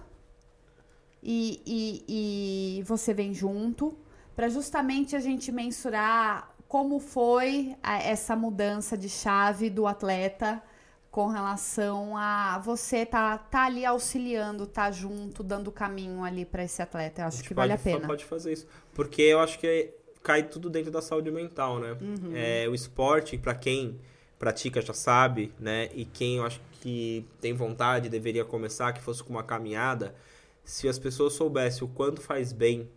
e, 1.22 1.62
e, 1.66 2.80
e 2.80 2.84
você 2.84 3.14
vem 3.14 3.34
junto 3.34 3.98
para 4.36 4.50
justamente 4.50 5.16
a 5.16 5.20
gente 5.20 5.52
mensurar 5.52 6.54
como 6.68 7.00
foi 7.00 7.76
a- 7.84 8.02
essa 8.02 8.36
mudança 8.36 8.98
de 8.98 9.08
chave 9.10 9.70
do 9.70 9.86
atleta 9.88 10.62
com 11.12 11.28
relação 11.28 12.18
a 12.18 12.58
você 12.58 13.06
tá, 13.06 13.38
tá 13.38 13.66
ali 13.66 13.86
auxiliando, 13.86 14.66
tá 14.66 14.90
junto, 14.90 15.44
dando 15.44 15.72
caminho 15.72 16.24
ali 16.24 16.44
para 16.44 16.64
esse 16.64 16.82
atleta. 16.82 17.22
Eu 17.22 17.28
acho 17.28 17.44
que 17.44 17.54
vale 17.54 17.72
a 17.74 17.78
pena. 17.78 18.08
Pode 18.08 18.26
fazer 18.26 18.52
isso. 18.54 18.66
Porque 18.96 19.22
eu 19.22 19.40
acho 19.40 19.60
que 19.60 19.94
cai 20.24 20.42
tudo 20.42 20.70
dentro 20.72 20.90
da 20.90 21.04
saúde 21.04 21.30
mental, 21.30 21.78
né? 21.78 21.92
Uhum. 22.02 22.32
É, 22.34 22.68
o 22.68 22.74
esporte, 22.74 23.38
pra 23.38 23.54
quem 23.54 24.00
pratica 24.44 24.82
já 24.82 24.94
sabe, 24.94 25.54
né? 25.58 25.90
E 25.94 26.04
quem 26.04 26.36
eu 26.36 26.46
acho 26.46 26.60
que 26.82 27.26
tem 27.40 27.54
vontade 27.54 28.10
deveria 28.10 28.44
começar, 28.44 28.92
que 28.92 29.02
fosse 29.02 29.24
com 29.24 29.30
uma 29.30 29.42
caminhada. 29.42 30.14
Se 30.66 30.86
as 30.90 31.00
pessoas 31.00 31.32
soubessem 31.32 31.86
o 31.86 31.88
quanto 31.88 32.20
faz 32.20 32.52
bem 32.52 32.90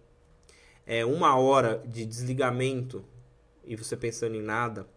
é 0.85 1.05
uma 1.05 1.37
hora 1.37 1.81
de 1.87 2.05
desligamento 2.05 3.05
e 3.65 3.77
você 3.77 3.97
pensando 3.97 4.35
em 4.35 4.43
nada. 4.43 4.89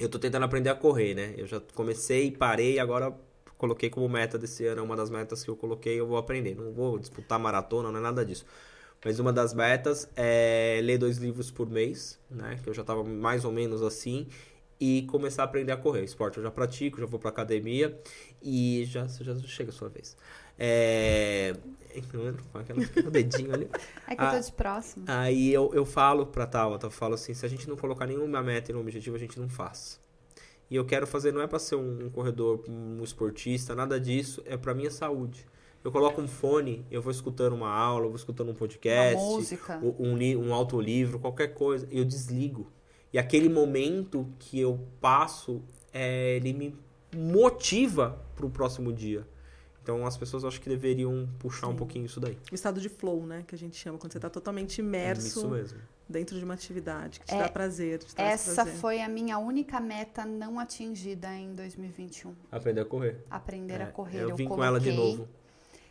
Eu 0.00 0.08
tô 0.08 0.18
tentando 0.18 0.44
aprender 0.44 0.70
a 0.70 0.74
correr, 0.74 1.14
né? 1.14 1.34
Eu 1.36 1.46
já 1.46 1.60
comecei, 1.74 2.32
parei 2.32 2.80
agora 2.80 3.16
coloquei 3.56 3.88
como 3.88 4.08
meta 4.08 4.36
desse 4.36 4.66
ano, 4.66 4.80
é 4.80 4.84
uma 4.84 4.96
das 4.96 5.10
metas 5.10 5.44
que 5.44 5.50
eu 5.50 5.56
coloquei, 5.56 6.00
eu 6.00 6.08
vou 6.08 6.16
aprender. 6.18 6.56
Não 6.56 6.72
vou 6.72 6.98
disputar 6.98 7.38
maratona, 7.38 7.92
não 7.92 8.00
é 8.00 8.02
nada 8.02 8.24
disso. 8.24 8.44
Mas 9.04 9.20
uma 9.20 9.32
das 9.32 9.54
metas 9.54 10.08
é 10.16 10.80
ler 10.82 10.98
dois 10.98 11.18
livros 11.18 11.52
por 11.52 11.70
mês, 11.70 12.18
né? 12.28 12.58
Que 12.64 12.68
eu 12.68 12.74
já 12.74 12.82
tava 12.82 13.04
mais 13.04 13.44
ou 13.44 13.52
menos 13.52 13.80
assim. 13.80 14.26
E 14.80 15.02
começar 15.02 15.42
a 15.42 15.44
aprender 15.44 15.72
a 15.72 15.76
correr. 15.76 16.04
Esporte 16.04 16.36
eu 16.38 16.42
já 16.42 16.50
pratico, 16.50 17.00
já 17.00 17.06
vou 17.06 17.18
pra 17.18 17.30
academia. 17.30 17.98
E 18.40 18.84
já, 18.86 19.06
já 19.08 19.36
chega 19.40 19.70
a 19.70 19.72
sua 19.72 19.88
vez. 19.88 20.16
É... 20.58 21.54
Com 22.52 22.58
aquela- 22.58 22.82
aquele 22.82 23.10
dedinho 23.10 23.52
ali. 23.54 23.68
É 24.06 24.14
que 24.14 24.22
eu 24.22 24.30
tô 24.30 24.36
Ah, 24.36 24.38
de 24.38 24.52
próximo. 24.52 25.04
Aí 25.08 25.52
eu, 25.52 25.70
eu 25.74 25.84
falo 25.84 26.26
pra 26.26 26.46
Tabata, 26.46 26.86
eu 26.86 26.90
falo 26.90 27.14
assim, 27.14 27.34
se 27.34 27.44
a 27.44 27.48
gente 27.48 27.68
não 27.68 27.76
colocar 27.76 28.06
nenhuma 28.06 28.42
meta 28.42 28.70
e 28.70 28.72
nenhum 28.72 28.84
objetivo, 28.84 29.16
a 29.16 29.18
gente 29.18 29.38
não 29.40 29.48
faz. 29.48 30.00
E 30.70 30.76
eu 30.76 30.84
quero 30.84 31.06
fazer, 31.06 31.32
não 31.32 31.40
é 31.40 31.46
pra 31.46 31.58
ser 31.58 31.76
um, 31.76 32.06
um 32.06 32.10
corredor, 32.10 32.62
um 32.68 33.02
esportista, 33.02 33.74
nada 33.74 33.98
disso, 33.98 34.42
é 34.46 34.56
pra 34.56 34.74
minha 34.74 34.90
saúde. 34.90 35.44
Eu 35.82 35.90
coloco 35.90 36.20
um 36.20 36.28
fone, 36.28 36.84
eu 36.90 37.00
vou 37.00 37.10
escutando 37.10 37.54
uma 37.54 37.70
aula, 37.70 38.04
eu 38.04 38.10
vou 38.10 38.16
escutando 38.16 38.50
um 38.50 38.54
podcast, 38.54 39.16
Uma 39.16 39.34
música. 39.36 39.78
um, 39.82 40.10
um, 40.10 40.16
li- 40.16 40.36
um 40.36 40.52
audiolivro, 40.52 41.18
qualquer 41.18 41.48
coisa, 41.54 41.88
eu 41.90 42.04
desligo. 42.04 42.70
E 43.12 43.18
aquele 43.18 43.48
momento 43.48 44.26
que 44.38 44.58
eu 44.60 44.78
passo, 45.00 45.62
é, 45.92 46.36
ele 46.36 46.52
me 46.52 46.76
motiva 47.14 48.18
pro 48.36 48.48
próximo 48.50 48.92
dia. 48.92 49.26
Então 49.82 50.06
as 50.06 50.16
pessoas 50.16 50.44
acho 50.44 50.60
que 50.60 50.68
deveriam 50.68 51.26
puxar 51.38 51.66
um 51.68 51.70
Sim. 51.70 51.76
pouquinho 51.76 52.04
isso 52.06 52.20
daí. 52.20 52.36
O 52.52 52.54
estado 52.54 52.80
de 52.80 52.88
flow, 52.90 53.24
né? 53.26 53.42
Que 53.46 53.54
a 53.54 53.58
gente 53.58 53.76
chama, 53.76 53.96
quando 53.98 54.12
você 54.12 54.20
tá 54.20 54.28
totalmente 54.28 54.78
imerso 54.78 55.26
Isso 55.26 55.48
mesmo. 55.48 55.78
dentro 56.06 56.36
de 56.38 56.44
uma 56.44 56.52
atividade 56.52 57.20
que 57.20 57.26
te 57.26 57.34
É, 57.34 57.38
dá 57.38 57.48
prazer. 57.48 58.00
Te 58.00 58.12
Essa 58.20 58.54
prazer. 58.64 58.74
foi 58.80 59.00
a 59.00 59.08
minha 59.08 59.38
única 59.38 59.80
meta 59.80 60.26
não 60.26 60.58
atingida 60.60 61.34
em 61.34 61.54
2021. 61.54 62.34
Aprender 62.52 62.82
a 62.82 62.84
correr. 62.84 63.24
Aprender 63.30 63.80
a 63.80 63.84
É, 63.84 63.86
correr. 63.86 64.20
Eu 64.24 64.36
vim 64.36 64.46
com 64.46 64.62
ela 64.62 64.78
de 64.78 64.90
coloquei- 64.90 65.10
novo. 65.16 65.28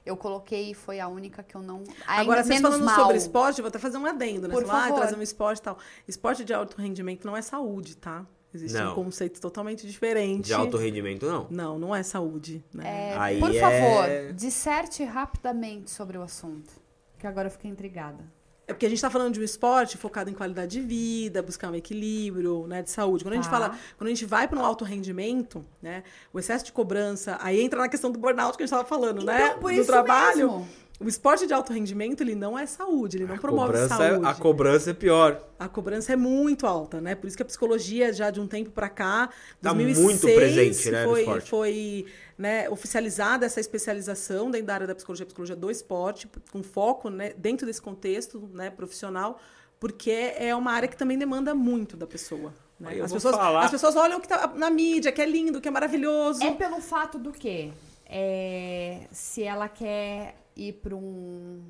Eu 0.08 0.18
coloquei 0.18 0.72
e 0.72 0.74
foi 0.74 1.00
a 1.00 1.08
única 1.08 1.44
que 1.44 1.56
eu 1.56 1.62
não. 1.62 1.84
Ainda 2.08 2.22
Agora, 2.22 2.44
vocês 2.44 2.62
menos 2.62 2.76
falando 2.76 2.86
mal. 2.86 2.96
sobre 2.96 3.18
esporte, 3.18 3.60
eu 3.60 3.64
vou 3.64 3.70
até 3.70 3.80
fazer 3.80 3.98
um 3.98 4.06
adendo, 4.06 4.48
né? 4.48 4.54
Por 4.54 4.64
ah, 4.64 4.68
favor. 4.68 4.96
trazer 4.96 5.16
um 5.18 5.22
esporte 5.22 5.60
e 5.60 5.62
tal. 5.64 5.78
Esporte 6.08 6.44
de 6.44 6.54
alto 6.54 6.82
rendimento 6.82 7.26
não 7.26 7.36
é 7.36 7.42
saúde, 7.42 7.98
tá? 7.98 8.26
Existe 8.54 8.78
Não. 8.78 8.94
um 8.94 8.96
conceito 8.96 9.42
totalmente 9.42 9.86
diferente. 9.86 10.46
De 10.46 10.54
alto 10.54 10.78
rendimento, 10.78 11.26
não. 11.26 11.48
Não, 11.50 11.80
não 11.80 11.96
é 11.96 12.02
saúde, 12.02 12.64
né? 12.74 13.12
É, 13.12 13.18
Aí 13.18 13.40
por 13.40 13.54
é- 13.54 13.60
favor, 13.60 14.34
disserte 14.34 15.04
rapidamente 15.04 15.92
sobre 15.92 16.18
o 16.18 16.22
assunto. 16.22 16.74
Que 17.20 17.28
agora 17.28 17.48
eu 17.48 17.52
fiquei 17.52 17.70
intrigada. 17.70 18.24
É 18.68 18.74
porque 18.74 18.86
a 18.86 18.90
gente 18.90 19.02
tá 19.02 19.10
falando 19.10 19.34
de 19.34 19.40
um 19.40 19.44
esporte 19.44 19.98
focado 19.98 20.30
em 20.30 20.34
qualidade 20.34 20.72
de 20.74 20.82
vida, 20.86 21.42
buscar 21.42 21.72
um 21.72 21.76
equilíbrio, 21.76 22.68
né, 22.68 22.82
de 22.82 22.92
saúde. 22.92 23.24
Quando 23.24 23.34
a 23.34 23.36
gente 23.38 23.46
Tá. 23.46 23.52
fala, 23.52 23.78
quando 23.98 24.08
a 24.08 24.10
gente 24.10 24.26
vai 24.26 24.46
para 24.46 24.60
um 24.60 24.66
alto 24.66 24.84
rendimento, 24.84 25.64
né, 25.82 26.04
o 26.34 26.40
excesso 26.40 26.66
de 26.66 26.74
cobrança, 26.74 27.38
aí 27.42 27.62
entra 27.62 27.80
na 27.80 27.88
questão 27.88 28.12
do 28.12 28.20
burnout 28.20 28.58
que 28.58 28.64
a 28.64 28.66
gente 28.66 28.76
tava 28.76 28.88
falando, 28.88 29.24
né, 29.24 29.46
Então, 29.52 29.60
por 29.60 29.72
do 29.72 29.78
isso 29.80 29.90
trabalho. 29.90 30.38
mesmo. 30.52 30.68
O 31.00 31.08
esporte 31.08 31.46
de 31.46 31.54
alto 31.54 31.72
rendimento, 31.72 32.22
ele 32.22 32.34
não 32.34 32.58
é 32.58 32.66
saúde, 32.66 33.18
ele 33.18 33.26
não 33.26 33.36
A 33.36 33.38
promove 33.38 33.78
é, 33.78 33.88
saúde. 33.88 34.26
a 34.26 34.34
cobrança 34.34 34.90
é 34.90 34.94
pior. 34.96 35.40
A 35.60 35.70
cobrança 35.70 36.12
é 36.12 36.16
muito 36.16 36.66
alta, 36.66 37.00
né? 37.00 37.14
Por 37.14 37.28
isso 37.28 37.38
que 37.38 37.44
a 37.44 37.46
psicologia, 37.46 38.12
já 38.12 38.32
de 38.32 38.40
um 38.42 38.48
tempo 38.48 38.72
para 38.72 38.90
cá, 38.90 39.28
Tá 39.62 39.72
2006, 39.74 40.04
muito 40.04 40.22
presente, 40.36 40.90
né, 40.90 41.04
no 41.06 41.12
foi, 41.12 41.20
esporte. 41.22 41.50
foi 41.52 42.06
né, 42.38 42.70
oficializada 42.70 43.46
essa 43.46 43.60
especialização 43.60 44.52
dentro 44.52 44.68
da 44.68 44.74
área 44.76 44.88
da 44.88 44.94
psicologia, 44.96 45.26
psicologia 45.26 45.56
do 45.56 45.72
esporte, 45.72 46.30
com 46.52 46.62
foco 46.62 47.10
né, 47.10 47.34
dentro 47.38 47.66
desse 47.66 47.82
contexto 47.82 48.48
né, 48.54 48.70
profissional, 48.70 49.40
porque 49.80 50.12
é 50.38 50.56
uma 50.56 50.72
área 50.72 50.88
que 50.88 50.96
também 50.98 51.18
demanda 51.18 51.56
muito 51.56 51.98
da 51.98 52.06
pessoa. 52.06 52.54
né? 52.80 53.02
As, 53.02 53.12
pessoas, 53.12 53.36
falar- 53.36 53.66
as 53.66 53.72
pessoas 53.72 53.96
olham 53.96 54.18
o 54.20 54.22
que 54.22 54.28
tá 54.28 54.48
na 54.56 54.70
mídia, 54.70 55.12
que 55.12 55.22
é 55.22 55.26
lindo, 55.26 55.60
que 55.60 55.68
é 55.68 55.72
maravilhoso. 55.72 56.44
É 56.44 56.54
pelo 56.54 56.80
fato 56.80 57.18
do 57.18 57.32
quê? 57.32 57.72
É, 58.06 59.08
se 59.12 59.44
ela 59.44 59.68
quer 59.68 60.36
ir 60.56 60.74
para 60.74 60.96
um 60.96 61.62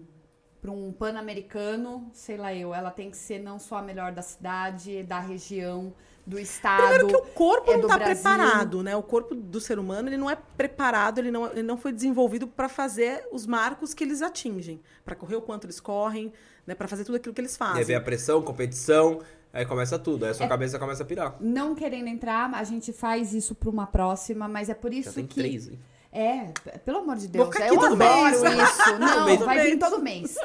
para 0.62 0.72
um 0.72 0.92
pan-americano, 0.92 2.10
sei 2.14 2.36
lá 2.36 2.54
eu, 2.54 2.74
ela 2.74 2.90
tem 2.92 3.10
que 3.12 3.16
ser 3.16 3.40
não 3.40 3.58
só 3.60 3.78
a 3.78 3.82
melhor 3.82 4.12
da 4.12 4.22
cidade, 4.24 5.04
da 5.04 5.20
região, 5.20 5.94
do 6.28 6.38
estado. 6.38 6.82
Primeiro 6.82 7.08
que 7.08 7.16
o 7.16 7.22
corpo 7.34 7.72
é 7.72 7.78
não 7.78 7.84
está 7.84 7.98
preparado, 7.98 8.84
né? 8.84 8.94
O 8.98 9.02
corpo 9.02 9.34
do 9.34 9.62
ser 9.62 9.80
humano 9.80 10.10
ele 10.10 10.18
não 10.18 10.30
é 10.30 10.36
preparado, 10.36 11.20
ele 11.20 11.32
não, 11.32 11.50
ele 11.50 11.64
não 11.64 11.78
foi 11.78 11.94
desenvolvido 11.94 12.46
para 12.46 12.68
fazer 12.68 13.26
os 13.32 13.46
marcos 13.48 13.94
que 13.94 14.04
eles 14.04 14.22
atingem, 14.22 14.82
para 15.06 15.16
correr 15.16 15.38
o 15.38 15.42
quanto 15.42 15.66
eles 15.66 15.80
correm, 15.80 16.34
né? 16.66 16.76
Para 16.76 16.86
fazer 16.90 17.06
tudo 17.06 17.16
aquilo 17.16 17.34
que 17.34 17.40
eles 17.40 17.54
Aí 17.54 17.58
fazem. 17.70 17.84
vem 17.86 17.96
a 17.96 18.02
pressão, 18.02 18.42
competição, 18.42 19.22
aí 19.54 19.66
começa 19.66 19.98
tudo. 19.98 20.26
Aí 20.26 20.32
a 20.32 20.34
sua 20.34 20.48
É. 20.48 20.50
cabeça 20.50 20.78
começa 20.78 21.02
a 21.02 21.06
pirar. 21.06 21.38
Não 21.40 21.74
querendo 21.74 22.08
entrar, 22.10 22.54
a 22.54 22.64
gente 22.66 22.92
faz 22.92 23.34
isso 23.34 23.56
para 23.56 23.70
uma 23.70 23.88
próxima, 23.88 24.50
mas 24.50 24.68
é 24.70 24.74
por 24.74 24.94
isso 24.94 25.10
Já 25.10 25.16
tem 25.16 25.26
que 25.28 25.36
três, 25.36 25.70
hein? 25.70 25.80
É, 26.12 26.52
pelo 26.80 27.00
amor 27.00 27.16
de 27.16 27.28
Deus. 27.30 27.48
aqui 27.50 27.62
eu 27.64 27.76
todo 27.76 27.86
adoro 27.94 27.98
mês. 27.98 28.42
isso. 28.42 28.98
Não, 29.00 29.26
mês, 29.26 29.40
vai 29.40 29.62
vir 29.62 29.78
todo 29.80 30.02
mês. 30.02 30.36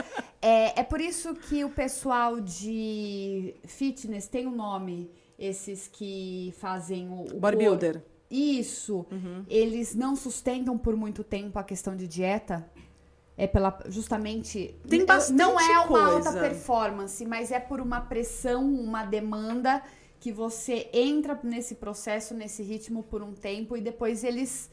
É, 0.40 0.80
é 0.80 0.82
por 0.84 1.00
isso 1.00 1.34
que 1.34 1.64
o 1.64 1.70
pessoal 1.70 2.40
de 2.40 3.54
fitness 3.64 4.28
tem 4.28 4.46
um 4.46 4.54
nome, 4.54 5.10
esses 5.42 5.88
que 5.88 6.54
fazem 6.58 7.08
o, 7.08 7.22
o 7.34 7.40
Bodybuilder. 7.40 7.94
corpo. 7.94 8.08
Isso. 8.30 9.04
Uhum. 9.10 9.44
Eles 9.48 9.94
não 9.94 10.14
sustentam 10.14 10.78
por 10.78 10.96
muito 10.96 11.24
tempo 11.24 11.58
a 11.58 11.64
questão 11.64 11.96
de 11.96 12.06
dieta. 12.06 12.64
É 13.36 13.46
pela 13.46 13.76
justamente 13.88 14.74
Tem 14.88 15.04
bastante 15.04 15.36
não 15.36 15.58
é 15.58 15.80
uma 15.80 16.12
alta 16.12 16.30
coisa. 16.30 16.40
performance, 16.40 17.26
mas 17.26 17.50
é 17.50 17.58
por 17.58 17.80
uma 17.80 18.00
pressão, 18.00 18.64
uma 18.64 19.04
demanda 19.04 19.82
que 20.20 20.30
você 20.30 20.88
entra 20.92 21.38
nesse 21.42 21.74
processo, 21.74 22.34
nesse 22.34 22.62
ritmo 22.62 23.02
por 23.02 23.22
um 23.22 23.32
tempo 23.32 23.76
e 23.76 23.80
depois 23.80 24.22
eles 24.22 24.70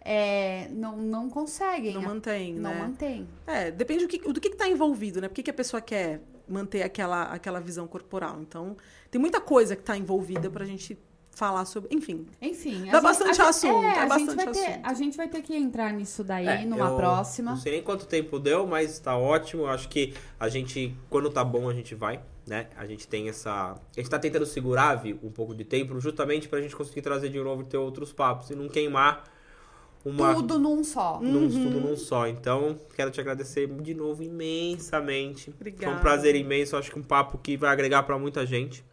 é, 0.00 0.68
não, 0.70 0.96
não 0.98 1.28
conseguem. 1.28 1.94
Não 1.94 2.02
mantém, 2.02 2.54
não 2.54 2.70
né? 2.70 2.80
mantém. 2.80 3.28
É, 3.46 3.70
depende 3.72 4.04
do 4.04 4.08
que, 4.08 4.18
do 4.32 4.40
que 4.40 4.48
está 4.48 4.68
envolvido, 4.68 5.20
né? 5.20 5.28
Por 5.28 5.34
que, 5.34 5.42
que 5.42 5.50
a 5.50 5.54
pessoa 5.54 5.80
quer 5.80 6.20
manter 6.48 6.82
aquela, 6.82 7.24
aquela 7.24 7.60
visão 7.60 7.86
corporal? 7.86 8.38
Então, 8.40 8.76
tem 9.10 9.20
muita 9.20 9.40
coisa 9.40 9.74
que 9.76 9.82
está 9.82 9.96
envolvida 9.96 10.48
para 10.50 10.64
a 10.64 10.66
gente 10.66 10.98
falar 11.30 11.66
sobre. 11.66 11.94
Enfim, 11.94 12.26
Enfim. 12.40 12.88
a 12.88 12.92
Dá 12.92 13.00
bastante 13.00 13.30
a 13.30 13.32
gente- 13.34 13.42
assunto, 13.50 13.84
É, 13.84 13.86
é 13.86 13.90
a, 13.90 14.00
gente 14.00 14.08
bastante 14.08 14.36
vai 14.36 14.46
ter, 14.54 14.66
assunto. 14.70 14.80
a 14.86 14.94
gente 14.94 15.16
vai 15.18 15.28
ter 15.28 15.42
que 15.42 15.54
entrar 15.54 15.92
nisso 15.92 16.24
daí 16.24 16.46
É, 16.46 16.64
numa 16.64 16.88
eu 16.88 16.96
próxima. 16.96 17.50
Não 17.50 17.58
sei 17.58 17.72
nem 17.72 17.82
quanto 17.82 18.06
tempo 18.06 18.38
deu, 18.38 18.66
mas 18.66 18.98
tá 18.98 19.16
ótimo. 19.18 19.64
Eu 19.64 19.68
acho 19.68 19.86
que 19.88 20.14
a 20.40 20.48
gente, 20.48 20.96
quando 21.10 21.28
tá 21.30 21.44
bom, 21.44 21.68
a 21.68 21.74
gente 21.74 21.94
vai, 21.94 22.22
né? 22.46 22.68
A 22.76 22.86
gente 22.86 23.06
tem 23.06 23.28
essa. 23.28 23.72
A 23.74 24.00
gente 24.00 24.08
tá 24.08 24.18
tentando 24.18 24.46
segurar, 24.46 24.94
Vi, 24.94 25.12
um 25.22 25.30
pouco 25.30 25.54
de 25.54 25.62
tempo, 25.64 26.00
justamente 26.00 26.48
pra 26.48 26.58
gente 26.62 26.74
conseguir 26.74 27.02
trazer 27.02 27.28
de 27.28 27.38
novo 27.38 27.60
e 27.62 27.64
ter 27.66 27.76
outros 27.76 28.14
papos 28.14 28.48
e 28.48 28.54
não 28.54 28.66
queimar 28.68 29.24
uma 30.08 30.34
Tudo 30.34 30.58
num 30.58 30.84
só. 30.84 31.20
num 31.20 31.48
tudo 31.48 31.80
num 31.80 31.96
só. 31.96 32.28
Então, 32.28 32.78
quero 32.94 33.10
te 33.10 33.20
agradecer 33.20 33.66
de 33.66 33.92
novo 33.92 34.22
imensamente. 34.22 35.50
Obrigada. 35.50 35.86
Foi 35.86 35.94
um 35.94 36.00
prazer 36.00 36.36
imenso, 36.36 36.76
acho 36.76 36.92
que 36.92 36.98
um 36.98 37.02
papo 37.02 37.38
que 37.38 37.56
vai 37.56 37.70
agregar 37.70 38.04
pra 38.04 38.16
muita 38.18 38.46
gente, 38.46 38.84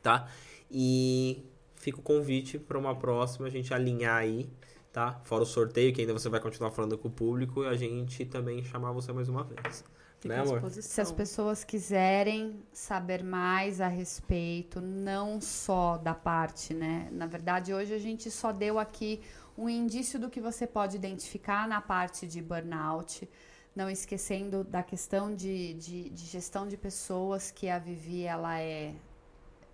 tá? 0.00 0.28
E 0.70 1.44
fica 1.74 1.98
o 1.98 2.02
convite 2.02 2.58
pra 2.58 2.78
uma 2.78 2.94
próxima 2.94 3.48
a 3.48 3.50
gente 3.50 3.74
alinhar 3.74 4.16
aí, 4.16 4.48
tá? 4.92 5.20
Fora 5.24 5.42
o 5.42 5.46
sorteio, 5.46 5.92
que 5.92 6.00
ainda 6.00 6.12
você 6.12 6.28
vai 6.28 6.38
continuar 6.38 6.70
falando 6.70 6.96
com 6.96 7.08
o 7.08 7.10
público 7.10 7.64
e 7.64 7.66
a 7.66 7.74
gente 7.74 8.24
também 8.24 8.62
chamar 8.62 8.92
você 8.92 9.12
mais 9.12 9.28
uma 9.28 9.42
vez. 9.42 9.84
Fica 10.20 10.44
Né. 10.44 10.70
Se 10.70 11.00
as 11.00 11.12
pessoas 11.12 11.62
quiserem 11.62 12.62
saber 12.72 13.22
mais 13.22 13.80
a 13.80 13.88
respeito, 13.88 14.80
não 14.80 15.40
só 15.40 15.98
da 15.98 16.14
parte, 16.14 16.72
né? 16.72 17.08
Na 17.12 17.26
verdade, 17.26 17.74
hoje 17.74 17.92
a 17.92 17.98
gente 17.98 18.30
só 18.30 18.52
deu 18.52 18.78
aqui 18.78 19.20
um 19.56 19.68
indício 19.68 20.18
do 20.18 20.28
que 20.30 20.40
você 20.40 20.66
pode 20.66 20.96
identificar 20.96 21.66
na 21.68 21.80
parte 21.80 22.26
de 22.26 22.42
burnout, 22.42 23.28
não 23.74 23.88
esquecendo 23.90 24.64
da 24.64 24.82
questão 24.82 25.34
de, 25.34 25.74
de, 25.74 26.10
de 26.10 26.24
gestão 26.26 26.66
de 26.66 26.76
pessoas, 26.76 27.50
que 27.50 27.68
a 27.68 27.78
Vivi, 27.78 28.22
ela 28.22 28.58
é, 28.60 28.94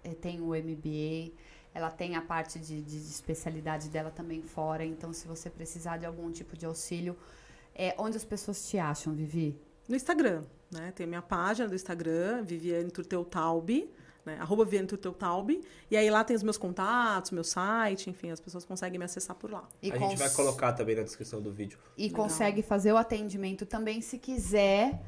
é- 0.04 0.14
tem 0.14 0.40
o 0.40 0.54
MBA, 0.54 1.32
ela 1.74 1.90
tem 1.90 2.16
a 2.16 2.22
parte 2.22 2.58
de, 2.58 2.82
de- 2.82 3.00
de 3.00 3.10
especialidade 3.10 3.88
dela 3.88 4.10
também 4.10 4.42
fora, 4.42 4.84
então 4.84 5.12
se 5.12 5.26
você 5.26 5.48
precisar 5.48 5.96
de 5.98 6.06
algum 6.06 6.30
tipo 6.30 6.56
de 6.56 6.66
auxílio, 6.66 7.16
é, 7.74 7.94
onde 7.98 8.16
as 8.16 8.24
pessoas 8.24 8.68
te 8.68 8.78
acham, 8.78 9.14
Vivi? 9.14 9.56
No 9.88 9.96
Instagram, 9.96 10.44
né? 10.70 10.92
Tem 10.92 11.06
minha 11.06 11.22
página 11.22 11.68
do 11.68 11.74
Instagram, 11.74 12.42
Viviane 12.44 12.90
Turteutalbi, 12.90 13.90
né? 14.24 14.36
Arroba 14.40 14.64
Turteutalbi. 14.86 15.60
E 15.90 15.96
aí 15.96 16.08
lá 16.10 16.22
tem 16.24 16.36
os 16.36 16.42
meus 16.42 16.56
contatos, 16.56 17.30
meu 17.30 17.44
site, 17.44 18.08
enfim, 18.10 18.30
as 18.30 18.40
pessoas 18.40 18.64
conseguem 18.64 18.98
me 18.98 19.04
acessar 19.04 19.36
por 19.36 19.50
lá. 19.50 19.68
E 19.82 19.90
a 19.90 19.96
gente 19.96 20.08
cons- 20.10 20.18
vai 20.18 20.30
colocar 20.30 20.72
também 20.72 20.96
na 20.96 21.02
descrição 21.02 21.40
do 21.40 21.52
vídeo. 21.52 21.78
E 21.96 22.04
Legal. 22.04 22.22
consegue 22.22 22.62
fazer 22.62 22.92
o 22.92 22.96
atendimento 22.96 23.66
também 23.66 24.00
se 24.00 24.18
quiser 24.18 25.00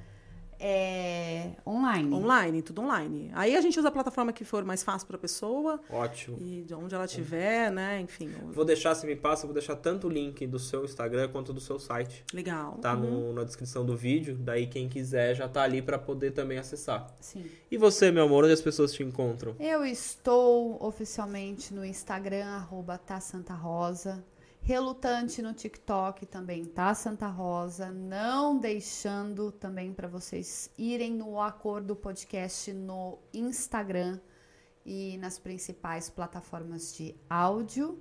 é, 0.61 1.53
online. 1.67 2.15
Online, 2.15 2.63
tudo 2.63 2.83
online. 2.83 3.31
Aí 3.35 3.57
a 3.57 3.61
gente 3.61 3.79
usa 3.79 3.89
a 3.89 3.91
plataforma 3.91 4.33
que 4.33 4.45
for 4.45 4.65
mais 4.65 4.83
fácil 4.83 5.07
para 5.07 5.17
a 5.17 5.19
pessoa 5.21 5.81
Ótimo. 5.91 6.37
e 6.41 6.63
de 6.63 6.75
onde 6.75 6.95
ela 6.95 7.05
estiver, 7.05 7.71
né? 7.71 8.01
Enfim, 8.01 8.31
Vou 8.53 8.65
deixar, 8.65 8.95
se 8.95 9.07
me 9.07 9.17
passa, 9.17 9.47
vou 9.47 9.55
deixar 9.55 9.77
tanto 9.77 10.07
o 10.07 10.11
link 10.11 10.47
do 10.47 10.59
seu 10.59 10.85
Instagram 10.85 11.29
quanto 11.29 11.53
do 11.53 11.61
seu 11.61 11.79
site. 11.79 12.25
legal. 12.33 12.79
Tá 12.81 12.95
no- 12.95 13.33
na 13.33 13.45
descrição 13.45 13.85
do 13.85 13.97
vídeo. 13.97 14.37
Daí 14.39 14.67
quem 14.67 14.89
quiser 14.89 15.35
já 15.35 15.49
tá 15.49 15.63
ali 15.63 15.81
pra 15.83 15.99
poder 15.99 16.31
também 16.33 16.59
acessar. 16.59 17.07
Sim. 17.21 17.45
E 17.71 17.77
você, 17.77 18.11
meu 18.11 18.25
amor, 18.25 18.45
onde 18.45 18.53
as 18.53 18.61
pessoas 18.63 18.93
te 18.93 19.03
encontram? 19.03 19.55
Eu 19.59 19.85
estou 19.85 20.79
oficialmente 20.85 21.73
no 21.75 21.85
Instagram, 21.85 22.47
arroba 22.47 22.99
tá 22.99 23.21
Santa 23.21 23.55
Rosa. 23.55 24.25
Relutante 24.67 25.43
no 25.43 25.53
TikTok 25.53 26.25
também, 26.25 26.65
tá 26.65 26.95
Santa 26.95 27.27
Rosa. 27.27 27.91
Não 27.93 28.59
deixando 28.59 29.53
também 29.53 29.93
para 29.93 30.09
vocês 30.09 30.71
irem 30.79 31.13
no 31.13 31.39
Acordo 31.39 31.95
Podcast 31.95 32.73
no 32.73 33.19
Instagram 33.35 34.19
e 34.87 35.19
nas 35.19 35.39
principais 35.39 36.09
plataformas 36.09 36.97
de 36.97 37.15
áudio. 37.29 37.99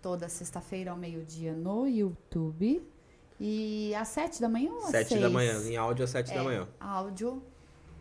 Toda 0.00 0.28
sexta-feira 0.28 0.92
ao 0.92 0.96
meio-dia 0.96 1.52
no 1.52 1.84
YouTube. 1.88 2.80
E 3.40 3.92
às 3.96 4.06
sete 4.06 4.40
da 4.40 4.48
manhã 4.48 4.70
ou 4.70 4.84
às 4.84 4.90
Sete 4.90 5.18
da 5.18 5.28
manhã. 5.28 5.60
Em 5.68 5.76
áudio 5.76 6.04
às 6.04 6.10
sete 6.10 6.28
da 6.32 6.40
É, 6.40 6.44
manhã. 6.44 6.68
Áudio 6.78 7.42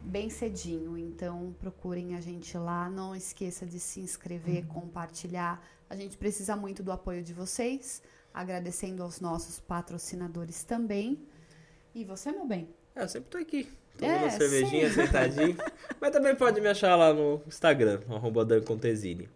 bem 0.03 0.29
cedinho, 0.29 0.97
então 0.97 1.55
procurem 1.59 2.15
a 2.15 2.21
gente 2.21 2.57
lá. 2.57 2.89
Não 2.89 3.15
esqueça 3.15 3.65
de 3.65 3.79
se 3.79 3.99
inscrever, 3.99 4.65
compartilhar. 4.67 5.63
A 5.89 5.95
gente 5.95 6.17
precisa 6.17 6.55
muito 6.55 6.83
do 6.83 6.91
apoio 6.91 7.23
de 7.23 7.33
vocês. 7.33 8.01
Agradecendo 8.33 9.03
aos 9.03 9.19
nossos 9.19 9.59
patrocinadores 9.59 10.63
também. 10.63 11.19
E 11.93 12.03
você, 12.03 12.31
meu 12.31 12.45
bem? 12.47 12.67
É, 12.95 13.03
eu 13.03 13.07
sempre 13.09 13.29
tô 13.29 13.37
aqui. 13.37 13.69
Tomando 13.97 14.15
É, 14.15 14.19
uma 14.23 14.29
cervejinha, 14.31 14.91
sentadinho. 14.91 15.55
Mas 16.01 16.11
também 16.11 16.35
pode 16.35 16.59
me 16.59 16.67
achar 16.67 16.95
lá 16.95 17.13
no 17.13 17.41
Instagram, 17.47 18.01
arroba 18.09 18.43
Dan 18.43 18.61
Contesini. 18.61 19.29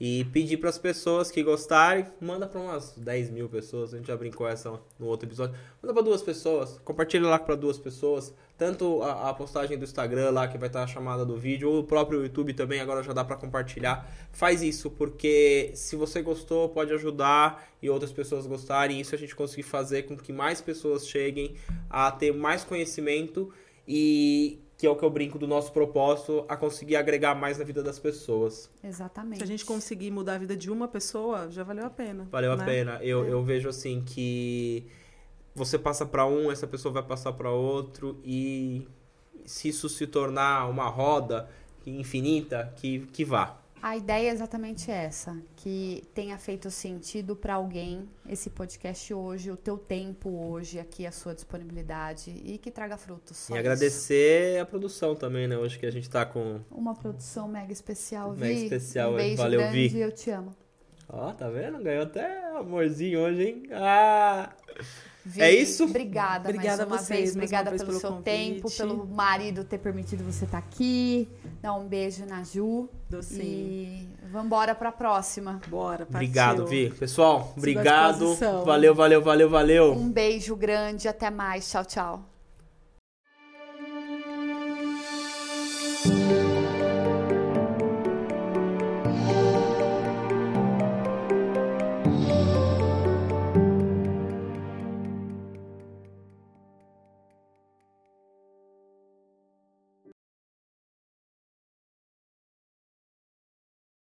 E 0.00 0.24
pedir 0.32 0.56
pras 0.56 0.78
pessoas 0.78 1.30
que 1.30 1.42
gostarem, 1.42 2.06
manda 2.18 2.46
pra 2.46 2.58
umas 2.58 2.94
10 2.96 3.28
mil 3.28 3.50
pessoas. 3.50 3.92
A 3.92 3.98
gente 3.98 4.06
já 4.06 4.16
brincou 4.16 4.48
essa 4.48 4.80
no 4.98 5.06
outro 5.06 5.28
episódio. 5.28 5.54
Manda 5.82 5.92
pra 5.92 6.02
duas 6.02 6.22
pessoas. 6.22 6.80
Compartilha 6.82 7.28
lá 7.28 7.38
pra 7.38 7.54
duas 7.54 7.78
pessoas. 7.78 8.34
Tanto 8.56 9.02
a, 9.02 9.28
a 9.28 9.34
postagem 9.34 9.76
do 9.76 9.84
Instagram 9.84 10.30
lá, 10.30 10.48
que 10.48 10.56
vai 10.56 10.68
estar 10.70 10.84
a 10.84 10.86
chamada 10.86 11.22
do 11.26 11.36
vídeo, 11.36 11.70
ou 11.70 11.80
o 11.80 11.84
próprio 11.84 12.22
YouTube 12.22 12.54
também, 12.54 12.80
agora 12.80 13.02
já 13.02 13.12
dá 13.12 13.22
pra 13.22 13.36
compartilhar. 13.36 14.10
Faz 14.32 14.62
isso, 14.62 14.90
porque 14.90 15.70
se 15.74 15.96
você 15.96 16.22
gostou, 16.22 16.70
pode 16.70 16.94
ajudar 16.94 17.68
e 17.82 17.90
outras 17.90 18.10
pessoas 18.10 18.46
gostarem. 18.46 18.98
Isso 18.98 19.14
a 19.14 19.18
gente 19.18 19.36
conseguir 19.36 19.64
fazer 19.64 20.04
com 20.04 20.16
que 20.16 20.32
mais 20.32 20.62
pessoas 20.62 21.06
cheguem 21.06 21.56
a 21.90 22.10
ter 22.10 22.32
mais 22.32 22.64
conhecimento 22.64 23.52
e 23.86 24.60
que 24.80 24.86
é 24.86 24.90
o 24.90 24.96
que 24.96 25.04
eu 25.04 25.10
brinco 25.10 25.38
do 25.38 25.46
nosso 25.46 25.70
propósito, 25.72 26.42
a 26.48 26.56
conseguir 26.56 26.96
agregar 26.96 27.34
mais 27.34 27.58
na 27.58 27.64
vida 27.64 27.82
das 27.82 27.98
pessoas. 27.98 28.70
Exatamente. 28.82 29.36
Se 29.36 29.44
a 29.44 29.46
gente 29.46 29.62
conseguir 29.62 30.10
mudar 30.10 30.36
a 30.36 30.38
vida 30.38 30.56
de 30.56 30.70
uma 30.70 30.88
pessoa, 30.88 31.50
já 31.50 31.62
valeu 31.62 31.84
a 31.84 31.90
pena. 31.90 32.26
Valeu 32.30 32.52
a 32.52 32.56
né? 32.56 32.64
pena. 32.64 32.98
Eu, 33.02 33.26
eu 33.26 33.44
vejo 33.44 33.68
assim 33.68 34.02
que 34.02 34.86
você 35.54 35.78
passa 35.78 36.06
pra 36.06 36.24
um, 36.24 36.50
essa 36.50 36.66
pessoa 36.66 36.94
vai 36.94 37.02
passar 37.02 37.34
pra 37.34 37.50
outro 37.50 38.18
e 38.24 38.88
se 39.44 39.68
isso 39.68 39.86
se 39.86 40.06
tornar 40.06 40.66
uma 40.70 40.88
roda 40.88 41.46
infinita, 41.86 42.72
que, 42.76 43.00
que 43.12 43.22
vá. 43.22 43.59
A 43.82 43.96
ideia 43.96 44.28
é 44.28 44.32
exatamente 44.32 44.90
essa, 44.90 45.36
que 45.56 46.02
tenha 46.12 46.36
feito 46.36 46.70
sentido 46.70 47.34
para 47.34 47.54
alguém 47.54 48.06
esse 48.28 48.50
podcast 48.50 49.14
hoje, 49.14 49.50
o 49.50 49.56
teu 49.56 49.78
tempo 49.78 50.28
hoje, 50.28 50.78
aqui 50.78 51.06
a 51.06 51.12
sua 51.12 51.34
disponibilidade 51.34 52.30
e 52.44 52.58
que 52.58 52.70
traga 52.70 52.98
frutos. 52.98 53.38
E 53.38 53.42
isso. 53.44 53.54
agradecer 53.54 54.60
a 54.60 54.66
produção 54.66 55.14
também, 55.14 55.48
né? 55.48 55.56
Hoje 55.56 55.78
que 55.78 55.86
a 55.86 55.90
gente 55.90 56.10
tá 56.10 56.26
com. 56.26 56.60
Uma 56.70 56.94
produção 56.94 57.48
mega 57.48 57.72
especial, 57.72 58.32
Mega 58.32 58.54
Vi. 58.54 58.64
especial, 58.64 59.12
um 59.12 59.16
beijo 59.16 59.36
Valeu, 59.36 59.60
grande, 59.60 59.88
Vi. 59.88 59.98
eu 59.98 60.12
te 60.12 60.30
amo. 60.30 60.54
Ó, 61.08 61.32
tá 61.32 61.48
vendo? 61.48 61.82
Ganhou 61.82 62.02
até 62.04 62.50
amorzinho 62.56 63.18
hoje, 63.20 63.42
hein? 63.44 63.62
Ah! 63.72 64.52
É 65.36 65.52
isso? 65.52 65.84
Obrigada, 65.84 66.48
Obrigada 66.48 66.86
mais 66.86 66.88
uma 66.88 66.96
a 66.96 66.98
vocês, 66.98 67.08
vez. 67.08 67.36
mais 67.36 67.50
uma 67.50 67.60
Obrigada 67.60 67.70
vez 67.70 67.82
pelo, 67.82 68.00
pelo 68.00 68.14
seu 68.14 68.22
tempo, 68.22 68.62
convite. 68.62 68.76
pelo 68.78 69.06
marido 69.06 69.64
ter 69.64 69.78
permitido 69.78 70.24
você 70.24 70.44
estar 70.44 70.58
aqui. 70.58 71.28
Dá 71.60 71.74
um 71.74 71.86
beijo 71.86 72.24
na 72.26 72.42
Ju. 72.42 72.88
Sim. 73.22 73.40
E 73.42 74.08
vambora 74.32 74.74
pra 74.74 74.90
próxima. 74.92 75.60
Bora, 75.68 76.06
partiu. 76.06 76.16
Obrigado, 76.16 76.66
Vi. 76.66 76.90
Pessoal, 76.90 77.52
obrigado. 77.56 78.34
Valeu, 78.64 78.94
valeu, 78.94 79.20
valeu, 79.22 79.50
valeu. 79.50 79.92
Um 79.92 80.10
beijo 80.10 80.56
grande, 80.56 81.08
até 81.08 81.30
mais. 81.30 81.68
Tchau, 81.70 81.84
tchau. 81.84 82.29